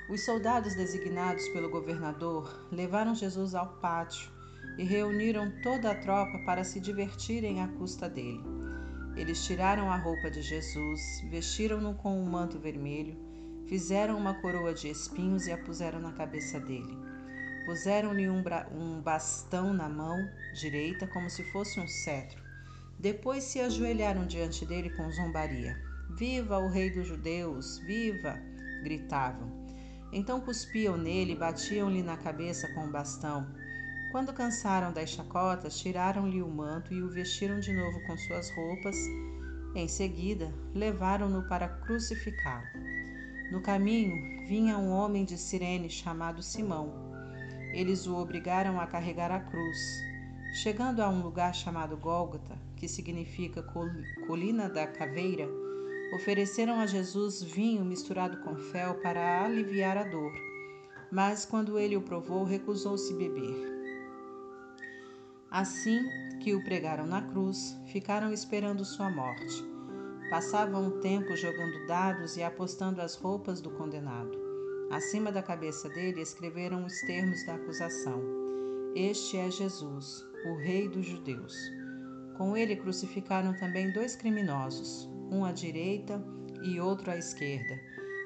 Os 0.08 0.22
soldados 0.22 0.76
designados 0.76 1.48
pelo 1.50 1.68
governador 1.68 2.68
levaram 2.72 3.16
Jesus 3.16 3.56
ao 3.56 3.68
pátio 3.78 4.30
e 4.78 4.84
reuniram 4.84 5.52
toda 5.64 5.90
a 5.90 5.96
tropa 5.96 6.38
para 6.46 6.64
se 6.64 6.80
divertirem 6.80 7.60
à 7.60 7.68
custa 7.68 8.08
dele. 8.08 8.44
Eles 9.16 9.44
tiraram 9.44 9.90
a 9.90 9.98
roupa 9.98 10.30
de 10.30 10.44
Jesus, 10.44 11.02
vestiram-no 11.32 11.96
com 11.96 12.22
um 12.22 12.30
manto 12.30 12.60
vermelho, 12.60 13.18
fizeram 13.68 14.16
uma 14.16 14.36
coroa 14.42 14.76
de 14.76 14.90
espinhos 14.90 15.48
e 15.48 15.52
a 15.52 15.58
puseram 15.58 16.00
na 16.00 16.12
cabeça 16.12 16.60
dele. 16.60 16.96
Puseram-lhe 17.66 18.30
um, 18.30 18.44
um 18.74 19.02
bastão 19.02 19.74
na 19.74 19.90
mão 19.90 20.30
direita, 20.54 21.08
como 21.08 21.32
se 21.32 21.44
fosse 21.52 21.80
um 21.80 21.88
cetro. 21.88 22.44
Depois 23.00 23.44
se 23.44 23.60
ajoelharam 23.60 24.28
diante 24.28 24.68
dele 24.68 24.92
com 24.92 25.10
zombaria. 25.10 25.76
Viva 26.16 26.60
o 26.60 26.70
Rei 26.70 26.92
dos 26.92 27.08
Judeus! 27.08 27.80
Viva! 27.80 28.40
gritavam. 28.84 29.65
Então 30.16 30.42
cuspiam 30.42 30.98
nele 30.98 31.34
e 31.34 31.36
batiam-lhe 31.36 32.02
na 32.02 32.18
cabeça 32.18 32.68
com 32.74 32.82
o 32.82 32.84
um 32.86 32.92
bastão. 32.92 33.46
Quando 34.12 34.34
cansaram 34.34 34.92
das 34.92 35.12
chacotas, 35.12 35.78
tiraram-lhe 35.78 36.42
o 36.42 36.48
manto 36.48 36.92
e 36.92 37.04
o 37.04 37.10
vestiram 37.10 37.60
de 37.60 37.72
novo 37.72 38.00
com 38.08 38.18
suas 38.18 38.50
roupas. 38.56 38.96
Em 39.76 39.88
seguida, 39.88 40.52
levaram-no 40.74 41.48
para 41.48 41.68
crucificá-lo. 41.68 42.66
No 43.52 43.62
caminho, 43.62 44.48
vinha 44.48 44.78
um 44.78 44.90
homem 44.90 45.24
de 45.24 45.38
Cirene 45.38 45.90
chamado 45.90 46.42
Simão 46.42 47.06
eles 47.76 48.08
o 48.08 48.16
obrigaram 48.16 48.80
a 48.80 48.88
carregar 48.88 49.32
a 49.32 49.40
cruz. 49.42 49.78
Chegando 50.54 51.02
a 51.02 51.10
um 51.10 51.22
lugar 51.22 51.54
chamado 51.54 51.98
Gólgota, 51.98 52.58
que 52.78 52.88
significa 52.88 53.62
colina 54.26 54.70
da 54.70 54.88
caveira, 54.88 55.46
Ofereceram 56.16 56.80
a 56.80 56.86
Jesus 56.86 57.44
vinho 57.44 57.84
misturado 57.84 58.38
com 58.38 58.56
fel 58.56 58.96
para 59.02 59.44
aliviar 59.44 59.98
a 59.98 60.04
dor, 60.04 60.32
mas 61.12 61.46
quando 61.46 61.78
ele 61.78 61.98
o 61.98 62.02
provou, 62.02 62.46
recusou-se 62.46 63.14
beber. 63.16 63.54
Assim 65.52 66.08
que 66.42 66.56
o 66.56 66.64
pregaram 66.64 67.06
na 67.06 67.22
cruz, 67.22 67.78
ficaram 67.92 68.32
esperando 68.32 68.86
sua 68.86 69.10
morte. 69.10 69.62
Passavam 70.30 70.88
o 70.88 71.02
tempo 71.02 71.36
jogando 71.36 71.86
dados 71.86 72.38
e 72.38 72.44
apostando 72.44 73.02
as 73.02 73.16
roupas 73.16 73.60
do 73.60 73.72
condenado. 73.72 74.40
Acima 74.92 75.34
da 75.34 75.44
cabeça 75.44 75.90
dele 75.90 76.22
escreveram 76.22 76.86
os 76.86 76.98
termos 77.02 77.46
da 77.46 77.56
acusação: 77.56 78.22
Este 78.96 79.36
é 79.36 79.52
Jesus, 79.52 80.26
o 80.46 80.56
Rei 80.56 80.88
dos 80.88 81.06
Judeus. 81.06 81.58
Com 82.38 82.56
ele 82.56 82.78
crucificaram 82.78 83.54
também 83.54 83.92
dois 83.92 84.16
criminosos, 84.16 85.10
um 85.32 85.46
à 85.46 85.52
direita 85.52 86.24
e 86.64 86.80
outro 86.80 87.12
à 87.12 87.18
esquerda. 87.18 87.80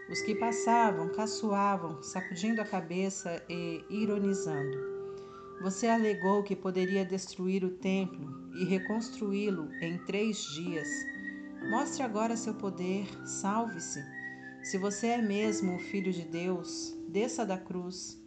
Os 0.10 0.22
que 0.22 0.34
passavam 0.34 1.10
caçoavam, 1.10 2.02
sacudindo 2.02 2.62
a 2.62 2.66
cabeça 2.66 3.44
e 3.48 3.84
ironizando. 3.90 4.78
Você 5.62 5.88
alegou 5.88 6.42
que 6.42 6.56
poderia 6.56 7.06
destruir 7.06 7.64
o 7.64 7.70
templo 7.70 8.52
e 8.56 8.64
reconstruí-lo 8.64 9.70
em 9.82 9.98
três 10.06 10.42
dias. 10.56 10.88
Mostre 11.70 12.02
agora 12.02 12.38
seu 12.38 12.54
poder, 12.54 13.06
salve-se. 13.28 14.04
Se 14.64 14.78
você 14.78 15.08
é 15.08 15.22
mesmo 15.22 15.76
o 15.76 15.80
Filho 15.80 16.12
de 16.12 16.24
Deus, 16.24 16.98
desça 17.08 17.46
da 17.46 17.58
cruz. 17.58 18.18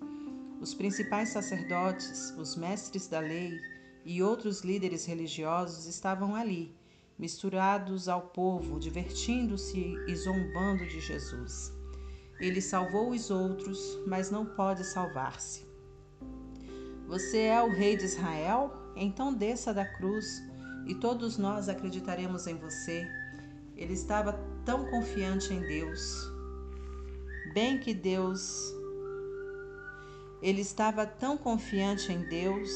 Os 0.61 0.75
principais 0.75 1.31
sacerdotes, 1.31 2.33
os 2.39 2.55
mestres 2.55 3.09
da 3.09 3.19
lei 3.19 3.59
e 4.05 4.23
outros 4.23 4.61
líderes 4.61 5.07
religiosos 5.07 5.87
estavam 5.87 6.37
ali 6.37 6.77
misturados 7.23 8.09
ao 8.09 8.21
povo, 8.21 8.81
divertindo-se 8.81 9.95
e 10.09 10.17
zombando 10.17 10.85
de 10.85 10.99
Jesus. 10.99 11.73
Ele 12.41 12.61
salvou 12.61 13.11
os 13.11 13.31
outros, 13.31 13.79
mas 14.09 14.29
não 14.29 14.45
pode 14.45 14.85
salvar-se. 14.85 15.65
Você 17.07 17.43
é 17.43 17.63
o 17.63 17.71
rei 17.71 17.97
de 17.97 18.07
Israel? 18.07 18.73
Então 18.97 19.33
desça 19.33 19.73
da 19.73 19.85
cruz 19.85 20.43
e 20.85 20.97
todos 20.97 21.39
nós 21.39 21.69
acreditaremos 21.69 22.49
em 22.49 22.57
você. 22.57 23.07
Ele 23.77 23.93
estava 23.93 24.33
tão 24.65 24.91
confiante 24.91 25.55
em 25.55 25.61
Deus. 25.61 26.29
Bem 27.55 27.79
que 27.79 27.95
Deus. 27.95 28.75
Ele 30.43 30.61
estava 30.61 31.07
tão 31.07 31.39
confiante 31.39 32.13
em 32.13 32.29
Deus. 32.29 32.69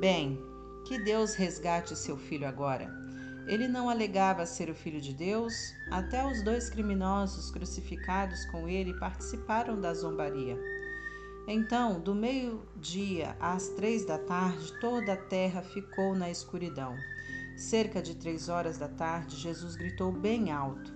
Bem, 0.00 0.42
que 0.88 0.98
Deus 0.98 1.36
resgate 1.36 1.94
seu 1.94 2.16
filho 2.16 2.48
agora. 2.48 3.01
Ele 3.46 3.66
não 3.66 3.88
alegava 3.90 4.46
ser 4.46 4.70
o 4.70 4.74
filho 4.74 5.00
de 5.00 5.12
Deus, 5.12 5.74
até 5.90 6.24
os 6.26 6.42
dois 6.42 6.70
criminosos 6.70 7.50
crucificados 7.50 8.44
com 8.46 8.68
ele 8.68 8.94
participaram 8.98 9.80
da 9.80 9.92
zombaria. 9.92 10.56
Então, 11.46 12.00
do 12.00 12.14
meio-dia 12.14 13.36
às 13.40 13.68
três 13.70 14.06
da 14.06 14.16
tarde, 14.16 14.72
toda 14.80 15.14
a 15.14 15.16
terra 15.16 15.60
ficou 15.60 16.14
na 16.14 16.30
escuridão. 16.30 16.96
Cerca 17.56 18.00
de 18.00 18.14
três 18.14 18.48
horas 18.48 18.78
da 18.78 18.88
tarde, 18.88 19.36
Jesus 19.36 19.74
gritou 19.74 20.12
bem 20.12 20.52
alto: 20.52 20.92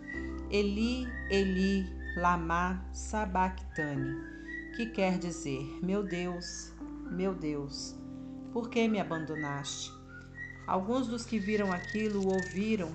Eli, 0.48 1.06
Eli, 1.30 1.84
lama 2.16 2.84
sabachthani, 2.92 4.16
que 4.76 4.86
quer 4.86 5.18
dizer: 5.18 5.78
Meu 5.82 6.04
Deus, 6.04 6.72
meu 7.10 7.34
Deus, 7.34 7.96
por 8.52 8.70
que 8.70 8.86
me 8.86 9.00
abandonaste? 9.00 9.95
Alguns 10.66 11.06
dos 11.06 11.24
que 11.24 11.38
viram 11.38 11.72
aquilo 11.72 12.26
ouviram 12.26 12.92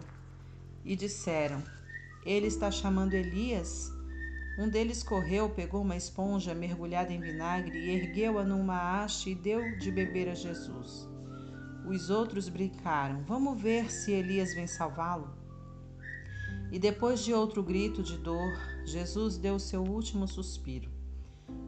e 0.83 0.93
disseram: 0.93 1.63
Ele 2.25 2.47
está 2.47 2.69
chamando 2.69 3.13
Elias? 3.13 3.89
Um 4.59 4.67
deles 4.67 5.01
correu, 5.01 5.49
pegou 5.49 5.81
uma 5.81 5.95
esponja 5.95 6.53
mergulhada 6.53 7.13
em 7.13 7.21
vinagre 7.21 7.77
e 7.77 7.89
ergueu-a 7.91 8.43
numa 8.43 9.01
haste 9.01 9.29
e 9.29 9.35
deu 9.35 9.77
de 9.77 9.89
beber 9.89 10.27
a 10.27 10.33
Jesus. 10.33 11.07
Os 11.87 12.09
outros 12.09 12.49
brincaram: 12.49 13.23
Vamos 13.23 13.61
ver 13.61 13.89
se 13.89 14.11
Elias 14.11 14.53
vem 14.53 14.67
salvá-lo. 14.67 15.33
E 16.73 16.77
depois 16.77 17.21
de 17.21 17.33
outro 17.33 17.63
grito 17.63 18.03
de 18.03 18.17
dor, 18.17 18.51
Jesus 18.83 19.37
deu 19.37 19.57
seu 19.57 19.81
último 19.81 20.27
suspiro. 20.27 20.91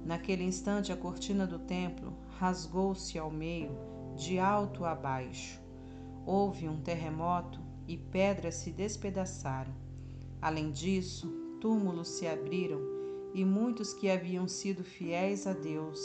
Naquele 0.06 0.44
instante, 0.44 0.92
a 0.92 0.98
cortina 0.98 1.48
do 1.48 1.60
templo 1.60 2.14
rasgou-se 2.38 3.18
ao 3.18 3.32
meio, 3.32 3.72
de 4.18 4.38
alto 4.38 4.84
a 4.84 4.94
baixo. 4.94 5.63
Houve 6.26 6.70
um 6.70 6.82
terremoto 6.82 7.60
e 7.88 7.98
pedras 7.98 8.56
se 8.56 8.72
despedaçaram. 8.72 9.74
Além 10.42 10.72
disso, 10.72 11.28
túmulos 11.60 12.08
se 12.10 12.28
abriram 12.28 12.82
e 13.34 13.44
muitos 13.44 13.94
que 13.94 14.10
haviam 14.10 14.48
sido 14.48 14.84
fiéis 14.84 15.48
a 15.48 15.54
Deus 15.54 16.00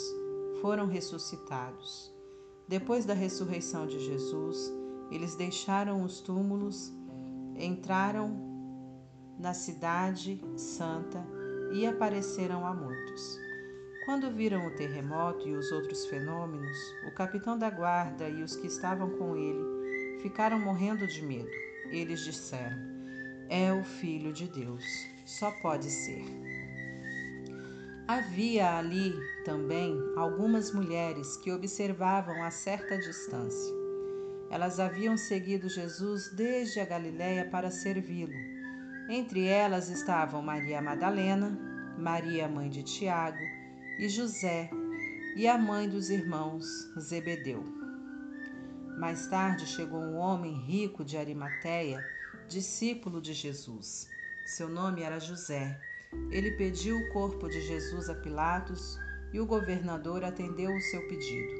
foram 0.61 0.87
ressuscitados. 0.87 2.13
Depois 2.67 3.05
da 3.05 3.13
ressurreição 3.13 3.87
de 3.87 3.99
Jesus, 3.99 4.71
eles 5.11 5.35
deixaram 5.35 6.03
os 6.03 6.19
túmulos, 6.21 6.93
entraram 7.55 8.49
na 9.39 9.53
cidade 9.53 10.41
santa 10.57 11.25
e 11.71 11.85
apareceram 11.85 12.65
a 12.65 12.73
muitos. 12.73 13.39
Quando 14.05 14.31
viram 14.31 14.67
o 14.67 14.75
terremoto 14.75 15.47
e 15.47 15.55
os 15.55 15.71
outros 15.71 16.05
fenômenos, 16.05 16.77
o 17.07 17.13
capitão 17.13 17.57
da 17.57 17.69
guarda 17.69 18.27
e 18.27 18.41
os 18.43 18.55
que 18.55 18.67
estavam 18.67 19.09
com 19.11 19.35
ele 19.35 19.78
ficaram 20.21 20.59
morrendo 20.59 21.07
de 21.07 21.21
medo. 21.21 21.49
Eles 21.91 22.21
disseram: 22.21 22.77
É 23.49 23.71
o 23.73 23.83
Filho 23.83 24.31
de 24.31 24.47
Deus, 24.47 24.83
só 25.25 25.51
pode 25.61 25.89
ser. 25.89 26.23
Havia 28.07 28.77
ali 28.77 29.13
também 29.45 29.95
algumas 30.15 30.73
mulheres 30.73 31.37
que 31.37 31.51
observavam 31.51 32.43
a 32.43 32.49
certa 32.49 32.97
distância. 32.97 33.79
Elas 34.49 34.79
haviam 34.79 35.15
seguido 35.15 35.69
Jesus 35.69 36.33
desde 36.35 36.79
a 36.79 36.85
Galiléia 36.85 37.47
para 37.49 37.69
servi-lo. 37.69 38.33
Entre 39.07 39.45
elas 39.45 39.89
estavam 39.89 40.41
Maria 40.41 40.81
Madalena, 40.81 41.55
Maria, 41.99 42.47
mãe 42.47 42.69
de 42.69 42.81
Tiago, 42.81 43.37
e 43.99 44.09
José, 44.09 44.71
e 45.35 45.47
a 45.47 45.57
mãe 45.57 45.87
dos 45.87 46.09
irmãos 46.09 46.65
Zebedeu. 46.99 47.78
Mais 48.99 49.27
tarde 49.27 49.65
chegou 49.65 50.01
um 50.01 50.17
homem 50.17 50.51
rico 50.53 51.05
de 51.05 51.15
Arimateia, 51.15 52.05
discípulo 52.49 53.21
de 53.21 53.31
Jesus. 53.31 54.09
Seu 54.45 54.67
nome 54.67 55.03
era 55.03 55.21
José. 55.21 55.79
Ele 56.29 56.51
pediu 56.51 56.97
o 56.97 57.13
corpo 57.13 57.47
de 57.47 57.61
Jesus 57.61 58.09
a 58.09 58.15
Pilatos 58.15 58.99
e 59.31 59.39
o 59.39 59.45
governador 59.45 60.25
atendeu 60.25 60.75
o 60.75 60.81
seu 60.81 61.07
pedido. 61.07 61.53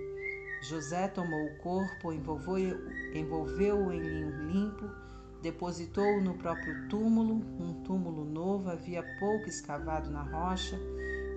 José 0.64 1.08
tomou 1.08 1.45
o 1.45 1.58
corpo, 1.59 2.11
envolveu-o 2.11 3.93
em 3.93 4.01
linho 4.01 4.51
limpo, 4.51 4.90
depositou-o 5.42 6.19
no 6.19 6.34
próprio 6.34 6.90
túmulo, 6.90 7.35
um 7.58 7.82
túmulo 7.84 8.26
novo 8.26 8.69
havia 8.69 9.01
pouco 9.18 9.48
escavado 9.48 10.11
na 10.11 10.24
rocha, 10.24 10.77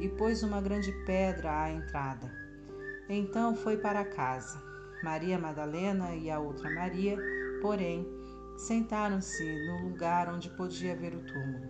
e 0.00 0.08
pôs 0.08 0.42
uma 0.42 0.60
grande 0.60 0.90
pedra 1.06 1.62
à 1.62 1.70
entrada. 1.70 2.28
Então 3.08 3.55
foi 3.55 3.76
para 3.76 4.05
casa. 4.05 4.72
Maria 5.02 5.36
Madalena 5.36 6.14
e 6.14 6.31
a 6.31 6.39
outra 6.39 6.70
Maria, 6.70 7.18
porém, 7.60 8.06
sentaram-se 8.56 9.44
no 9.66 9.89
lugar 9.89 10.32
onde 10.32 10.48
podia 10.50 10.94
ver 10.97 11.14
o 11.14 11.24
túmulo. 11.24 11.66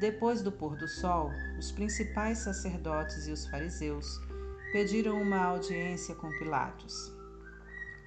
Depois 0.00 0.42
do 0.42 0.50
pôr 0.50 0.76
do 0.76 0.88
sol, 0.88 1.30
os 1.56 1.70
principais 1.70 2.38
sacerdotes 2.38 3.28
e 3.28 3.32
os 3.32 3.46
fariseus 3.46 4.20
pediram 4.72 5.22
uma 5.22 5.38
audiência 5.44 6.16
com 6.16 6.28
Pilatos. 6.30 7.12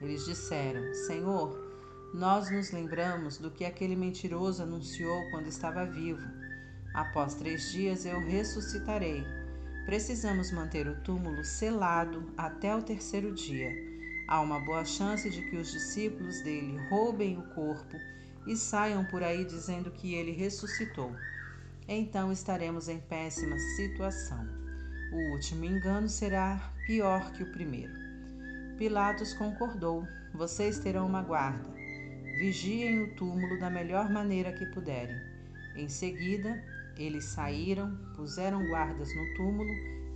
Eles 0.02 0.26
disseram: 0.26 0.94
Senhor, 0.94 1.58
nós 2.14 2.52
nos 2.52 2.72
lembramos 2.72 3.38
do 3.38 3.50
que 3.50 3.64
aquele 3.64 3.96
mentiroso 3.96 4.62
anunciou 4.62 5.30
quando 5.32 5.48
estava 5.48 5.86
vivo. 5.86 6.28
Após 6.94 7.36
três 7.36 7.72
dias 7.72 8.06
eu 8.06 8.20
ressuscitarei. 8.20 9.24
Precisamos 9.86 10.52
manter 10.52 10.86
o 10.86 11.02
túmulo 11.02 11.46
selado 11.46 12.34
até 12.36 12.76
o 12.76 12.82
terceiro 12.82 13.34
dia 13.34 13.87
Há 14.28 14.42
uma 14.42 14.60
boa 14.60 14.84
chance 14.84 15.30
de 15.30 15.42
que 15.44 15.56
os 15.56 15.72
discípulos 15.72 16.42
dele 16.42 16.78
roubem 16.90 17.38
o 17.38 17.44
corpo 17.56 17.98
e 18.46 18.58
saiam 18.58 19.06
por 19.06 19.24
aí 19.24 19.46
dizendo 19.46 19.90
que 19.90 20.14
ele 20.16 20.32
ressuscitou. 20.32 21.16
Então 21.88 22.30
estaremos 22.30 22.90
em 22.90 23.00
péssima 23.00 23.58
situação. 23.78 24.46
O 25.14 25.32
último 25.32 25.64
engano 25.64 26.10
será 26.10 26.74
pior 26.86 27.32
que 27.32 27.44
o 27.44 27.52
primeiro. 27.54 27.94
Pilatos 28.78 29.34
concordou: 29.34 30.06
vocês 30.34 30.78
terão 30.80 31.08
uma 31.08 31.22
guarda. 31.22 31.70
Vigiem 32.38 33.04
o 33.04 33.16
túmulo 33.16 33.58
da 33.58 33.70
melhor 33.70 34.10
maneira 34.12 34.52
que 34.52 34.66
puderem. 34.68 35.16
Em 35.78 35.88
seguida, 35.88 36.62
eles 36.98 37.24
saíram, 37.24 37.96
puseram 38.16 38.68
guardas 38.68 39.08
no 39.16 39.36
túmulo 39.36 39.72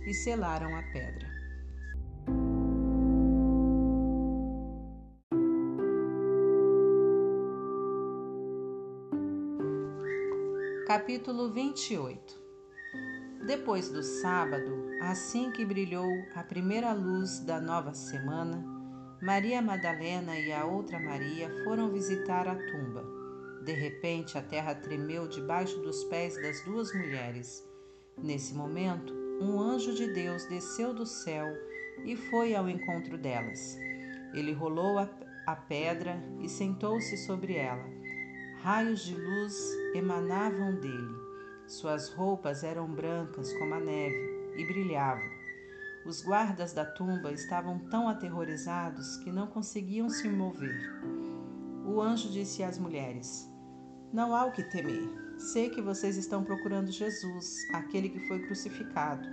e 0.06 0.12
selaram 0.12 0.76
a 0.76 0.82
pedra. 0.82 2.61
Capítulo 10.92 11.50
28 11.50 12.38
Depois 13.46 13.88
do 13.88 14.02
sábado, 14.02 14.90
assim 15.00 15.50
que 15.50 15.64
brilhou 15.64 16.06
a 16.34 16.42
primeira 16.42 16.92
luz 16.92 17.38
da 17.38 17.58
nova 17.58 17.94
semana, 17.94 18.62
Maria 19.22 19.62
Madalena 19.62 20.38
e 20.38 20.52
a 20.52 20.66
outra 20.66 21.00
Maria 21.00 21.48
foram 21.64 21.90
visitar 21.90 22.46
a 22.46 22.54
tumba. 22.54 23.02
De 23.64 23.72
repente, 23.72 24.36
a 24.36 24.42
terra 24.42 24.74
tremeu 24.74 25.26
debaixo 25.26 25.80
dos 25.80 26.04
pés 26.04 26.34
das 26.42 26.60
duas 26.60 26.92
mulheres. 26.92 27.66
Nesse 28.22 28.52
momento, 28.52 29.14
um 29.40 29.58
anjo 29.58 29.94
de 29.94 30.12
Deus 30.12 30.44
desceu 30.44 30.92
do 30.92 31.06
céu 31.06 31.46
e 32.04 32.14
foi 32.14 32.54
ao 32.54 32.68
encontro 32.68 33.16
delas. 33.16 33.78
Ele 34.34 34.52
rolou 34.52 34.98
a, 34.98 35.56
pedra 35.56 36.22
e 36.42 36.50
sentou-se 36.50 37.16
sobre 37.16 37.54
ela. 37.54 38.01
Raios 38.62 39.00
de 39.00 39.16
luz 39.16 39.76
emanavam 39.92 40.76
dele. 40.76 41.16
Suas 41.66 42.10
roupas 42.10 42.62
eram 42.62 42.86
brancas 42.86 43.52
como 43.54 43.74
a 43.74 43.80
neve 43.80 44.52
e 44.56 44.64
brilhavam. 44.64 45.28
Os 46.06 46.22
guardas 46.22 46.72
da 46.72 46.84
tumba 46.84 47.32
estavam 47.32 47.80
tão 47.90 48.08
aterrorizados 48.08 49.16
que 49.24 49.32
não 49.32 49.48
conseguiam 49.48 50.08
se 50.08 50.28
mover. 50.28 50.80
O 51.84 52.00
anjo 52.00 52.28
disse 52.30 52.62
às 52.62 52.78
mulheres: 52.78 53.50
Não 54.12 54.32
há 54.32 54.44
o 54.44 54.52
que 54.52 54.62
temer. 54.62 55.10
Sei 55.40 55.68
que 55.68 55.82
vocês 55.82 56.16
estão 56.16 56.44
procurando 56.44 56.92
Jesus, 56.92 57.56
aquele 57.74 58.10
que 58.10 58.28
foi 58.28 58.46
crucificado. 58.46 59.28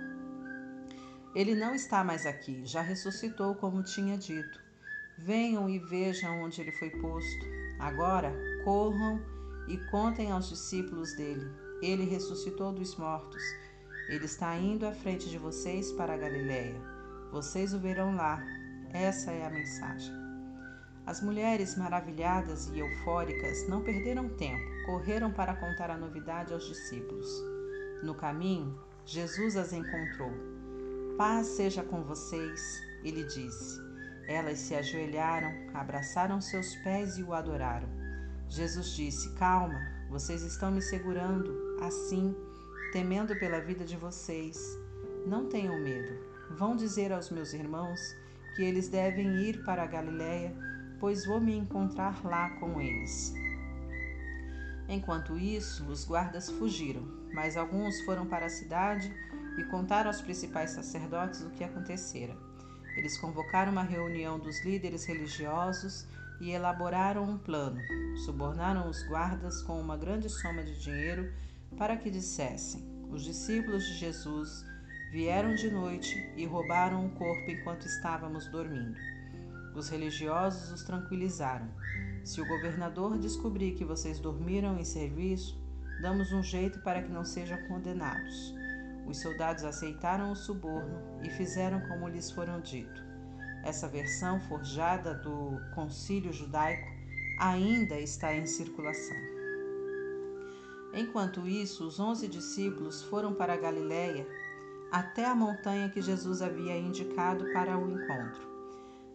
Ele 1.36 1.54
não 1.54 1.72
está 1.72 2.02
mais 2.02 2.26
aqui, 2.26 2.66
já 2.66 2.82
ressuscitou 2.82 3.54
como 3.54 3.84
tinha 3.84 4.18
dito. 4.18 4.60
Venham 5.16 5.70
e 5.70 5.78
vejam 5.78 6.42
onde 6.42 6.60
ele 6.60 6.72
foi 6.72 6.90
posto. 6.90 7.46
Agora 7.78 8.49
corram 8.64 9.20
e 9.68 9.76
contem 9.90 10.30
aos 10.30 10.48
discípulos 10.48 11.14
dele. 11.16 11.50
Ele 11.82 12.04
ressuscitou 12.04 12.72
dos 12.72 12.96
mortos. 12.96 13.42
Ele 14.08 14.24
está 14.24 14.56
indo 14.56 14.86
à 14.86 14.92
frente 14.92 15.28
de 15.30 15.38
vocês 15.38 15.92
para 15.92 16.14
a 16.14 16.16
Galiléia. 16.16 16.80
Vocês 17.30 17.72
o 17.72 17.78
verão 17.78 18.16
lá. 18.16 18.42
Essa 18.92 19.30
é 19.30 19.46
a 19.46 19.50
mensagem. 19.50 20.12
As 21.06 21.22
mulheres, 21.22 21.76
maravilhadas 21.76 22.68
e 22.68 22.78
eufóricas, 22.78 23.68
não 23.68 23.82
perderam 23.82 24.28
tempo, 24.30 24.86
correram 24.86 25.32
para 25.32 25.56
contar 25.56 25.90
a 25.90 25.96
novidade 25.96 26.52
aos 26.52 26.66
discípulos. 26.66 27.28
No 28.02 28.14
caminho, 28.14 28.78
Jesus 29.04 29.56
as 29.56 29.72
encontrou. 29.72 30.32
Paz 31.16 31.46
seja 31.48 31.82
com 31.82 32.02
vocês, 32.02 32.82
ele 33.02 33.24
disse. 33.24 33.80
Elas 34.28 34.58
se 34.58 34.74
ajoelharam, 34.74 35.52
abraçaram 35.74 36.40
seus 36.40 36.76
pés 36.76 37.18
e 37.18 37.22
o 37.22 37.34
adoraram. 37.34 37.99
Jesus 38.50 38.96
disse: 38.96 39.30
Calma, 39.34 39.80
vocês 40.10 40.42
estão 40.42 40.72
me 40.72 40.82
segurando 40.82 41.78
assim, 41.80 42.34
temendo 42.92 43.36
pela 43.36 43.60
vida 43.60 43.84
de 43.84 43.96
vocês. 43.96 44.58
Não 45.24 45.48
tenham 45.48 45.78
medo. 45.78 46.12
Vão 46.58 46.74
dizer 46.74 47.12
aos 47.12 47.30
meus 47.30 47.52
irmãos 47.52 48.00
que 48.56 48.62
eles 48.62 48.88
devem 48.88 49.36
ir 49.36 49.64
para 49.64 49.84
a 49.84 49.86
Galiléia, 49.86 50.52
pois 50.98 51.24
vou 51.24 51.40
me 51.40 51.56
encontrar 51.56 52.24
lá 52.24 52.50
com 52.58 52.80
eles. 52.80 53.32
Enquanto 54.88 55.38
isso, 55.38 55.86
os 55.86 56.04
guardas 56.04 56.50
fugiram, 56.50 57.02
mas 57.32 57.56
alguns 57.56 58.00
foram 58.00 58.26
para 58.26 58.46
a 58.46 58.50
cidade 58.50 59.14
e 59.58 59.64
contaram 59.66 60.10
aos 60.10 60.20
principais 60.20 60.70
sacerdotes 60.70 61.42
o 61.42 61.50
que 61.50 61.62
acontecera. 61.62 62.36
Eles 62.96 63.16
convocaram 63.16 63.70
uma 63.70 63.84
reunião 63.84 64.40
dos 64.40 64.64
líderes 64.64 65.04
religiosos 65.04 66.08
e 66.40 66.50
elaboraram 66.50 67.24
um 67.24 67.38
plano. 67.38 67.80
Subornaram 68.24 68.88
os 68.88 69.02
guardas 69.06 69.62
com 69.62 69.80
uma 69.80 69.96
grande 69.96 70.28
soma 70.28 70.62
de 70.64 70.80
dinheiro 70.80 71.32
para 71.76 71.96
que 71.96 72.10
dissessem: 72.10 72.82
Os 73.10 73.22
discípulos 73.22 73.84
de 73.84 73.94
Jesus 73.94 74.64
vieram 75.12 75.54
de 75.54 75.70
noite 75.70 76.16
e 76.36 76.46
roubaram 76.46 77.06
o 77.06 77.10
corpo 77.10 77.50
enquanto 77.50 77.86
estávamos 77.86 78.46
dormindo. 78.48 78.96
Os 79.74 79.88
religiosos 79.88 80.72
os 80.72 80.82
tranquilizaram. 80.82 81.68
Se 82.24 82.40
o 82.40 82.46
governador 82.46 83.18
descobrir 83.18 83.72
que 83.72 83.84
vocês 83.84 84.18
dormiram 84.18 84.78
em 84.78 84.84
serviço, 84.84 85.60
damos 86.00 86.32
um 86.32 86.42
jeito 86.42 86.80
para 86.80 87.02
que 87.02 87.12
não 87.12 87.24
sejam 87.24 87.58
condenados. 87.68 88.54
Os 89.06 89.18
soldados 89.18 89.64
aceitaram 89.64 90.30
o 90.30 90.36
suborno 90.36 91.00
e 91.22 91.30
fizeram 91.30 91.80
como 91.88 92.08
lhes 92.08 92.30
foram 92.30 92.60
dito. 92.60 93.09
Essa 93.64 93.86
versão 93.88 94.40
forjada 94.40 95.14
do 95.14 95.60
concílio 95.74 96.32
judaico 96.32 96.88
ainda 97.38 97.98
está 97.98 98.34
em 98.34 98.46
circulação. 98.46 99.16
Enquanto 100.92 101.46
isso, 101.46 101.86
os 101.86 102.00
onze 102.00 102.26
discípulos 102.26 103.02
foram 103.02 103.32
para 103.32 103.54
a 103.54 103.56
Galiléia, 103.56 104.26
até 104.90 105.24
a 105.24 105.34
montanha 105.34 105.88
que 105.88 106.02
Jesus 106.02 106.42
havia 106.42 106.76
indicado 106.76 107.44
para 107.52 107.78
o 107.78 107.90
encontro. 107.90 108.50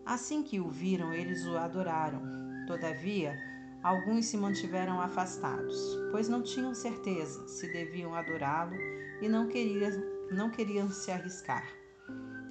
Assim 0.06 0.42
que 0.42 0.60
o 0.60 0.70
viram, 0.70 1.12
eles 1.12 1.46
o 1.46 1.58
adoraram. 1.58 2.22
Todavia, 2.66 3.36
alguns 3.84 4.26
se 4.26 4.38
mantiveram 4.38 5.02
afastados, 5.02 5.78
pois 6.12 6.30
não 6.30 6.42
tinham 6.42 6.74
certeza 6.74 7.48
se 7.48 7.68
deviam 7.72 8.16
adorá-lo 8.16 8.76
e 9.22 9.28
não 9.28 9.48
queriam, 9.48 9.92
não 10.32 10.50
queriam 10.50 10.90
se 10.90 11.12
arriscar. 11.12 11.68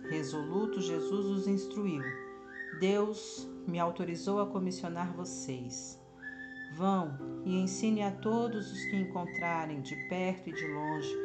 Resoluto, 0.09 0.83
Jesus 0.83 1.27
os 1.27 1.47
instruiu: 1.47 2.03
Deus 2.79 3.49
me 3.67 3.79
autorizou 3.79 4.41
a 4.41 4.47
comissionar 4.47 5.15
vocês. 5.15 5.99
Vão 6.77 7.17
e 7.45 7.57
ensine 7.57 8.03
a 8.03 8.11
todos 8.11 8.71
os 8.71 8.85
que 8.85 8.97
encontrarem, 8.97 9.81
de 9.81 9.97
perto 10.09 10.51
e 10.51 10.53
de 10.53 10.67
longe, 10.67 11.17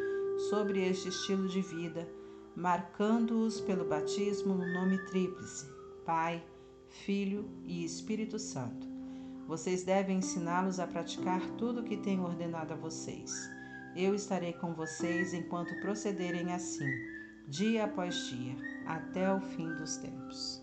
sobre 0.50 0.88
este 0.88 1.10
estilo 1.10 1.48
de 1.50 1.62
vida, 1.62 2.08
marcando-os 2.56 3.60
pelo 3.60 3.84
batismo 3.84 4.54
no 4.54 4.72
nome 4.72 4.98
tríplice: 5.08 5.70
Pai, 6.06 6.42
Filho 6.88 7.50
e 7.66 7.84
Espírito 7.84 8.40
Santo. 8.40 8.88
Vocês 9.46 9.84
devem 9.84 10.20
ensiná-los 10.20 10.80
a 10.80 10.88
praticar 10.88 11.42
tudo 11.58 11.82
o 11.82 11.84
que 11.84 11.98
tenho 11.98 12.24
ordenado 12.24 12.74
a 12.74 12.78
vocês. 12.78 13.32
Eu 13.96 14.16
estarei 14.16 14.54
com 14.54 14.74
vocês 14.74 15.34
enquanto 15.34 15.80
procederem 15.82 16.54
assim 16.54 17.19
dia 17.50 17.86
após 17.86 18.16
dia, 18.16 18.56
até 18.86 19.34
o 19.34 19.42
fim 19.42 19.74
dos 19.76 19.98
tempos. 19.98 20.59